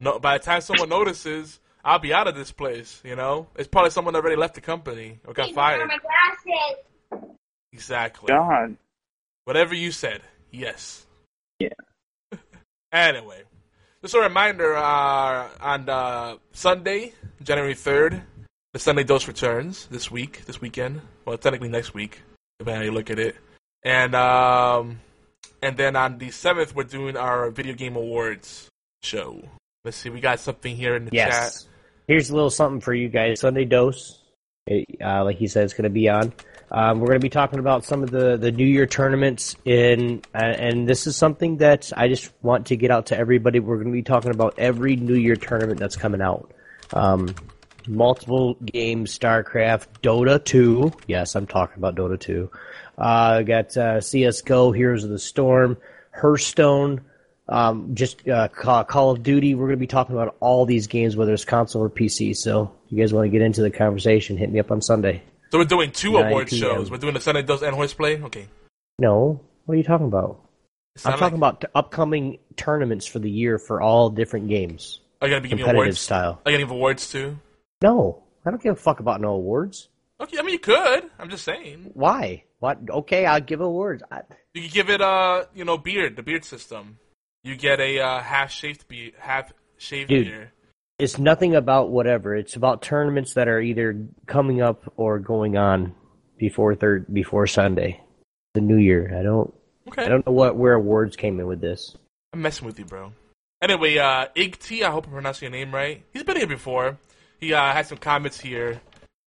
No, 0.00 0.18
by 0.18 0.38
the 0.38 0.44
time 0.44 0.60
someone 0.60 0.88
notices, 0.88 1.60
I'll 1.84 1.98
be 1.98 2.12
out 2.12 2.28
of 2.28 2.34
this 2.34 2.52
place. 2.52 3.00
You 3.04 3.16
know, 3.16 3.48
it's 3.56 3.68
probably 3.68 3.90
someone 3.90 4.14
that 4.14 4.20
already 4.20 4.36
left 4.36 4.54
the 4.54 4.60
company 4.60 5.20
or 5.26 5.34
got 5.34 5.52
fired. 5.52 5.90
Exactly. 7.72 8.28
God. 8.28 8.76
Whatever 9.44 9.74
you 9.74 9.90
said, 9.92 10.22
yes. 10.50 11.06
Yeah. 11.58 11.68
Anyway, 12.92 13.44
just 14.02 14.14
a 14.14 14.20
reminder: 14.20 14.76
uh, 14.76 15.48
on 15.60 15.88
uh, 15.88 16.36
Sunday, 16.52 17.12
January 17.42 17.74
third, 17.74 18.22
the 18.72 18.78
Sunday 18.78 19.04
Dose 19.04 19.28
returns 19.28 19.86
this 19.86 20.10
week, 20.10 20.44
this 20.46 20.60
weekend. 20.60 21.00
Well, 21.24 21.38
technically 21.38 21.68
next 21.68 21.94
week, 21.94 22.22
depending 22.58 22.76
on 22.76 22.80
how 22.80 22.84
you 22.90 22.92
look 22.92 23.10
at 23.10 23.18
it. 23.18 23.36
And 23.82 24.14
um, 24.14 25.00
and 25.62 25.76
then 25.76 25.96
on 25.96 26.18
the 26.18 26.30
seventh, 26.30 26.74
we're 26.74 26.84
doing 26.84 27.16
our 27.16 27.50
video 27.50 27.74
game 27.74 27.96
awards 27.96 28.68
show. 29.02 29.42
Let's 29.84 29.96
see, 29.96 30.10
we 30.10 30.20
got 30.20 30.40
something 30.40 30.76
here 30.76 30.94
in 30.94 31.06
the 31.06 31.10
Yes. 31.12 31.62
chat. 31.64 31.70
Here's 32.06 32.28
a 32.30 32.34
little 32.34 32.50
something 32.50 32.80
for 32.80 32.92
you 32.92 33.08
guys. 33.08 33.40
Sunday 33.40 33.64
dose, 33.64 34.20
It- 34.66 35.00
uh, 35.02 35.24
like 35.24 35.36
he 35.38 35.46
said, 35.46 35.64
it's 35.64 35.72
going 35.72 35.84
to 35.84 35.90
be 35.90 36.08
on. 36.08 36.32
Um, 36.72 37.00
we're 37.00 37.08
going 37.08 37.20
to 37.20 37.24
be 37.24 37.30
talking 37.30 37.58
about 37.58 37.84
some 37.84 38.02
of 38.02 38.10
the, 38.10 38.36
the 38.36 38.52
New 38.52 38.66
Year 38.66 38.86
tournaments 38.86 39.56
in, 39.64 40.22
uh, 40.34 40.38
and 40.38 40.88
this 40.88 41.06
is 41.06 41.16
something 41.16 41.56
that 41.56 41.92
I 41.96 42.06
just 42.06 42.32
want 42.42 42.66
to 42.66 42.76
get 42.76 42.92
out 42.92 43.06
to 43.06 43.18
everybody. 43.18 43.58
We're 43.58 43.76
going 43.76 43.88
to 43.88 43.92
be 43.92 44.02
talking 44.02 44.30
about 44.30 44.54
every 44.58 44.94
New 44.94 45.16
Year 45.16 45.34
tournament 45.34 45.80
that's 45.80 45.96
coming 45.96 46.20
out. 46.20 46.52
Um, 46.92 47.34
multiple 47.88 48.54
games, 48.54 49.18
StarCraft, 49.18 49.86
Dota 50.02 50.42
2. 50.44 50.92
Yes, 51.08 51.34
I'm 51.34 51.46
talking 51.46 51.76
about 51.76 51.96
Dota 51.96 52.18
2. 52.18 52.50
Uh, 52.98 53.42
got 53.42 53.76
uh, 53.76 54.00
CS:GO, 54.00 54.70
Heroes 54.70 55.02
of 55.02 55.10
the 55.10 55.18
Storm, 55.18 55.76
Hearthstone, 56.12 57.00
um, 57.48 57.94
just 57.94 58.28
uh, 58.28 58.46
Call 58.48 59.10
of 59.10 59.22
Duty. 59.24 59.56
We're 59.56 59.66
going 59.66 59.78
to 59.78 59.80
be 59.80 59.88
talking 59.88 60.14
about 60.14 60.36
all 60.38 60.66
these 60.66 60.86
games, 60.86 61.16
whether 61.16 61.32
it's 61.32 61.44
console 61.44 61.82
or 61.82 61.90
PC. 61.90 62.36
So, 62.36 62.72
if 62.86 62.92
you 62.92 62.98
guys 62.98 63.12
want 63.12 63.24
to 63.24 63.30
get 63.30 63.42
into 63.42 63.62
the 63.62 63.70
conversation, 63.70 64.36
hit 64.36 64.52
me 64.52 64.60
up 64.60 64.70
on 64.70 64.80
Sunday. 64.80 65.22
So 65.50 65.58
we're 65.58 65.64
doing 65.64 65.90
two 65.90 66.12
9 66.12 66.26
award 66.26 66.48
PM. 66.48 66.60
shows. 66.60 66.90
We're 66.90 66.98
doing 66.98 67.14
the 67.14 67.20
Sunday 67.20 67.42
Dose 67.42 67.62
and 67.62 67.74
Horseplay. 67.74 68.22
Okay. 68.22 68.46
No, 68.98 69.40
what 69.64 69.74
are 69.74 69.78
you 69.78 69.84
talking 69.84 70.06
about? 70.06 70.40
I'm 71.04 71.12
not 71.12 71.18
talking 71.18 71.38
about 71.38 71.60
t- 71.62 71.66
upcoming 71.74 72.38
tournaments 72.56 73.06
for 73.06 73.18
the 73.18 73.30
year 73.30 73.58
for 73.58 73.80
all 73.80 74.10
different 74.10 74.48
games, 74.48 75.00
Are 75.20 75.28
you 75.28 75.32
gonna 75.32 75.40
be 75.40 75.48
giving 75.48 75.64
competitive 75.64 75.84
awards? 75.86 76.00
style. 76.00 76.40
Are 76.44 76.50
you 76.50 76.56
gonna 76.58 76.64
give 76.66 76.70
awards 76.72 77.10
too? 77.10 77.38
No, 77.82 78.22
I 78.44 78.50
don't 78.50 78.62
give 78.62 78.74
a 78.74 78.76
fuck 78.80 79.00
about 79.00 79.20
no 79.20 79.30
awards. 79.30 79.88
Okay, 80.20 80.38
I 80.38 80.42
mean 80.42 80.52
you 80.52 80.58
could. 80.58 81.10
I'm 81.18 81.30
just 81.30 81.44
saying. 81.44 81.90
Why? 81.94 82.44
What? 82.58 82.78
Okay, 82.90 83.24
I'll 83.24 83.40
give 83.40 83.60
awards. 83.62 84.02
I, 84.10 84.22
You 84.52 84.62
could 84.62 84.72
give 84.72 84.90
it 84.90 85.00
uh, 85.00 85.44
you 85.54 85.64
know, 85.64 85.78
beard, 85.78 86.16
the 86.16 86.22
beard 86.22 86.44
system. 86.44 86.98
You 87.42 87.56
get 87.56 87.80
a 87.80 88.00
uh, 88.00 88.20
half 88.20 88.50
shaved 88.50 88.86
beard, 88.86 89.14
half 89.18 89.52
shaved 89.78 90.10
Dude. 90.10 90.26
beard. 90.26 90.50
It's 91.00 91.18
nothing 91.18 91.54
about 91.54 91.90
whatever. 91.90 92.34
It's 92.36 92.56
about 92.56 92.82
tournaments 92.82 93.34
that 93.34 93.48
are 93.48 93.60
either 93.60 94.06
coming 94.26 94.60
up 94.60 94.92
or 94.96 95.18
going 95.18 95.56
on 95.56 95.94
before 96.38 96.74
third 96.74 97.12
before 97.12 97.46
Sunday, 97.46 98.00
the 98.54 98.60
New 98.60 98.76
Year. 98.78 99.14
I 99.18 99.22
don't 99.22 99.52
Okay. 99.88 100.04
I 100.04 100.08
don't 100.08 100.24
know 100.26 100.32
what 100.32 100.56
where 100.56 100.74
awards 100.74 101.16
came 101.16 101.40
in 101.40 101.46
with 101.46 101.60
this. 101.60 101.96
I'm 102.32 102.42
messing 102.42 102.66
with 102.66 102.78
you, 102.78 102.84
bro. 102.84 103.12
Anyway, 103.62 103.98
uh, 103.98 104.26
Iggti, 104.36 104.82
I 104.82 104.90
hope 104.90 105.06
I'm 105.06 105.12
pronouncing 105.12 105.52
your 105.52 105.58
name 105.58 105.74
right. 105.74 106.04
He's 106.12 106.22
been 106.22 106.36
here 106.36 106.46
before. 106.46 106.98
He 107.40 107.52
uh, 107.52 107.72
had 107.72 107.86
some 107.86 107.98
comments 107.98 108.40
here. 108.40 108.80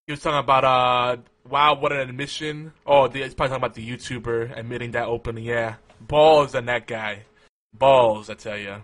He 0.07 0.13
was 0.13 0.21
talking 0.21 0.39
about, 0.39 0.63
uh, 0.63 1.17
wow, 1.47 1.75
what 1.75 1.91
an 1.91 1.99
admission. 2.09 2.73
Oh, 2.85 3.07
the- 3.07 3.23
he's 3.23 3.33
probably 3.33 3.49
talking 3.49 3.63
about 3.63 3.75
the 3.75 3.87
YouTuber 3.89 4.57
admitting 4.57 4.91
that 4.91 5.07
openly. 5.07 5.43
Yeah, 5.43 5.75
balls 6.01 6.55
on 6.55 6.65
that 6.65 6.87
guy. 6.87 7.23
Balls, 7.73 8.29
I 8.29 8.35
tell 8.35 8.57
you. 8.57 8.77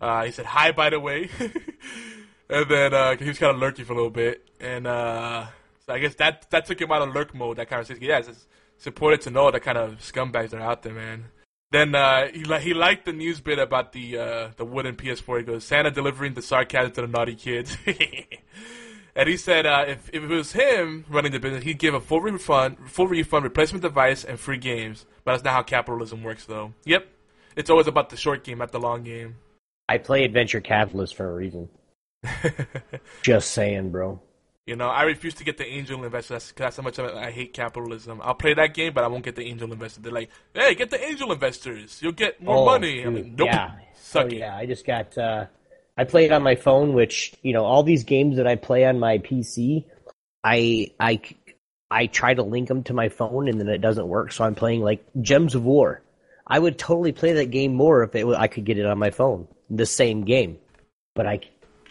Uh, 0.00 0.24
he 0.24 0.30
said 0.30 0.46
hi, 0.46 0.72
by 0.72 0.90
the 0.90 1.00
way. 1.00 1.30
and 2.50 2.68
then 2.68 2.94
uh, 2.94 3.16
he 3.16 3.28
was 3.28 3.38
kind 3.38 3.54
of 3.54 3.60
lurking 3.60 3.84
for 3.84 3.92
a 3.92 3.96
little 3.96 4.10
bit. 4.10 4.48
And 4.60 4.86
uh, 4.86 5.46
so 5.86 5.92
I 5.92 5.98
guess 5.98 6.14
that 6.16 6.50
that 6.50 6.66
took 6.66 6.80
him 6.80 6.90
out 6.90 7.02
of 7.02 7.14
lurk 7.14 7.34
mode, 7.34 7.56
that 7.58 7.68
conversation. 7.68 8.02
Yeah, 8.02 8.18
it's, 8.18 8.46
it's 8.76 8.86
important 8.86 9.22
to 9.22 9.30
know 9.30 9.50
the 9.50 9.60
kind 9.60 9.78
of 9.78 9.98
scumbags 9.98 10.50
that 10.50 10.60
are 10.60 10.70
out 10.70 10.82
there, 10.82 10.92
man. 10.92 11.26
Then 11.72 11.94
uh, 11.94 12.28
he 12.28 12.44
li- 12.44 12.60
he 12.60 12.74
liked 12.74 13.06
the 13.06 13.12
news 13.12 13.40
bit 13.40 13.58
about 13.58 13.92
the 13.92 14.18
uh, 14.18 14.50
the 14.56 14.64
wooden 14.64 14.96
PS4. 14.96 15.38
He 15.38 15.44
goes, 15.44 15.64
Santa 15.64 15.90
delivering 15.90 16.34
the 16.34 16.42
sarcasm 16.42 16.92
to 16.92 17.00
the 17.02 17.06
naughty 17.08 17.34
kids. 17.34 17.76
and 19.16 19.28
he 19.28 19.36
said 19.36 19.66
uh, 19.66 19.84
if, 19.88 20.08
if 20.12 20.22
it 20.22 20.28
was 20.28 20.52
him 20.52 21.04
running 21.08 21.32
the 21.32 21.40
business, 21.40 21.64
he'd 21.64 21.78
give 21.78 21.94
a 21.94 22.00
full 22.00 22.20
refund, 22.20 22.78
full 22.88 23.08
refund, 23.08 23.44
replacement 23.44 23.82
device, 23.82 24.24
and 24.24 24.38
free 24.38 24.58
games. 24.58 25.06
But 25.24 25.32
that's 25.32 25.44
not 25.44 25.54
how 25.54 25.62
capitalism 25.62 26.22
works, 26.22 26.46
though. 26.46 26.72
Yep, 26.84 27.08
it's 27.56 27.70
always 27.70 27.88
about 27.88 28.10
the 28.10 28.16
short 28.16 28.44
game, 28.44 28.58
not 28.58 28.70
the 28.70 28.78
long 28.80 29.02
game. 29.02 29.36
I 29.88 29.98
play 29.98 30.24
Adventure 30.24 30.60
Capitalist 30.60 31.14
for 31.14 31.28
a 31.30 31.34
reason. 31.34 31.68
Just 33.22 33.52
saying, 33.52 33.90
bro. 33.90 34.20
You 34.66 34.74
know, 34.74 34.88
I 34.88 35.02
refuse 35.02 35.34
to 35.34 35.44
get 35.44 35.58
the 35.58 35.66
angel 35.66 36.02
investor. 36.02 36.34
That's, 36.34 36.52
that's 36.52 36.76
how 36.76 36.82
much 36.82 36.98
I 36.98 37.26
I 37.26 37.30
hate 37.30 37.52
capitalism. 37.52 38.20
I'll 38.22 38.34
play 38.34 38.52
that 38.54 38.74
game, 38.74 38.92
but 38.92 39.04
I 39.04 39.06
won't 39.06 39.24
get 39.24 39.36
the 39.36 39.44
angel 39.44 39.72
investor. 39.72 40.00
They're 40.00 40.12
like, 40.12 40.30
hey, 40.54 40.74
get 40.74 40.90
the 40.90 41.00
angel 41.04 41.30
investors. 41.30 42.00
You'll 42.02 42.12
get 42.12 42.42
more 42.42 42.56
Oh, 42.58 42.64
money. 42.64 43.02
I'm 43.02 43.14
like, 43.14 43.26
nope. 43.26 43.46
Yeah. 43.46 43.70
Suck 43.94 44.24
oh, 44.24 44.28
it. 44.28 44.38
yeah. 44.38 44.56
I 44.56 44.66
just 44.66 44.84
got. 44.84 45.16
Uh, 45.16 45.46
I 45.96 46.04
play 46.04 46.24
it 46.24 46.32
on 46.32 46.42
my 46.42 46.56
phone, 46.56 46.94
which 46.94 47.34
you 47.42 47.52
know, 47.52 47.64
all 47.64 47.84
these 47.84 48.02
games 48.02 48.38
that 48.38 48.46
I 48.48 48.56
play 48.56 48.84
on 48.84 48.98
my 48.98 49.18
PC, 49.18 49.84
I 50.42 50.88
I 50.98 51.20
I 51.88 52.06
try 52.06 52.34
to 52.34 52.42
link 52.42 52.66
them 52.66 52.82
to 52.84 52.92
my 52.92 53.08
phone, 53.08 53.48
and 53.48 53.60
then 53.60 53.68
it 53.68 53.78
doesn't 53.80 54.08
work. 54.08 54.32
So 54.32 54.42
I'm 54.44 54.56
playing 54.56 54.82
like 54.82 55.06
Gems 55.22 55.54
of 55.54 55.64
War. 55.64 56.02
I 56.44 56.58
would 56.58 56.76
totally 56.76 57.12
play 57.12 57.34
that 57.34 57.52
game 57.52 57.74
more 57.74 58.02
if 58.02 58.14
it, 58.16 58.26
I 58.26 58.48
could 58.48 58.64
get 58.64 58.78
it 58.78 58.86
on 58.86 58.98
my 58.98 59.10
phone. 59.10 59.46
The 59.70 59.86
same 59.86 60.24
game, 60.24 60.58
but 61.14 61.26
I 61.26 61.40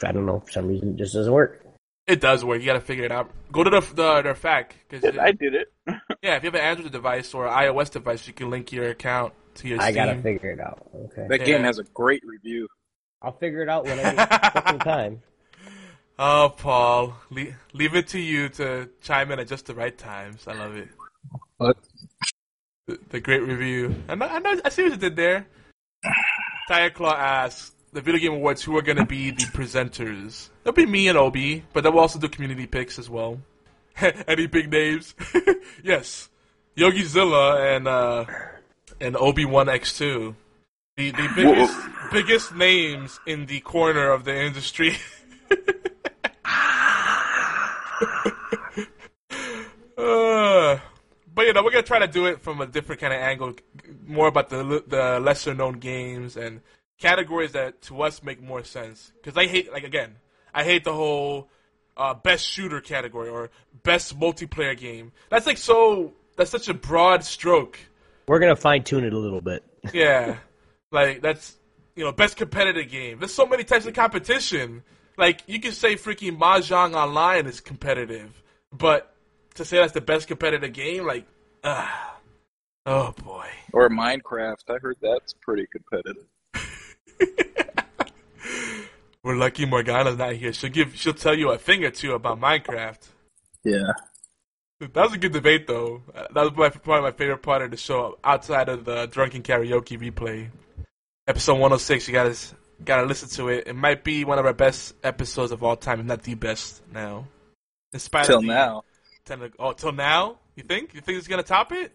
I 0.04 0.12
don't 0.12 0.26
know 0.26 0.40
for 0.40 0.52
some 0.52 0.68
reason 0.68 0.94
it 0.94 0.98
just 0.98 1.14
doesn't 1.14 1.32
work. 1.34 1.62
It 2.08 2.22
does 2.22 2.46
work. 2.46 2.60
You 2.60 2.66
gotta 2.68 2.80
figure 2.82 3.04
it 3.04 3.12
out. 3.12 3.32
Go 3.52 3.64
to 3.64 3.70
the 3.70 3.82
the 3.82 4.22
their 4.22 4.36
fact 4.36 4.76
because 4.88 5.18
I 5.18 5.32
did 5.32 5.56
it. 5.56 5.74
yeah, 6.22 6.36
if 6.38 6.44
you 6.44 6.48
have 6.48 6.56
an 6.56 6.62
Android 6.62 6.92
device 6.92 7.34
or 7.34 7.48
iOS 7.48 7.92
device, 7.92 8.28
you 8.28 8.34
can 8.34 8.50
link 8.50 8.72
your 8.72 8.90
account 8.90 9.34
to 9.56 9.68
your 9.68 9.80
I 9.82 9.92
Steam. 9.92 9.96
gotta 9.96 10.22
figure 10.22 10.52
it 10.52 10.60
out. 10.60 10.88
Okay, 10.96 11.26
That 11.28 11.40
Yeah. 11.42 11.46
game 11.46 11.64
has 11.64 11.80
a 11.80 11.84
great 11.84 12.24
review. 12.26 12.68
I'll 13.22 13.34
figure 13.38 13.62
it 13.62 13.70
out 13.70 13.86
when 13.86 14.00
I 14.00 14.14
get 14.16 14.30
fucking 14.54 14.80
time. 14.80 15.22
Oh, 16.18 16.54
Paul, 16.56 17.18
leave, 17.30 17.56
leave 17.74 17.96
it 17.96 18.08
to 18.10 18.20
you 18.20 18.48
to 18.50 18.88
chime 19.02 19.32
in 19.32 19.40
at 19.40 19.48
just 19.48 19.66
the 19.66 19.74
right 19.76 19.98
times. 19.98 20.48
I 20.48 20.54
love 20.54 20.76
it. 20.78 20.88
What? 21.58 21.76
The, 22.88 23.00
the 23.10 23.20
great 23.20 23.42
review. 23.42 23.96
I 24.08 24.16
know, 24.16 24.28
I 24.28 24.40
know. 24.40 24.62
I 24.64 24.70
see 24.70 24.84
what 24.84 24.92
you 24.94 24.98
did 24.98 25.16
there. 25.18 25.48
Tigerclaw 26.70 27.14
asks 27.14 27.72
the 27.94 28.02
Video 28.02 28.20
Game 28.20 28.34
Awards 28.34 28.64
who 28.64 28.76
are 28.78 28.82
going 28.82 28.98
to 28.98 29.06
be 29.06 29.32
the 29.32 29.44
presenters. 29.44 30.50
It'll 30.64 30.74
be 30.74 30.86
me 30.86 31.08
and 31.08 31.18
Obi, 31.18 31.64
but 31.74 31.84
then 31.84 31.94
we'll 31.94 32.02
also 32.02 32.20
do 32.20 32.28
community 32.28 32.66
picks 32.66 32.98
as 32.98 33.10
well. 33.10 33.40
Any 34.28 34.48
big 34.48 34.72
names? 34.72 35.14
yes, 35.84 36.30
Yogizilla 36.76 37.76
and 37.76 37.88
uh, 37.88 38.26
and 39.00 39.16
ObioneX2, 39.16 40.36
the 40.98 41.12
the 41.12 41.30
biggest 41.36 41.80
biggest 42.12 42.56
names 42.56 43.20
in 43.26 43.46
the 43.46 43.60
corner 43.62 44.12
of 44.12 44.26
the 44.26 44.36
industry. 44.36 44.98
Uh, 49.98 50.78
but 51.36 51.46
you 51.46 51.54
know, 51.54 51.64
we're 51.64 51.72
gonna 51.72 51.84
try 51.84 52.00
to 52.00 52.08
do 52.08 52.26
it 52.28 52.42
from 52.42 52.62
a 52.62 52.66
different 52.66 53.02
kind 53.02 53.14
of 53.14 53.20
angle, 53.20 53.54
more 54.08 54.28
about 54.28 54.50
the 54.50 54.84
the 54.88 55.20
lesser 55.20 55.54
known 55.54 55.80
games 55.80 56.38
and 56.38 56.62
categories 56.98 57.52
that 57.52 57.82
to 57.84 58.02
us 58.02 58.24
make 58.24 58.42
more 58.42 58.64
sense. 58.64 59.12
Because 59.22 59.38
I 59.38 59.46
hate, 59.46 59.72
like 59.72 59.84
again, 59.84 60.16
I 60.54 60.64
hate 60.64 60.86
the 60.86 60.94
whole 60.94 61.50
uh, 61.98 62.14
best 62.14 62.46
shooter 62.46 62.80
category 62.80 63.30
or 63.30 63.50
best 63.84 64.18
multiplayer 64.18 64.78
game. 64.78 65.12
That's 65.30 65.46
like 65.46 65.58
so. 65.58 66.14
That's 66.38 66.52
such 66.52 66.68
a 66.70 66.74
broad 66.74 67.24
stroke. 67.24 67.80
We're 68.28 68.40
gonna 68.40 68.56
fine 68.56 68.84
tune 68.84 69.04
it 69.04 69.14
a 69.14 69.20
little 69.20 69.42
bit. 69.42 69.64
Yeah, 69.94 70.38
like 70.92 71.22
that's 71.22 71.56
you 71.96 72.04
know 72.06 72.12
best 72.12 72.38
competitive 72.38 72.90
game. 72.90 73.20
There's 73.20 73.34
so 73.34 73.46
many 73.46 73.64
types 73.64 73.86
of 73.86 73.94
competition. 73.94 74.84
Like 75.18 75.44
you 75.48 75.60
can 75.60 75.74
say 75.74 75.96
freaking 75.96 76.40
mahjong 76.40 76.96
online 76.96 77.46
is 77.46 77.60
competitive, 77.60 78.42
but 78.72 79.15
to 79.56 79.66
say 79.66 79.78
that's 79.78 79.94
the 79.94 80.02
best 80.02 80.28
competitive 80.28 80.74
game, 80.74 81.06
like, 81.06 81.26
ah, 81.64 82.18
oh 82.86 83.14
boy. 83.24 83.48
Or 83.74 83.90
Minecraft. 83.90 84.70
I 84.70 84.78
heard 84.82 84.98
that's 85.02 85.34
pretty 85.42 85.68
competitive. 85.72 86.26
We're 89.24 89.36
lucky 89.36 89.66
Morgana's 89.66 90.18
not 90.18 90.34
here. 90.34 90.54
She'll 90.54 90.70
give, 90.70 90.96
she'll 90.96 91.14
tell 91.14 91.34
you 91.34 91.50
a 91.50 91.58
thing 91.58 91.84
or 91.84 91.90
two 91.90 92.14
about 92.14 92.40
Minecraft. 92.40 93.00
Yeah. 93.64 93.92
That 94.80 94.96
was 94.96 95.14
a 95.14 95.18
good 95.18 95.32
debate, 95.34 95.68
though. 95.68 96.04
Uh, 96.14 96.28
That 96.34 96.44
was 96.44 96.52
my, 96.56 96.70
probably 96.70 97.10
my 97.10 97.12
favorite 97.12 97.42
part 97.42 97.64
of 97.64 97.72
the 97.72 97.78
show, 97.78 98.20
outside 98.24 98.70
of 98.70 98.86
the 98.86 99.08
drunken 99.08 99.42
karaoke 99.42 100.00
replay. 100.00 100.50
Episode 101.28 101.54
106, 101.54 102.08
you 102.08 102.14
gotta 102.14 102.38
gotta 102.84 103.08
listen 103.08 103.30
to 103.30 103.48
it. 103.50 103.68
It 103.68 103.76
might 103.76 104.04
be 104.04 104.26
one 104.26 104.38
of 104.38 104.46
our 104.46 104.54
best 104.54 104.94
episodes 105.04 105.52
of 105.52 105.64
all 105.64 105.76
time, 105.76 106.02
if 106.02 106.06
not 106.06 106.22
the 106.22 106.36
best 106.36 106.84
now. 106.94 107.26
In 107.94 108.00
spite 108.00 108.26
Till 108.26 108.38
of 108.38 108.42
the 108.44 108.48
now. 108.50 108.84
Ten- 109.26 109.52
oh, 109.60 109.74
till 109.74 109.92
now? 109.92 110.38
You 110.56 110.64
think? 110.64 110.94
You 110.94 111.02
think 111.02 111.18
it's 111.18 111.28
gonna 111.28 111.44
top 111.44 111.72
it? 111.72 111.92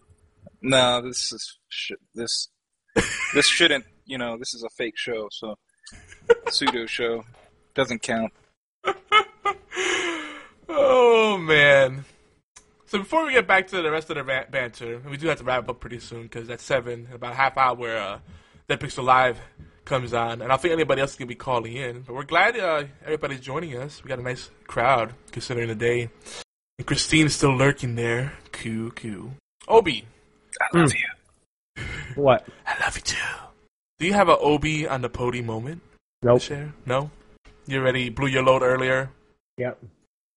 No, 0.61 1.01
this 1.01 1.31
is 1.31 1.59
sh- 1.69 1.91
this 2.13 2.49
this 3.33 3.47
shouldn't. 3.47 3.85
You 4.05 4.17
know, 4.17 4.37
this 4.37 4.53
is 4.53 4.63
a 4.63 4.69
fake 4.69 4.97
show, 4.97 5.27
so 5.31 5.55
pseudo 6.49 6.85
show 6.85 7.23
doesn't 7.75 8.01
count. 8.01 8.31
Oh 10.73 11.37
man. 11.37 12.05
So 12.85 12.99
before 12.99 13.25
we 13.25 13.33
get 13.33 13.47
back 13.47 13.67
to 13.67 13.81
the 13.81 13.91
rest 13.91 14.09
of 14.09 14.17
the 14.17 14.23
ban- 14.23 14.47
banter, 14.51 14.95
and 14.95 15.09
we 15.09 15.17
do 15.17 15.27
have 15.27 15.37
to 15.39 15.43
wrap 15.43 15.67
up 15.69 15.79
pretty 15.79 15.99
soon 15.99 16.23
because 16.23 16.49
at 16.49 16.59
seven, 16.61 17.07
about 17.13 17.35
half 17.35 17.57
hour, 17.57 17.97
uh, 17.97 18.19
Dead 18.67 18.79
Pixel 18.79 19.03
Live 19.03 19.39
comes 19.85 20.13
on, 20.13 20.41
and 20.41 20.51
I 20.51 20.57
think 20.57 20.73
anybody 20.73 21.01
else 21.01 21.11
is 21.11 21.17
gonna 21.17 21.27
be 21.27 21.35
calling 21.35 21.73
in. 21.73 22.01
But 22.01 22.13
we're 22.15 22.23
glad 22.23 22.57
uh, 22.57 22.83
everybody's 23.03 23.41
joining 23.41 23.75
us. 23.77 24.03
We 24.03 24.07
got 24.09 24.19
a 24.19 24.23
nice 24.23 24.49
crowd 24.67 25.13
considering 25.31 25.67
the 25.67 25.75
day, 25.75 26.09
and 26.81 26.87
Christine's 26.87 27.35
still 27.35 27.55
lurking 27.55 27.93
there. 27.93 28.33
Coo 28.51 28.89
coo. 28.89 29.33
Obi, 29.67 30.03
I 30.59 30.75
love 30.75 30.91
hmm. 30.91 30.97
you. 30.97 31.85
What? 32.15 32.47
I 32.65 32.83
love 32.83 32.95
you 32.95 33.03
too. 33.03 33.17
Do 33.99 34.07
you 34.07 34.13
have 34.13 34.29
an 34.29 34.37
Obi 34.39 34.87
on 34.87 35.03
the 35.03 35.09
podium 35.09 35.45
moment 35.45 35.81
to 36.23 36.29
Nope. 36.29 36.41
share? 36.41 36.73
No. 36.87 37.11
You 37.67 37.81
already 37.81 38.09
blew 38.09 38.29
your 38.29 38.41
load 38.41 38.63
earlier. 38.63 39.11
Yep. 39.59 39.77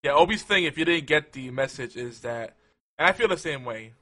Yeah, 0.03 0.13
Obi's 0.13 0.43
thing, 0.43 0.65
if 0.65 0.77
you 0.77 0.85
didn't 0.85 1.07
get 1.07 1.33
the 1.33 1.51
message, 1.51 1.97
is 1.97 2.21
that, 2.21 2.55
and 2.99 3.09
I 3.09 3.13
feel 3.13 3.29
the 3.29 3.39
same 3.39 3.65
way. 3.65 3.93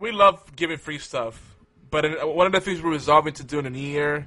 We 0.00 0.10
love 0.10 0.56
giving 0.56 0.78
free 0.78 0.98
stuff, 0.98 1.54
but 1.90 2.34
one 2.34 2.46
of 2.46 2.52
the 2.52 2.60
things 2.62 2.80
we're 2.80 2.92
resolving 2.92 3.34
to 3.34 3.44
do 3.44 3.58
in 3.58 3.64
the 3.64 3.70
new 3.70 3.78
year 3.78 4.26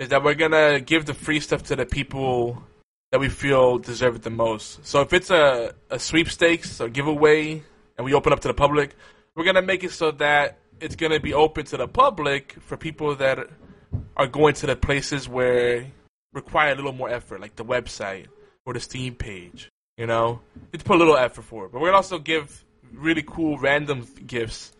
is 0.00 0.08
that 0.08 0.24
we're 0.24 0.34
gonna 0.34 0.80
give 0.80 1.06
the 1.06 1.14
free 1.14 1.38
stuff 1.38 1.62
to 1.64 1.76
the 1.76 1.86
people 1.86 2.64
that 3.12 3.20
we 3.20 3.28
feel 3.28 3.78
deserve 3.78 4.16
it 4.16 4.22
the 4.22 4.30
most. 4.30 4.84
So 4.84 5.00
if 5.00 5.12
it's 5.12 5.30
a, 5.30 5.74
a 5.90 5.98
sweepstakes 5.98 6.80
or 6.80 6.88
giveaway, 6.88 7.62
and 7.96 8.04
we 8.04 8.14
open 8.14 8.32
up 8.32 8.40
to 8.40 8.48
the 8.48 8.54
public, 8.54 8.94
we're 9.34 9.44
gonna 9.44 9.62
make 9.62 9.84
it 9.84 9.92
so 9.92 10.10
that 10.12 10.58
it's 10.80 10.96
gonna 10.96 11.20
be 11.20 11.34
open 11.34 11.64
to 11.66 11.76
the 11.76 11.88
public 11.88 12.56
for 12.60 12.76
people 12.76 13.14
that 13.16 13.38
are 14.16 14.26
going 14.26 14.54
to 14.54 14.66
the 14.66 14.76
places 14.76 15.28
where 15.28 15.86
require 16.32 16.72
a 16.72 16.74
little 16.74 16.92
more 16.92 17.08
effort, 17.08 17.40
like 17.40 17.56
the 17.56 17.64
website 17.64 18.26
or 18.64 18.74
the 18.74 18.80
Steam 18.80 19.14
page. 19.14 19.70
You 19.96 20.06
know, 20.06 20.40
it's 20.72 20.82
put 20.82 20.96
a 20.96 20.98
little 20.98 21.16
effort 21.16 21.42
for 21.42 21.66
it. 21.66 21.72
But 21.72 21.80
we're 21.80 21.88
gonna 21.88 21.96
also 21.96 22.18
give 22.18 22.64
really 22.92 23.22
cool 23.26 23.58
random 23.58 24.06
gifts 24.26 24.72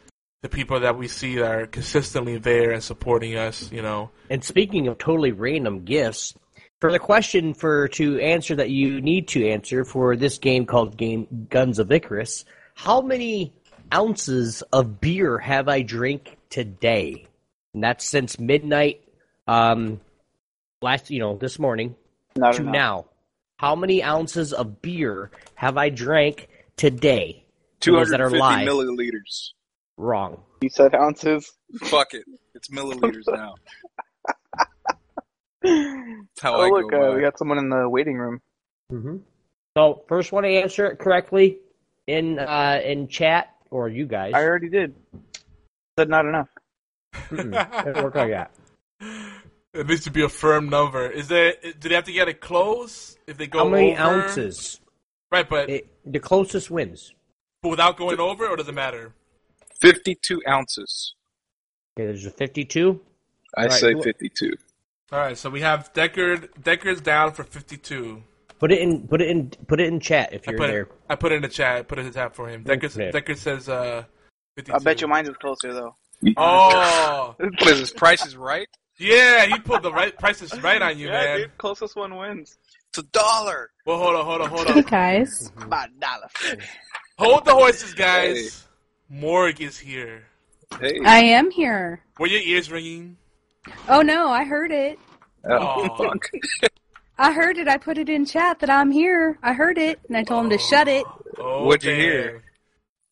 to 0.43 0.49
people 0.49 0.81
that 0.81 0.99
we 0.99 1.09
see 1.09 1.37
that 1.37 1.51
are 1.51 1.66
consistently 1.66 2.37
there 2.39 2.72
and 2.72 2.83
supporting 2.83 3.37
us. 3.37 3.70
You 3.72 3.83
know, 3.83 4.11
And 4.29 4.45
speaking 4.45 4.89
of 4.89 4.99
totally 4.99 5.33
random 5.33 5.85
gifts, 5.85 6.35
for 6.81 6.93
the 6.93 6.99
question 6.99 7.55
for 7.55 7.89
to 7.89 8.20
answer 8.20 8.55
that 8.57 8.70
you 8.70 9.01
need 9.01 9.29
to 9.29 9.49
answer 9.49 9.85
for 9.85 10.16
this 10.16 10.39
game 10.39 10.66
called 10.66 10.97
Game 10.97 11.47
Guns 11.51 11.79
of 11.79 11.91
Icarus, 11.91 12.45
how 12.74 13.01
many 13.01 13.53
ounces 13.93 14.62
of 14.72 15.01
beer 15.01 15.39
have 15.39 15.68
I 15.68 15.83
drank 15.83 16.37
today? 16.51 17.27
And 17.74 17.83
that's 17.83 18.05
since 18.05 18.39
midnight, 18.39 19.03
um, 19.47 20.01
last 20.83 21.11
you 21.11 21.18
know 21.18 21.37
this 21.37 21.59
morning 21.59 21.95
Not 22.37 22.55
to 22.55 22.62
enough. 22.62 22.72
now. 22.72 23.05
How 23.59 23.74
many 23.74 24.03
ounces 24.05 24.53
of 24.53 24.83
beer 24.83 25.31
have 25.55 25.79
I 25.79 25.89
drank 25.89 26.49
today? 26.77 27.43
For 27.81 27.81
Two 27.81 28.05
that 28.05 28.20
are 28.20 28.29
live. 28.31 28.66
milliliters. 28.68 29.51
Wrong. 29.97 30.43
You 30.61 30.68
said 30.68 30.95
ounces. 30.95 31.51
Fuck 31.85 32.12
it, 32.12 32.24
it's 32.55 32.68
milliliters 32.68 33.22
now. 33.29 33.55
That's 35.66 36.42
how 36.42 36.56
oh 36.56 36.60
I 36.60 36.68
look, 36.68 36.90
go. 36.90 37.12
uh, 37.12 37.14
we 37.16 37.20
got 37.22 37.38
someone 37.38 37.58
in 37.58 37.68
the 37.68 37.88
waiting 37.88 38.16
room. 38.16 38.40
Mm-hmm. 38.92 39.16
So 39.76 40.02
first 40.08 40.32
one 40.32 40.44
to 40.44 40.48
answer 40.48 40.86
it 40.86 40.98
correctly 40.98 41.58
in 42.06 42.38
uh, 42.38 42.80
in 42.84 43.08
chat 43.08 43.54
or 43.70 43.88
you 43.88 44.06
guys. 44.06 44.32
I 44.34 44.42
already 44.44 44.68
did. 44.68 44.94
Said 45.98 46.08
not 46.08 46.26
enough. 46.26 46.48
Mm-mm. 47.30 47.84
Didn't 47.84 48.04
work 48.04 48.14
like 48.14 48.30
that. 48.30 48.50
it 49.72 49.86
needs 49.88 50.04
to 50.04 50.10
be 50.10 50.22
a 50.22 50.28
firm 50.28 50.68
number. 50.68 51.06
Is 51.10 51.28
there? 51.28 51.54
Do 51.80 51.88
they 51.88 51.94
have 51.94 52.04
to 52.04 52.12
get 52.12 52.28
it 52.28 52.40
close 52.40 53.16
if 53.26 53.36
they 53.38 53.46
go 53.46 53.60
How 53.60 53.68
many 53.68 53.92
over? 53.96 54.02
ounces? 54.22 54.80
Right, 55.32 55.48
but 55.48 55.68
It, 55.68 55.88
the 56.04 56.20
closest 56.20 56.70
wins. 56.70 57.12
But 57.62 57.70
without 57.70 57.96
going 57.96 58.20
over, 58.20 58.46
or 58.46 58.56
does 58.56 58.68
it 58.68 58.74
matter? 58.74 59.12
Fifty-two 59.80 60.42
ounces. 60.48 61.14
Okay, 61.98 62.06
there's 62.06 62.24
a 62.26 62.30
52. 62.30 63.00
I 63.56 63.62
Right, 63.64 63.72
say 63.72 63.92
who- 63.94 64.02
fifty-two. 64.02 64.52
All 65.12 65.20
right, 65.20 65.38
so 65.38 65.50
we 65.50 65.61
have 65.61 65.92
Dekard. 65.92 66.48
Dekard's 66.62 67.00
down 67.00 67.32
for 67.32 67.44
fifty-two. 67.44 68.22
Put 68.59 68.72
it 68.72 68.80
in. 68.80 69.07
Put 69.07 69.20
it 69.22 69.28
in. 69.30 69.50
Put 69.50 69.80
it 69.80 69.86
in 69.86 70.00
chat 70.00 70.32
if 70.32 70.46
you're 70.46 70.59
put 70.59 70.66
there. 70.66 70.82
it. 70.82 70.92
I 71.09 71.14
put 71.14 71.30
it 71.32 71.36
in 71.36 71.42
the 71.42 71.48
chat. 71.48 71.76
I 71.76 71.82
put 71.82 71.98
it 71.98 72.02
in 72.02 72.07
the 72.09 72.14
chat 72.14 72.34
for 72.34 72.48
him. 72.48 72.64
Dekard. 72.64 72.96
Okay. 72.98 73.12
Dekard 73.12 73.36
says 73.36 73.68
uh, 73.68 74.04
fifty-two. 74.57 74.76
I 74.76 74.78
bet 74.82 75.00
your 75.00 75.09
mine 75.09 75.26
is 75.26 75.36
closer 75.36 75.72
though. 75.72 75.94
Oh, 76.36 77.36
What 77.38 77.68
is 77.68 77.80
this? 77.80 77.92
Price 77.92 78.24
is 78.24 78.36
right. 78.36 78.66
yeah, 78.98 79.44
he 79.44 79.59
put 79.61 79.82
the 79.82 79.92
right 79.92 80.16
prices 80.18 80.59
right 80.62 80.80
on 80.80 80.98
you, 80.98 81.07
yeah, 81.07 81.12
man. 81.12 81.38
dude. 81.40 81.59
Closest 81.59 81.94
one 81.94 82.16
wins. 82.16 82.57
It's 82.88 82.98
a 82.98 83.02
dollar. 83.04 83.70
Well, 83.84 83.98
hold 83.98 84.16
on, 84.16 84.24
hold 84.24 84.40
on, 84.40 84.48
hold 84.48 84.66
Hey 84.66 84.80
on. 84.80 84.82
guys. 84.84 85.52
About 85.61 85.90
a 85.90 86.00
dollar. 86.00 86.28
Hold 87.18 87.44
the 87.44 87.52
horses, 87.52 87.94
guys. 87.94 88.66
Morg 89.11 89.61
is 89.61 89.78
here. 89.78 90.24
Hey. 90.80 90.98
I 91.04 91.18
am 91.22 91.50
here. 91.50 92.00
Were 92.18 92.26
your 92.26 92.40
ears 92.40 92.70
ringing? 92.70 93.18
Oh 93.88 94.02
no, 94.02 94.28
I 94.28 94.44
heard 94.44 94.72
it. 94.72 94.98
oh, 95.48 95.96
fuck. 95.96 96.30
I 97.18 97.32
heard 97.32 97.56
it. 97.56 97.66
I 97.68 97.78
put 97.78 97.96
it 97.98 98.08
in 98.08 98.26
chat 98.26 98.58
that 98.60 98.68
I'm 98.70 98.90
here. 98.90 99.38
I 99.42 99.52
heard 99.54 99.78
it, 99.78 99.98
and 100.08 100.16
I 100.16 100.22
told 100.22 100.44
him 100.44 100.50
to 100.50 100.58
shut 100.58 100.86
it. 100.88 101.04
Oh, 101.38 101.64
What'd 101.64 101.84
you 101.84 101.94
hear? 101.94 102.42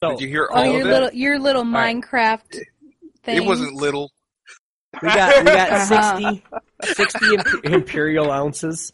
So 0.03 0.11
Did 0.11 0.21
you 0.21 0.29
hear 0.29 0.49
Oh, 0.51 0.57
all 0.57 0.67
your 0.67 0.83
of 0.83 0.87
little, 0.89 1.09
it? 1.09 1.15
your 1.15 1.39
little 1.39 1.65
right. 1.65 1.97
Minecraft 1.97 2.61
thing. 3.23 3.37
It 3.37 3.45
wasn't 3.45 3.73
little. 3.75 4.11
we 5.03 5.09
got 5.09 5.39
we 5.45 5.51
got 5.51 5.71
Uh-huh. 5.91 6.35
60, 6.83 6.95
60 6.95 7.35
imp- 7.35 7.65
imperial 7.65 8.31
ounces, 8.31 8.93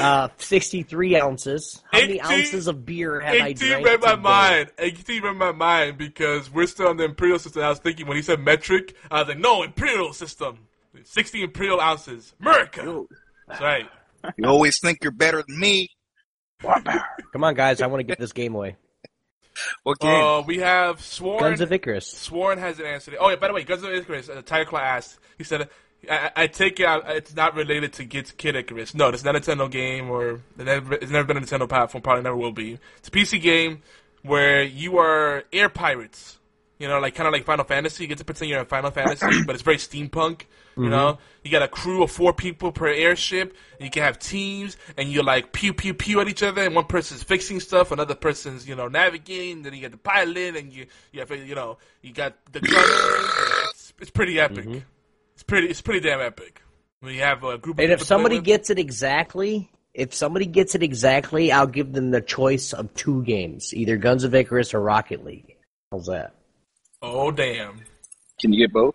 uh, 0.00 0.28
63 0.38 1.20
ounces. 1.20 1.82
How 1.92 2.00
many 2.00 2.14
18 2.14 2.24
ounces 2.32 2.66
of 2.66 2.86
beer 2.86 3.20
have 3.20 3.34
I 3.34 3.48
18 3.48 3.68
drank 3.68 3.84
read 3.86 4.00
my 4.00 4.10
today? 4.12 4.22
mind. 4.22 4.70
18 4.78 5.22
read 5.22 5.36
my 5.36 5.52
mind 5.52 5.98
because 5.98 6.50
we're 6.50 6.66
still 6.66 6.88
on 6.88 6.96
the 6.96 7.04
imperial 7.04 7.38
system. 7.38 7.62
I 7.62 7.68
was 7.68 7.78
thinking 7.78 8.06
when 8.06 8.16
he 8.16 8.22
said 8.22 8.40
metric, 8.40 8.96
I 9.10 9.18
was 9.20 9.28
like, 9.28 9.38
no, 9.38 9.62
imperial 9.62 10.14
system. 10.14 10.60
60 11.04 11.42
imperial 11.42 11.80
ounces. 11.80 12.34
America. 12.40 13.04
That's 13.48 13.60
right. 13.60 13.88
You 14.36 14.48
always 14.48 14.80
think 14.80 14.98
you're 15.02 15.12
better 15.12 15.42
than 15.46 15.58
me. 15.58 15.88
Come 16.62 17.44
on, 17.44 17.54
guys! 17.54 17.82
I 17.82 17.86
want 17.86 18.00
to 18.00 18.04
get 18.04 18.18
this 18.18 18.32
game 18.32 18.54
away. 18.54 18.76
What 19.82 19.98
game? 20.00 20.10
Uh, 20.10 20.40
we 20.42 20.58
have 20.58 21.00
Sworn. 21.00 21.40
Guns 21.40 21.60
of 21.60 21.72
Icarus. 21.72 22.06
Sworn 22.06 22.58
hasn't 22.58 22.86
answered 22.86 23.14
it. 23.14 23.20
Oh, 23.20 23.28
yeah, 23.28 23.36
by 23.36 23.48
the 23.48 23.54
way, 23.54 23.64
Guns 23.64 23.82
of 23.82 23.92
Icarus, 23.92 24.28
uh, 24.28 24.42
Tigerclaw 24.42 24.80
asked, 24.80 25.18
he 25.38 25.44
said, 25.44 25.68
I, 26.10 26.30
I 26.36 26.46
take 26.46 26.80
it 26.80 26.86
out, 26.86 27.04
it's 27.08 27.34
not 27.34 27.54
related 27.54 27.92
to 27.94 28.04
Kid, 28.04 28.36
Kid 28.36 28.56
Icarus. 28.56 28.94
No, 28.94 29.08
it's 29.08 29.24
not 29.24 29.36
a 29.36 29.40
Nintendo 29.40 29.70
game, 29.70 30.10
or 30.10 30.40
it's 30.56 30.64
never, 30.64 30.94
it's 30.94 31.10
never 31.10 31.26
been 31.26 31.36
a 31.36 31.40
Nintendo 31.40 31.68
platform, 31.68 32.02
probably 32.02 32.22
never 32.22 32.36
will 32.36 32.52
be. 32.52 32.78
It's 32.98 33.08
a 33.08 33.10
PC 33.10 33.40
game 33.40 33.82
where 34.22 34.62
you 34.62 34.98
are 34.98 35.44
air 35.52 35.68
pirates. 35.68 36.38
You 36.78 36.88
know, 36.88 37.00
like 37.00 37.14
kind 37.14 37.26
of 37.26 37.32
like 37.32 37.44
Final 37.44 37.64
Fantasy. 37.64 38.04
You 38.04 38.08
get 38.08 38.18
to 38.18 38.24
pretend 38.24 38.50
you're 38.50 38.60
in 38.60 38.66
Final 38.66 38.90
Fantasy, 38.90 39.44
but 39.46 39.54
it's 39.54 39.62
very 39.62 39.78
steampunk. 39.78 40.42
You 40.76 40.82
mm-hmm. 40.82 40.90
know, 40.90 41.18
you 41.42 41.50
got 41.50 41.62
a 41.62 41.68
crew 41.68 42.02
of 42.02 42.10
four 42.10 42.34
people 42.34 42.70
per 42.70 42.88
airship. 42.88 43.56
You 43.80 43.88
can 43.88 44.02
have 44.02 44.18
teams, 44.18 44.76
and 44.98 45.10
you're 45.10 45.24
like 45.24 45.52
pew 45.52 45.72
pew 45.72 45.94
pew 45.94 46.20
at 46.20 46.28
each 46.28 46.42
other. 46.42 46.62
And 46.62 46.74
one 46.74 46.84
person's 46.84 47.22
fixing 47.22 47.60
stuff, 47.60 47.92
another 47.92 48.14
person's 48.14 48.68
you 48.68 48.74
know 48.74 48.86
navigating. 48.86 49.62
Then 49.62 49.72
you 49.72 49.80
get 49.80 49.92
the 49.92 49.96
pilot, 49.96 50.54
and 50.54 50.70
you 50.70 50.86
you 51.12 51.20
have 51.20 51.30
you 51.30 51.54
know 51.54 51.78
you 52.02 52.12
got 52.12 52.34
the 52.52 52.60
gunner. 52.60 52.76
it's, 53.70 53.94
it's 54.00 54.10
pretty 54.10 54.38
epic. 54.38 54.66
Mm-hmm. 54.66 54.78
It's 55.32 55.42
pretty 55.44 55.68
it's 55.68 55.80
pretty 55.80 56.00
damn 56.00 56.20
epic. 56.20 56.60
We 57.00 57.18
have 57.18 57.42
a 57.42 57.56
group. 57.56 57.78
And 57.78 57.88
people 57.88 57.94
if 57.94 58.02
somebody 58.02 58.40
gets 58.40 58.68
it 58.68 58.78
exactly, 58.78 59.70
if 59.94 60.12
somebody 60.12 60.44
gets 60.44 60.74
it 60.74 60.82
exactly, 60.82 61.52
I'll 61.52 61.66
give 61.66 61.94
them 61.94 62.10
the 62.10 62.20
choice 62.20 62.74
of 62.74 62.92
two 62.92 63.22
games, 63.22 63.72
either 63.72 63.96
Guns 63.96 64.24
of 64.24 64.34
Icarus 64.34 64.74
or 64.74 64.80
Rocket 64.80 65.24
League. 65.24 65.56
How's 65.90 66.06
that? 66.06 66.34
oh 67.00 67.30
damn. 67.30 67.80
Can 68.38 68.52
you 68.52 68.66
get 68.66 68.74
both? 68.74 68.94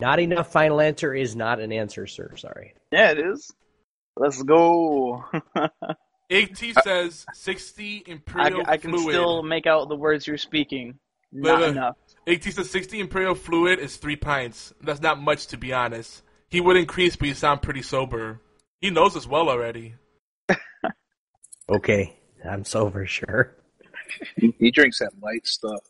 Not 0.00 0.20
enough 0.20 0.52
final 0.52 0.80
answer 0.80 1.14
is 1.14 1.34
not 1.34 1.60
an 1.60 1.72
answer, 1.72 2.06
sir. 2.06 2.36
Sorry. 2.36 2.74
Yeah, 2.92 3.10
it 3.12 3.18
is. 3.18 3.52
Let's 4.16 4.42
go. 4.42 5.24
At 6.30 6.56
says 6.84 7.24
sixty 7.34 8.04
I, 8.06 8.10
imperial 8.12 8.62
I 8.66 8.76
can 8.76 8.90
fluid. 8.90 9.14
still 9.14 9.42
make 9.42 9.66
out 9.66 9.88
the 9.88 9.96
words 9.96 10.26
you're 10.26 10.36
speaking. 10.38 10.98
Wait, 11.32 11.42
Not 11.50 11.60
wait. 11.60 11.70
enough. 11.70 11.96
At 12.26 12.42
says 12.42 12.70
sixty 12.70 13.00
imperial 13.00 13.34
fluid 13.34 13.78
is 13.78 13.96
three 13.96 14.16
pints. 14.16 14.72
That's 14.82 15.00
not 15.00 15.20
much 15.20 15.46
to 15.48 15.56
be 15.56 15.72
honest. 15.72 16.22
He 16.48 16.60
would 16.60 16.76
increase, 16.76 17.16
but 17.16 17.28
you 17.28 17.34
sound 17.34 17.62
pretty 17.62 17.82
sober. 17.82 18.40
He 18.80 18.90
knows 18.90 19.16
us 19.16 19.26
well 19.26 19.48
already. 19.48 19.94
Okay, 21.70 22.16
I'm 22.48 22.64
sober, 22.64 23.04
sure. 23.06 23.54
He, 24.36 24.54
he 24.58 24.70
drinks 24.70 25.00
that 25.00 25.12
light 25.20 25.46
stuff. 25.46 25.80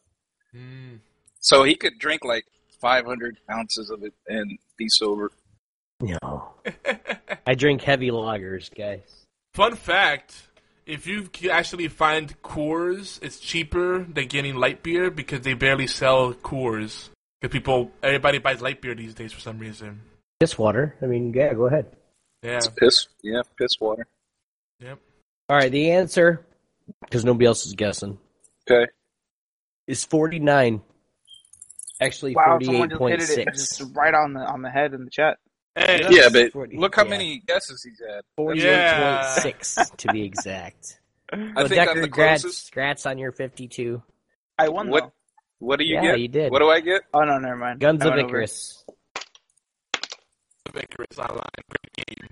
Mm. 0.52 0.98
So 1.38 1.62
he 1.62 1.76
could 1.76 1.98
drink 2.00 2.24
like 2.24 2.46
500 2.80 3.38
ounces 3.50 3.90
of 3.90 4.02
it 4.02 4.14
and 4.26 4.58
be 4.76 4.88
sober. 4.88 5.30
No, 6.00 6.52
I 7.46 7.54
drink 7.54 7.82
heavy 7.82 8.10
lagers, 8.10 8.72
guys. 8.74 9.00
Fun 9.54 9.74
fact: 9.74 10.34
If 10.86 11.06
you 11.06 11.28
actually 11.50 11.88
find 11.88 12.40
Coors, 12.42 13.18
it's 13.22 13.40
cheaper 13.40 14.04
than 14.04 14.28
getting 14.28 14.54
light 14.56 14.82
beer 14.82 15.10
because 15.10 15.40
they 15.40 15.54
barely 15.54 15.86
sell 15.88 16.32
Coors. 16.34 17.08
Because 17.40 17.52
people, 17.52 17.90
everybody 18.02 18.38
buys 18.38 18.60
light 18.60 18.80
beer 18.80 18.94
these 18.94 19.14
days 19.14 19.32
for 19.32 19.40
some 19.40 19.58
reason. 19.58 20.00
Piss 20.40 20.56
water. 20.58 20.94
I 21.02 21.06
mean, 21.06 21.32
yeah, 21.32 21.52
go 21.54 21.66
ahead. 21.66 21.86
Yeah. 22.42 22.56
It's 22.58 22.68
piss. 22.68 23.08
Yeah, 23.22 23.42
piss 23.58 23.80
water. 23.80 24.06
Yep. 24.80 24.98
All 25.48 25.56
right, 25.56 25.70
the 25.72 25.90
answer, 25.92 26.44
because 27.00 27.24
nobody 27.24 27.46
else 27.46 27.66
is 27.66 27.74
guessing, 27.74 28.18
Okay. 28.70 28.90
is 29.88 30.04
49. 30.04 30.82
Actually, 32.00 32.34
Wow, 32.34 32.58
just 32.60 32.70
48.6. 32.70 33.44
just 33.54 33.82
right 33.94 34.14
on 34.14 34.32
the 34.34 34.40
on 34.40 34.62
the 34.62 34.70
head 34.70 34.94
in 34.94 35.04
the 35.04 35.10
chat. 35.10 35.38
Hey, 35.74 36.06
Yeah, 36.10 36.28
but 36.32 36.52
40 36.52 36.76
look 36.76 36.94
how 36.96 37.04
yeah. 37.04 37.10
many 37.10 37.42
guesses 37.46 37.82
he's 37.82 38.00
had. 38.00 38.22
Yeah. 38.56 39.34
48.6 39.44 39.96
to 39.98 40.08
be 40.12 40.22
exact. 40.24 41.00
I 41.32 41.36
Well, 41.56 41.68
think 41.68 41.80
I'm 41.80 41.86
Decker, 41.88 42.00
the 42.02 42.08
grats, 42.08 42.42
closest. 42.42 42.74
grats 42.74 43.08
on 43.08 43.18
your 43.18 43.32
52. 43.32 44.02
I 44.58 44.68
won 44.70 44.88
What? 44.88 45.04
though. 45.04 45.12
What 45.60 45.78
do 45.80 45.84
you 45.84 45.96
Yeah, 45.96 46.02
get? 46.12 46.20
you 46.20 46.28
did. 46.28 46.52
What 46.52 46.60
do 46.60 46.68
I 46.70 46.80
get? 46.80 47.02
Oh 47.12 47.20
no, 47.20 47.38
never 47.38 47.56
mind. 47.56 47.80
Guns 47.80 48.00
of 48.02 48.10
went 48.10 48.20
over. 48.22 48.28
Icarus. 48.28 48.84
Icarus 50.74 51.18
Online. 51.18 51.40
Great 51.68 52.06
game. 52.06 52.28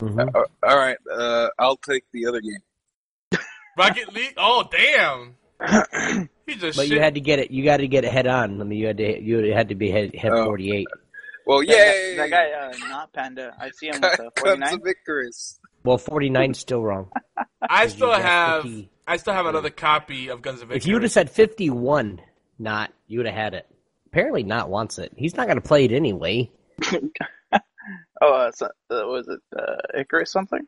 Mhm. 0.00 0.34
Uh, 0.34 0.44
all 0.66 0.76
right, 0.78 0.96
uh, 1.12 1.48
I'll 1.58 1.76
take 1.76 2.04
the 2.12 2.26
other 2.26 2.40
game. 2.40 3.40
Rocket 3.76 4.12
League. 4.14 4.34
Oh 4.36 4.64
damn! 4.70 5.36
he 6.46 6.54
just. 6.56 6.76
But 6.76 6.84
shit. 6.86 6.92
you 6.94 7.00
had 7.00 7.14
to 7.14 7.20
get 7.20 7.38
it. 7.38 7.50
You 7.50 7.64
got 7.64 7.78
to 7.78 7.88
get 7.88 8.04
it 8.04 8.12
head 8.12 8.26
on. 8.26 8.60
I 8.60 8.64
mean, 8.64 8.78
you 8.78 8.86
had 8.86 8.96
to. 8.98 9.22
You 9.22 9.52
had 9.52 9.68
to 9.70 9.74
be 9.74 9.90
head, 9.90 10.14
head 10.14 10.32
Oh. 10.32 10.44
48. 10.44 10.86
Well, 11.46 11.60
That 11.60 11.66
guy, 11.68 12.16
that 12.16 12.30
guy 12.30 12.50
uh, 12.52 12.72
Knottpanda. 13.06 13.52
I 13.60 13.70
see 13.70 13.88
him 13.88 14.00
with 14.00 14.16
the 14.16 14.30
Guns 14.42 14.60
49. 14.60 14.74
of 14.74 14.86
Icarus. 14.86 15.60
Well, 15.84 15.98
49 15.98 16.54
's 16.54 16.58
still 16.58 16.82
wrong. 16.82 17.10
I 17.62 17.88
still 17.88 18.12
have. 18.12 18.66
I 19.06 19.18
still 19.18 19.34
have 19.34 19.44
another 19.46 19.68
copy 19.70 20.28
of 20.28 20.40
Guns 20.40 20.62
of 20.62 20.68
Icarus. 20.70 20.84
If 20.84 20.86
you 20.88 20.94
would 20.94 21.02
have 21.02 21.12
said 21.12 21.30
51, 21.30 22.20
Not 22.58 22.92
you 23.06 23.18
would 23.18 23.26
have 23.26 23.34
had 23.34 23.52
it. 23.54 23.66
Apparently, 24.06 24.42
not 24.44 24.70
wants 24.70 24.98
it. 24.98 25.12
He's 25.16 25.36
not 25.36 25.46
going 25.46 25.60
to 25.60 25.66
play 25.68 25.84
it 25.84 25.92
anyway. 25.92 26.50
Oh, 28.22 28.32
uh, 28.32 28.52
so, 28.52 28.66
uh, 28.90 29.02
was 29.06 29.28
it 29.28 29.40
uh, 29.54 29.76
Icarus 30.00 30.32
something? 30.32 30.66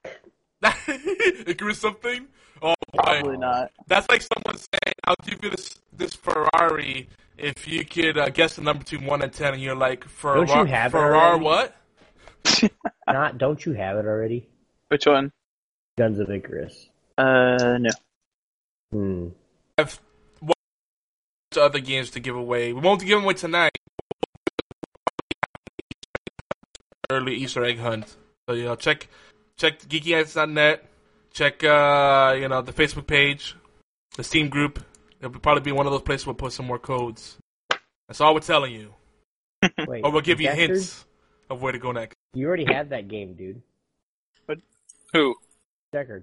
Icarus 1.47 1.79
something? 1.81 2.27
Oh 2.63 2.75
boy. 2.93 3.03
Probably 3.03 3.37
not. 3.37 3.71
That's 3.87 4.09
like 4.09 4.23
someone 4.23 4.57
saying, 4.57 4.95
"I'll 5.05 5.17
give 5.25 5.39
you 5.43 5.51
this 5.51 5.79
this 5.93 6.15
Ferrari 6.15 7.09
if 7.39 7.69
you 7.69 7.85
could 7.85 8.17
uh, 8.19 8.29
guess 8.31 8.57
the 8.57 8.63
number 8.63 8.85
between 8.85 9.07
one 9.07 9.23
and 9.23 9.33
ten," 9.33 9.55
and 9.55 9.63
you're 9.63 9.75
like, 9.77 10.05
"Ferrari, 10.05 10.47
Don't 10.47 10.59
you 10.59 10.65
have 10.73 10.95
it 10.95 10.99
Ferrari 10.99 11.41
already? 11.41 11.45
what?" 11.45 11.77
Not. 13.09 13.39
Don't 13.39 13.65
you 13.67 13.73
have 13.73 13.97
it 13.99 14.07
already? 14.07 14.49
Which 14.89 15.07
one? 15.07 15.33
Guns 15.99 16.19
of 16.19 16.31
Icarus. 16.31 16.89
Uh, 17.19 17.79
no. 17.81 17.91
Hmm. 18.93 19.29
I 19.79 19.83
have 19.83 20.01
one 20.41 20.55
other 21.59 21.81
games 21.81 22.11
to 22.11 22.21
give 22.21 22.37
away. 22.37 22.73
We 22.73 22.81
won't 22.81 23.01
give 23.01 23.11
them 23.11 23.25
away 23.25 23.35
tonight. 23.35 23.77
Early 27.11 27.35
Easter 27.37 27.65
egg 27.65 27.79
hunt. 27.79 28.17
So 28.49 28.55
you 28.55 28.65
know, 28.65 28.77
check 28.77 29.09
check 29.57 29.81
geekyantics.net. 29.81 30.85
Check 31.37 31.63
uh, 31.65 32.35
you 32.41 32.49
know 32.49 32.63
the 32.63 32.73
Facebook 32.73 33.07
page, 33.07 33.55
the 34.17 34.25
Steam 34.25 34.49
group. 34.49 34.83
It'll 35.21 35.39
probably 35.39 35.61
be 35.61 35.71
one 35.71 35.85
of 35.85 35.93
those 35.93 36.01
places 36.01 36.27
we'll 36.27 36.35
put 36.35 36.55
some 36.55 36.65
more 36.65 36.79
codes. 36.79 37.37
That's 38.09 38.23
all 38.23 38.33
we're 38.33 38.41
telling 38.41 38.73
you, 38.73 38.95
Wait. 39.87 40.03
or 40.03 40.13
we'll 40.13 40.23
give 40.23 40.41
you 40.41 40.49
Dekard? 40.49 40.55
hints 40.55 41.05
of 41.51 41.61
where 41.61 41.73
to 41.73 41.79
go 41.79 41.93
next. 41.93 42.17
You 42.33 42.47
already 42.47 42.65
had 42.65 42.89
that 42.89 43.09
game, 43.09 43.35
dude. 43.35 43.61
But 44.47 44.61
who? 45.13 45.35
Dekard. 45.95 46.23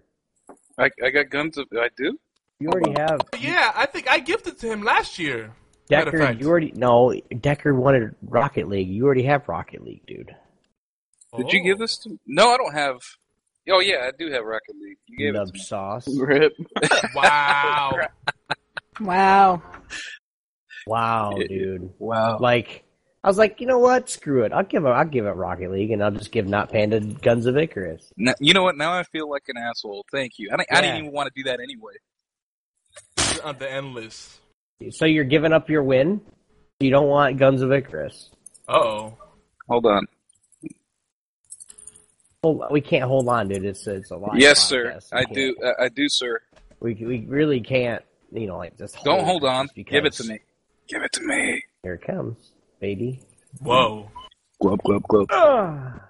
I, 0.80 0.90
I 1.06 1.12
got 1.12 1.30
guns. 1.30 1.60
Of, 1.60 1.68
I 1.74 1.90
do. 1.96 2.18
You 2.60 2.70
already 2.70 3.00
have. 3.00 3.22
Yeah, 3.40 3.72
I 3.76 3.86
think 3.86 4.10
I 4.10 4.18
gifted 4.18 4.58
to 4.62 4.72
him 4.72 4.82
last 4.82 5.20
year. 5.20 5.54
Matter 5.92 6.10
Dekard, 6.10 6.42
you 6.42 6.50
already 6.50 6.72
no. 6.76 7.14
Dekard 7.32 7.76
wanted 7.76 8.16
Rocket 8.24 8.68
League. 8.68 8.90
You 8.90 9.06
already 9.06 9.26
have 9.26 9.48
Rocket 9.48 9.84
League, 9.84 10.08
dude. 10.08 10.36
Did 11.38 11.54
you 11.54 11.62
give 11.62 11.78
this 11.78 11.98
to? 12.00 12.20
No, 12.26 12.50
I 12.50 12.58
don't 12.58 12.74
have. 12.74 12.98
Oh 13.70 13.80
yeah, 13.80 14.08
I 14.08 14.12
do 14.18 14.32
have 14.32 14.44
Rocket 14.44 14.76
League. 14.82 14.98
You 15.08 15.18
gave 15.18 15.36
it 15.36 15.38
Nub 15.38 15.48
to 15.48 15.54
me. 15.54 15.60
sauce. 15.60 16.08
Rip. 16.20 16.54
Wow. 17.16 17.98
Wow. 19.00 19.62
Wow, 20.86 21.32
dude. 21.48 21.92
Wow. 21.98 22.38
Like, 22.40 22.84
I 23.24 23.28
was 23.30 23.38
like, 23.38 23.62
you 23.62 23.68
know 23.68 23.80
what? 23.80 24.10
Screw 24.10 24.44
it. 24.44 24.52
I'll 24.52 24.64
give 24.64 24.84
it. 24.86 24.90
I'll 24.90 25.06
give 25.06 25.26
it 25.26 25.30
Rocket 25.32 25.72
League, 25.72 25.92
and 25.92 26.04
I'll 26.04 26.12
just 26.12 26.32
give 26.32 26.46
Knottpanda 26.46 27.22
Guns 27.22 27.46
of 27.46 27.58
Icarus. 27.58 28.12
Now, 28.18 28.34
you 28.40 28.54
know 28.54 28.64
what? 28.64 28.76
Now 28.78 28.92
I 28.94 29.04
feel 29.04 29.30
like 29.30 29.44
an 29.48 29.56
asshole. 29.58 30.04
Thank 30.12 30.34
you. 30.38 30.50
I, 30.52 30.58
didn't- 30.58 30.72
I 30.74 30.82
didn't 30.82 30.98
even 30.98 31.12
want 31.14 31.28
to 31.34 31.42
do 31.42 31.50
that 31.50 31.60
anyway. 31.62 31.94
on 33.44 33.58
the 33.60 33.72
endless. 33.72 34.40
So 34.92 35.06
you're 35.06 35.24
giving 35.24 35.54
up 35.54 35.70
your 35.70 35.84
win. 35.84 36.20
You 36.82 36.90
don't 36.92 37.08
want 37.08 37.38
Guns 37.38 37.62
of 37.62 37.72
Icarus. 37.72 38.30
Oh. 38.68 39.18
Hold 39.70 39.86
on. 39.86 40.06
Well, 42.44 42.68
we 42.72 42.82
can't 42.82 43.06
hold 43.06 43.30
on, 43.30 43.48
dude. 43.48 43.64
It's 43.64 43.88
it's 43.88 44.12
a 44.12 44.18
lot. 44.18 44.38
yes, 44.38 44.60
sir. 44.60 45.00
We 45.14 45.18
I 45.18 45.24
do. 45.24 45.56
I, 45.64 45.86
I 45.86 45.90
do, 45.90 46.10
sir. 46.10 46.42
We 46.82 46.94
we 46.96 47.26
really 47.26 47.62
can't. 47.62 48.04
You 48.34 48.48
know, 48.48 48.58
like 48.58 48.78
just 48.78 49.02
Don't 49.04 49.24
hold 49.24 49.46
on. 49.46 49.70
Give 49.76 50.06
it 50.06 50.14
to 50.14 50.24
me. 50.26 50.40
Give 50.90 51.02
it 51.04 51.14
to 51.14 51.22
me. 51.24 51.64
Here 51.84 51.94
it 51.94 52.02
comes, 52.02 52.36
baby. 52.82 53.22
Whoa. 53.62 54.10
Glub 54.62 54.82
glub 54.84 55.04
glub. 55.04 55.28
Ah, 55.32 56.02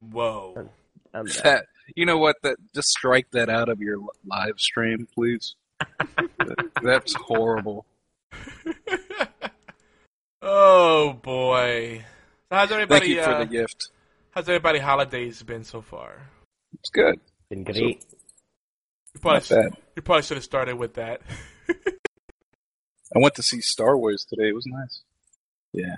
Whoa. 0.00 0.70
I'm 1.12 1.24
back. 1.26 1.42
That, 1.42 1.66
you 1.94 2.06
know 2.06 2.18
what? 2.18 2.36
That 2.42 2.56
just 2.74 2.88
strike 2.88 3.26
that 3.32 3.48
out 3.50 3.68
of 3.68 3.80
your 3.80 3.98
li- 3.98 4.06
live 4.24 4.58
stream, 4.58 5.06
please. 5.14 5.56
That- 6.38 6.70
That's 6.82 7.14
horrible. 7.14 7.84
oh 10.42 11.12
boy. 11.14 12.04
So 12.48 12.56
how's 12.56 12.68
Thank 12.68 12.82
everybody? 12.82 13.08
you 13.10 13.22
for 13.22 13.30
uh, 13.30 13.38
the 13.40 13.46
gift. 13.46 13.90
How's 14.36 14.48
everybody 14.50 14.78
holidays 14.78 15.42
been 15.42 15.64
so 15.64 15.80
far? 15.80 16.28
It's 16.74 16.90
good. 16.90 17.18
Been 17.48 17.64
great. 17.64 18.04
You 19.14 19.20
probably, 19.20 19.38
Not 19.38 19.48
bad. 19.48 19.76
you 19.96 20.02
probably 20.02 20.22
should 20.22 20.36
have 20.36 20.44
started 20.44 20.76
with 20.76 20.94
that. 20.94 21.22
I 21.70 23.18
went 23.18 23.34
to 23.36 23.42
see 23.42 23.62
Star 23.62 23.96
Wars 23.96 24.26
today. 24.28 24.50
It 24.50 24.54
was 24.54 24.66
nice. 24.66 25.00
Yeah. 25.72 25.96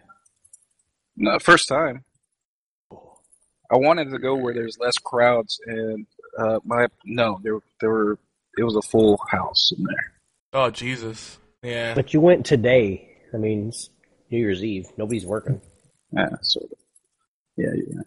No, 1.17 1.39
first 1.41 1.69
time. 1.69 2.05
I 3.71 3.77
wanted 3.77 4.11
to 4.13 4.19
go 4.19 4.37
where 4.37 4.55
there's 4.55 4.79
less 4.79 4.97
crowds, 4.99 5.61
and 5.67 6.07
uh, 6.39 6.61
my 6.65 6.87
no, 7.05 7.41
there 7.43 7.59
there 7.81 7.91
were 7.91 8.19
it 8.57 8.63
was 8.63 8.77
a 8.77 8.83
full 8.83 9.21
house 9.29 9.73
in 9.77 9.85
there. 9.85 10.13
Oh 10.53 10.71
Jesus. 10.71 11.39
Yeah. 11.63 11.95
But 11.95 12.15
you 12.15 12.21
went 12.21 12.47
today. 12.47 13.17
I 13.35 13.37
mean, 13.37 13.69
it's 13.69 13.91
New 14.31 14.39
Year's 14.39 14.63
Eve. 14.63 14.87
Nobody's 14.97 15.27
working. 15.27 15.61
Yeah, 16.13 16.29
sort 16.41 16.71
of. 16.71 16.79
Yeah, 17.57 17.73
yeah. 17.75 18.03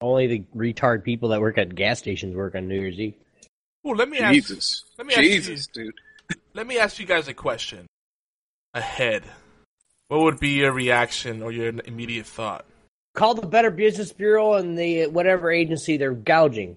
Only 0.00 0.26
the 0.26 0.44
retard 0.54 1.04
people 1.04 1.30
that 1.30 1.40
work 1.40 1.56
at 1.58 1.74
gas 1.74 1.98
stations 1.98 2.34
work 2.36 2.54
on 2.54 2.68
New 2.68 2.78
Year's 2.80 2.98
Eve. 2.98 3.14
Well, 3.82 3.96
let 3.96 4.08
me 4.08 4.18
ask. 4.18 4.34
Jesus, 4.34 4.84
let 4.98 5.06
me 5.06 5.14
ask 5.14 5.22
you- 5.22 5.28
Jesus, 5.30 5.66
dude. 5.68 5.94
Let 6.54 6.66
me 6.66 6.78
ask 6.78 6.98
you 6.98 7.04
guys 7.04 7.28
a 7.28 7.34
question. 7.34 7.86
Ahead, 8.72 9.24
what 10.08 10.20
would 10.20 10.40
be 10.40 10.50
your 10.50 10.72
reaction 10.72 11.42
or 11.42 11.52
your 11.52 11.68
immediate 11.84 12.24
thought? 12.26 12.64
Call 13.14 13.34
the 13.34 13.46
Better 13.46 13.70
Business 13.70 14.10
Bureau 14.12 14.54
and 14.54 14.76
the 14.78 15.06
whatever 15.08 15.50
agency 15.50 15.96
they're 15.98 16.14
gouging. 16.14 16.76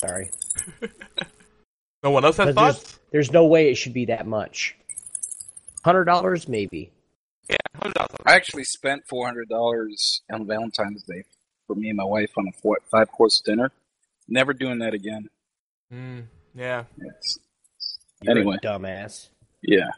Sorry. 0.00 0.30
No 2.02 2.10
one 2.10 2.22
else 2.26 2.36
has 2.36 2.54
But 2.54 2.60
there's, 2.62 2.76
thoughts. 2.76 2.98
there's 3.12 3.32
no 3.32 3.46
way 3.46 3.70
it 3.70 3.76
should 3.76 3.94
be 3.94 4.04
that 4.04 4.26
much. 4.26 4.76
Hundred 5.82 6.04
dollars, 6.04 6.46
maybe. 6.46 6.92
Yeah, 7.48 7.56
hundred 7.74 7.94
dollars. 7.94 8.10
I 8.26 8.34
actually 8.36 8.64
spent 8.64 9.04
four 9.08 9.24
hundred 9.26 9.48
dollars 9.48 10.20
on 10.30 10.46
Valentine's 10.46 11.02
Day 11.04 11.24
for 11.66 11.74
me 11.76 11.88
and 11.88 11.96
my 11.96 12.04
wife 12.04 12.30
on 12.36 12.46
a 12.48 12.52
four, 12.52 12.78
five 12.90 13.10
course 13.10 13.40
dinner. 13.40 13.70
Never 14.28 14.52
doing 14.52 14.78
that 14.78 14.94
again. 14.94 15.28
Mm, 15.92 16.24
yeah. 16.54 16.84
It's, 16.98 17.38
You're 18.22 18.36
Anyway. 18.38 18.56
a 18.62 18.66
dumbass. 18.66 19.28
yeah, 19.62 19.90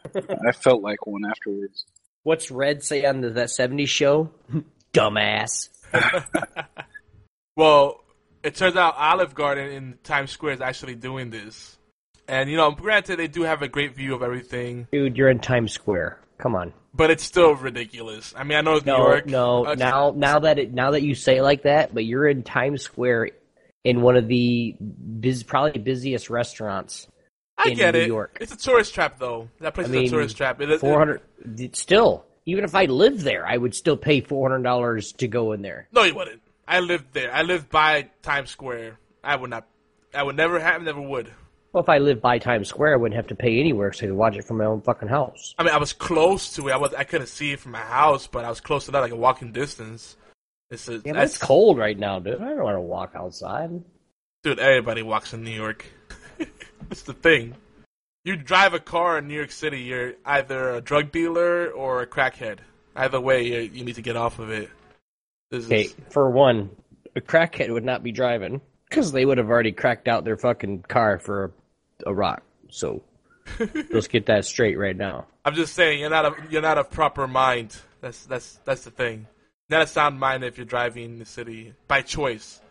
I 0.47 0.51
felt 0.51 0.81
like 0.81 1.05
one 1.07 1.25
afterwards. 1.25 1.85
What's 2.23 2.51
Red 2.51 2.83
say 2.83 3.05
on 3.05 3.21
the, 3.21 3.29
that 3.31 3.47
'70s 3.47 3.87
show? 3.87 4.31
dumbass. 4.93 5.69
Well, 7.55 8.03
it 8.43 8.53
turns 8.55 8.75
out 8.75 8.95
Olive 8.97 9.33
Garden 9.33 9.71
in 9.71 9.97
Times 10.03 10.29
Square 10.31 10.53
is 10.53 10.61
actually 10.61 10.93
doing 10.95 11.31
this, 11.31 11.75
and 12.27 12.49
you 12.51 12.55
know, 12.55 12.69
granted, 12.71 13.17
they 13.17 13.27
do 13.27 13.41
have 13.43 13.63
a 13.63 13.67
great 13.67 13.95
view 13.95 14.13
of 14.13 14.21
everything, 14.21 14.87
Dude, 14.91 15.17
you're 15.17 15.29
in 15.29 15.39
Times 15.39 15.73
Square. 15.73 16.19
Come 16.37 16.55
on. 16.55 16.71
But 16.97 17.11
it's 17.11 17.23
still 17.23 17.53
ridiculous. 17.55 18.33
I 18.35 18.43
mean, 18.43 18.57
I 18.57 18.61
know 18.61 18.75
it's 18.75 18.85
New 18.85 18.91
York. 18.97 19.25
no. 19.27 19.65
Uh, 19.65 19.75
now, 19.75 20.13
now 20.15 20.39
that 20.39 20.59
it, 20.59 20.73
now 20.73 20.91
that 20.91 21.03
you 21.03 21.15
say 21.15 21.41
like 21.41 21.63
that, 21.63 21.93
but 21.93 22.03
you're 22.03 22.27
in 22.27 22.43
Times 22.43 22.81
Square, 22.81 23.29
in 23.83 24.01
one 24.01 24.17
of 24.17 24.27
the 24.27 24.75
biz, 25.19 25.43
probably 25.43 25.79
busiest 25.79 26.29
restaurants. 26.29 27.07
I 27.57 27.69
in 27.69 27.77
get 27.77 27.93
New 27.93 28.01
it. 28.01 28.07
York. 28.07 28.37
It's 28.41 28.51
a 28.53 28.57
tourist 28.57 28.93
trap, 28.93 29.17
though. 29.19 29.49
That 29.61 29.73
place 29.73 29.87
I 29.87 29.91
is 29.91 30.09
a 30.11 30.13
tourist 30.13 30.35
trap. 30.37 30.59
It, 30.61 30.69
it- 30.69 30.79
Four 30.79 30.97
hundred. 30.99 31.21
Still, 31.75 32.25
even 32.45 32.63
if 32.63 32.75
I 32.75 32.85
lived 32.85 33.21
there, 33.21 33.45
I 33.47 33.55
would 33.57 33.73
still 33.75 33.97
pay 33.97 34.21
four 34.21 34.49
hundred 34.49 34.63
dollars 34.63 35.13
to 35.13 35.27
go 35.27 35.53
in 35.53 35.61
there. 35.61 35.87
No, 35.91 36.03
you 36.03 36.13
wouldn't. 36.15 36.41
I 36.67 36.81
lived 36.81 37.13
there. 37.13 37.33
I 37.33 37.43
lived 37.43 37.69
by 37.69 38.09
Times 38.21 38.49
Square. 38.49 38.99
I 39.23 39.35
would 39.35 39.49
not. 39.49 39.65
I 40.13 40.23
would 40.23 40.35
never 40.35 40.59
have. 40.59 40.81
Never 40.81 41.01
would. 41.01 41.31
Well, 41.77 41.83
if 41.83 41.89
I 41.89 41.99
lived 41.99 42.23
by 42.23 42.39
Times 42.39 42.69
Square, 42.69 42.93
I 42.93 42.95
wouldn't 42.95 43.17
have 43.17 43.27
to 43.27 43.35
pay 43.35 43.59
anywhere, 43.59 43.93
so 43.93 44.03
I 44.03 44.07
could 44.07 44.15
watch 44.15 44.35
it 44.35 44.45
from 44.45 44.57
my 44.57 44.65
own 44.65 44.81
fucking 44.81 45.09
house. 45.09 45.53
I 45.59 45.63
mean, 45.63 45.75
I 45.75 45.77
was 45.77 45.93
close 45.93 46.55
to 46.55 46.69
it. 46.69 46.71
I 46.71 46.77
was. 46.77 46.91
I 46.95 47.03
couldn't 47.03 47.27
see 47.27 47.51
it 47.51 47.59
from 47.59 47.73
my 47.73 47.81
house, 47.81 48.25
but 48.25 48.43
I 48.43 48.49
was 48.49 48.59
close 48.59 48.85
to 48.85 48.91
that, 48.91 48.99
like 48.99 49.11
a 49.11 49.15
walking 49.15 49.51
distance. 49.51 50.17
It's 50.71 50.89
a, 50.89 50.99
it's 51.05 51.37
cold 51.37 51.77
right 51.77 51.95
now, 51.95 52.17
dude. 52.17 52.41
I 52.41 52.47
don't 52.47 52.63
want 52.63 52.77
to 52.77 52.81
walk 52.81 53.11
outside. 53.13 53.69
dude. 54.41 54.57
Everybody 54.57 55.03
walks 55.03 55.35
in 55.35 55.43
New 55.43 55.51
York. 55.51 55.85
That's 56.89 57.03
the 57.03 57.13
thing. 57.13 57.53
You 58.25 58.37
drive 58.37 58.73
a 58.73 58.79
car 58.79 59.19
in 59.19 59.27
New 59.27 59.35
York 59.35 59.51
City, 59.51 59.81
you're 59.81 60.13
either 60.25 60.71
a 60.71 60.81
drug 60.81 61.11
dealer 61.11 61.67
or 61.69 62.01
a 62.01 62.07
crackhead. 62.07 62.57
Either 62.95 63.21
way, 63.21 63.43
you, 63.43 63.59
you 63.71 63.85
need 63.85 63.95
to 63.97 64.01
get 64.01 64.15
off 64.15 64.39
of 64.39 64.49
it. 64.49 64.71
This 65.51 65.69
is- 65.69 65.95
for 66.09 66.27
one, 66.31 66.71
a 67.15 67.21
crackhead 67.21 67.69
would 67.69 67.85
not 67.85 68.01
be 68.01 68.11
driving 68.11 68.61
because 68.89 69.11
they 69.11 69.27
would 69.27 69.37
have 69.37 69.51
already 69.51 69.73
cracked 69.73 70.07
out 70.07 70.25
their 70.25 70.37
fucking 70.37 70.81
car 70.87 71.19
for 71.19 71.53
a, 72.05 72.13
rock. 72.13 72.43
So 72.69 73.03
let's 73.91 74.07
get 74.07 74.27
that 74.27 74.45
straight 74.45 74.77
right 74.77 74.95
now. 74.95 75.25
I'm 75.45 75.55
just 75.55 75.73
saying 75.73 75.99
you're 75.99 76.09
not 76.09 76.25
a 76.25 76.35
you're 76.49 76.61
not 76.61 76.77
a 76.77 76.83
proper 76.83 77.27
mind. 77.27 77.75
That's 78.01 78.25
that's 78.25 78.59
that's 78.65 78.83
the 78.83 78.91
thing. 78.91 79.27
Not 79.69 79.81
a 79.81 79.87
sound 79.87 80.19
mind 80.19 80.43
if 80.43 80.57
you're 80.57 80.65
driving 80.65 81.19
the 81.19 81.25
city 81.25 81.73
by 81.87 82.01
choice. 82.01 82.61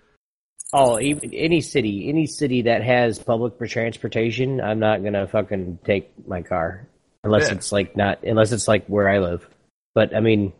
Oh, 0.72 0.98
even 0.98 1.32
any 1.32 1.60
city, 1.60 2.08
any 2.08 2.26
city 2.26 2.62
that 2.62 2.82
has 2.82 3.18
public 3.18 3.58
transportation, 3.68 4.60
I'm 4.60 4.80
not 4.80 5.02
gonna 5.04 5.26
fucking 5.26 5.78
take 5.84 6.10
my 6.26 6.42
car 6.42 6.88
unless 7.22 7.48
Yeah. 7.48 7.54
it's 7.54 7.72
like 7.72 7.96
not 7.96 8.22
unless 8.24 8.52
it's 8.52 8.68
like 8.68 8.86
where 8.86 9.08
I 9.08 9.18
live. 9.18 9.46
But 9.94 10.14
I 10.14 10.20
mean, 10.20 10.52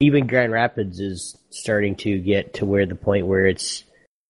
even 0.00 0.26
Grand 0.26 0.52
Rapids 0.52 1.00
is 1.00 1.36
starting 1.50 1.96
to 1.96 2.18
get 2.18 2.54
to 2.54 2.66
where 2.66 2.86
the 2.86 2.94
point 2.94 3.26
where 3.26 3.46
it's 3.46 3.84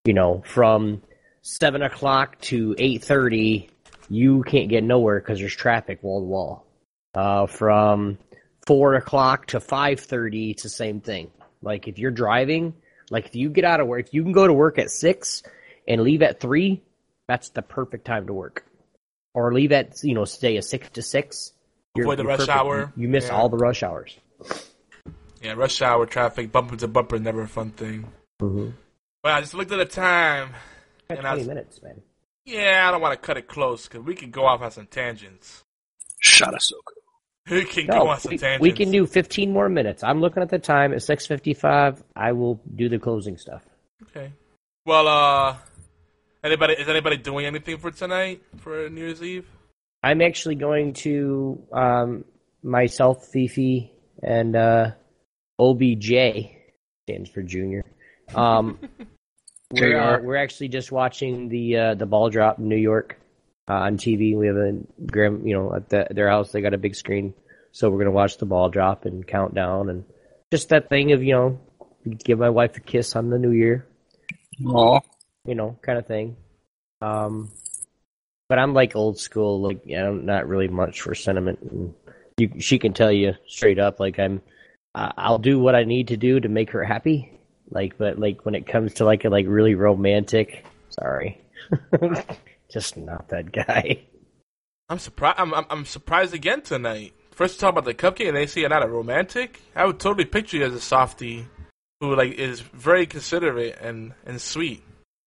you 0.05 0.15
know 0.15 0.43
from 0.47 1.03
seven 1.49 1.83
o'clock 1.83 2.39
to 2.43 2.75
eight 2.79 3.03
thirty, 3.05 3.71
you 4.09 4.43
can't 4.43 4.69
get 4.69 4.85
nowhere 4.85 5.19
because 5.19 5.39
there's 5.39 5.55
traffic 5.55 6.03
wall 6.03 6.21
to 6.21 6.27
wall. 6.27 6.67
Uh, 7.15 7.47
from 7.47 8.19
four 8.67 8.95
o'clock 8.95 9.47
to 9.47 9.61
five 9.61 10.01
thirty, 10.01 10.51
it's 10.51 10.63
the 10.63 10.69
same 10.69 11.01
thing. 11.01 11.31
Like 11.63 11.89
if 11.89 11.99
you're 11.99 12.11
driving, 12.11 12.75
like 13.11 13.27
if 13.27 13.35
you 13.35 13.51
get 13.51 13.65
out 13.65 13.81
of 13.81 13.87
work, 13.87 14.07
if 14.07 14.15
you 14.15 14.23
can 14.23 14.33
go 14.33 14.47
to 14.47 14.53
work 14.53 14.79
at 14.79 14.91
six 14.91 15.43
and 15.87 16.03
leave 16.03 16.23
at 16.23 16.39
three, 16.41 16.83
that's 17.27 17.49
the 17.51 17.63
perfect 17.63 18.05
time 18.05 18.27
to 18.27 18.33
work. 18.33 18.65
Or 19.35 19.53
leave 19.53 19.73
at 19.73 20.03
you 20.05 20.15
know, 20.15 20.25
stay 20.25 20.57
a 20.57 20.63
six 20.63 20.89
to 20.91 21.03
six. 21.03 21.53
you're- 21.95 22.07
Avoid 22.07 22.19
the 22.19 22.23
you're 22.25 22.29
rush 22.31 22.39
perfect. 22.41 22.57
hour. 22.59 22.93
You 22.97 23.09
miss 23.09 23.27
Yeah. 23.29 23.37
all 23.37 23.49
the 23.49 23.57
rush 23.57 23.83
hours. 23.83 24.17
Yeah, 25.43 25.53
rush 25.55 25.81
hour 25.83 26.05
traffic, 26.07 26.51
bumper 26.53 26.77
to 26.77 26.89
bumper, 26.89 27.19
never 27.19 27.43
a 27.43 27.49
fun 27.49 27.71
thing. 27.71 28.13
Mm-hmm. 28.43 28.71
But 29.23 29.33
I 29.33 29.41
just 29.41 29.55
looked 29.55 29.73
at 29.73 29.79
the 29.79 29.85
time, 29.85 30.51
and 31.11 31.19
I 31.21 31.23
Twenty 31.23 31.39
was, 31.41 31.49
minutes, 31.49 31.83
man. 31.83 32.01
yeah, 32.45 32.87
I 32.87 32.91
don't 32.91 33.01
want 33.01 33.21
to 33.21 33.27
cut 33.27 33.37
it 33.37 33.49
close 33.49 33.89
because 33.89 34.05
we 34.05 34.15
can 34.15 34.31
go 34.31 34.47
off 34.47 34.61
on 34.63 34.71
some 34.71 34.87
tangents. 34.87 35.63
Shut 36.21 36.55
us, 36.55 36.73
Oko. 36.73 36.95
We 37.51 37.65
can 37.65 37.87
No, 37.87 38.01
go 38.01 38.09
on 38.09 38.21
some 38.21 38.31
we, 38.33 38.39
tangents. 38.39 38.63
we 38.63 38.73
can 38.73 38.91
do 38.91 39.07
15 39.07 39.51
more 39.51 39.71
minutes. 39.71 40.05
I'm 40.05 40.21
looking 40.21 40.43
at 40.43 40.51
the 40.51 40.59
time 40.59 40.93
It's 40.93 41.07
6:55. 41.07 42.03
I 42.15 42.33
will 42.33 42.61
do 42.77 42.91
the 42.91 42.99
closing 42.99 43.39
stuff. 43.39 43.63
Okay. 44.03 44.33
Well, 44.85 45.09
uh, 45.09 45.57
anybody 46.45 46.75
is 46.75 46.89
anybody 46.89 47.17
doing 47.17 47.47
anything 47.47 47.79
for 47.79 47.91
tonight 47.91 48.43
for 48.59 48.89
New 48.91 49.01
Year's 49.01 49.23
Eve? 49.23 49.49
I'm 50.03 50.21
actually 50.21 50.57
going 50.57 50.93
to 51.05 51.63
um, 51.73 52.25
myself, 52.63 53.27
Fifi, 53.33 53.93
and 54.23 54.55
uh, 54.55 54.91
OBJ 55.59 56.13
stands 57.07 57.31
for 57.31 57.43
Junior. 57.43 57.83
Um, 58.35 58.79
we're, 59.71 59.99
uh, 59.99 60.21
we're 60.21 60.37
actually 60.37 60.69
just 60.69 60.91
watching 60.91 61.49
the 61.49 61.77
uh, 61.77 61.95
the 61.95 62.07
ball 62.07 62.31
drop 62.31 62.59
in 62.59 62.69
New 62.69 62.77
York 62.77 63.19
uh, 63.69 63.75
on 63.75 63.97
TV. 63.99 64.37
We 64.37 64.47
have 64.47 64.57
a 64.57 64.81
grand, 65.07 65.47
you 65.47 65.55
know, 65.55 65.75
at 65.75 65.89
the, 65.89 66.07
their 66.11 66.29
house. 66.29 66.53
They 66.53 66.61
got 66.61 66.75
a 66.75 66.79
big 66.79 66.95
screen, 66.95 67.35
so 67.73 67.91
we're 67.91 67.99
gonna 67.99 68.11
watch 68.11 68.39
the 68.39 68.47
ball 68.47 68.71
drop 68.71 69.05
and 69.05 69.27
count 69.27 69.55
down 69.55 69.91
and 69.91 70.05
just 70.51 70.71
that 70.71 70.89
thing 70.89 71.13
of 71.13 71.23
you 71.23 71.35
know, 71.35 71.61
give 72.25 72.39
my 72.39 72.51
wife 72.51 72.77
a 72.77 72.81
kiss 72.81 73.15
on 73.15 73.31
the 73.31 73.39
New 73.39 73.53
Year. 73.53 73.87
Aw. 74.67 75.01
you 75.45 75.55
know, 75.55 75.79
kind 75.83 75.99
of 75.99 76.07
thing. 76.07 76.37
Um, 77.01 77.51
but 78.49 78.59
I'm 78.59 78.75
like 78.75 78.97
old 78.97 79.19
school, 79.19 79.61
like 79.61 79.83
I'm 79.95 80.25
not 80.25 80.49
really 80.49 80.69
much 80.69 81.03
for 81.03 81.15
sentiment. 81.15 81.61
And 81.63 81.95
you, 82.39 82.61
she 82.61 82.79
can 82.79 82.93
tell 82.93 83.13
you 83.13 83.35
straight 83.47 83.79
up, 83.79 84.01
like 84.01 84.19
I'm, 84.19 84.43
uh, 84.95 85.13
I'll 85.17 85.39
do 85.39 85.59
what 85.59 85.75
I 85.75 85.85
need 85.85 86.09
to 86.09 86.17
do 86.17 86.41
to 86.41 86.49
make 86.49 86.71
her 86.71 86.83
happy. 86.83 87.38
Like, 87.71 87.99
but 87.99 88.19
like 88.19 88.45
when 88.45 88.55
it 88.55 88.67
comes 88.67 88.95
to 88.95 89.05
like 89.05 89.25
a 89.25 89.29
like 89.29 89.47
really 89.49 89.75
romantic, 89.75 90.65
sorry, 90.91 91.41
just 92.73 92.97
not 92.97 93.29
that 93.29 93.53
guy. 93.53 94.03
I'm 94.89 94.99
surprised. 94.99 95.39
I'm, 95.39 95.53
I'm 95.55 95.67
I'm 95.71 95.85
surprised 95.85 96.35
again 96.35 96.63
tonight. 96.63 97.13
First, 97.31 97.57
you 97.57 97.61
talk 97.61 97.73
about 97.73 97.85
the 97.85 97.95
cupcake, 97.95 98.29
and 98.29 98.37
they 98.37 98.47
say 98.47 98.63
you're 98.63 98.71
not 98.71 98.85
a 98.85 98.89
romantic. 98.89 99.61
I 99.77 99.85
would 99.87 100.01
totally 100.01 100.25
picture 100.25 100.57
you 100.57 100.65
as 100.65 100.75
a 100.75 100.81
softie 100.81 101.47
who 102.01 102.17
like 102.17 102.33
is 102.33 102.61
very 102.61 103.07
considerate 103.07 103.79
and 103.81 104.15
and 104.25 104.41
sweet 104.41 104.83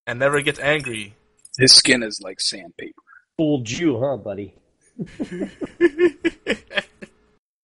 and 0.08 0.20
never 0.20 0.42
gets 0.42 0.60
angry. 0.60 1.16
His 1.58 1.74
skin 1.74 2.04
is 2.04 2.20
like 2.24 2.40
sandpaper. 2.42 3.02
Fooled 3.38 3.70
you, 3.70 4.00
huh, 4.00 4.18
buddy? 4.18 4.56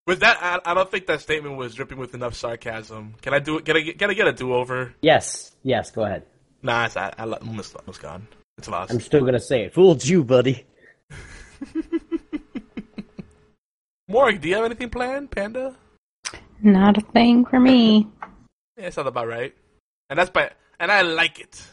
With 0.08 0.22
that, 0.22 0.38
I, 0.42 0.72
I 0.72 0.74
don't 0.74 0.90
think 0.90 1.06
that 1.08 1.20
statement 1.20 1.58
was 1.58 1.76
dripping 1.76 1.98
with 1.98 2.14
enough 2.14 2.34
sarcasm. 2.34 3.16
Can 3.22 3.34
I 3.34 3.40
do 3.40 3.58
it? 3.58 3.66
Can 3.66 3.76
I 3.76 3.82
get, 3.82 4.00
can 4.00 4.10
I 4.10 4.14
get 4.14 4.26
a 4.26 4.32
do 4.32 4.54
over? 4.54 4.96
Yes, 5.02 5.52
yes, 5.64 5.92
go 5.92 6.06
ahead. 6.06 6.24
Nah, 6.64 6.86
it's, 6.86 6.96
I, 6.96 7.14
I 7.18 7.26
lo- 7.26 7.38
almost, 7.42 7.76
almost 7.76 8.02
gone. 8.02 8.26
It's 8.58 8.70
lost. 8.70 8.92
I'm 8.92 9.02
still 9.02 9.26
gonna 9.26 9.40
say 9.40 9.66
it. 9.66 9.74
Fooled 9.74 10.06
you, 10.06 10.24
buddy. 10.24 10.66
Morg, 14.08 14.40
do 14.40 14.48
you 14.48 14.56
have 14.56 14.64
anything 14.64 14.90
planned, 14.90 15.30
Panda? 15.30 15.76
Not 16.64 16.98
a 16.98 17.02
thing 17.02 17.46
for 17.46 17.60
me. 17.60 18.08
Yeah, 18.80 18.92
sounds 18.92 19.08
about 19.08 19.28
right. 19.28 19.56
And 20.12 20.20
that's 20.20 20.30
by, 20.30 20.52
and 20.80 20.92
I 20.92 21.02
like 21.02 21.40
it. 21.40 21.66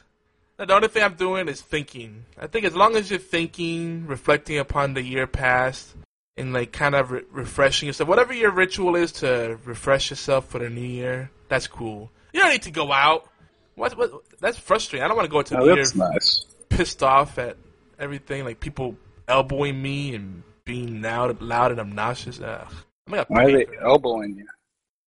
The 0.56 0.72
only 0.72 0.88
thing 0.88 1.02
I'm 1.02 1.16
doing 1.16 1.48
is 1.48 1.60
thinking. 1.60 2.24
I 2.40 2.46
think 2.46 2.64
as 2.64 2.74
long 2.74 2.96
as 2.96 3.10
you're 3.10 3.18
thinking, 3.18 4.06
reflecting 4.06 4.56
upon 4.56 4.94
the 4.94 5.02
year 5.02 5.26
past, 5.26 5.94
and 6.36 6.52
like 6.52 6.72
kind 6.72 6.94
of 6.94 7.10
re- 7.10 7.22
refreshing 7.30 7.86
yourself, 7.86 8.08
whatever 8.08 8.32
your 8.34 8.50
ritual 8.50 8.96
is 8.96 9.12
to 9.12 9.58
refresh 9.64 10.10
yourself 10.10 10.48
for 10.48 10.58
the 10.58 10.68
new 10.70 10.80
year, 10.80 11.30
that's 11.48 11.66
cool. 11.66 12.10
You 12.32 12.40
don't 12.40 12.50
need 12.50 12.62
to 12.62 12.70
go 12.70 12.92
out. 12.92 13.28
What? 13.76 13.96
What? 13.96 14.10
That's 14.40 14.58
frustrating. 14.58 15.04
I 15.04 15.08
don't 15.08 15.16
want 15.16 15.26
to 15.26 15.32
go 15.32 15.38
into 15.40 15.58
Oh, 15.58 15.66
the 15.66 15.74
year 15.74 15.84
nice. 15.94 16.46
pissed 16.68 17.02
off 17.02 17.38
at 17.38 17.56
everything, 17.98 18.44
like 18.44 18.60
people 18.60 18.96
elbowing 19.28 19.80
me 19.80 20.14
and 20.14 20.42
being 20.64 21.02
loud, 21.02 21.40
loud 21.42 21.70
and 21.70 21.80
obnoxious. 21.80 22.40
Ugh. 22.40 22.72
Why 23.06 23.24
are 23.44 23.52
they 23.52 23.66
elbowing 23.82 24.36
you? 24.36 24.46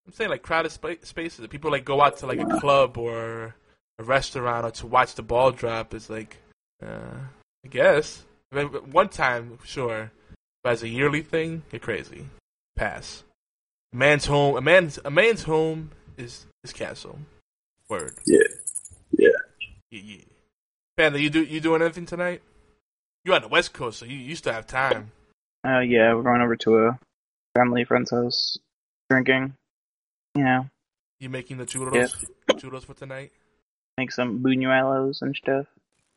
I'm 0.06 0.14
saying 0.14 0.30
like 0.30 0.42
crowded 0.44 0.72
spa- 0.72 0.96
spaces. 1.04 1.46
People 1.48 1.72
like 1.72 1.84
go 1.84 2.02
out 2.02 2.18
to 2.20 2.28
like 2.28 2.40
a 2.40 2.60
club 2.60 2.98
or 2.98 3.56
a 4.00 4.04
restaurant 4.04 4.66
or 4.66 4.72
to 4.72 4.88
watch 4.88 5.16
the 5.16 5.24
ball 5.24 5.52
drop. 5.52 5.94
Is 5.94 6.10
like, 6.10 6.38
uh, 6.86 7.18
I 7.66 7.68
guess. 7.68 8.24
I 8.52 8.56
mean, 8.64 8.68
one 8.92 9.10
time, 9.10 9.58
sure, 9.66 10.12
as 10.66 10.84
a 10.84 10.88
yearly 10.88 11.22
thing, 11.22 11.64
you're 11.72 11.80
crazy. 11.80 12.26
Pass. 12.76 13.24
A 13.94 13.96
man's 13.96 14.26
home. 14.26 14.58
A 14.58 14.62
man's 14.62 15.00
a 15.04 15.10
man's 15.10 15.44
home 15.44 15.92
is 16.18 16.46
his 16.64 16.74
castle. 16.74 17.20
Word. 17.90 18.16
Yeah. 18.26 18.40
Yeah. 19.12 19.30
Yeah, 19.92 20.02
yeah. 20.04 20.24
Panda, 20.98 21.22
you 21.22 21.30
do 21.30 21.44
you 21.44 21.62
doing 21.62 21.82
anything 21.82 22.06
tonight? 22.06 22.42
You 23.24 23.34
on 23.34 23.42
the 23.42 23.48
West 23.48 23.74
Coast, 23.74 24.00
so 24.00 24.06
you 24.06 24.18
used 24.18 24.44
to 24.46 24.54
have 24.54 24.68
time. 24.68 25.12
Oh 25.66 25.80
yeah, 25.80 26.14
we're 26.14 26.24
going 26.24 26.42
over 26.42 26.56
to 26.58 26.78
a 26.88 27.00
family 27.56 27.84
friend's 27.84 28.12
house, 28.12 28.58
drinking. 29.10 29.54
You 30.36 30.44
know, 30.44 30.70
You 31.20 31.30
making 31.30 31.58
the 31.58 31.66
churros? 31.66 31.94
Yeah. 31.94 32.56
Churros 32.56 32.86
for 32.86 32.94
tonight? 32.94 33.32
make 33.98 34.12
some 34.12 34.40
buñuelos 34.44 35.22
and 35.22 35.36
stuff. 35.36 35.66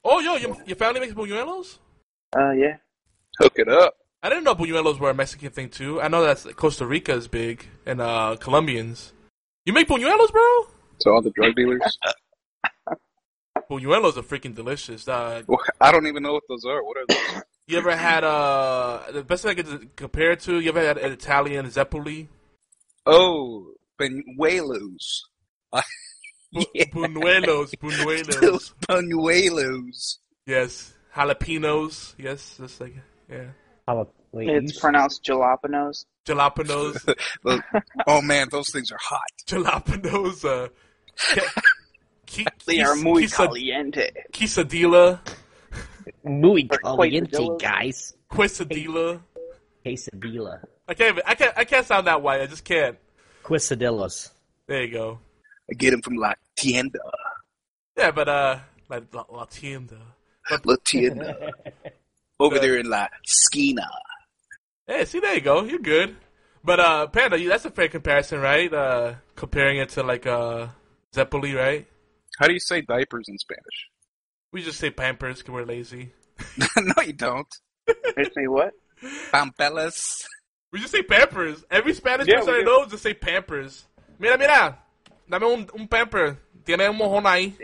Oh, 0.05 0.21
yo, 0.21 0.37
your, 0.37 0.57
your 0.67 0.77
family 0.77 1.01
makes 1.01 1.15
buñuelos? 1.15 1.79
Uh, 2.37 2.53
yeah. 2.53 2.77
Hook 3.39 3.55
it 3.57 3.69
up. 3.69 3.95
I 4.23 4.29
didn't 4.29 4.45
know 4.45 4.55
buñuelos 4.55 4.99
were 4.99 5.11
a 5.11 5.15
Mexican 5.15 5.51
thing 5.51 5.69
too. 5.71 6.01
I 6.01 6.09
know 6.09 6.23
that's 6.23 6.45
Costa 6.55 6.87
Rica 6.87 7.15
is 7.15 7.27
big 7.29 7.65
and 7.87 8.01
uh 8.01 8.37
Colombians. 8.39 9.13
You 9.65 9.73
make 9.73 9.89
buñuelos, 9.89 10.31
bro? 10.31 10.67
To 11.01 11.11
all 11.11 11.23
the 11.23 11.31
drug 11.31 11.55
dealers. 11.57 11.81
Buñuelos 13.71 14.17
are 14.17 14.23
freaking 14.23 14.55
delicious. 14.55 15.07
Uh, 15.07 15.43
Well, 15.47 15.61
I 15.81 15.93
don't 15.93 16.07
even 16.07 16.23
know 16.23 16.33
what 16.33 16.43
those 16.49 16.65
are. 16.65 16.83
What 16.85 16.97
are 16.99 17.05
those? 17.09 17.43
you 17.67 17.79
ever 17.79 17.95
had 17.97 18.25
uh 18.25 19.03
the 19.13 19.23
best 19.23 19.43
thing 19.45 19.53
I 19.53 19.63
could 19.63 19.95
compare 19.97 20.33
it 20.33 20.41
to? 20.41 20.59
You 20.61 20.71
ever 20.71 20.81
had 20.85 20.99
an 20.99 21.13
Italian 21.13 21.71
zeppoli? 21.71 22.29
Oh, 23.07 23.73
Benuelos. 23.99 25.21
Bu- 26.53 26.65
Yeah. 26.75 26.87
Buñuelos, 26.93 27.71
buñuelos. 27.83 28.73
Benuelos. 28.89 30.19
yes, 30.47 30.93
jalapenos. 31.15 32.15
Yes, 32.19 32.57
that's 32.59 32.81
like 32.81 32.97
yeah, 33.31 33.51
Jala- 33.91 34.07
wait, 34.33 34.49
It's 34.49 34.79
pronounced 34.79 35.25
jalapenos. 35.25 36.05
jalapenos, 36.27 36.95
Those- 37.45 37.61
oh 38.07 38.23
man, 38.23 38.49
those 38.51 38.71
things 38.71 38.91
are 38.93 38.99
hot. 39.01 39.21
jalapenos. 39.47 40.45
Uh, 40.45 40.69
ke- 41.17 41.63
ki- 42.27 42.47
They 42.67 42.81
are 42.83 42.95
muy 42.97 43.25
quisa- 43.25 43.49
caliente. 43.49 44.11
quesadilla, 44.33 45.21
muy 46.25 46.69
caliente, 46.69 47.59
guys. 47.59 48.15
quesadilla. 48.31 49.21
Quesadilla. 49.85 50.63
I 50.89 50.95
can't. 50.95 51.11
Even, 51.11 51.23
I 51.27 51.35
can't. 51.35 51.59
I 51.59 51.65
can't 51.65 51.87
sound 51.87 52.07
that 52.07 52.21
white. 52.23 52.41
I 52.43 52.47
just 52.47 52.65
can't. 52.65 52.97
Quesadillas. 53.45 54.31
There 54.67 54.85
you 54.85 54.93
go. 54.93 55.19
I 55.71 55.75
get 55.75 55.91
them 55.93 56.03
from 56.03 56.17
La 56.17 56.35
Tienda. 56.57 56.99
Yeah, 57.97 58.11
but 58.11 58.29
uh, 58.29 58.59
like 58.89 59.13
La, 59.15 59.25
La 59.31 59.45
Tienda. 59.47 59.99
La 60.65 60.77
Tienda. 60.85 61.53
Over 62.41 62.59
there 62.59 62.79
in 62.79 62.89
La 62.89 63.09
Skina. 63.29 63.87
Hey, 64.87 65.05
see, 65.05 65.21
there 65.21 65.35
you 65.35 65.41
go. 65.41 65.63
You're 65.65 65.79
good. 65.79 66.17
But 66.65 66.81
uh, 66.81 67.07
Panda, 67.09 67.39
you, 67.39 67.49
that's 67.49 67.65
a 67.65 67.71
fair 67.71 67.89
comparison, 67.89 68.41
right? 68.41 68.73
Uh, 68.73 69.15
comparing 69.37 69.79
it 69.79 69.91
to 69.91 70.03
like 70.03 70.27
uh, 70.27 70.69
Zeppeli, 71.15 71.55
right? 71.55 71.87
How 72.39 72.47
do 72.47 72.53
you 72.53 72.61
say 72.61 72.81
diapers 72.81 73.27
in 73.29 73.39
Spanish? 73.39 73.89
We 74.53 74.63
just 74.63 74.79
say 74.79 74.91
Pampers 74.91 75.39
because 75.39 75.53
we're 75.53 75.65
lazy. 75.65 76.13
no, 76.77 77.03
you 77.03 77.13
don't. 77.13 77.47
They 77.87 78.25
say 78.25 78.47
what? 78.47 78.73
Pampelas. 79.33 80.25
We 80.73 80.81
just 80.81 80.93
say 80.93 81.03
Pampers. 81.03 81.63
Every 81.71 81.95
Spanish 81.95 82.27
Yeah, 82.27 82.39
person 82.39 82.55
we 82.55 82.61
I 82.61 82.63
know 82.63 82.87
just 82.87 83.03
say 83.03 83.15
Pampers. 83.15 83.85
Mira, 84.19 84.39
mira. 84.39 84.79
Dame 85.29 85.45
un, 85.45 85.69
un 85.79 85.87
pamper. 85.87 86.37
Tiene 86.65 86.89
un 86.89 86.97
mojón 86.97 87.25
ahí. 87.25 87.55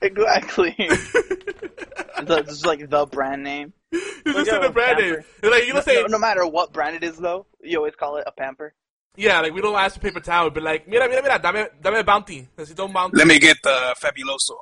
Exactly. 0.00 0.74
the, 0.78 2.42
this 2.46 2.56
is 2.56 2.66
like 2.66 2.88
the 2.88 3.06
brand 3.06 3.44
name. 3.44 3.72
You 3.92 4.00
just 4.32 4.46
Yeah, 4.46 4.52
say 4.60 4.60
the 4.66 4.70
brand 4.72 4.98
name. 4.98 5.16
Like, 5.42 5.66
you 5.66 5.72
don't 5.72 5.84
say, 5.84 6.02
no, 6.02 6.06
no 6.08 6.18
matter 6.18 6.46
what 6.46 6.72
brand 6.72 6.94
it 6.96 7.02
is, 7.04 7.16
though, 7.16 7.46
you 7.60 7.78
always 7.78 7.94
call 7.96 8.16
it 8.18 8.24
a 8.26 8.32
pamper. 8.32 8.72
yeah, 9.16 9.40
like 9.40 9.52
we 9.52 9.60
don't 9.60 9.74
ask 9.74 9.94
for 9.96 10.00
paper 10.00 10.20
towel. 10.20 10.44
We'd 10.44 10.54
be 10.54 10.60
like, 10.60 10.86
mira, 10.88 11.08
mira, 11.08 11.22
mira, 11.22 11.38
dame, 11.38 11.66
dame 11.82 12.04
bounty. 12.04 12.48
Necesito 12.56 12.84
un 12.84 12.92
bounty. 12.92 13.16
Let 13.16 13.26
me 13.26 13.38
get 13.38 13.56
the 13.62 13.94
Fabuloso. 14.00 14.56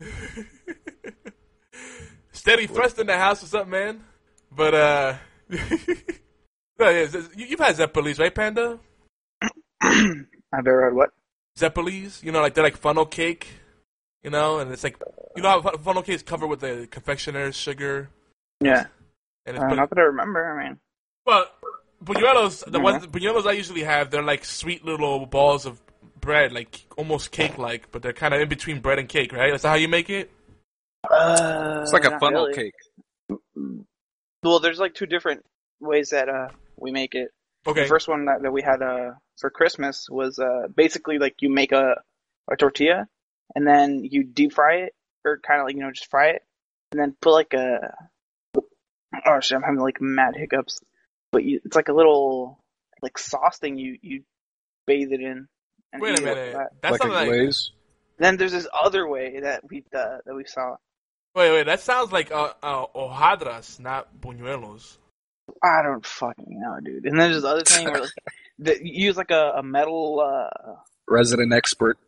Steady 2.32 2.66
thrust 2.66 2.98
in 2.98 3.06
the 3.06 3.16
house 3.16 3.42
or 3.42 3.46
something, 3.46 3.70
man. 3.70 4.04
But, 4.50 4.74
uh, 4.74 5.14
no, 5.50 5.58
yeah, 6.78 6.88
it's- 7.02 7.28
you- 7.36 7.46
you've 7.46 7.60
had 7.60 7.76
Zeppelis, 7.76 8.18
right, 8.18 8.34
Panda? 8.34 8.78
I've 9.82 10.66
ever 10.66 10.84
had 10.86 10.94
what? 10.94 11.10
Zeppelis, 11.58 12.22
you 12.22 12.32
know, 12.32 12.40
like 12.40 12.54
they're 12.54 12.64
like 12.64 12.76
funnel 12.76 13.06
cake, 13.06 13.46
you 14.22 14.30
know, 14.30 14.58
and 14.58 14.72
it's 14.72 14.82
like 14.82 14.96
you 15.36 15.42
know 15.42 15.48
how 15.50 15.60
fu- 15.62 15.78
funnel 15.78 16.02
cake 16.02 16.16
is 16.16 16.22
covered 16.22 16.48
with 16.48 16.60
the 16.60 16.88
confectioner's 16.90 17.54
sugar, 17.56 18.10
Yeah. 18.60 18.86
and 19.46 19.56
it's 19.56 19.64
Uh, 19.64 19.68
put- 19.68 19.76
not 19.76 19.90
that 19.90 19.98
I 19.98 20.02
remember. 20.02 20.58
I 20.58 20.64
mean, 20.68 20.80
well, 21.26 21.46
buñuelos, 22.02 22.64
the 22.70 22.78
Mhm. 22.78 22.82
ones 22.82 23.06
buñuelos 23.06 23.46
I 23.46 23.52
usually 23.52 23.82
have, 23.82 24.10
they're 24.10 24.22
like 24.22 24.44
sweet 24.44 24.84
little 24.84 25.26
balls 25.26 25.66
of 25.66 25.80
bread, 26.20 26.52
like 26.52 26.80
almost 26.96 27.30
cake-like, 27.30 27.90
but 27.92 28.00
they're 28.02 28.14
kind 28.14 28.32
of 28.32 28.40
in 28.40 28.48
between 28.48 28.80
bread 28.80 28.98
and 28.98 29.08
cake, 29.08 29.32
right? 29.32 29.50
That's 29.50 29.62
how 29.64 29.74
you 29.74 29.88
make 29.88 30.08
it. 30.08 30.30
uh, 31.10 31.80
It's 31.82 31.92
like 31.92 32.04
a 32.06 32.18
funnel 32.18 32.46
really. 32.46 32.54
cake. 32.54 32.74
Well, 34.42 34.58
there's 34.60 34.78
like 34.78 34.94
two 34.94 35.06
different 35.06 35.44
ways 35.80 36.10
that 36.10 36.28
uh 36.28 36.48
we 36.76 36.90
make 36.92 37.14
it. 37.14 37.30
Okay. 37.66 37.82
The 37.82 37.88
first 37.88 38.08
one 38.08 38.24
that, 38.26 38.42
that 38.42 38.52
we 38.52 38.62
had 38.62 38.80
uh 38.82 39.12
for 39.38 39.50
Christmas 39.50 40.08
was 40.10 40.38
uh 40.38 40.68
basically 40.74 41.18
like 41.18 41.36
you 41.42 41.50
make 41.50 41.72
a 41.72 42.02
a 42.50 42.56
tortilla 42.56 43.06
and 43.54 43.66
then 43.66 44.04
you 44.04 44.22
deep 44.24 44.52
fry 44.54 44.76
it 44.86 44.94
or 45.24 45.38
kind 45.38 45.60
of 45.60 45.66
like 45.66 45.74
you 45.76 45.82
know 45.82 45.90
just 45.90 46.10
fry 46.10 46.28
it 46.28 46.42
and 46.92 47.00
then 47.00 47.16
put 47.20 47.32
like 47.32 47.52
a 47.54 47.94
oh 49.26 49.40
shit 49.40 49.56
I'm 49.56 49.62
having 49.62 49.80
like 49.80 50.00
mad 50.00 50.34
hiccups 50.36 50.80
but 51.34 51.44
you, 51.44 51.60
it's 51.64 51.74
like 51.74 51.88
a 51.88 51.92
little 51.92 52.60
like 53.02 53.18
sauce 53.18 53.58
thing 53.58 53.76
you 53.76 53.98
you 54.00 54.22
bathe 54.86 55.12
it 55.12 55.20
in. 55.20 55.48
And 55.92 56.00
Wait 56.00 56.10
a 56.10 56.12
eat 56.12 56.18
it 56.20 56.26
like 56.26 56.36
minute. 56.36 56.52
that. 56.54 56.70
That 56.80 56.92
like 56.92 57.00
a 57.00 57.02
sounds 57.02 57.14
like 57.14 57.28
glaze. 57.28 57.70
Then 58.18 58.36
there's 58.36 58.52
this 58.52 58.68
other 58.72 59.08
way 59.08 59.40
that 59.40 59.68
we 59.68 59.84
uh, 59.92 60.18
that 60.24 60.34
we 60.34 60.44
saw. 60.46 60.76
wait, 61.34 61.50
wait. 61.50 61.66
That 61.66 61.80
sounds 61.80 62.12
like 62.12 62.30
uh, 62.30 62.52
uh, 62.62 62.86
hojadras, 62.94 63.80
not 63.80 64.08
buñuelos. 64.20 64.96
I 65.62 65.82
don't 65.82 66.06
fucking 66.06 66.46
know, 66.48 66.78
dude. 66.82 67.04
And 67.04 67.18
then 67.18 67.30
there's 67.30 67.42
this 67.42 67.50
other 67.50 67.62
thing 67.62 67.90
where 67.90 68.02
like, 68.02 68.10
that 68.60 68.86
you 68.86 69.06
use 69.06 69.16
like 69.16 69.32
a, 69.32 69.54
a 69.56 69.62
metal. 69.62 70.20
Uh, 70.20 70.74
Resident 71.08 71.52
expert. 71.52 71.98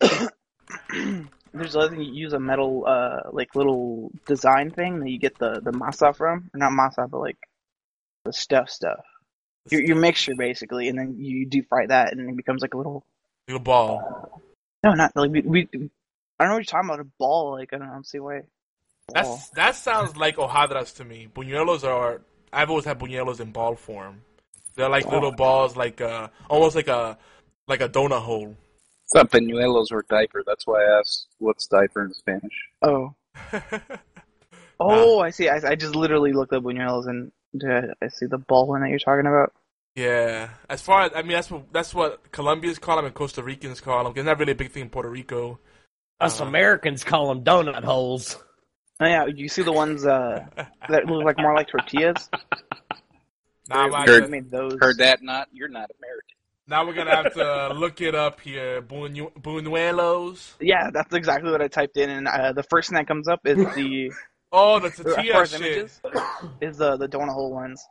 there's 1.52 1.76
other 1.76 1.90
thing 1.90 2.02
you 2.02 2.12
use 2.12 2.32
a 2.32 2.40
metal 2.40 2.84
uh 2.86 3.30
like 3.32 3.54
little 3.54 4.10
design 4.26 4.70
thing 4.70 5.00
that 5.00 5.10
you 5.10 5.18
get 5.18 5.38
the 5.38 5.60
the 5.62 5.72
masa 5.72 6.14
from, 6.14 6.50
or 6.54 6.58
not 6.58 6.72
masa, 6.72 7.08
but 7.10 7.20
like 7.20 7.38
the 8.24 8.32
stuff 8.32 8.70
stuff. 8.70 9.04
Your 9.70 9.82
your 9.82 9.96
mixture 9.96 10.34
basically, 10.36 10.88
and 10.88 10.98
then 10.98 11.16
you 11.18 11.46
deep 11.46 11.68
fry 11.68 11.86
that, 11.86 12.12
and 12.12 12.28
it 12.28 12.36
becomes 12.36 12.62
like 12.62 12.74
a 12.74 12.76
little. 12.76 13.04
Little 13.46 13.60
ball. 13.60 14.42
No, 14.82 14.94
not 14.94 15.12
like 15.16 15.30
we. 15.30 15.40
we 15.40 15.68
I 16.40 16.44
don't 16.44 16.50
know 16.50 16.54
what 16.54 16.58
you're 16.58 16.64
talking 16.64 16.88
about. 16.88 17.00
A 17.00 17.04
ball, 17.18 17.52
like 17.52 17.72
I 17.72 17.78
don't 17.78 17.88
know. 17.88 18.02
See 18.02 18.18
why. 18.18 18.42
That's 19.12 19.48
that 19.50 19.74
sounds 19.74 20.16
like 20.16 20.36
hojadras 20.36 20.96
to 20.96 21.04
me. 21.04 21.28
Buñuelos 21.34 21.84
are. 21.84 22.20
I've 22.52 22.70
always 22.70 22.84
had 22.84 22.98
buñuelos 22.98 23.40
in 23.40 23.52
ball 23.52 23.74
form. 23.74 24.22
They're 24.74 24.88
like 24.88 25.10
little 25.10 25.32
balls, 25.32 25.76
like 25.76 26.00
uh, 26.00 26.28
almost 26.48 26.76
like 26.76 26.88
a 26.88 27.18
like 27.66 27.80
a 27.80 27.88
donut 27.88 28.22
hole. 28.22 28.54
It's 29.08 29.14
not 29.14 29.30
pañuelos 29.30 29.90
or 29.90 30.04
diaper. 30.08 30.42
That's 30.46 30.66
why 30.66 30.84
I 30.84 30.98
asked 31.00 31.28
what's 31.38 31.66
diaper 31.66 32.04
in 32.04 32.14
Spanish. 32.14 32.54
Oh. 32.82 33.14
Oh, 34.80 35.18
I 35.18 35.30
see. 35.30 35.48
I, 35.48 35.56
I 35.70 35.74
just 35.74 35.96
literally 35.96 36.32
looked 36.32 36.52
up 36.52 36.62
buñuelos 36.62 37.08
and 37.08 37.32
uh, 37.64 37.92
I 38.00 38.08
see 38.08 38.26
the 38.26 38.38
ball 38.38 38.68
one 38.68 38.82
that 38.82 38.90
you're 38.90 39.00
talking 39.00 39.26
about. 39.26 39.52
yeah. 39.96 40.50
As 40.70 40.80
far 40.82 41.02
as 41.02 41.10
I 41.16 41.22
mean, 41.22 41.32
that's 41.32 41.50
what 41.50 41.72
that's 41.72 41.92
what 41.92 42.30
Colombians 42.30 42.78
call 42.78 42.94
them 42.94 43.04
and 43.04 43.12
Costa 43.14 43.42
Ricans 43.42 43.80
call 43.80 44.04
them. 44.04 44.12
It's 44.14 44.24
not 44.24 44.38
really 44.38 44.52
a 44.52 44.54
big 44.54 44.70
thing 44.70 44.82
in 44.82 44.88
Puerto 44.90 45.10
Rico. 45.10 45.58
Us 46.20 46.40
Uh-huh. 46.40 46.48
Americans 46.48 47.02
call 47.02 47.26
them 47.34 47.42
donut 47.42 47.82
holes. 47.82 48.36
Oh 49.00 49.06
yeah, 49.06 49.26
you 49.26 49.48
see 49.48 49.62
the 49.62 49.72
ones 49.72 50.06
uh, 50.06 50.46
that 50.88 51.06
look 51.06 51.24
like 51.24 51.38
more 51.38 51.54
like 51.54 51.66
tortillas. 51.68 52.30
Nah, 53.70 53.92
I 53.94 54.06
they 54.06 54.12
Heard- 54.12 54.30
made 54.30 54.50
those. 54.50 54.78
Heard 54.80 54.96
that? 54.98 55.22
Not 55.22 55.48
you're 55.52 55.68
not 55.68 55.90
American. 55.98 56.37
Now 56.68 56.86
we're 56.86 56.92
gonna 56.94 57.16
have 57.16 57.32
to 57.34 57.72
look 57.74 58.00
it 58.02 58.14
up 58.14 58.40
here. 58.40 58.82
Buñu- 58.82 59.32
buñuelos. 59.32 60.52
Yeah, 60.60 60.90
that's 60.92 61.14
exactly 61.14 61.50
what 61.50 61.62
I 61.62 61.68
typed 61.68 61.96
in, 61.96 62.10
and 62.10 62.28
uh, 62.28 62.52
the 62.52 62.62
first 62.62 62.90
thing 62.90 62.96
that 62.96 63.08
comes 63.08 63.26
up 63.26 63.40
is 63.46 63.56
the 63.74 64.12
Oh, 64.52 64.78
the 64.78 64.90
tortilla 65.02 65.46
shit. 65.46 65.60
images 65.60 66.00
is 66.60 66.76
the 66.78 66.96
the 66.98 67.08
donut 67.08 67.32
hole 67.32 67.52
ones. 67.52 67.82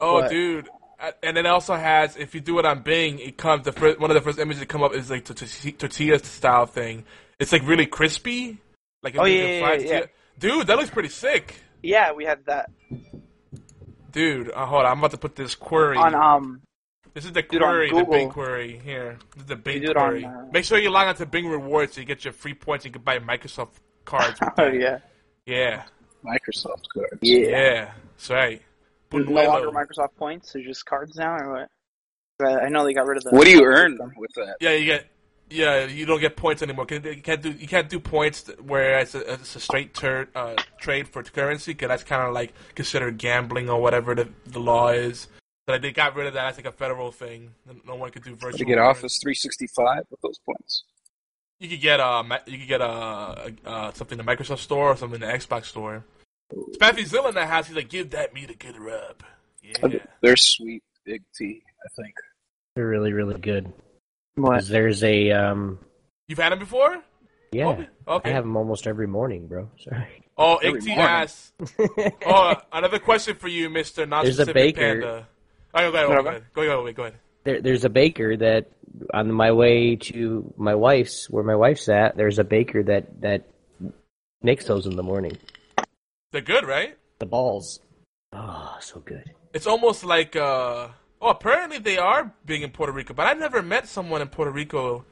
Oh, 0.00 0.14
What? 0.14 0.30
dude. 0.30 0.68
And 1.22 1.36
it 1.36 1.46
also 1.46 1.74
has, 1.74 2.16
if 2.16 2.32
you 2.32 2.40
do 2.40 2.60
it 2.60 2.64
on 2.64 2.82
Bing, 2.82 3.18
it 3.18 3.36
comes 3.36 3.64
the 3.64 3.72
first 3.72 3.98
one 3.98 4.10
of 4.10 4.14
the 4.14 4.20
first 4.20 4.38
images 4.38 4.60
that 4.60 4.68
come 4.68 4.84
up 4.84 4.94
is 4.94 5.10
like 5.10 5.24
tortilla 5.24 6.18
style 6.20 6.66
thing. 6.66 7.04
It's 7.40 7.50
like 7.52 7.66
really 7.66 7.86
crispy. 7.86 8.58
Like 9.02 9.16
Oh, 9.18 9.24
yeah, 9.24 9.58
yeah, 9.58 9.74
yeah, 9.80 10.00
Dude, 10.38 10.68
that 10.68 10.76
looks 10.76 10.90
pretty 10.90 11.08
sick. 11.08 11.56
Yeah, 11.82 12.12
we 12.12 12.24
had 12.24 12.44
that 12.46 12.70
Dude, 14.12 14.50
uh, 14.52 14.64
hold 14.66 14.84
on, 14.84 14.92
I'm 14.92 14.98
about 14.98 15.10
to 15.12 15.18
put 15.18 15.34
this 15.34 15.54
query. 15.56 15.96
on 15.96 16.14
um. 16.14 16.60
This 17.14 17.24
is 17.24 17.32
the 17.32 17.42
dude, 17.42 17.60
query, 17.62 17.88
the 17.90 17.96
Google. 17.96 18.12
Bing 18.12 18.28
query. 18.30 18.80
Here, 18.84 19.18
this 19.34 19.42
is 19.42 19.48
the 19.48 19.56
Bing 19.56 19.82
do 19.82 19.90
it 19.90 19.96
on, 19.96 20.10
query. 20.10 20.24
uh, 20.24 20.30
Make 20.52 20.64
sure 20.64 20.78
you 20.78 20.90
log 20.90 21.08
on 21.08 21.14
to 21.16 21.26
Bing 21.26 21.46
Rewards 21.48 21.94
so 21.94 22.00
you 22.00 22.06
get 22.06 22.24
your 22.24 22.32
free 22.32 22.54
points. 22.54 22.84
and 22.84 22.94
You 22.94 23.00
can 23.00 23.04
buy 23.04 23.18
Microsoft 23.18 23.70
cards. 24.04 24.38
Oh 24.58 24.66
yeah, 24.68 24.98
yeah, 25.46 25.84
Microsoft 26.24 26.84
cards. 26.94 27.18
yeah. 27.22 27.38
yeah. 27.48 27.90
That's 28.16 28.30
right. 28.30 28.62
There's 29.10 29.28
no 29.28 29.42
longer 29.44 29.68
Microsoft 29.70 30.14
points. 30.16 30.52
They're 30.52 30.62
just 30.62 30.86
cards 30.86 31.16
now, 31.16 31.36
or 31.36 31.52
what? 31.52 31.68
I 32.64 32.68
know 32.70 32.84
they 32.84 32.94
got 32.94 33.06
rid 33.06 33.18
of 33.18 33.24
the. 33.24 33.30
What 33.30 33.44
do 33.44 33.50
you 33.50 33.62
earn 33.64 33.98
with 34.16 34.30
that? 34.36 34.56
Yeah, 34.60 34.72
you 34.72 34.84
get. 34.86 35.06
Yeah, 35.50 35.84
you 35.84 36.06
don't 36.06 36.18
get 36.20 36.34
points 36.34 36.62
anymore. 36.62 36.86
You 36.90 36.98
can't 37.22 37.42
do 37.42 37.50
you 37.50 37.68
can't 37.68 37.88
do 37.90 38.00
points 38.00 38.50
where 38.64 38.98
it's 39.00 39.14
a, 39.14 39.34
it's 39.34 39.54
a 39.54 39.60
straight 39.60 39.92
tur- 39.92 40.28
uh, 40.34 40.54
trade 40.80 41.06
for 41.08 41.22
currency 41.22 41.72
because 41.72 41.88
that's 41.88 42.04
kind 42.04 42.22
of 42.26 42.32
like 42.32 42.54
considered 42.74 43.18
gambling 43.18 43.68
or 43.68 43.78
whatever 43.82 44.14
the, 44.14 44.30
the 44.46 44.58
law 44.58 44.88
is. 44.88 45.28
So 45.66 45.72
like, 45.74 45.82
they 45.82 45.92
got 45.92 46.16
rid 46.16 46.26
of 46.26 46.34
that. 46.34 46.42
That's 46.44 46.56
like 46.58 46.66
a 46.66 46.76
federal 46.76 47.12
thing. 47.12 47.54
No 47.86 47.94
one 47.94 48.10
could 48.10 48.24
do 48.24 48.34
virtual. 48.34 48.58
To 48.58 48.64
get 48.64 48.78
currency. 48.78 48.98
Office 48.98 49.18
365 49.22 50.04
with 50.10 50.20
those 50.20 50.38
points. 50.44 50.84
You 51.60 51.68
could 51.68 51.80
get 51.80 52.00
uh 52.00 52.24
you 52.46 52.58
could 52.58 52.68
get 52.68 52.80
uh, 52.80 53.36
uh 53.64 53.92
something 53.92 54.18
in 54.18 54.26
the 54.26 54.32
Microsoft 54.36 54.58
store 54.58 54.88
or 54.88 54.96
something 54.96 55.22
in 55.22 55.28
the 55.28 55.32
Xbox 55.32 55.66
store. 55.66 56.04
Spaffy 56.76 57.04
Zilla 57.06 57.28
in 57.28 57.34
that 57.36 57.48
house. 57.48 57.68
He's 57.68 57.76
like, 57.76 57.88
give 57.88 58.10
that 58.10 58.34
me 58.34 58.46
to 58.46 58.54
get 58.54 58.74
her 58.74 58.90
up. 58.90 59.22
Yeah. 59.62 59.98
They're 60.20 60.36
sweet 60.36 60.82
big 61.06 61.22
tea, 61.38 61.62
I 61.84 61.88
think. 62.02 62.14
They're 62.74 62.86
really, 62.88 63.12
really 63.12 63.38
good. 63.38 63.72
What? 64.34 64.54
'Cause 64.54 64.68
There's 64.68 65.04
a 65.04 65.30
um, 65.30 65.78
You've 66.26 66.38
had 66.38 66.50
them 66.52 66.58
before? 66.58 67.00
yeah. 67.52 67.68
Okay. 67.68 67.88
Okay. 68.08 68.30
I 68.30 68.32
have 68.34 68.42
them 68.44 68.56
almost 68.56 68.86
every 68.88 69.06
morning, 69.06 69.46
bro. 69.46 69.70
Sorry. 69.78 70.24
Oh, 70.36 70.56
Every 70.56 70.80
Iggti 70.80 70.86
morning. 70.88 71.04
asks. 71.06 71.52
oh, 72.26 72.54
another 72.72 72.98
question 72.98 73.36
for 73.36 73.48
you, 73.48 73.68
Mister 73.70 74.04
Non-Specific 74.06 74.54
baker. 74.54 74.80
Panda. 75.00 75.28
Oh, 75.74 75.90
go 75.90 75.96
ahead, 75.96 76.06
go 76.08 76.12
ahead, 76.12 76.24
go 76.24 76.28
ahead, 76.30 76.44
go 76.54 76.62
ahead, 76.62 76.96
go 76.96 77.02
ahead. 77.02 77.14
there, 77.44 77.60
there's 77.60 77.84
a 77.84 77.88
baker 77.88 78.36
that 78.36 78.70
on 79.14 79.32
my 79.32 79.52
way 79.52 79.96
to 79.96 80.52
my 80.56 80.74
wife's, 80.74 81.30
where 81.30 81.44
my 81.44 81.56
wife's 81.56 81.88
at. 81.88 82.16
There's 82.16 82.38
a 82.38 82.44
baker 82.44 82.82
that 82.84 83.20
that 83.22 83.48
makes 84.42 84.66
those 84.66 84.86
in 84.86 84.96
the 84.96 85.02
morning. 85.02 85.36
They're 86.32 86.40
good, 86.40 86.66
right? 86.66 86.96
The 87.18 87.26
balls. 87.26 87.80
Oh, 88.32 88.76
so 88.80 89.00
good. 89.00 89.32
It's 89.54 89.66
almost 89.66 90.04
like 90.04 90.36
uh 90.36 90.88
oh, 91.20 91.28
apparently 91.28 91.78
they 91.78 91.98
are 91.98 92.32
big 92.44 92.62
in 92.62 92.70
Puerto 92.70 92.92
Rico, 92.92 93.14
but 93.14 93.26
I 93.26 93.34
never 93.34 93.62
met 93.62 93.88
someone 93.88 94.22
in 94.22 94.28
Puerto 94.28 94.50
Rico. 94.50 95.04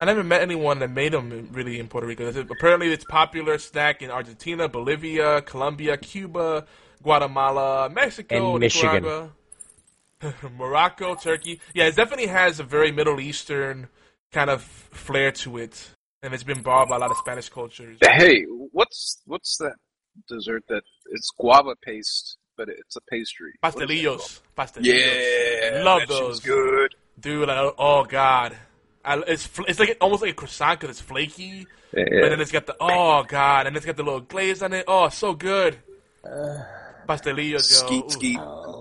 I 0.00 0.06
never 0.06 0.24
met 0.24 0.40
anyone 0.40 0.78
that 0.78 0.90
made 0.90 1.12
them 1.12 1.50
really 1.52 1.78
in 1.78 1.86
Puerto 1.86 2.06
Rico. 2.06 2.26
Apparently, 2.28 2.90
it's 2.90 3.04
popular 3.04 3.58
snack 3.58 4.00
in 4.00 4.10
Argentina, 4.10 4.66
Bolivia, 4.66 5.42
Colombia, 5.42 5.98
Cuba, 5.98 6.64
Guatemala, 7.02 7.90
Mexico, 7.90 8.52
And 8.52 8.60
Michigan. 8.60 9.02
Nicaragua, 9.02 9.30
Morocco, 10.56 11.14
Turkey. 11.14 11.60
Yeah, 11.74 11.86
it 11.86 11.96
definitely 11.96 12.26
has 12.26 12.60
a 12.60 12.64
very 12.64 12.92
Middle 12.92 13.20
Eastern 13.20 13.88
kind 14.32 14.50
of 14.50 14.62
flair 14.62 15.32
to 15.32 15.58
it, 15.58 15.90
and 16.22 16.34
it's 16.34 16.42
been 16.42 16.62
borrowed 16.62 16.88
by 16.88 16.96
a 16.96 16.98
lot 16.98 17.10
of 17.10 17.16
Spanish 17.18 17.48
cultures. 17.48 17.98
Hey, 18.02 18.44
what's 18.72 19.22
what's 19.26 19.56
that 19.58 19.74
dessert 20.28 20.64
that 20.68 20.82
it's 21.10 21.30
guava 21.38 21.74
paste, 21.82 22.36
but 22.56 22.68
it's 22.68 22.96
a 22.96 23.00
pastry? 23.10 23.52
What 23.60 23.70
is 23.70 23.74
that 23.74 23.88
Pastelillos, 23.88 24.40
pastelillos. 24.56 25.72
Yeah, 25.72 25.82
love 25.82 26.00
that 26.00 26.08
those. 26.08 26.36
shit's 26.36 26.46
good. 26.46 26.94
Dude, 27.18 27.48
I, 27.48 27.70
oh 27.78 28.04
god, 28.04 28.56
I, 29.04 29.18
it's 29.26 29.48
it's 29.66 29.78
like 29.78 29.96
almost 30.00 30.22
like 30.22 30.32
a 30.32 30.34
croissant 30.34 30.80
because 30.80 30.96
it's 30.96 31.06
flaky, 31.06 31.66
Yeah, 31.96 32.04
but 32.20 32.28
then 32.30 32.40
it's 32.40 32.52
got 32.52 32.66
the 32.66 32.76
oh 32.80 33.24
god, 33.24 33.66
and 33.66 33.76
it's 33.76 33.86
got 33.86 33.96
the 33.96 34.02
little 34.02 34.20
glaze 34.20 34.62
on 34.62 34.72
it. 34.72 34.84
Oh, 34.86 35.08
so 35.08 35.34
good. 35.34 35.78
Uh, 36.24 36.62
pastelillos, 37.08 37.52
yo. 37.52 37.58
skeet 37.58 38.10
skeet. 38.10 38.38
Oh. 38.38 38.79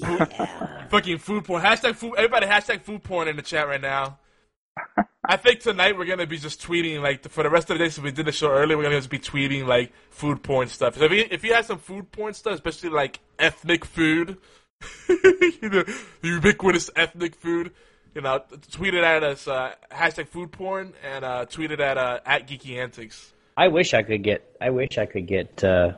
Yeah. 0.00 0.86
Fucking 0.88 1.18
food 1.18 1.44
porn. 1.44 1.62
Hashtag 1.62 1.96
food. 1.96 2.14
Everybody 2.16 2.46
hashtag 2.46 2.82
food 2.82 3.02
porn 3.02 3.28
in 3.28 3.36
the 3.36 3.42
chat 3.42 3.68
right 3.68 3.80
now. 3.80 4.18
I 5.24 5.36
think 5.36 5.60
tonight 5.60 5.98
we're 5.98 6.06
gonna 6.06 6.26
be 6.26 6.38
just 6.38 6.62
tweeting 6.62 7.02
like 7.02 7.28
for 7.28 7.42
the 7.42 7.50
rest 7.50 7.68
of 7.70 7.78
the 7.78 7.84
day. 7.84 7.90
Since 7.90 8.04
we 8.04 8.12
did 8.12 8.26
the 8.26 8.32
show 8.32 8.50
earlier. 8.50 8.76
we're 8.76 8.84
gonna 8.84 8.96
just 8.96 9.10
be 9.10 9.18
tweeting 9.18 9.66
like 9.66 9.92
food 10.10 10.42
porn 10.42 10.68
stuff. 10.68 10.96
So 10.96 11.04
if 11.04 11.12
you 11.12 11.26
if 11.30 11.44
you 11.44 11.54
have 11.54 11.66
some 11.66 11.78
food 11.78 12.10
porn 12.12 12.34
stuff, 12.34 12.54
especially 12.54 12.90
like 12.90 13.20
ethnic 13.38 13.84
food, 13.84 14.38
you 15.08 15.68
know, 15.68 15.84
ubiquitous 16.22 16.90
ethnic 16.96 17.34
food, 17.34 17.72
you 18.14 18.22
know, 18.22 18.42
tweet 18.70 18.94
it 18.94 19.04
at 19.04 19.22
us. 19.22 19.46
Uh, 19.46 19.74
hashtag 19.90 20.28
food 20.28 20.52
porn 20.52 20.94
and 21.04 21.24
uh, 21.24 21.44
tweet 21.44 21.72
it 21.72 21.80
at 21.80 21.98
uh, 21.98 22.20
at 22.24 22.48
Geeky 22.48 22.78
Antics. 22.78 23.32
I 23.56 23.68
wish 23.68 23.92
I 23.92 24.02
could 24.02 24.22
get. 24.22 24.56
I 24.60 24.70
wish 24.70 24.98
I 24.98 25.06
could 25.06 25.26
get 25.26 25.62
uh, 25.62 25.92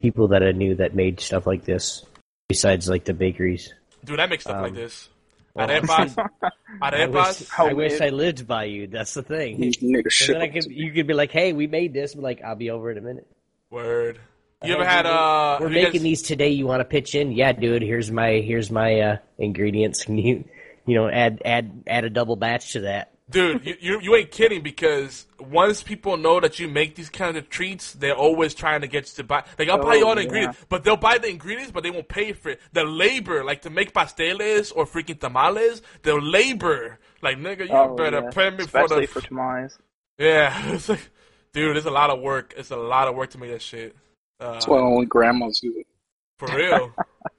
people 0.00 0.28
that 0.28 0.42
I 0.42 0.52
knew 0.52 0.74
that 0.76 0.94
made 0.94 1.20
stuff 1.20 1.46
like 1.46 1.64
this. 1.64 2.04
Besides, 2.48 2.88
like 2.88 3.04
the 3.04 3.14
bakeries. 3.14 3.72
Dude, 4.04 4.20
I 4.20 4.26
make 4.26 4.40
stuff 4.40 4.60
like 4.62 4.70
Um, 4.72 4.74
this. 4.76 5.08
Arepas. 5.56 6.16
I 6.82 7.06
wish, 7.06 7.16
Arepas. 7.16 7.50
I 7.58 7.72
wish 7.74 8.00
I 8.00 8.08
lived 8.08 8.46
by 8.46 8.64
you. 8.64 8.86
That's 8.86 9.12
the 9.14 9.22
thing. 9.22 9.58
Nigga, 9.60 10.26
then 10.26 10.40
I 10.42 10.48
could, 10.48 10.64
you 10.66 10.92
could 10.92 11.06
be 11.06 11.12
like, 11.14 11.30
"Hey, 11.30 11.52
we 11.52 11.66
made 11.66 11.92
this." 11.92 12.14
I'm 12.14 12.22
like, 12.22 12.42
"I'll 12.42 12.56
be 12.56 12.70
over 12.70 12.90
in 12.90 12.96
a 12.98 13.02
minute." 13.02 13.26
Word. 13.70 14.18
You 14.64 14.74
ever 14.74 14.84
had 14.84 15.04
we're- 15.04 15.14
uh? 15.16 15.58
We're 15.60 15.68
making 15.68 15.92
guys- 15.92 16.02
these 16.02 16.22
today. 16.22 16.50
You 16.50 16.66
want 16.66 16.80
to 16.80 16.84
pitch 16.84 17.14
in? 17.14 17.32
Yeah, 17.32 17.52
dude. 17.52 17.82
Here's 17.82 18.10
my 18.10 18.32
here's 18.44 18.70
my 18.70 19.00
uh, 19.00 19.16
ingredients. 19.38 20.04
Can 20.04 20.16
you 20.26 20.44
you 20.86 20.94
know 20.94 21.08
add 21.08 21.42
add 21.44 21.84
add 21.86 22.04
a 22.04 22.10
double 22.10 22.36
batch 22.36 22.72
to 22.72 22.80
that? 22.80 23.11
Dude, 23.30 23.64
you, 23.64 23.76
you 23.80 24.00
you 24.00 24.14
ain't 24.16 24.30
kidding 24.30 24.62
because 24.62 25.26
once 25.38 25.82
people 25.82 26.16
know 26.18 26.38
that 26.40 26.58
you 26.58 26.68
make 26.68 26.96
these 26.96 27.08
kind 27.08 27.36
of 27.36 27.48
treats, 27.48 27.92
they're 27.94 28.16
always 28.16 28.52
trying 28.52 28.82
to 28.82 28.86
get 28.88 29.04
you 29.08 29.14
to 29.22 29.24
buy. 29.24 29.44
Like 29.58 29.68
I'll 29.70 29.78
buy 29.78 29.94
Oh, 29.94 29.94
you 29.94 30.06
all 30.06 30.14
the 30.14 30.22
yeah. 30.22 30.24
ingredients, 30.24 30.58
but 30.68 30.84
they'll 30.84 30.96
buy 30.98 31.18
the 31.18 31.28
ingredients, 31.28 31.70
but 31.72 31.82
they 31.82 31.90
won't 31.90 32.08
pay 32.08 32.32
for 32.32 32.50
it. 32.50 32.60
The 32.72 32.84
labor, 32.84 33.42
like 33.44 33.62
to 33.62 33.70
make 33.70 33.94
pasteles 33.94 34.72
or 34.74 34.84
freaking 34.86 35.18
tamales, 35.18 35.80
the 36.02 36.14
labor, 36.16 36.98
like 37.22 37.38
nigga, 37.38 37.68
you 37.68 37.74
Oh, 37.74 37.94
better 37.96 38.22
yeah. 38.22 38.30
pay 38.30 38.50
me 38.50 38.66
for 38.66 38.86
the. 38.88 39.06
for 39.06 39.20
tamales. 39.22 39.78
yeah, 40.18 40.72
it's 40.74 40.88
like, 40.90 41.08
dude, 41.54 41.76
it's 41.76 41.86
a 41.86 41.90
lot 41.90 42.10
of 42.10 42.20
work. 42.20 42.52
It's 42.56 42.70
a 42.70 42.76
lot 42.76 43.08
of 43.08 43.14
work 43.14 43.30
to 43.30 43.38
make 43.38 43.50
that 43.52 43.62
shit. 43.62 43.96
Uh, 44.40 44.54
That's 44.54 44.66
why 44.66 44.78
only 44.80 45.06
grandmas 45.06 45.60
do 45.60 45.72
it. 45.78 45.86
for 46.38 46.48
real. 46.54 46.92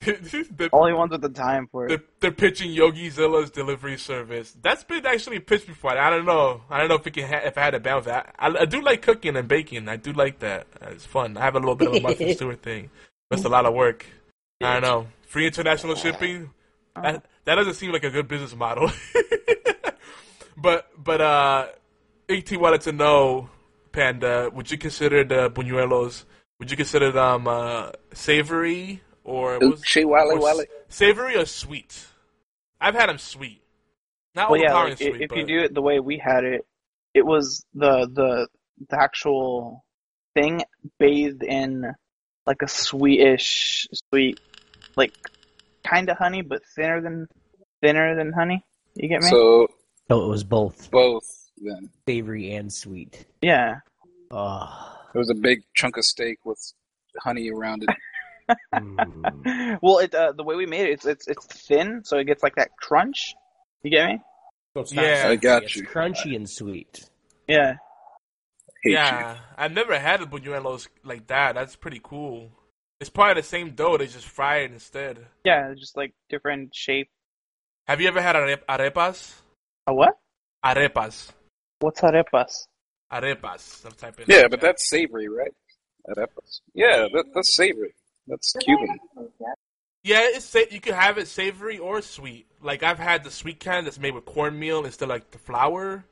The- 0.00 0.70
Only 0.72 0.92
ones 0.92 1.10
with 1.10 1.22
the 1.22 1.28
time 1.28 1.68
for 1.70 1.84
it. 1.86 1.88
they're, 1.88 2.02
they're 2.20 2.30
pitching 2.32 2.70
Yogi 2.70 3.10
Zilla's 3.10 3.50
delivery 3.50 3.96
service. 3.98 4.56
That's 4.62 4.84
been 4.84 5.04
actually 5.04 5.40
pitched 5.40 5.66
before. 5.66 5.98
I 5.98 6.08
don't 6.08 6.24
know. 6.24 6.62
I 6.70 6.78
don't 6.78 6.88
know 6.88 6.94
if 6.94 7.06
it 7.06 7.12
can 7.14 7.28
ha- 7.28 7.42
if 7.44 7.58
I 7.58 7.62
had 7.62 7.74
a 7.74 7.80
balance 7.80 8.06
that. 8.06 8.34
I, 8.38 8.48
I 8.48 8.64
do 8.64 8.80
like 8.80 9.02
cooking 9.02 9.36
and 9.36 9.48
baking. 9.48 9.88
I 9.88 9.96
do 9.96 10.12
like 10.12 10.38
that. 10.38 10.66
It's 10.82 11.04
fun. 11.04 11.36
I 11.36 11.42
have 11.42 11.56
a 11.56 11.58
little 11.58 11.74
bit 11.74 11.88
of 11.88 11.94
a 11.94 12.00
Martha 12.00 12.32
Stewart 12.36 12.62
thing. 12.62 12.90
That's 13.30 13.44
a 13.44 13.48
lot 13.48 13.66
of 13.66 13.74
work. 13.74 14.06
I 14.62 14.74
don't 14.74 14.82
know. 14.82 15.06
Free 15.26 15.46
international 15.46 15.94
shipping. 15.96 16.50
That 16.94 17.24
that 17.44 17.56
doesn't 17.56 17.74
seem 17.74 17.92
like 17.92 18.04
a 18.04 18.10
good 18.10 18.28
business 18.28 18.54
model. 18.54 18.90
but 20.56 20.90
but 20.96 21.20
uh, 21.20 21.66
At 22.28 22.52
wanted 22.52 22.80
to 22.82 22.92
know, 22.92 23.50
Panda, 23.92 24.50
would 24.52 24.70
you 24.70 24.78
consider 24.78 25.24
the 25.24 25.50
buñuelos? 25.50 26.24
Would 26.60 26.70
you 26.70 26.76
consider 26.76 27.12
them 27.12 27.46
uh, 27.46 27.92
savory 28.12 29.02
or 29.28 29.58
was- 29.58 29.80
Uchi 29.80 30.04
wale 30.04 30.32
or 30.32 30.40
wale. 30.40 30.64
savory 30.88 31.36
or 31.36 31.44
sweet? 31.44 32.06
I've 32.80 32.94
had 32.94 33.08
them 33.08 33.18
sweet. 33.18 33.62
Not 34.34 34.50
Well, 34.50 34.60
yeah, 34.60 34.66
overpowering 34.68 34.90
like, 34.92 35.02
i- 35.02 35.04
sweet, 35.10 35.22
if 35.22 35.28
but 35.30 35.38
you 35.38 35.46
do 35.46 35.58
it 35.60 35.74
the 35.74 35.82
way 35.82 36.00
we 36.00 36.18
had 36.18 36.44
it, 36.44 36.66
it 37.14 37.24
was 37.26 37.64
the 37.74 38.08
the 38.12 38.48
the 38.88 39.00
actual 39.00 39.84
thing 40.34 40.62
bathed 40.98 41.42
in 41.42 41.84
like 42.46 42.62
a 42.62 42.68
sweetish, 42.68 43.88
sweet, 44.10 44.40
like 44.96 45.12
kind 45.84 46.08
of 46.08 46.16
honey, 46.16 46.42
but 46.42 46.62
thinner 46.76 47.00
than 47.00 47.26
thinner 47.82 48.14
than 48.16 48.32
honey. 48.32 48.64
You 48.94 49.08
get 49.08 49.22
me? 49.22 49.28
So 49.30 49.68
So 50.08 50.24
it 50.24 50.28
was 50.28 50.44
both 50.44 50.90
both 50.90 51.24
then. 51.58 51.90
savory 52.06 52.54
and 52.54 52.72
sweet. 52.72 53.26
yeah. 53.42 53.80
Oh. 54.30 54.94
It 55.14 55.18
was 55.18 55.30
a 55.30 55.34
big 55.34 55.62
chunk 55.74 55.96
of 55.96 56.04
steak 56.04 56.44
with 56.44 56.60
honey 57.20 57.50
around 57.50 57.82
it. 57.82 57.88
Mm. 58.74 59.78
well, 59.82 59.98
it 59.98 60.14
uh, 60.14 60.32
the 60.32 60.42
way 60.44 60.56
we 60.56 60.66
made 60.66 60.86
it, 60.88 60.92
it's 60.92 61.06
it's 61.06 61.28
it's 61.28 61.46
thin, 61.46 62.02
so 62.04 62.18
it 62.18 62.24
gets 62.24 62.42
like 62.42 62.56
that 62.56 62.70
crunch. 62.80 63.34
You 63.82 63.90
get 63.90 64.08
me? 64.08 64.20
So 64.74 64.80
it's 64.82 64.92
Yeah. 64.92 65.22
not 65.24 65.30
I 65.32 65.36
got 65.36 65.62
it's 65.64 65.76
you. 65.76 65.84
crunchy 65.86 66.34
and 66.36 66.48
sweet. 66.48 67.08
Yeah. 67.46 67.74
Hate 68.82 68.92
yeah, 68.92 69.38
I've 69.56 69.72
never 69.72 69.98
had 69.98 70.22
a 70.22 70.26
buñuelos 70.26 70.86
like 71.04 71.26
that. 71.26 71.56
That's 71.56 71.74
pretty 71.74 72.00
cool. 72.02 72.50
It's 73.00 73.10
probably 73.10 73.40
the 73.40 73.46
same 73.46 73.70
dough. 73.70 73.96
They 73.96 74.06
just 74.06 74.26
fry 74.26 74.58
it 74.58 74.72
instead. 74.72 75.18
Yeah, 75.44 75.74
just 75.76 75.96
like 75.96 76.14
different 76.28 76.74
shape. 76.74 77.08
Have 77.86 78.00
you 78.00 78.08
ever 78.08 78.20
had 78.20 78.36
arep- 78.36 78.66
arepas? 78.68 79.34
A 79.88 79.94
what? 79.94 80.14
Arepas. 80.64 81.30
What's 81.80 82.00
arepas? 82.02 82.66
Arepas. 83.12 83.60
Some 83.60 83.92
type 83.92 84.18
of. 84.20 84.28
Yeah, 84.28 84.46
but 84.48 84.60
that's 84.60 84.88
savory, 84.88 85.28
right? 85.28 85.54
Arepas. 86.08 86.60
Yeah, 86.74 87.08
that, 87.12 87.24
that's 87.34 87.54
savory. 87.56 87.94
That's 88.28 88.52
Cuban. 88.62 88.98
Yeah, 90.04 90.20
it's 90.22 90.44
sa- 90.44 90.60
you 90.70 90.80
can 90.80 90.94
have 90.94 91.18
it 91.18 91.28
savory 91.28 91.78
or 91.78 92.00
sweet. 92.02 92.46
Like 92.62 92.82
I've 92.82 92.98
had 92.98 93.24
the 93.24 93.30
sweet 93.30 93.60
kind 93.60 93.86
that's 93.86 93.98
made 93.98 94.14
with 94.14 94.24
cornmeal 94.24 94.84
instead 94.84 95.06
of 95.06 95.10
like 95.10 95.30
the 95.30 95.38
flour. 95.38 96.04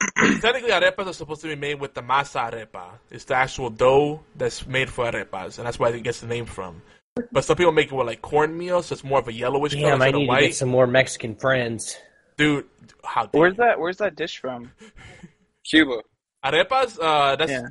Technically, 0.40 0.70
arepas 0.70 1.06
are 1.06 1.12
supposed 1.12 1.42
to 1.42 1.48
be 1.48 1.54
made 1.56 1.78
with 1.80 1.94
the 1.94 2.02
masa 2.02 2.50
arepa. 2.50 2.98
It's 3.10 3.24
the 3.24 3.34
actual 3.34 3.70
dough 3.70 4.20
that's 4.36 4.66
made 4.66 4.90
for 4.90 5.04
arepas, 5.10 5.58
and 5.58 5.66
that's 5.66 5.78
where 5.78 5.94
it 5.94 6.02
gets 6.02 6.20
the 6.20 6.26
name 6.26 6.44
from. 6.46 6.82
But 7.30 7.44
some 7.44 7.56
people 7.56 7.72
make 7.72 7.86
it 7.86 7.94
with 7.94 8.06
like 8.06 8.22
cornmeal, 8.22 8.82
so 8.82 8.94
it's 8.94 9.04
more 9.04 9.18
of 9.20 9.28
a 9.28 9.32
yellowish 9.32 9.74
color 9.74 9.90
Damn, 9.90 10.02
I 10.02 10.06
instead 10.06 10.18
need 10.18 10.30
of 10.30 10.36
to 10.38 10.46
get 10.46 10.54
some 10.54 10.68
more 10.70 10.86
Mexican 10.86 11.36
friends. 11.36 11.96
Dude, 12.36 12.64
how 13.04 13.28
Where's 13.32 13.52
you. 13.52 13.56
that? 13.64 13.78
Where's 13.78 13.98
that 13.98 14.16
dish 14.16 14.38
from? 14.38 14.72
Cuba. 15.70 15.98
arepas? 16.44 16.98
Uh, 17.00 17.36
that's 17.36 17.52
Yeah. 17.52 17.68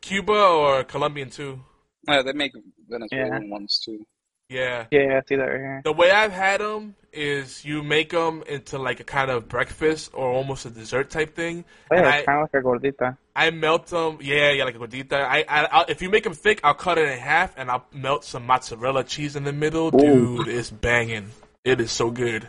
Cuba 0.00 0.32
or 0.32 0.84
Colombian 0.84 1.28
too. 1.30 1.60
Uh, 2.06 2.22
they 2.22 2.32
make 2.32 2.52
Venezuelan 2.88 3.50
ones 3.50 3.80
too. 3.84 4.04
Yeah. 4.48 4.86
Yeah, 4.90 5.20
I 5.22 5.26
see 5.26 5.36
that 5.36 5.42
right 5.44 5.58
here. 5.60 5.80
The 5.84 5.92
way 5.92 6.10
I've 6.10 6.32
had 6.32 6.60
them 6.60 6.94
is 7.12 7.64
you 7.64 7.82
make 7.82 8.10
them 8.10 8.42
into 8.46 8.78
like 8.78 9.00
a 9.00 9.04
kind 9.04 9.30
of 9.30 9.48
breakfast 9.48 10.10
or 10.12 10.30
almost 10.30 10.66
a 10.66 10.70
dessert 10.70 11.08
type 11.10 11.34
thing. 11.34 11.64
Oh, 11.90 11.96
yeah, 11.96 12.02
I- 12.08 12.16
it's 12.18 12.26
kind 12.26 12.42
of 12.42 12.48
like 12.52 12.62
a 12.62 12.66
gordita. 12.66 13.16
I 13.36 13.50
melt 13.50 13.86
them. 13.88 14.18
Yeah, 14.20 14.50
yeah, 14.52 14.64
like 14.64 14.76
a 14.76 14.78
gordita. 14.78 15.14
I, 15.14 15.44
I, 15.48 15.64
I'll, 15.72 15.84
if 15.88 16.02
you 16.02 16.10
make 16.10 16.24
them 16.24 16.34
thick, 16.34 16.60
I'll 16.62 16.74
cut 16.74 16.98
it 16.98 17.08
in 17.08 17.18
half 17.18 17.56
and 17.56 17.70
I'll 17.70 17.86
melt 17.92 18.24
some 18.24 18.46
mozzarella 18.46 19.02
cheese 19.04 19.34
in 19.34 19.44
the 19.44 19.52
middle. 19.52 19.90
Dude, 19.90 20.46
it's 20.48 20.70
banging. 20.70 21.30
It 21.64 21.80
is 21.80 21.90
so 21.90 22.10
good. 22.10 22.48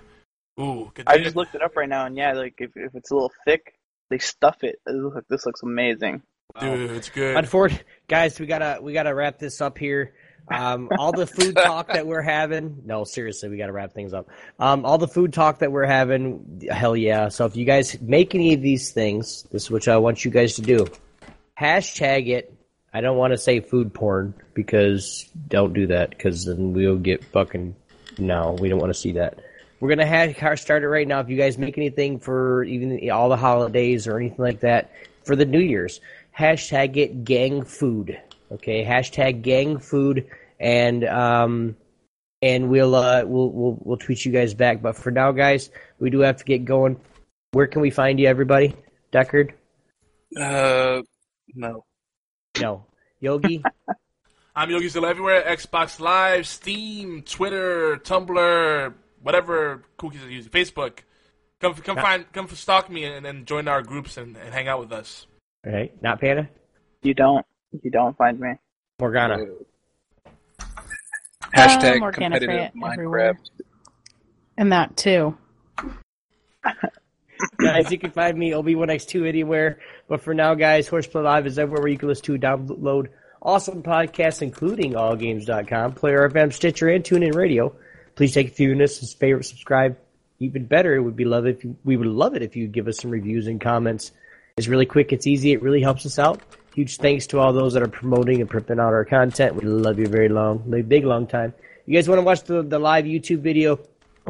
Ooh, 0.59 0.91
good 0.93 1.05
I 1.07 1.17
just 1.17 1.35
looked 1.35 1.55
it 1.55 1.61
up 1.61 1.75
right 1.75 1.89
now, 1.89 2.05
and 2.05 2.15
yeah, 2.15 2.33
like 2.33 2.55
if 2.59 2.71
if 2.75 2.93
it's 2.95 3.11
a 3.11 3.13
little 3.13 3.31
thick, 3.45 3.73
they 4.09 4.19
stuff 4.19 4.63
it. 4.63 4.79
It 4.85 4.91
looks 4.91 5.25
this 5.29 5.45
looks 5.45 5.63
amazing. 5.63 6.21
Dude, 6.59 6.91
it's 6.91 7.09
good. 7.09 7.37
Unfortunately, 7.37 7.85
guys, 8.07 8.39
we 8.39 8.45
gotta 8.45 8.79
we 8.81 8.93
gotta 8.93 9.13
wrap 9.13 9.39
this 9.39 9.61
up 9.61 9.77
here. 9.77 10.13
Um, 10.47 10.89
all 10.97 11.11
the 11.11 11.25
food 11.27 11.55
talk 11.63 11.87
that 11.87 12.05
we're 12.05 12.21
having. 12.21 12.83
No, 12.85 13.03
seriously, 13.03 13.49
we 13.49 13.57
gotta 13.57 13.73
wrap 13.73 13.93
things 13.93 14.13
up. 14.13 14.29
Um, 14.59 14.85
all 14.85 14.97
the 14.97 15.07
food 15.07 15.33
talk 15.33 15.59
that 15.59 15.71
we're 15.71 15.85
having. 15.85 16.61
Hell 16.69 16.95
yeah! 16.95 17.29
So 17.29 17.45
if 17.45 17.55
you 17.55 17.65
guys 17.65 17.99
make 18.01 18.35
any 18.35 18.53
of 18.53 18.61
these 18.61 18.91
things, 18.91 19.43
this 19.51 19.63
is 19.63 19.71
what 19.71 19.87
I 19.87 19.97
want 19.97 20.23
you 20.23 20.31
guys 20.31 20.55
to 20.55 20.61
do. 20.61 20.87
Hashtag 21.59 22.27
it. 22.27 22.51
I 22.93 23.01
don't 23.01 23.17
want 23.17 23.33
to 23.33 23.37
say 23.37 23.59
food 23.59 23.93
porn 23.93 24.33
because 24.53 25.29
don't 25.49 25.73
do 25.73 25.87
that 25.87 26.11
because 26.11 26.45
then 26.45 26.73
we'll 26.73 26.97
get 26.97 27.23
fucking. 27.25 27.75
No, 28.17 28.55
we 28.59 28.69
don't 28.69 28.79
want 28.79 28.93
to 28.93 28.99
see 28.99 29.13
that. 29.13 29.39
We're 29.79 29.89
gonna 29.89 30.05
have 30.05 30.59
start 30.59 30.83
it 30.83 30.87
right 30.87 31.07
now. 31.07 31.19
If 31.19 31.29
you 31.29 31.37
guys 31.37 31.57
make 31.57 31.77
anything 31.77 32.19
for 32.19 32.63
even 32.63 33.09
all 33.11 33.29
the 33.29 33.37
holidays 33.37 34.07
or 34.07 34.17
anything 34.17 34.39
like 34.39 34.61
that 34.61 34.91
for 35.25 35.35
the 35.35 35.45
New 35.45 35.59
Year's, 35.59 35.99
hashtag 36.37 36.97
it 36.97 37.23
gang 37.23 37.63
food. 37.63 38.19
Okay, 38.51 38.83
hashtag 38.83 39.41
gang 39.41 39.79
food, 39.79 40.27
and 40.59 41.03
um, 41.05 41.75
and 42.41 42.69
we'll 42.69 42.95
uh 42.95 43.23
we'll 43.25 43.49
we'll 43.49 43.77
we'll 43.81 43.97
tweet 43.97 44.25
you 44.25 44.31
guys 44.31 44.53
back. 44.53 44.81
But 44.81 44.95
for 44.95 45.11
now, 45.11 45.31
guys, 45.31 45.71
we 45.99 46.09
do 46.09 46.19
have 46.19 46.37
to 46.37 46.45
get 46.45 46.65
going. 46.65 46.99
Where 47.51 47.67
can 47.67 47.81
we 47.81 47.89
find 47.89 48.19
you, 48.19 48.27
everybody? 48.27 48.75
Dekard? 49.11 49.51
Uh, 50.37 51.01
no. 51.53 51.85
No. 52.59 52.85
Yogi? 53.19 53.63
I'm 54.55 54.69
Yogizilla 54.69 55.09
everywhere. 55.09 55.43
Xbox 55.43 55.99
Live, 55.99 56.47
Steam, 56.47 57.21
Twitter, 57.23 57.97
Tumblr, 57.97 58.93
whatever 59.21 59.83
cookies 59.97 60.23
are 60.23 60.29
using. 60.29 60.51
Facebook. 60.51 60.99
Come, 61.59 61.73
come 61.75 61.97
find, 61.97 62.31
come 62.31 62.47
stalk 62.49 62.89
me 62.89 63.05
and, 63.05 63.25
and 63.25 63.45
join 63.45 63.67
our 63.67 63.81
groups 63.81 64.17
and, 64.17 64.37
and 64.37 64.53
hang 64.53 64.67
out 64.67 64.79
with 64.79 64.91
us. 64.91 65.25
All 65.65 65.71
right, 65.71 66.01
Knottpanda. 66.03 66.47
You 67.01 67.13
don't. 67.13 67.45
You 67.83 67.91
don't 67.91 68.15
find 68.17 68.39
me. 68.39 68.53
Morgana. 68.99 69.37
Hashtag 71.55 71.97
Um, 71.97 72.03
Organic 72.03 72.41
competitive 72.41 72.71
Minecraft. 72.75 72.93
everywhere. 72.93 73.39
And 74.57 74.71
that 74.71 74.95
too. 74.97 75.37
guys, 77.57 77.91
you 77.91 77.97
can 77.97 78.11
find 78.11 78.37
me 78.37 78.51
Obi1X2 78.51 79.27
anywhere. 79.27 79.79
But 80.07 80.21
for 80.21 80.33
now, 80.33 80.53
guys, 80.55 80.87
Horseplay 80.87 81.21
Live 81.23 81.45
is 81.47 81.59
everywhere 81.59 81.87
you 81.87 81.97
can 81.97 82.07
listen 82.07 82.25
to 82.25 82.37
download 82.39 83.07
awesome 83.41 83.83
podcasts, 83.83 84.41
including 84.41 84.93
AllGames.com, 84.93 85.93
Player 85.93 86.29
FM, 86.29 86.51
Stitcher, 86.53 86.89
and 86.89 87.03
TuneIn 87.03 87.35
Radio. 87.35 87.75
Please 88.15 88.33
take 88.33 88.47
a 88.47 88.51
few 88.51 88.69
minutes 88.69 88.99
to 88.99 89.17
favorite, 89.17 89.43
subscribe. 89.43 89.97
Even 90.39 90.65
better, 90.65 90.95
it 90.95 91.01
would 91.01 91.15
be 91.15 91.25
love 91.25 91.45
if 91.45 91.63
you, 91.63 91.75
we 91.83 91.95
would 91.97 92.07
love 92.07 92.35
it 92.35 92.41
if 92.41 92.55
you 92.55 92.67
give 92.67 92.87
us 92.87 92.97
some 92.97 93.11
reviews 93.11 93.47
and 93.47 93.59
comments. 93.61 94.11
It's 94.57 94.69
really 94.69 94.85
quick, 94.85 95.11
it's 95.11 95.27
easy, 95.27 95.51
it 95.51 95.61
really 95.61 95.81
helps 95.81 96.05
us 96.05 96.17
out. 96.17 96.41
Huge 96.73 96.95
thanks 96.95 97.27
to 97.27 97.39
all 97.39 97.51
those 97.51 97.73
that 97.73 97.83
are 97.83 97.89
promoting 97.89 98.39
and 98.39 98.49
pumping 98.49 98.79
out 98.79 98.93
our 98.93 99.03
content. 99.03 99.53
We 99.53 99.65
love 99.65 99.99
you 99.99 100.07
very 100.07 100.29
long, 100.29 100.59
big 100.87 101.03
long 101.03 101.27
time. 101.27 101.53
You 101.85 101.93
guys 101.93 102.07
want 102.07 102.19
to 102.19 102.23
watch 102.23 102.43
the, 102.43 102.63
the 102.63 102.79
live 102.79 103.03
YouTube 103.03 103.41
video? 103.41 103.77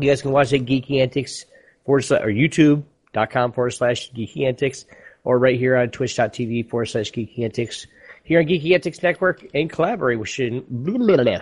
You 0.02 0.10
guys 0.10 0.24
can 0.24 0.32
watch 0.32 0.52
it 0.52 0.66
Geeky 0.66 1.00
Antics 1.00 1.46
forward 1.86 2.02
slash, 2.02 2.24
or 2.24 2.30
YouTube.com 2.30 3.52
forward 3.52 3.70
slash 3.70 4.12
Geeky 4.14 4.48
Antics 4.48 4.86
or 5.24 5.38
right 5.38 5.60
here 5.60 5.78
on 5.78 5.92
Twitch.tv 5.92 6.72
forward 6.72 6.88
slash 6.88 7.12
Geeky 7.12 7.44
Antics. 7.44 7.86
Here 8.24 8.40
on 8.40 8.48
Geeky 8.48 8.74
Antics 8.74 9.04
Network 9.04 9.44
in 9.54 9.70
collaboration 9.70 10.66
blah, 10.68 10.98
blah, 10.98 11.24
blah, 11.24 11.42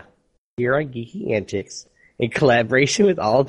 here 0.58 0.76
on 0.76 0.90
Geeky 0.90 1.32
Antics 1.32 1.88
in 2.20 2.32
collaboration 2.32 3.06
with 3.06 3.18
all 3.18 3.48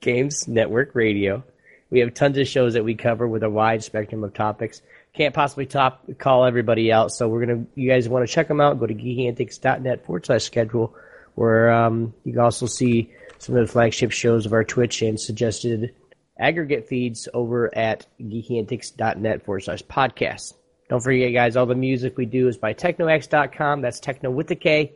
Games 0.00 0.46
Network 0.46 0.94
Radio. 0.94 1.42
We 1.90 2.00
have 2.00 2.14
tons 2.14 2.36
of 2.38 2.46
shows 2.46 2.74
that 2.74 2.84
we 2.84 2.94
cover 2.94 3.26
with 3.26 3.42
a 3.42 3.50
wide 3.50 3.82
spectrum 3.82 4.22
of 4.24 4.34
topics. 4.34 4.82
Can't 5.14 5.34
possibly 5.34 5.66
top 5.66 6.04
call 6.18 6.44
everybody 6.44 6.92
out, 6.92 7.12
so 7.12 7.28
we're 7.28 7.46
gonna. 7.46 7.64
You 7.74 7.90
guys 7.90 8.08
want 8.08 8.26
to 8.26 8.32
check 8.32 8.48
them 8.48 8.60
out? 8.60 8.78
Go 8.78 8.86
to 8.86 8.94
geekyantics.net 8.94 10.04
forward 10.04 10.26
slash 10.26 10.44
schedule, 10.44 10.94
where 11.34 11.72
um, 11.72 12.12
you 12.24 12.32
can 12.32 12.42
also 12.42 12.66
see 12.66 13.10
some 13.38 13.56
of 13.56 13.66
the 13.66 13.72
flagship 13.72 14.12
shows 14.12 14.44
of 14.46 14.52
our 14.52 14.64
Twitch 14.64 15.02
and 15.02 15.18
suggested 15.18 15.94
aggregate 16.38 16.88
feeds 16.88 17.28
over 17.32 17.74
at 17.76 18.06
geekyantics.net 18.20 19.44
forward 19.44 19.60
slash 19.60 19.82
podcast. 19.82 20.54
Don't 20.88 21.02
forget, 21.02 21.32
guys, 21.32 21.56
all 21.56 21.66
the 21.66 21.74
music 21.74 22.16
we 22.16 22.26
do 22.26 22.48
is 22.48 22.56
by 22.56 22.74
teknoaxe.com. 22.74 23.82
That's 23.82 24.00
techno 24.00 24.30
with 24.30 24.46
the 24.46 24.56
K. 24.56 24.92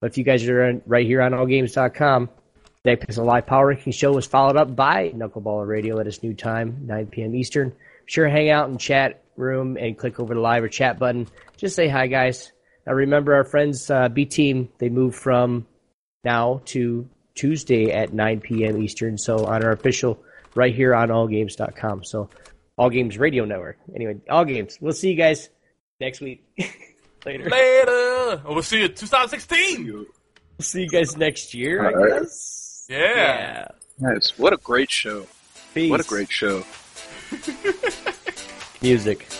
But 0.00 0.10
if 0.10 0.18
you 0.18 0.24
guys 0.24 0.46
are 0.48 0.82
right 0.86 1.06
here 1.06 1.22
on 1.22 1.32
allgames.com, 1.32 2.30
the 2.84 2.96
Pixel 2.96 3.26
Live 3.26 3.46
Power 3.46 3.68
Ranking 3.68 3.92
Show 3.92 4.12
was 4.12 4.26
followed 4.26 4.56
up 4.56 4.74
by 4.74 5.10
Knuckleballer 5.10 5.66
Radio 5.66 6.00
at 6.00 6.06
its 6.06 6.22
new 6.22 6.32
time, 6.34 6.86
9 6.86 7.06
p.m. 7.08 7.34
Eastern. 7.34 7.74
Sure, 8.06 8.28
hang 8.28 8.50
out 8.50 8.70
in 8.70 8.78
chat 8.78 9.22
room 9.36 9.76
and 9.76 9.96
click 9.98 10.18
over 10.18 10.34
the 10.34 10.40
live 10.40 10.62
or 10.64 10.68
chat 10.68 10.98
button. 10.98 11.28
Just 11.56 11.76
say 11.76 11.88
hi, 11.88 12.06
guys. 12.06 12.52
Now, 12.86 12.94
remember 12.94 13.34
our 13.34 13.44
friends 13.44 13.90
uh, 13.90 14.08
B 14.08 14.24
Team, 14.24 14.70
they 14.78 14.88
moved 14.88 15.16
from 15.16 15.66
now 16.24 16.62
to 16.66 17.08
Tuesday 17.34 17.92
at 17.92 18.12
9 18.12 18.40
p.m. 18.40 18.82
Eastern. 18.82 19.18
So 19.18 19.44
on 19.46 19.62
our 19.64 19.72
official, 19.72 20.18
right 20.54 20.74
here 20.74 20.94
on 20.94 21.08
allgames.com. 21.08 22.04
So 22.04 22.30
All 22.78 22.90
Games 22.90 23.18
Radio 23.18 23.44
Network. 23.44 23.78
Anyway, 23.94 24.16
All 24.28 24.44
Games. 24.44 24.78
We'll 24.80 24.92
see 24.94 25.10
you 25.10 25.16
guys 25.16 25.50
next 26.00 26.20
week. 26.20 26.44
Later. 27.26 27.50
Later. 27.50 28.42
We'll 28.46 28.62
see 28.62 28.80
you 28.80 28.88
2016. 28.88 29.92
We'll 29.92 30.04
see 30.60 30.82
you 30.82 30.88
guys 30.88 31.16
next 31.18 31.52
year, 31.52 31.86
I 31.86 31.92
All 31.92 31.98
right. 31.98 32.22
guess. 32.22 32.59
Yeah. 32.90 32.98
Yeah. 32.98 33.68
Nice. 34.00 34.36
What 34.36 34.52
a 34.52 34.56
great 34.56 34.90
show. 34.90 35.26
Peace. 35.74 35.90
What 35.90 36.00
a 36.00 36.08
great 36.08 36.30
show. 36.30 36.64
music. 38.82 39.26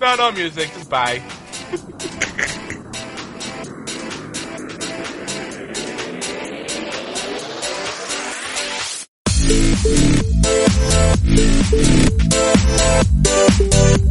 No, 0.00 0.14
no 0.14 0.30
music. 0.30 0.70
Just 0.74 0.88
bye. 0.88 1.20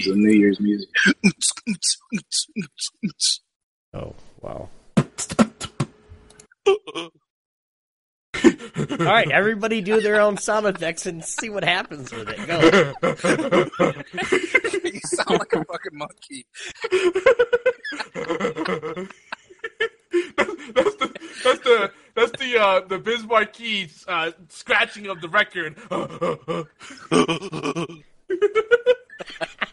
Here's 0.00 0.16
the 0.16 0.22
New 0.22 0.32
Year's 0.32 0.58
music. 0.60 0.88
Oh, 3.92 4.14
wow. 4.40 4.70
All 8.46 8.54
right, 8.98 9.30
everybody 9.30 9.82
do 9.82 10.00
their 10.00 10.22
own 10.22 10.38
sound 10.38 10.64
effects 10.66 11.04
and 11.04 11.22
see 11.22 11.50
what 11.50 11.64
happens 11.64 12.10
with 12.12 12.30
it. 12.30 12.46
Go. 12.46 12.60
you 14.88 15.00
sound 15.04 15.38
like 15.38 15.52
a 15.52 15.62
fucking 15.64 15.98
monkey. 15.98 16.46
that's 20.74 20.96
the 20.96 21.12
that's 21.44 21.60
the 21.60 21.92
that's 22.14 22.32
the 22.38 22.58
uh 22.58 22.80
the 22.88 22.98
Biz 22.98 23.24
Markie 23.24 23.90
uh 24.08 24.30
scratching 24.48 25.08
of 25.08 25.20
the 25.20 25.28
record. 25.28 25.76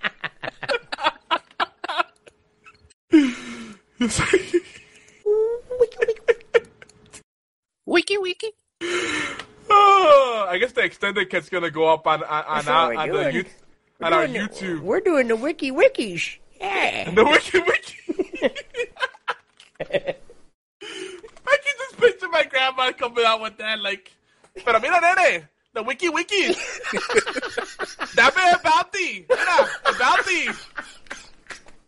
It's 3.12 4.20
like- 4.20 4.64
Wiki 7.86 8.18
wiki. 8.18 8.52
Oh, 9.70 10.46
I 10.50 10.58
guess 10.60 10.72
the 10.74 10.82
extended 10.82 11.30
cut's 11.30 11.50
gonna 11.50 11.72
go 11.72 11.88
up 11.88 12.06
on 12.08 12.24
on, 12.24 12.44
on, 12.46 12.68
our, 12.68 12.88
what 12.94 12.96
we're 12.96 13.02
on, 13.02 13.08
the, 13.10 13.14
doing. 13.32 13.36
you- 13.36 13.46
on 14.06 14.14
our 14.14 14.28
Doing 14.28 14.42
the- 14.42 14.50
YouTube. 14.50 14.80
We're 14.82 15.00
doing 15.02 15.28
the 15.28 15.36
wiki 15.36 15.72
wikis. 15.72 16.38
Yeah. 16.60 17.12
The 17.12 17.24
wiki 17.26 17.60
wiki. 17.60 18.54
I 21.50 21.58
can 21.64 21.76
just 21.80 21.98
picture 21.98 22.28
my 22.30 22.44
grandma 22.44 22.92
coming 22.92 23.24
out 23.26 23.42
with 23.42 23.58
that, 23.58 23.80
like, 23.82 24.12
pero 24.66 24.80
mira, 24.80 25.00
nene, 25.02 25.48
the 25.74 25.84
wiki 25.84 26.10
wiki. 26.10 26.48
Dame 28.16 28.32
el 28.38 28.60
bounty. 28.64 29.26
Mira, 29.30 29.70
about 29.86 30.00
bounty. 30.00 30.50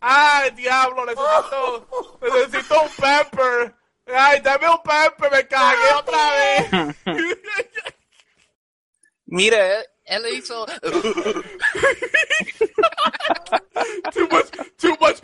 Ay, 0.00 0.50
diablo, 0.52 1.04
necesito, 1.04 2.18
necesito 2.22 2.82
un 2.82 2.88
pamper. 2.96 3.74
Ay, 4.06 4.40
dame 4.40 4.68
un 4.68 4.82
pamper, 4.82 5.30
me 5.30 5.46
cagué 5.46 5.92
otra 5.94 6.30
vez. 6.32 6.96
Mira, 9.26 9.84
él 10.04 10.26
hizo. 10.26 10.66
too 14.12 14.28
much, 14.28 14.50
too 14.76 14.96
much. 15.00 15.20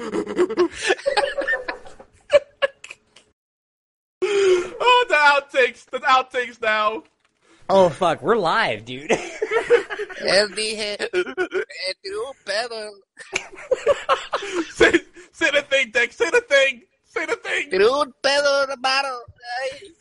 oh, 4.22 5.04
the 5.08 5.16
outtakes, 5.16 5.86
the 5.86 5.98
outtakes 6.00 6.60
now. 6.60 7.02
Oh 7.68 7.88
fuck, 7.88 8.22
we're 8.22 8.36
live, 8.36 8.84
dude. 8.84 9.10
Él 9.10 10.54
dije. 10.54 10.96
"Eh, 11.00 11.94
tiró 12.02 12.28
un 12.28 12.34
pedo. 12.44 12.90
Say, 14.70 15.00
say 15.32 15.50
the 15.50 15.62
thing, 15.68 15.90
Dex. 15.90 16.16
Say 16.16 16.30
the 16.30 16.40
thing. 16.42 16.82
Say 17.04 17.26
the 17.26 17.36
thing. 17.36 17.70
Tiró 17.70 18.02
un 18.02 18.12
pedo, 18.22 18.66
hermano. 18.68 19.18
Ay. 19.62 19.92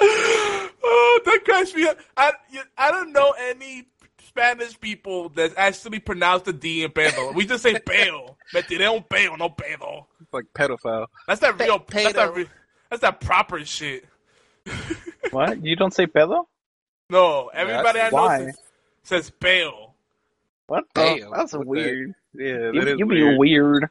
oh, 0.00 1.20
that 1.24 1.40
cracks 1.44 1.74
me 1.74 1.86
up. 1.88 1.98
I, 2.16 2.32
I 2.76 2.90
don't 2.90 3.12
know 3.12 3.34
any 3.38 3.86
Spanish 4.18 4.78
people 4.80 5.30
that 5.30 5.52
actually 5.56 6.00
pronounce 6.00 6.42
the 6.42 6.52
D 6.52 6.84
in 6.84 6.90
pedo. 6.90 7.34
We 7.34 7.46
just 7.46 7.62
say 7.62 7.78
peo. 7.78 8.36
Me 8.52 8.60
tiré 8.62 8.94
un 8.94 9.02
peo, 9.08 9.36
no 9.36 9.48
pedo. 9.50 10.06
Like 10.32 10.46
pedophile. 10.54 11.06
That's 11.26 11.40
that 11.40 11.58
real. 11.58 11.78
Pe- 11.78 12.02
That's 12.04 12.14
that, 12.16 12.32
pedo. 12.34 12.48
Re, 12.94 12.98
that's 12.98 13.20
that 13.20 13.20
proper 13.20 13.64
shit. 13.64 14.04
What? 15.30 15.62
You 15.64 15.76
don't 15.76 15.92
say 15.92 16.06
pedo? 16.06 16.44
No, 17.10 17.48
everybody 17.52 18.00
I 18.00 18.10
know 18.10 18.16
Why? 18.16 18.38
says, 18.46 18.58
says 19.02 19.30
peo. 19.30 19.92
What? 20.66 20.84
Damn, 20.94 21.24
Oh, 21.28 21.32
that's 21.36 21.52
what 21.52 21.62
the- 21.64 21.68
weird. 21.68 22.14
Yeah, 22.34 22.46
You, 22.72 22.80
that 22.80 22.88
is 22.88 22.98
you 22.98 23.06
be 23.06 23.22
weird. 23.22 23.38
weird. 23.38 23.88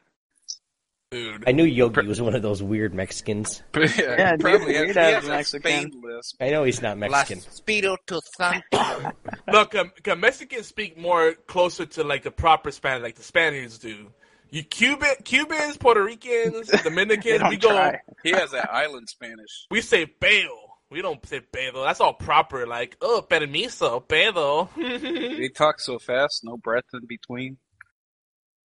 Dude. 1.10 1.44
I 1.46 1.52
knew 1.52 1.62
Yogi 1.64 2.04
was 2.06 2.20
one 2.20 2.34
of 2.34 2.42
those 2.42 2.60
weird 2.60 2.92
Mexicans. 2.92 3.62
yeah, 3.76 3.86
Yeah, 3.96 4.30
dude, 4.32 4.40
probably 4.40 4.66
weird 4.66 4.88
he 4.88 4.98
has 4.98 5.24
a 5.24 5.28
Mexican. 5.28 5.92
Spain. 5.92 6.20
I 6.40 6.50
know 6.50 6.64
he's 6.64 6.82
not 6.82 6.98
Mexican. 6.98 7.38
Espiritu 7.38 8.18
Santo. 8.36 9.12
Look, 9.50 9.76
um, 9.76 9.92
'cause 10.02 10.18
Mexicans 10.18 10.66
speak 10.66 10.98
more 10.98 11.34
closer 11.46 11.86
to 11.86 12.02
like 12.02 12.24
the 12.24 12.32
proper 12.32 12.72
Spanish, 12.72 13.02
like 13.04 13.14
the 13.14 13.22
Spaniards 13.22 13.78
do. 13.78 14.08
You 14.54 14.62
Cuban, 14.62 15.16
Cubans, 15.24 15.76
Puerto 15.78 16.04
Ricans, 16.04 16.68
Dominicans. 16.84 17.42
we 17.48 17.56
go, 17.56 17.70
try. 17.70 18.00
he 18.22 18.30
has 18.30 18.52
that 18.52 18.72
island 18.72 19.08
Spanish. 19.08 19.66
we 19.68 19.80
say 19.80 20.06
pedo. 20.06 20.46
We 20.92 21.02
don't 21.02 21.26
say 21.26 21.40
pedo. 21.40 21.84
That's 21.84 22.00
all 22.00 22.12
proper. 22.14 22.64
Like, 22.64 22.96
oh, 23.00 23.26
permiso, 23.28 24.00
pedo. 24.06 24.68
He 25.40 25.48
talk 25.48 25.80
so 25.80 25.98
fast, 25.98 26.44
no 26.44 26.56
breath 26.56 26.84
in 26.92 27.04
between. 27.08 27.56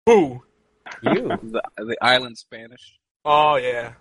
Who? 0.05 0.43
You. 1.01 1.29
The, 1.41 1.63
the 1.77 1.97
island 1.99 2.37
Spanish. 2.37 2.99
Oh 3.25 3.55
yeah, 3.55 3.93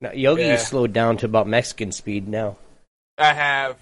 No, 0.00 0.12
Yogi 0.12 0.42
Yeah. 0.42 0.54
is 0.54 0.64
slowed 0.64 0.92
down 0.92 1.16
to 1.16 1.26
about 1.26 1.48
Mexican 1.48 1.90
speed 1.90 2.28
now. 2.28 2.56
I 3.18 3.32
have. 3.32 3.78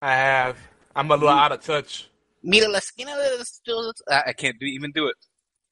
I 0.00 0.14
have. 0.14 0.56
I'm 0.96 1.10
a 1.10 1.14
little 1.14 1.28
out 1.28 1.52
of 1.52 1.60
touch. 1.62 2.08
Mira 2.42 2.68
la 2.70 2.78
esquina 2.78 3.12
de 3.16 3.36
los... 3.74 3.92
I, 4.10 4.22
I 4.28 4.32
can't 4.32 4.58
do 4.58 4.64
even 4.64 4.92
do 4.92 5.08
it. 5.08 5.16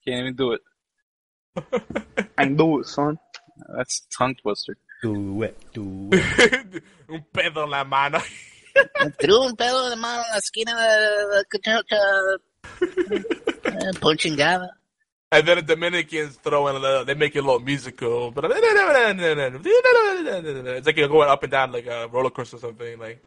Can't 0.06 0.20
even 0.20 0.36
do 0.36 0.52
it. 0.52 0.60
I 2.38 2.46
do 2.46 2.80
it, 2.80 2.86
son. 2.86 3.18
That's 3.76 4.06
tongue 4.16 4.36
twister. 4.36 4.76
Do 5.02 5.42
it, 5.42 5.56
do 5.72 6.10
it. 6.12 6.84
Un 7.08 7.24
pedo 7.32 7.64
en 7.64 7.70
la 7.70 7.84
mano. 7.84 8.20
Tiró 9.18 9.40
un 9.40 9.56
pedo 9.56 9.88
de 9.88 9.96
mano 9.96 10.22
en 10.22 10.30
la 10.32 10.38
esquina 10.38 10.76
de 10.76 10.86
eh, 13.64 13.92
Ponchingada. 14.00 14.70
And 15.32 15.46
then 15.46 15.56
the 15.56 15.62
Dominicans 15.62 16.36
throw 16.36 16.68
in 16.68 16.76
a 16.76 16.78
little, 16.78 17.04
they 17.04 17.14
make 17.14 17.34
it 17.34 17.40
a 17.40 17.42
little 17.42 17.60
musical. 17.60 18.30
But 18.30 18.44
it's 18.50 20.86
like 20.86 20.96
you're 20.96 21.08
going 21.08 21.28
up 21.28 21.42
and 21.42 21.50
down 21.50 21.72
like 21.72 21.86
a 21.86 22.08
roller 22.08 22.30
coaster 22.30 22.56
or 22.56 22.60
something. 22.60 22.98
Like, 22.98 23.22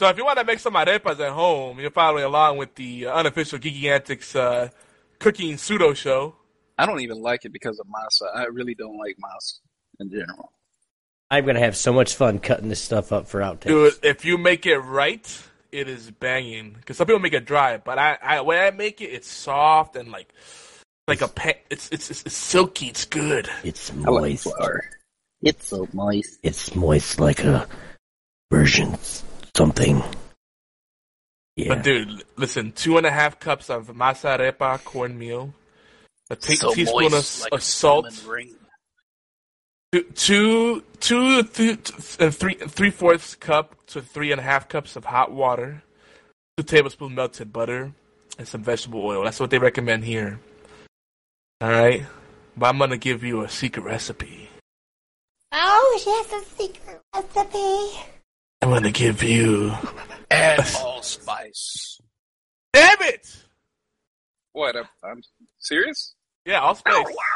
so 0.00 0.08
if 0.08 0.16
you 0.16 0.24
want 0.24 0.38
to 0.38 0.44
make 0.44 0.58
some 0.58 0.74
arepas 0.74 1.20
at 1.20 1.32
home, 1.32 1.80
you're 1.80 1.90
following 1.90 2.24
along 2.24 2.56
with 2.56 2.74
the 2.74 3.06
uh, 3.06 3.14
unofficial 3.14 3.58
Geeky 3.58 3.84
Antics 3.84 4.34
uh, 4.34 4.68
cooking 5.18 5.56
pseudo 5.58 5.94
show. 5.94 6.34
I 6.78 6.86
don't 6.86 7.00
even 7.00 7.20
like 7.20 7.44
it 7.44 7.52
because 7.52 7.78
of 7.80 7.86
masa. 7.86 8.34
I 8.34 8.44
really 8.44 8.74
don't 8.74 8.96
like 8.96 9.16
masa 9.16 9.58
in 10.00 10.10
general. 10.10 10.52
I'm 11.30 11.44
gonna 11.44 11.58
have 11.60 11.76
so 11.76 11.92
much 11.92 12.14
fun 12.14 12.38
cutting 12.38 12.68
this 12.68 12.80
stuff 12.80 13.12
up 13.12 13.28
for 13.28 13.40
outtakes. 13.40 13.66
Dude, 13.66 13.94
if 14.02 14.24
you 14.24 14.38
make 14.38 14.64
it 14.64 14.78
right, 14.78 15.42
it 15.72 15.88
is 15.88 16.10
banging. 16.10 16.72
Because 16.72 16.96
some 16.96 17.06
people 17.06 17.20
make 17.20 17.34
it 17.34 17.44
dry, 17.44 17.76
but 17.76 17.98
I, 17.98 18.16
I, 18.22 18.40
when 18.40 18.58
I 18.58 18.70
make 18.70 19.00
it, 19.00 19.06
it's 19.06 19.28
soft 19.28 19.96
and 19.96 20.10
like, 20.10 20.32
like 21.08 21.22
a 21.22 21.28
pe- 21.28 21.58
it's, 21.70 21.88
it's, 21.90 22.10
it's, 22.10 22.22
it's 22.24 22.36
silky. 22.36 22.86
It's 22.86 23.04
good. 23.04 23.48
It's 23.64 23.90
I 23.90 24.10
like 24.10 24.22
moist. 24.22 24.48
It's 25.42 25.66
so 25.66 25.88
moist. 25.92 26.38
It's 26.42 26.74
moist 26.74 27.18
like 27.18 27.42
a 27.42 27.66
version 28.50 28.96
something. 29.56 30.02
Yeah. 31.56 31.68
But 31.68 31.82
dude, 31.82 32.22
listen, 32.36 32.72
two 32.72 32.98
and 32.98 33.06
a 33.06 33.10
half 33.10 33.40
cups 33.40 33.68
of 33.70 33.88
masa 33.88 34.38
arepa 34.38 34.84
cornmeal, 34.84 35.54
a 36.30 36.36
te- 36.36 36.54
so 36.54 36.72
teaspoon 36.72 37.10
moist, 37.10 37.38
of, 37.38 37.42
like 37.44 37.52
of 37.52 37.58
a 37.58 37.62
salt, 37.62 38.12
cinnamon 38.12 38.54
two, 39.92 40.82
two, 41.00 41.42
two, 41.44 41.78
and 42.20 42.34
three, 42.34 42.54
three 42.54 42.90
fourths 42.90 43.34
cup 43.34 43.74
to 43.86 44.00
three 44.02 44.32
and 44.32 44.40
a 44.40 44.44
half 44.44 44.68
cups 44.68 44.96
of 44.96 45.04
hot 45.04 45.32
water, 45.32 45.82
two 46.56 46.62
tablespoons 46.62 47.14
melted 47.14 47.52
butter, 47.52 47.92
and 48.38 48.46
some 48.46 48.62
vegetable 48.62 49.04
oil. 49.04 49.24
That's 49.24 49.40
what 49.40 49.50
they 49.50 49.58
recommend 49.58 50.04
here. 50.04 50.38
All 51.60 51.70
right, 51.70 52.04
but 52.56 52.66
I'm 52.66 52.78
gonna 52.78 52.96
give 52.98 53.24
you 53.24 53.42
a 53.42 53.48
secret 53.48 53.82
recipe. 53.82 54.48
Oh, 55.50 56.00
she 56.02 56.10
has 56.10 56.42
a 56.42 56.46
secret 56.56 57.00
recipe. 57.14 58.00
I'm 58.62 58.70
gonna 58.70 58.90
give 58.92 59.22
you. 59.22 59.72
Add 60.30 60.60
allspice. 60.76 62.00
Damn 62.72 63.00
it! 63.02 63.26
What? 64.52 64.76
I'm, 64.76 64.84
I'm 65.02 65.22
serious? 65.58 66.14
Yeah, 66.44 66.60
all 66.60 66.74
space. 66.74 66.94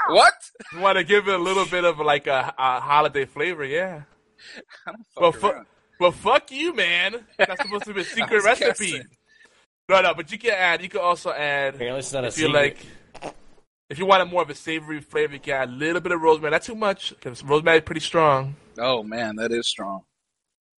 What? 0.08 0.34
You 0.72 0.80
want 0.80 0.98
to 0.98 1.04
give 1.04 1.26
it 1.28 1.34
a 1.34 1.38
little 1.38 1.66
bit 1.66 1.84
of 1.84 1.98
like 1.98 2.26
a, 2.26 2.54
a 2.58 2.80
holiday 2.80 3.24
flavor, 3.24 3.64
yeah. 3.64 4.02
I 4.86 4.92
don't 4.92 5.06
Well, 5.20 5.32
fuck 5.32 5.40
fu- 5.40 5.48
around. 5.48 5.66
well, 6.00 6.12
fuck 6.12 6.50
you, 6.50 6.74
man. 6.74 7.16
That's 7.38 7.60
supposed 7.62 7.84
to 7.84 7.94
be 7.94 8.02
a 8.02 8.04
secret 8.18 8.44
recipe. 8.44 8.92
guessing. 8.92 9.06
No, 9.88 10.00
no, 10.02 10.14
but 10.14 10.30
you 10.32 10.38
can 10.38 10.52
add. 10.52 10.82
You 10.82 10.88
can 10.88 11.00
also 11.00 11.30
add. 11.32 11.74
Apparently 11.74 11.98
it's 12.00 12.12
not 12.12 12.24
a 12.24 12.28
if 12.28 12.38
you 12.38 12.46
secret. 12.46 12.76
like, 13.24 13.34
if 13.92 13.98
you 13.98 14.06
want 14.06 14.22
a 14.22 14.24
more 14.24 14.40
of 14.40 14.48
a 14.48 14.54
savory 14.54 15.02
flavor, 15.02 15.34
you 15.34 15.38
can 15.38 15.52
add 15.52 15.68
a 15.68 15.72
little 15.72 16.00
bit 16.00 16.12
of 16.12 16.22
rosemary. 16.22 16.50
Not 16.50 16.62
too 16.62 16.74
much, 16.74 17.10
because 17.10 17.44
rosemary 17.44 17.76
is 17.76 17.84
pretty 17.84 18.00
strong. 18.00 18.56
Oh 18.78 19.02
man, 19.02 19.36
that 19.36 19.52
is 19.52 19.68
strong. 19.68 20.04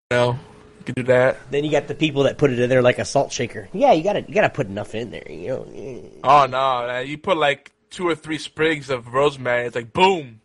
You 0.09 0.17
know, 0.17 0.39
You 0.79 0.83
can 0.85 0.95
do 0.95 1.03
that. 1.03 1.37
Then 1.51 1.63
you 1.63 1.69
got 1.69 1.87
the 1.87 1.93
people 1.93 2.23
that 2.23 2.39
put 2.39 2.49
it 2.49 2.57
in 2.57 2.71
there 2.71 2.81
like 2.81 2.97
a 2.97 3.05
salt 3.05 3.31
shaker. 3.31 3.69
Yeah, 3.71 3.93
you 3.93 4.03
gotta 4.03 4.25
you 4.27 4.33
gotta 4.33 4.49
put 4.49 4.65
enough 4.65 4.95
in 4.95 5.11
there. 5.11 5.31
You 5.31 5.47
know. 5.47 6.11
Oh 6.23 6.47
no, 6.47 6.87
man. 6.87 7.05
you 7.05 7.19
put 7.19 7.37
like 7.37 7.71
two 7.91 8.07
or 8.07 8.15
three 8.15 8.39
sprigs 8.39 8.89
of 8.89 9.13
rosemary. 9.13 9.67
It's 9.67 9.75
like 9.75 9.93
boom, 9.93 10.41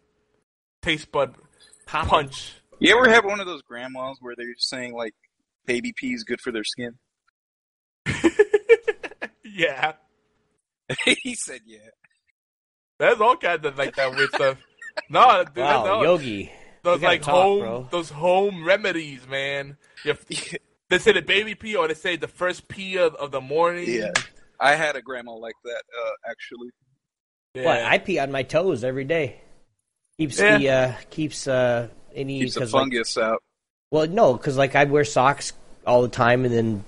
taste 0.83 1.11
bud 1.11 1.37
punch. 1.87 2.53
You 2.81 2.95
ever 2.99 3.09
have 3.09 3.25
one 3.25 3.41
of 3.41 3.47
those 3.47 3.63
grandmas 3.63 4.19
where 4.21 4.35
they're 4.37 4.55
saying 4.59 4.93
like 4.93 5.15
baby 5.65 5.95
pea 5.97 6.13
is 6.13 6.23
good 6.23 6.43
for 6.43 6.53
their 6.53 6.65
skin? 6.65 6.99
yeah, 9.43 9.93
he 11.07 11.35
said 11.35 11.63
yeah. 11.65 11.79
There's 12.99 13.21
all 13.21 13.37
kinds 13.37 13.65
of 13.67 13.77
like 13.79 13.95
that 13.97 14.11
weird 14.15 14.31
stuff. 14.35 14.59
No, 15.11 15.45
dude, 15.45 15.57
Wow, 15.59 15.85
no. 15.85 16.03
Yogi. 16.03 16.51
those 16.83 17.01
like 17.03 17.23
talk, 17.23 17.35
home, 17.35 17.61
bro. 17.61 17.89
those 17.91 18.11
home 18.11 18.65
remedies, 18.65 19.27
man. 19.29 19.77
You 20.05 20.13
have- 20.15 20.27
they 20.91 20.99
say 20.99 21.13
the 21.13 21.23
baby 21.23 21.55
pee, 21.55 21.77
or 21.77 21.87
they 21.87 21.95
say 21.95 22.17
the 22.17 22.27
first 22.29 22.67
pee 22.69 22.97
of, 22.97 23.15
of 23.17 23.31
the 23.31 23.41
morning. 23.41 23.85
Yeah. 23.87 24.13
I 24.59 24.75
had 24.75 24.97
a 24.97 25.03
grandma 25.03 25.35
like 25.35 25.55
that, 25.65 25.83
uh, 25.97 26.11
actually. 26.31 26.71
Yeah. 27.55 27.65
What? 27.65 27.79
I 27.83 27.99
pee 27.99 28.19
on 28.19 28.33
my 28.33 28.43
toes 28.43 28.83
every 28.85 29.05
day. 29.05 29.37
Keeps 30.19 30.41
Yeah. 30.41 30.59
the 30.59 30.69
uh, 30.71 30.93
keeps 31.11 31.47
uh 31.47 31.89
any 32.15 32.41
Keeps 32.41 32.55
the 32.55 32.61
'cause, 32.61 32.73
like, 32.75 32.81
fungus 32.83 33.17
out. 33.19 33.43
well, 33.93 34.07
no, 34.09 34.33
because 34.33 34.57
like 34.57 34.75
I 34.75 34.85
wear 34.85 35.05
socks 35.05 35.53
all 35.87 36.03
the 36.03 36.09
time, 36.09 36.45
and 36.45 36.53
then 36.53 36.85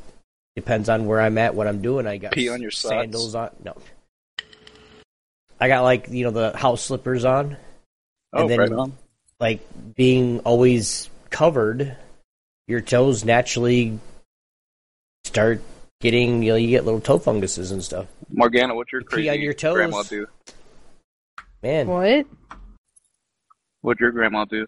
depends 0.56 0.88
on 0.88 1.06
where 1.06 1.20
I'm 1.20 1.38
at, 1.38 1.54
what 1.54 1.68
I'm 1.68 1.80
doing. 1.80 2.06
I 2.08 2.16
got 2.16 2.32
Pee 2.32 2.48
on 2.48 2.60
your 2.60 2.72
socks? 2.72 2.90
sandals 2.90 3.34
on. 3.36 3.50
No, 3.62 3.76
I 5.60 5.68
got 5.68 5.82
like 5.82 6.08
you 6.08 6.24
know 6.24 6.30
the 6.30 6.56
house 6.56 6.82
slippers 6.82 7.24
on, 7.24 7.56
Oh, 8.32 8.42
and 8.42 8.50
then 8.50 8.58
right 8.58 8.72
on. 8.72 8.92
like 9.38 9.60
being 9.94 10.40
always 10.40 11.10
covered, 11.30 11.96
your 12.66 12.80
toes 12.80 13.24
naturally 13.24 13.98
start 15.24 15.60
getting 16.00 16.42
you 16.42 16.52
know 16.52 16.56
you 16.56 16.68
get 16.68 16.84
little 16.84 17.00
toe 17.00 17.18
funguses 17.18 17.72
and 17.72 17.84
stuff. 17.84 18.06
Morgana, 18.30 18.74
what's 18.74 18.92
your 18.92 19.02
Pee 19.02 19.06
crazy 19.06 19.30
on 19.30 19.40
your 19.40 19.52
toes? 19.54 19.74
grandma 19.74 20.02
do? 20.04 20.26
Man, 21.62 21.86
What? 21.88 22.26
What'd 23.82 24.00
your 24.00 24.12
grandma 24.12 24.44
do? 24.46 24.66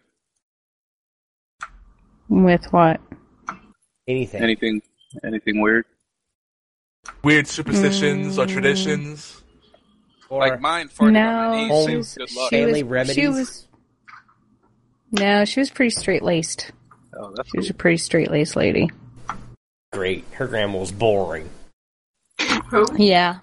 With 2.28 2.64
what? 2.72 3.00
anything. 4.08 4.42
Anything? 4.42 4.82
Anything 5.24 5.60
weird? 5.60 5.84
weird 7.24 7.46
superstitions 7.48 8.38
or 8.38 8.46
Mm. 8.46 8.50
traditions. 8.52 9.41
Or 10.32 10.38
like 10.38 10.62
mine 10.62 10.88
farting 10.88 11.08
on 11.08 11.12
no, 11.12 11.50
my 11.50 11.68
knees. 11.68 11.86
She 11.86 11.96
was, 11.96 12.14
good 12.14 12.34
luck. 12.34 12.48
she 12.48 12.56
Family 12.56 12.82
was, 12.82 12.90
remedies? 12.90 13.14
She 13.14 13.28
was, 13.28 13.66
no, 15.10 15.44
she 15.44 15.60
was 15.60 15.68
pretty 15.68 15.90
straight 15.90 16.22
laced. 16.22 16.72
Oh, 17.14 17.34
that's 17.36 17.50
She 17.50 17.58
was 17.58 17.68
a 17.68 17.74
pretty 17.74 17.98
straight 17.98 18.30
laced 18.30 18.56
lady. 18.56 18.88
great. 19.92 20.24
Her 20.32 20.46
grandma 20.46 20.78
was 20.78 20.90
boring. 20.90 21.50
Yeah, 22.96 23.40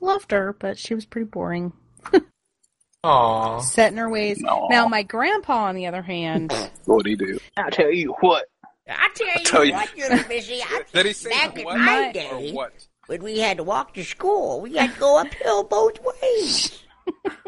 loved 0.00 0.30
her, 0.30 0.56
but 0.58 0.78
she 0.78 0.94
was 0.94 1.04
pretty 1.04 1.26
boring. 1.26 1.74
Aw. 3.04 3.60
Set 3.60 3.92
in 3.92 3.98
her 3.98 4.08
ways. 4.08 4.42
Aw. 4.42 4.68
Now, 4.68 4.88
my 4.88 5.02
grandpa, 5.02 5.64
on 5.64 5.74
the 5.74 5.86
other 5.86 6.00
hand, 6.00 6.50
What'd 6.86 7.06
he 7.06 7.14
do? 7.14 7.38
I'll 7.58 7.70
tell 7.70 7.92
you 7.92 8.14
what. 8.20 8.46
I 8.88 9.10
tell 9.14 9.26
you 9.26 9.44
tell 9.44 9.64
you. 9.66 9.72
what, 9.74 9.96
you 9.98 10.08
busy. 10.28 10.62
I, 10.62 10.82
Did 10.94 11.04
he 11.06 11.12
say 11.12 11.28
Back 11.28 11.58
in 11.58 11.64
what 11.66 11.78
my 11.78 12.12
or 12.32 12.54
what? 12.54 12.72
When 13.12 13.22
we 13.24 13.40
had 13.40 13.58
to 13.58 13.62
walk 13.62 13.92
to 13.92 14.04
school, 14.04 14.62
we 14.62 14.74
had 14.74 14.94
to 14.94 14.98
go 14.98 15.18
uphill 15.18 15.64
both 15.64 15.98
ways. 16.22 16.82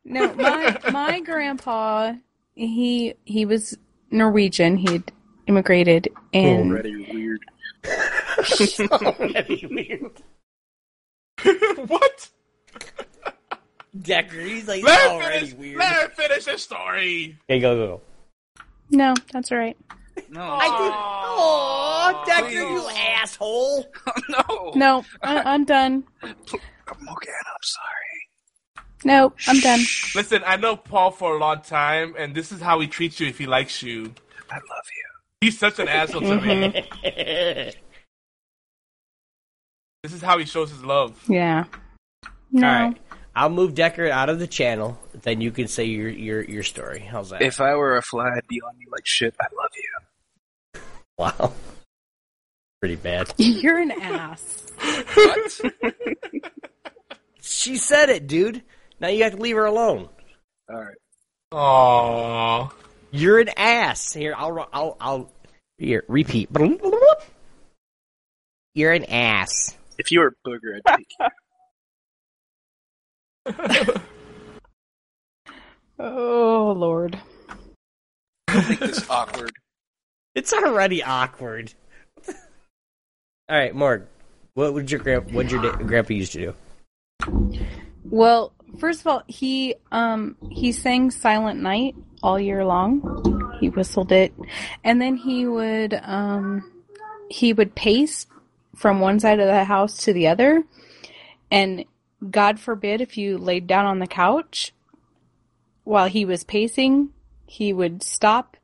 no, 0.05 0.35
my 0.35 0.77
my 0.91 1.21
grandpa, 1.21 2.15
he 2.57 3.15
he 3.25 3.47
was 3.47 3.79
Norwegian. 4.11 4.77
He'd 4.77 5.13
immigrated, 5.47 6.09
and 6.33 6.73
Already 6.73 7.07
weird. 7.13 7.41
what? 11.87 12.31
Dekard, 13.97 14.45
he's 14.45 14.67
like 14.67 14.83
Let 14.83 15.03
him 15.03 15.11
already 15.13 15.39
finish. 15.39 15.55
weird. 15.55 15.79
Let 15.79 16.03
him 16.03 16.11
finish 16.17 16.47
his 16.47 16.63
story. 16.65 17.39
Okay, 17.49 17.61
go 17.61 17.77
go. 17.77 17.87
go. 17.87 18.01
no, 18.91 19.15
that's 19.33 19.53
all 19.53 19.59
right. 19.59 19.77
No. 20.31 20.43
I 20.43 20.67
did. 20.79 20.93
Oh, 21.37 22.25
Dekard, 22.27 22.53
you 22.53 22.81
Please. 22.81 22.99
asshole! 23.23 23.87
no. 24.29 24.73
No, 24.75 25.05
I, 25.23 25.55
am 25.55 25.65
done. 25.65 26.05
I'm 26.23 26.31
okay, 26.31 26.59
Morgana, 27.01 27.37
I'm 27.47 27.63
sorry. 27.63 28.85
No, 29.05 29.33
I'm 29.47 29.61
done. 29.61 29.81
Listen, 30.15 30.43
I 30.47 30.57
know 30.57 30.77
Paul 30.77 31.11
for 31.11 31.37
a 31.37 31.39
long 31.39 31.61
time, 31.61 32.15
and 32.19 32.35
this 32.35 32.53
is 32.53 32.61
how 32.61 32.81
he 32.81 32.87
treats 32.87 33.21
you 33.21 33.27
if 33.27 33.39
he 33.39 33.47
likes 33.47 33.83
you. 33.83 34.15
I 34.51 34.57
love 34.57 34.87
you. 34.97 35.05
He's 35.41 35.59
such 35.59 35.79
an 35.79 35.89
asshole 35.89 36.23
to 36.23 36.41
me. 36.41 36.73
Mm-hmm. 36.73 37.79
This 40.05 40.13
is 40.13 40.21
how 40.21 40.37
he 40.37 40.45
shows 40.45 40.69
his 40.69 40.85
love. 40.85 41.19
Yeah. 41.31 41.65
No. 42.53 42.67
All 42.69 42.75
right, 42.75 42.97
I'll 43.35 43.49
move 43.49 43.73
Dekard 43.73 44.11
out 44.11 44.29
of 44.29 44.39
the 44.39 44.47
channel. 44.47 45.01
Then 45.23 45.41
you 45.41 45.51
can 45.51 45.67
say 45.67 45.87
your 45.87 46.11
your 46.11 46.45
your 46.45 46.63
story. 46.63 47.01
How's 47.01 47.31
that? 47.31 47.41
If 47.41 47.59
I 47.59 47.75
were 47.75 47.97
a 47.97 48.03
fly, 48.03 48.29
I'd 48.37 48.47
be 48.47 48.61
on 48.61 48.75
you 48.79 48.87
like 48.93 49.07
shit. 49.07 49.35
I 49.41 49.47
love 49.57 49.71
you. 49.75 49.94
Wow, 51.19 51.53
pretty 52.81 52.97
bad. 52.97 53.33
You're 53.39 53.79
an 53.79 53.91
ass. 53.93 54.67
What? 55.15 55.61
She 57.41 57.77
said 57.77 58.11
it, 58.11 58.27
dude. 58.27 58.63
Now 59.01 59.09
you 59.09 59.23
have 59.25 59.37
to 59.37 59.39
leave 59.41 59.57
her 59.57 59.67
alone. 59.67 60.09
All 60.71 60.81
right. 60.81 60.97
Aww. 61.53 62.73
You're 63.11 63.41
an 63.41 63.51
ass. 63.57 64.13
Here, 64.13 64.35
I'll 64.37 64.69
I'll 64.73 64.97
I'll 65.01 65.33
here 65.79 66.05
repeat. 66.09 66.49
You're 68.75 68.93
an 68.93 69.05
ass. 69.05 69.77
If 69.99 70.11
you 70.11 70.21
were 70.21 70.29
a 70.29 70.49
booger, 70.49 70.81
I'd 70.85 70.97
take 70.97 71.09
you. 73.87 73.95
Oh 75.99 76.75
Lord. 76.77 77.21
Make 78.53 78.81
this 78.81 79.09
awkward. 79.09 79.53
It's 80.35 80.53
already 80.53 81.03
awkward. 81.03 81.73
All 82.27 82.35
right, 83.57 83.75
Morg. 83.75 84.07
What 84.55 84.75
would 84.75 84.91
your 84.91 85.01
grand 85.01 85.33
what 85.33 85.51
your 85.51 85.63
da- 85.63 85.77
grandpa 85.77 86.15
used 86.15 86.33
to 86.33 86.39
do? 86.39 86.55
Well, 88.05 88.53
first 88.79 89.01
of 89.01 89.07
all, 89.07 89.23
he 89.27 89.75
um 89.93 90.37
he 90.51 90.73
sang 90.73 91.11
Silent 91.11 91.61
Night 91.61 91.95
all 92.23 92.41
year 92.41 92.65
long. 92.65 93.57
He 93.61 93.69
whistled 93.69 94.13
it, 94.13 94.33
and 94.83 95.01
then 95.01 95.17
he 95.17 95.47
would 95.47 95.95
um 96.03 96.71
he 97.29 97.53
would 97.53 97.75
pace 97.75 98.27
from 98.75 99.01
one 99.01 99.21
side 99.21 99.41
of 99.41 99.47
the 99.47 99.65
house 99.65 99.99
to 100.05 100.13
the 100.13 100.29
other, 100.29 100.65
and 101.51 101.85
God 102.31 102.59
forbid 102.59 103.01
if 103.01 103.17
you 103.17 103.39
laid 103.39 103.67
down 103.67 103.87
on 103.87 103.99
the 103.99 104.07
couch 104.07 104.73
while 105.85 106.09
he 106.09 106.25
was 106.25 106.45
pacing, 106.45 107.11
he 107.47 107.73
would 107.73 108.03
stop 108.03 108.57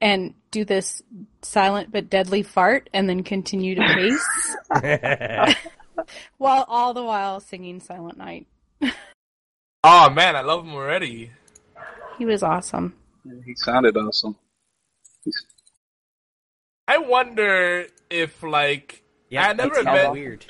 and 0.00 0.34
do 0.54 0.64
this 0.64 1.02
silent 1.42 1.90
but 1.90 2.08
deadly 2.08 2.44
fart 2.44 2.88
and 2.94 3.08
then 3.08 3.24
continue 3.24 3.74
to 3.74 3.82
pace 3.82 5.56
while 6.38 6.64
all 6.68 6.94
the 6.94 7.02
while 7.02 7.40
singing 7.40 7.80
Silent 7.80 8.16
Night. 8.16 8.46
Oh 9.86 10.08
man, 10.08 10.34
I 10.34 10.40
love 10.40 10.64
him 10.64 10.72
already. 10.72 11.30
He 12.16 12.24
was 12.24 12.42
awesome. 12.42 12.94
Yeah, 13.22 13.34
he 13.44 13.54
sounded 13.54 13.94
awesome. 13.98 14.34
He's, 15.22 15.44
I 16.88 16.96
wonder 16.96 17.84
if 18.08 18.42
like 18.42 19.02
yeah, 19.28 19.48
I 19.48 19.52
never 19.52 19.84
met 19.84 20.10
weird. 20.10 20.46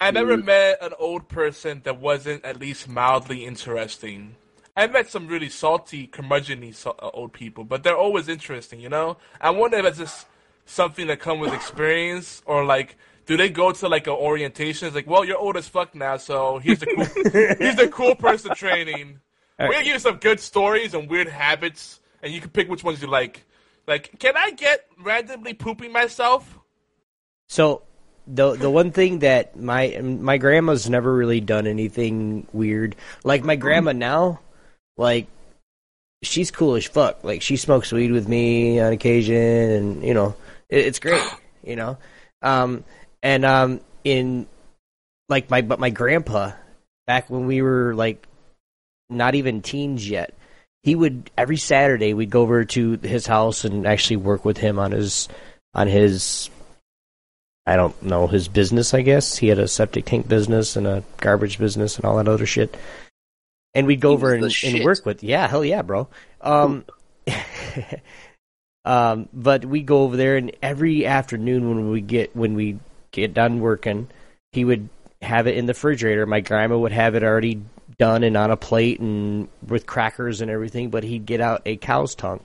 I 0.00 0.10
never 0.10 0.30
Weird. 0.30 0.44
met 0.46 0.82
an 0.82 0.92
old 0.98 1.28
person 1.28 1.82
that 1.84 2.00
wasn't 2.00 2.44
at 2.44 2.58
least 2.58 2.88
mildly 2.88 3.44
interesting. 3.44 4.34
I 4.74 4.86
met 4.86 5.10
some 5.10 5.28
really 5.28 5.50
salty, 5.50 6.06
curmudgeon-y 6.06 6.72
uh, 6.86 7.10
old 7.12 7.32
people, 7.32 7.64
but 7.64 7.82
they're 7.82 7.96
always 7.96 8.28
interesting, 8.28 8.80
you 8.80 8.88
know? 8.88 9.18
I 9.40 9.50
wonder 9.50 9.76
if 9.78 9.84
it's 9.84 9.98
just 9.98 10.26
something 10.64 11.08
that 11.08 11.20
comes 11.20 11.40
with 11.40 11.52
experience, 11.52 12.42
or 12.46 12.64
like, 12.64 12.96
do 13.26 13.36
they 13.36 13.50
go 13.50 13.72
to 13.72 13.88
like 13.88 14.06
an 14.06 14.14
orientation? 14.14 14.86
It's 14.86 14.94
like, 14.94 15.06
well, 15.06 15.24
you're 15.24 15.36
old 15.36 15.56
as 15.56 15.68
fuck 15.68 15.94
now, 15.94 16.16
so 16.16 16.58
here's 16.58 16.78
the 16.78 16.86
cool, 16.86 17.32
here's 17.58 17.76
the 17.76 17.88
cool 17.88 18.14
person 18.14 18.54
training. 18.56 19.20
We're 19.58 19.72
gonna 19.72 19.84
give 19.84 19.92
you 19.94 19.98
some 19.98 20.16
good 20.16 20.40
stories 20.40 20.94
and 20.94 21.08
weird 21.08 21.28
habits, 21.28 22.00
and 22.22 22.32
you 22.32 22.40
can 22.40 22.50
pick 22.50 22.68
which 22.68 22.82
ones 22.82 23.02
you 23.02 23.08
like. 23.08 23.44
Like, 23.86 24.18
can 24.18 24.36
I 24.36 24.52
get 24.52 24.86
randomly 24.98 25.54
pooping 25.54 25.92
myself? 25.92 26.58
So 27.48 27.82
the 28.26 28.54
the 28.54 28.70
one 28.70 28.90
thing 28.90 29.20
that 29.20 29.56
my 29.56 29.98
my 30.00 30.38
grandma's 30.38 30.88
never 30.88 31.14
really 31.14 31.40
done 31.40 31.66
anything 31.66 32.46
weird. 32.52 32.96
Like 33.24 33.44
my 33.44 33.56
grandma 33.56 33.92
now, 33.92 34.40
like 34.96 35.26
she's 36.22 36.50
cool 36.50 36.74
as 36.74 36.86
fuck. 36.86 37.24
Like 37.24 37.42
she 37.42 37.56
smokes 37.56 37.92
weed 37.92 38.12
with 38.12 38.28
me 38.28 38.80
on 38.80 38.92
occasion, 38.92 39.36
and 39.36 40.04
you 40.04 40.14
know 40.14 40.34
it, 40.68 40.86
it's 40.86 40.98
great. 40.98 41.22
You 41.64 41.76
know, 41.76 41.96
um, 42.42 42.82
and 43.22 43.44
um, 43.44 43.80
in 44.02 44.48
like 45.28 45.48
my 45.48 45.62
but 45.62 45.78
my 45.78 45.90
grandpa 45.90 46.50
back 47.06 47.30
when 47.30 47.46
we 47.46 47.62
were 47.62 47.94
like 47.94 48.26
not 49.08 49.36
even 49.36 49.62
teens 49.62 50.08
yet, 50.08 50.34
he 50.82 50.96
would 50.96 51.30
every 51.38 51.56
Saturday 51.56 52.14
we'd 52.14 52.30
go 52.30 52.42
over 52.42 52.64
to 52.64 52.98
his 53.02 53.28
house 53.28 53.64
and 53.64 53.86
actually 53.86 54.16
work 54.16 54.44
with 54.44 54.58
him 54.58 54.80
on 54.80 54.90
his 54.90 55.28
on 55.72 55.86
his 55.86 56.50
I 57.64 57.76
don't 57.76 58.00
know 58.02 58.26
his 58.26 58.48
business. 58.48 58.92
I 58.92 59.02
guess 59.02 59.36
he 59.36 59.46
had 59.48 59.60
a 59.60 59.68
septic 59.68 60.04
tank 60.04 60.26
business 60.26 60.74
and 60.74 60.86
a 60.86 61.04
garbage 61.18 61.58
business 61.58 61.96
and 61.96 62.04
all 62.04 62.16
that 62.16 62.26
other 62.26 62.46
shit. 62.46 62.76
And 63.74 63.86
we'd 63.86 64.00
go 64.00 64.10
He 64.10 64.14
over 64.14 64.34
and, 64.34 64.54
and 64.64 64.84
work 64.84 65.06
with 65.06 65.22
yeah 65.22 65.48
hell 65.48 65.64
yeah 65.64 65.82
bro. 65.82 66.08
Um, 66.40 66.84
um, 68.84 69.28
but 69.32 69.64
we 69.64 69.82
go 69.82 70.02
over 70.02 70.16
there 70.16 70.36
and 70.36 70.52
every 70.62 71.06
afternoon 71.06 71.68
when 71.68 71.90
we 71.90 72.00
get 72.00 72.36
when 72.36 72.54
we 72.54 72.78
get 73.12 73.34
done 73.34 73.60
working, 73.60 74.08
he 74.52 74.64
would 74.64 74.88
have 75.22 75.46
it 75.46 75.56
in 75.56 75.66
the 75.66 75.72
refrigerator. 75.72 76.26
My 76.26 76.40
grandma 76.40 76.78
would 76.78 76.92
have 76.92 77.14
it 77.14 77.22
already 77.22 77.62
done 77.98 78.24
and 78.24 78.36
on 78.36 78.50
a 78.50 78.56
plate 78.56 79.00
and 79.00 79.48
with 79.66 79.86
crackers 79.86 80.40
and 80.40 80.50
everything, 80.50 80.90
but 80.90 81.04
he'd 81.04 81.26
get 81.26 81.40
out 81.40 81.62
a 81.64 81.76
cow's 81.76 82.14
tongue 82.14 82.40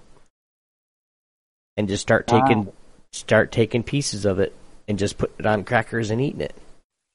and 1.75 1.87
just 1.87 2.01
start 2.01 2.27
taking 2.27 2.71
start 3.11 3.51
taking 3.51 3.83
pieces 3.83 4.25
of 4.25 4.39
it 4.39 4.53
and 4.87 4.99
just 4.99 5.17
put 5.17 5.31
it 5.39 5.45
on 5.45 5.63
crackers 5.63 6.09
and 6.11 6.21
eating 6.21 6.41
it 6.41 6.55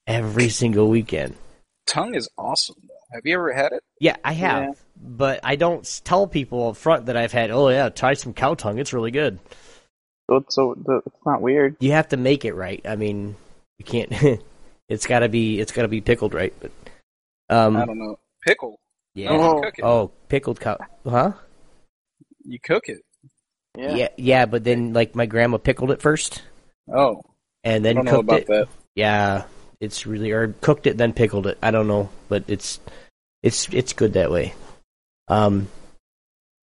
every 0.07 0.49
single 0.49 0.87
weekend. 0.89 1.35
Tongue 1.85 2.15
is 2.15 2.29
awesome. 2.37 2.82
Have 3.13 3.21
you 3.25 3.35
ever 3.35 3.53
had 3.53 3.71
it? 3.73 3.83
Yeah, 3.99 4.15
I 4.23 4.33
have, 4.33 4.63
Yeah. 4.63 4.73
but 4.97 5.39
I 5.43 5.55
don't 5.55 6.01
tell 6.03 6.27
people 6.27 6.67
up 6.69 6.77
front 6.77 7.05
that 7.05 7.15
I've 7.17 7.31
had. 7.31 7.51
Oh 7.51 7.69
yeah, 7.69 7.89
try 7.89 8.13
some 8.15 8.33
cow 8.33 8.55
tongue; 8.55 8.79
it's 8.79 8.93
really 8.93 9.11
good. 9.11 9.39
So 10.29 10.37
it's, 10.37 10.55
so 10.55 10.75
the, 10.83 11.01
it's 11.05 11.25
not 11.25 11.41
weird. 11.41 11.75
You 11.79 11.91
have 11.91 12.09
to 12.09 12.17
make 12.17 12.45
it 12.45 12.53
right. 12.53 12.81
I 12.87 12.95
mean, 12.95 13.35
you 13.77 13.85
can't. 13.85 14.11
it's 14.89 15.05
got 15.05 15.19
to 15.19 15.29
be. 15.29 15.59
It's 15.59 15.71
got 15.71 15.83
to 15.83 15.87
be 15.87 16.01
pickled 16.01 16.33
right. 16.33 16.53
But 16.59 16.71
um, 17.49 17.77
I 17.77 17.85
don't 17.85 17.99
know. 17.99 18.17
Pickle. 18.45 18.79
yeah. 19.13 19.29
Oh, 19.31 19.57
Oh. 19.57 19.61
cook 19.61 19.73
it. 19.77 19.83
Oh, 19.83 20.11
pickled 20.29 20.59
cow. 20.59 20.77
Huh? 21.07 21.33
You 22.45 22.59
cook 22.59 22.83
it. 22.87 22.99
Yeah. 23.77 23.95
Yeah, 23.95 24.07
yeah, 24.17 24.45
but 24.45 24.63
then 24.63 24.93
like 24.93 25.15
my 25.15 25.25
grandma 25.25 25.57
pickled 25.57 25.91
it 25.91 26.01
first 26.01 26.43
Oh, 26.93 27.21
and 27.63 27.83
then 27.83 28.05
cooked 28.05 28.31
it. 28.31 28.47
that. 28.47 28.67
Yeah, 28.95 29.45
it's 29.79 30.05
really 30.05 30.31
or 30.31 30.49
cooked 30.61 30.85
it 30.87 30.97
then 30.97 31.13
pickled 31.13 31.47
it. 31.47 31.57
I 31.63 31.71
don't 31.71 31.87
know, 31.87 32.09
but 32.29 32.43
it's 32.47 32.79
it's 33.43 33.67
it's 33.69 33.93
good 33.93 34.13
that 34.13 34.31
way. 34.31 34.53
Um, 35.27 35.67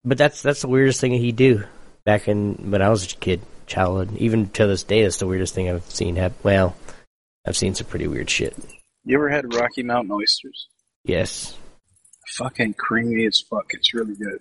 but 0.05 0.19
that's 0.19 0.43
that's 0.43 0.63
the 0.63 0.69
weirdest 0.69 1.01
thing 1.01 1.13
he 1.13 1.33
do 1.33 1.65
back 2.05 2.27
in 2.27 2.71
when 2.71 2.83
I 2.83 2.89
was 2.89 3.13
a 3.13 3.17
kid, 3.17 3.43
childhood. 3.67 4.17
Even 4.17 4.49
to 4.51 4.67
this 4.67 4.83
day, 4.83 5.03
that's 5.03 5.19
the 5.19 5.27
weirdest 5.27 5.55
thing 5.55 5.71
I've 5.71 5.85
seen 5.85 6.17
happen. 6.17 6.39
Well, 6.43 6.77
I've 7.47 7.57
seen 7.57 7.75
some 7.75 7.87
pretty 7.87 8.09
weird 8.09 8.31
shit. 8.31 8.57
You 9.05 9.17
ever 9.17 9.29
had 9.29 9.55
Rocky 9.55 9.83
Mountain 9.83 10.13
oysters? 10.13 10.69
Yes. 11.05 11.57
Fucking 12.37 12.75
creamy 12.75 13.27
as 13.27 13.41
fuck. 13.41 13.67
It's 13.71 13.95
really 13.95 14.17
good. 14.17 14.41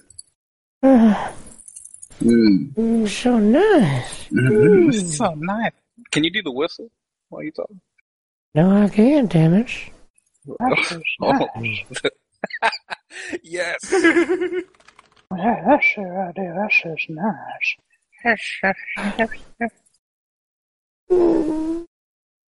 Mm. 2.19 2.73
Mm, 2.73 3.07
so 3.07 3.39
nice. 3.39 4.25
Mm. 4.25 4.93
It's 4.93 5.15
so 5.15 5.33
nice. 5.35 5.71
Can 6.11 6.25
you 6.25 6.29
do 6.29 6.43
the 6.43 6.51
whistle 6.51 6.91
while 7.29 7.41
you 7.41 7.51
talk? 7.51 7.71
No, 8.53 8.83
I 8.83 8.89
can't. 8.89 9.31
Damn 9.31 9.53
it. 9.53 9.69
Oh. 11.21 11.47
yes. 13.43 13.77
Yeah, 13.91 15.63
that's 15.67 15.85
sure 15.93 16.27
I 16.27 16.31
do. 16.31 16.53
That's 16.55 16.81
just 16.81 17.09
nice. 17.09 17.75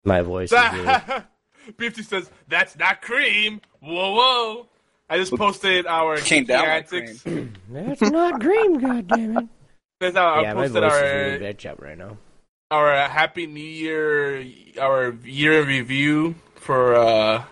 My 0.03 0.21
voice 0.21 0.51
is 0.51 0.73
really. 0.73 0.99
Beefy 1.77 2.01
says, 2.03 2.29
that's 2.47 2.77
not 2.77 3.01
cream. 3.01 3.61
Whoa, 3.81 4.13
whoa. 4.15 4.67
I 5.09 5.17
just 5.17 5.35
posted 5.35 5.85
our 5.85 6.17
Came 6.17 6.45
down 6.45 6.65
antics. 6.65 7.23
That's 7.69 8.01
not 8.01 8.39
cream, 8.39 8.79
goddammit. 8.79 9.49
That's 9.99 10.15
how 10.15 10.35
I 10.35 10.41
Yeah, 10.41 10.53
my 10.53 10.61
posted 10.61 10.83
voice 10.83 10.91
our, 10.93 11.05
is 11.05 11.13
really 11.13 11.39
bad 11.39 11.65
up 11.65 11.81
right 11.81 11.97
now. 11.97 12.17
our 12.71 12.93
uh, 12.93 13.09
Happy 13.09 13.45
New 13.45 13.59
Year, 13.61 14.43
our 14.79 15.13
year 15.25 15.61
in 15.61 15.67
review 15.67 16.35
for 16.55 16.95
uh, 16.95 17.43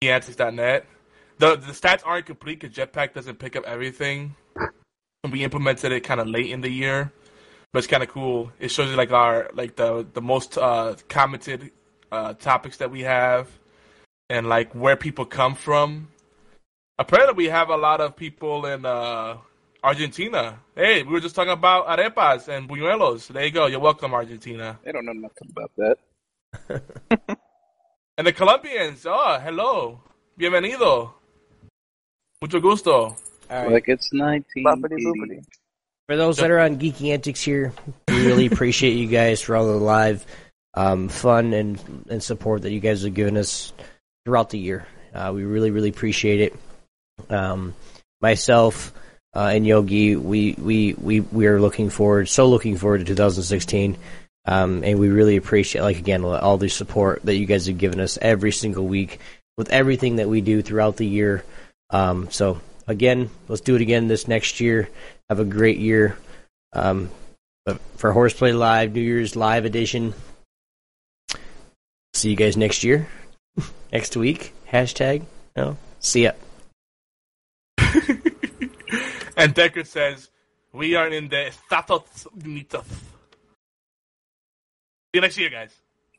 antics.net. 0.00 0.86
The, 1.38 1.56
the 1.56 1.72
stats 1.72 2.02
aren't 2.04 2.26
complete 2.26 2.60
because 2.60 2.76
Jetpack 2.76 3.14
doesn't 3.14 3.38
pick 3.38 3.54
up 3.54 3.64
everything. 3.64 4.34
We 5.30 5.44
implemented 5.44 5.92
it 5.92 6.00
kind 6.00 6.20
of 6.20 6.26
late 6.26 6.50
in 6.50 6.60
the 6.60 6.70
year. 6.70 7.12
But 7.72 7.80
it's 7.80 7.86
kind 7.86 8.02
of 8.02 8.08
cool. 8.08 8.50
It 8.58 8.70
shows 8.70 8.90
you 8.90 8.96
like 8.96 9.12
our 9.12 9.50
like 9.52 9.76
the 9.76 10.06
the 10.14 10.22
most 10.22 10.56
uh, 10.56 10.96
commented 11.08 11.70
uh, 12.10 12.32
topics 12.32 12.78
that 12.78 12.90
we 12.90 13.02
have, 13.02 13.46
and 14.30 14.48
like 14.48 14.74
where 14.74 14.96
people 14.96 15.26
come 15.26 15.54
from. 15.54 16.08
Apparently, 16.98 17.34
we 17.34 17.44
have 17.50 17.68
a 17.68 17.76
lot 17.76 18.00
of 18.00 18.16
people 18.16 18.64
in 18.64 18.86
uh, 18.86 19.36
Argentina. 19.84 20.58
Hey, 20.74 21.02
we 21.02 21.12
were 21.12 21.20
just 21.20 21.34
talking 21.34 21.52
about 21.52 21.86
arepas 21.88 22.48
and 22.48 22.68
buñuelos. 22.68 23.28
There 23.28 23.44
you 23.44 23.50
go. 23.50 23.66
You're 23.66 23.80
welcome, 23.80 24.14
Argentina. 24.14 24.78
They 24.82 24.92
don't 24.92 25.04
know 25.04 25.12
nothing 25.12 25.48
about 25.50 25.70
that. 25.76 27.38
And 28.18 28.26
the 28.26 28.32
Colombians. 28.32 29.06
Oh, 29.06 29.38
hello, 29.40 30.00
bienvenido. 30.36 31.17
Mucho 32.40 32.60
gusto. 32.60 32.92
All 33.00 33.16
right. 33.50 33.72
Like 33.72 33.88
it's 33.88 34.12
19. 34.12 34.64
For 36.06 36.16
those 36.16 36.36
that 36.38 36.50
are 36.50 36.60
on 36.60 36.78
Geeky 36.78 37.12
Antics 37.12 37.42
here, 37.42 37.72
we 38.08 38.26
really 38.26 38.46
appreciate 38.52 38.92
you 38.94 39.08
guys 39.08 39.42
for 39.42 39.56
all 39.56 39.66
the 39.66 39.72
live 39.72 40.24
um, 40.74 41.08
fun 41.08 41.52
and, 41.52 42.06
and 42.08 42.22
support 42.22 42.62
that 42.62 42.72
you 42.72 42.80
guys 42.80 43.02
have 43.02 43.14
given 43.14 43.36
us 43.36 43.72
throughout 44.24 44.50
the 44.50 44.58
year. 44.58 44.86
Uh, 45.12 45.32
we 45.34 45.44
really, 45.44 45.70
really 45.70 45.88
appreciate 45.88 46.40
it. 46.40 46.56
Um, 47.30 47.74
myself 48.20 48.92
uh, 49.34 49.50
and 49.52 49.66
Yogi, 49.66 50.16
we, 50.16 50.54
we, 50.54 50.94
we, 50.94 51.20
we 51.20 51.46
are 51.46 51.60
looking 51.60 51.90
forward, 51.90 52.28
so 52.28 52.48
looking 52.48 52.76
forward 52.76 52.98
to 52.98 53.04
2016. 53.04 53.96
Um, 54.46 54.82
and 54.82 54.98
we 54.98 55.08
really 55.08 55.36
appreciate, 55.36 55.82
like 55.82 55.98
again, 55.98 56.24
all 56.24 56.56
the 56.56 56.68
support 56.68 57.22
that 57.24 57.36
you 57.36 57.44
guys 57.44 57.66
have 57.66 57.76
given 57.76 58.00
us 58.00 58.16
every 58.22 58.52
single 58.52 58.86
week 58.86 59.20
with 59.58 59.70
everything 59.70 60.16
that 60.16 60.28
we 60.28 60.40
do 60.40 60.62
throughout 60.62 60.96
the 60.96 61.06
year. 61.06 61.44
Um, 61.90 62.30
so 62.30 62.60
again, 62.86 63.30
let's 63.48 63.60
do 63.60 63.74
it 63.74 63.82
again 63.82 64.08
this 64.08 64.28
next 64.28 64.60
year. 64.60 64.88
Have 65.28 65.40
a 65.40 65.44
great 65.44 65.78
year. 65.78 66.18
Um, 66.72 67.10
but 67.64 67.80
for 67.96 68.12
Horseplay 68.12 68.52
Live, 68.52 68.92
New 68.92 69.00
Year's 69.00 69.36
Live 69.36 69.64
edition, 69.64 70.14
see 72.14 72.30
you 72.30 72.36
guys 72.36 72.56
next 72.56 72.84
year, 72.84 73.08
next 73.92 74.16
week. 74.16 74.54
Hashtag. 74.70 75.24
No, 75.56 75.76
see 76.00 76.24
ya. 76.24 76.32
And 79.38 79.54
Dekard 79.54 79.86
says, 79.86 80.30
we 80.72 80.96
are 80.96 81.06
in 81.06 81.28
the 81.28 81.46
Estados 81.46 82.26
Unidos. 82.36 82.84
See 82.90 82.96
you 85.14 85.20
next 85.20 85.38
year, 85.38 85.48
guys. 85.48 85.72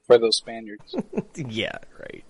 For 0.07 0.17
those 0.17 0.37
Spaniards. 0.37 0.95
yeah, 1.35 1.77
right. 1.99 2.23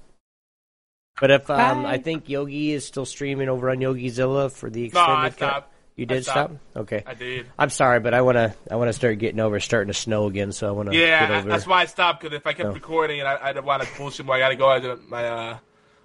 But 1.20 1.32
if 1.32 1.50
um, 1.50 1.86
I 1.86 1.98
think 1.98 2.30
Yogi 2.30 2.72
is 2.72 2.86
still 2.86 3.06
streaming 3.06 3.50
over 3.50 3.70
on 3.70 3.78
YogiZilla 3.78 4.52
for 4.52 4.70
the 4.70 4.80
No, 4.82 4.86
extended 4.86 5.14
I 5.14 5.30
stopped. 5.32 5.74
You 5.96 6.04
I 6.04 6.14
did 6.14 6.24
stopped. 6.24 6.54
stop? 6.72 6.82
Okay. 6.84 7.04
I 7.06 7.14
did. 7.14 7.48
I'm 7.60 7.70
sorry, 7.70 8.00
but 8.00 8.14
I 8.14 8.22
wanna 8.22 8.56
I 8.72 8.78
wanna 8.78 8.94
start 8.94 9.20
getting 9.20 9.40
over. 9.42 9.58
It's 9.58 9.66
starting 9.66 9.92
to 9.92 10.00
snow 10.00 10.28
again, 10.28 10.54
so 10.54 10.68
I 10.68 10.72
wanna 10.72 10.92
get 10.92 11.08
Yeah, 11.08 11.40
I- 11.40 11.42
that's 11.48 11.68
why 11.68 11.82
I 11.82 11.86
stopped, 11.88 12.22
because 12.22 12.34
if 12.36 12.48
I 12.48 12.54
kept 12.54 12.70
Oh. 12.70 12.74
recording 12.74 13.20
and 13.20 13.28
I, 13.28 13.38
I 13.42 13.54
didn't 13.54 13.66
want 13.66 13.84
to 13.84 13.90
bullshit 13.98 14.26
more, 14.26 14.36
I 14.36 14.40
got 14.40 14.50
to 14.50 14.56
go. 14.56 14.70
I 14.70 14.80
did, 14.80 15.00
my 15.10 15.28
uh, 15.28 15.58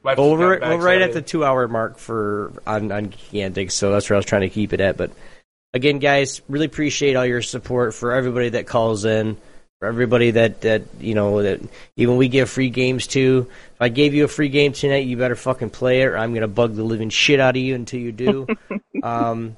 wife 0.03 0.19
over 0.19 0.55
just 0.55 0.61
got 0.63 0.69
back, 0.69 0.79
we're 0.79 0.85
right 0.85 1.01
so 1.01 1.05
at 1.05 1.13
the 1.13 1.23
two 1.23 1.45
hour 1.45 1.69
mark 1.69 1.99
for 1.99 2.53
on 2.67 2.91
on 2.91 3.07
Geekantics, 3.11 3.71
so 3.73 3.93
that's 3.93 4.11
where 4.11 4.17
I 4.17 4.19
was 4.19 4.27
trying 4.27 4.43
to 4.43 4.49
keep 4.51 4.73
it 4.73 4.81
at. 4.81 4.97
But 4.97 5.13
again, 5.73 6.01
guys, 6.01 6.43
really 6.49 6.67
appreciate 6.67 7.15
all 7.15 7.25
your 7.27 7.43
support 7.43 7.95
for 7.95 8.13
everybody 8.15 8.49
that 8.49 8.67
calls 8.67 9.05
in, 9.05 9.37
for 9.37 9.41
everybody 9.87 10.33
that 10.33 10.61
that 10.63 10.83
you 11.01 11.15
know 11.15 11.43
that 11.43 11.61
even 11.97 12.17
we 12.17 12.29
give 12.29 12.51
free 12.51 12.71
games 12.71 13.07
to. 13.09 13.47
If 13.75 13.81
I 13.81 13.89
gave 13.89 14.15
you 14.15 14.25
a 14.25 14.29
free 14.29 14.49
game 14.49 14.73
tonight, 14.73 15.07
you 15.07 15.17
better 15.17 15.37
fucking 15.37 15.71
play 15.71 16.03
it, 16.03 16.07
or 16.07 16.19
I'm 16.19 16.35
gonna 16.35 16.49
bug 16.49 16.75
the 16.75 16.85
living 16.85 17.11
shit 17.11 17.41
out 17.41 17.57
of 17.57 17.63
you 17.63 17.75
until 17.75 18.01
you 18.01 18.13
do. 18.13 18.47
um, 19.03 19.57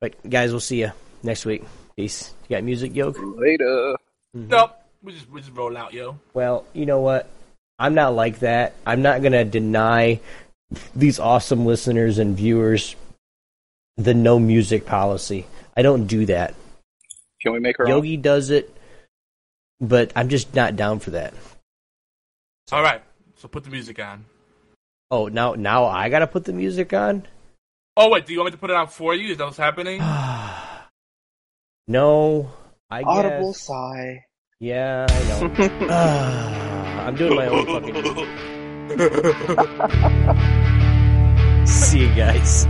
but 0.00 0.14
guys, 0.28 0.50
we'll 0.50 0.60
see 0.60 0.80
you 0.80 0.92
next 1.22 1.44
week. 1.44 1.64
Peace. 1.96 2.32
You 2.48 2.56
got 2.56 2.64
music, 2.64 2.94
Yoke? 2.94 3.18
Later. 3.20 3.96
Nope. 4.34 4.76
We 5.02 5.12
just, 5.12 5.30
we 5.30 5.40
just 5.40 5.52
roll 5.54 5.76
out, 5.76 5.92
yo. 5.92 6.18
Well, 6.34 6.64
you 6.72 6.86
know 6.86 7.00
what? 7.00 7.28
I'm 7.78 7.94
not 7.94 8.14
like 8.14 8.40
that. 8.40 8.74
I'm 8.84 9.02
not 9.02 9.20
going 9.20 9.32
to 9.32 9.44
deny 9.44 10.20
these 10.94 11.18
awesome 11.18 11.66
listeners 11.66 12.18
and 12.18 12.36
viewers 12.36 12.96
the 13.96 14.14
no 14.14 14.38
music 14.38 14.86
policy. 14.86 15.46
I 15.76 15.82
don't 15.82 16.06
do 16.06 16.26
that. 16.26 16.54
Can 17.40 17.52
we 17.52 17.60
make 17.60 17.78
our 17.78 17.86
own? 17.86 17.90
Yogi 17.90 18.16
does 18.16 18.50
it, 18.50 18.76
but 19.80 20.12
I'm 20.16 20.28
just 20.28 20.54
not 20.54 20.76
down 20.76 20.98
for 20.98 21.10
that. 21.10 21.34
All 22.72 22.82
right. 22.82 23.02
So 23.36 23.48
put 23.48 23.64
the 23.64 23.70
music 23.70 23.98
on. 24.00 24.24
Oh, 25.10 25.28
now 25.28 25.54
now 25.54 25.86
I 25.86 26.08
got 26.10 26.18
to 26.20 26.26
put 26.26 26.44
the 26.44 26.52
music 26.52 26.92
on? 26.92 27.26
Oh, 27.96 28.10
wait. 28.10 28.26
Do 28.26 28.32
you 28.32 28.40
want 28.40 28.48
me 28.48 28.52
to 28.52 28.58
put 28.58 28.70
it 28.70 28.76
on 28.76 28.88
for 28.88 29.14
you? 29.14 29.30
Is 29.32 29.38
that 29.38 29.44
what's 29.44 29.56
happening? 29.56 29.98
no, 31.88 32.50
I 32.90 33.02
Audible 33.02 33.52
guess. 33.52 33.60
sigh. 33.62 34.24
Yeah, 34.60 35.06
I 35.08 35.22
know. 35.28 35.88
I'm 37.08 37.14
doing 37.16 37.36
my 37.36 37.46
own 37.46 37.64
fucking. 37.66 37.94
See 41.66 42.00
you 42.00 42.14
guys. 42.14 42.66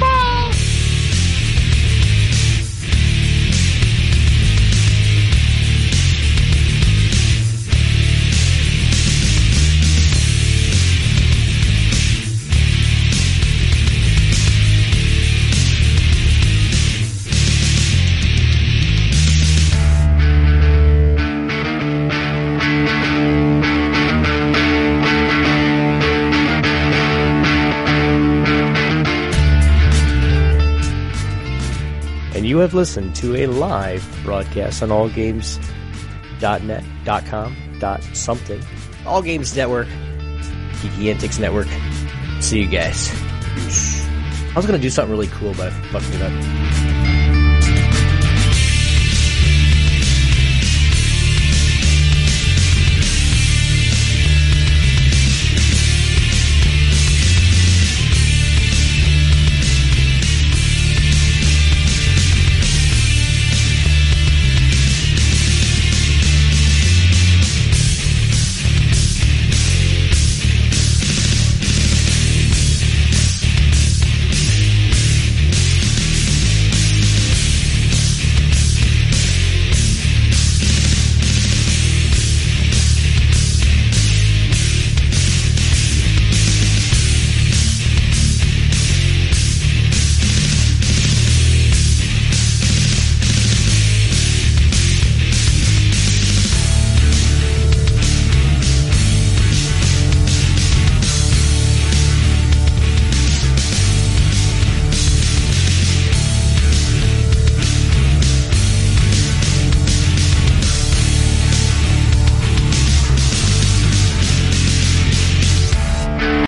and 0.00 0.21
you 32.52 32.58
have 32.58 32.74
listened 32.74 33.14
to 33.14 33.34
a 33.34 33.46
live 33.46 34.06
broadcast 34.24 34.82
on 34.82 34.90
allgames.net, 34.90 36.84
dot 37.02 38.02
something. 38.12 38.60
All 39.06 39.22
Games 39.22 39.56
Network, 39.56 39.88
Geeky 39.88 41.10
Antics 41.10 41.38
Network. 41.38 41.66
See 42.42 42.60
you 42.60 42.68
guys. 42.68 43.10
I 44.50 44.52
was 44.54 44.66
gonna 44.66 44.76
do 44.76 44.90
something 44.90 45.10
really 45.10 45.28
cool, 45.28 45.54
but 45.54 45.68
I 45.68 45.82
fucked 45.84 46.14
it 46.14 46.20
up. 46.20 47.21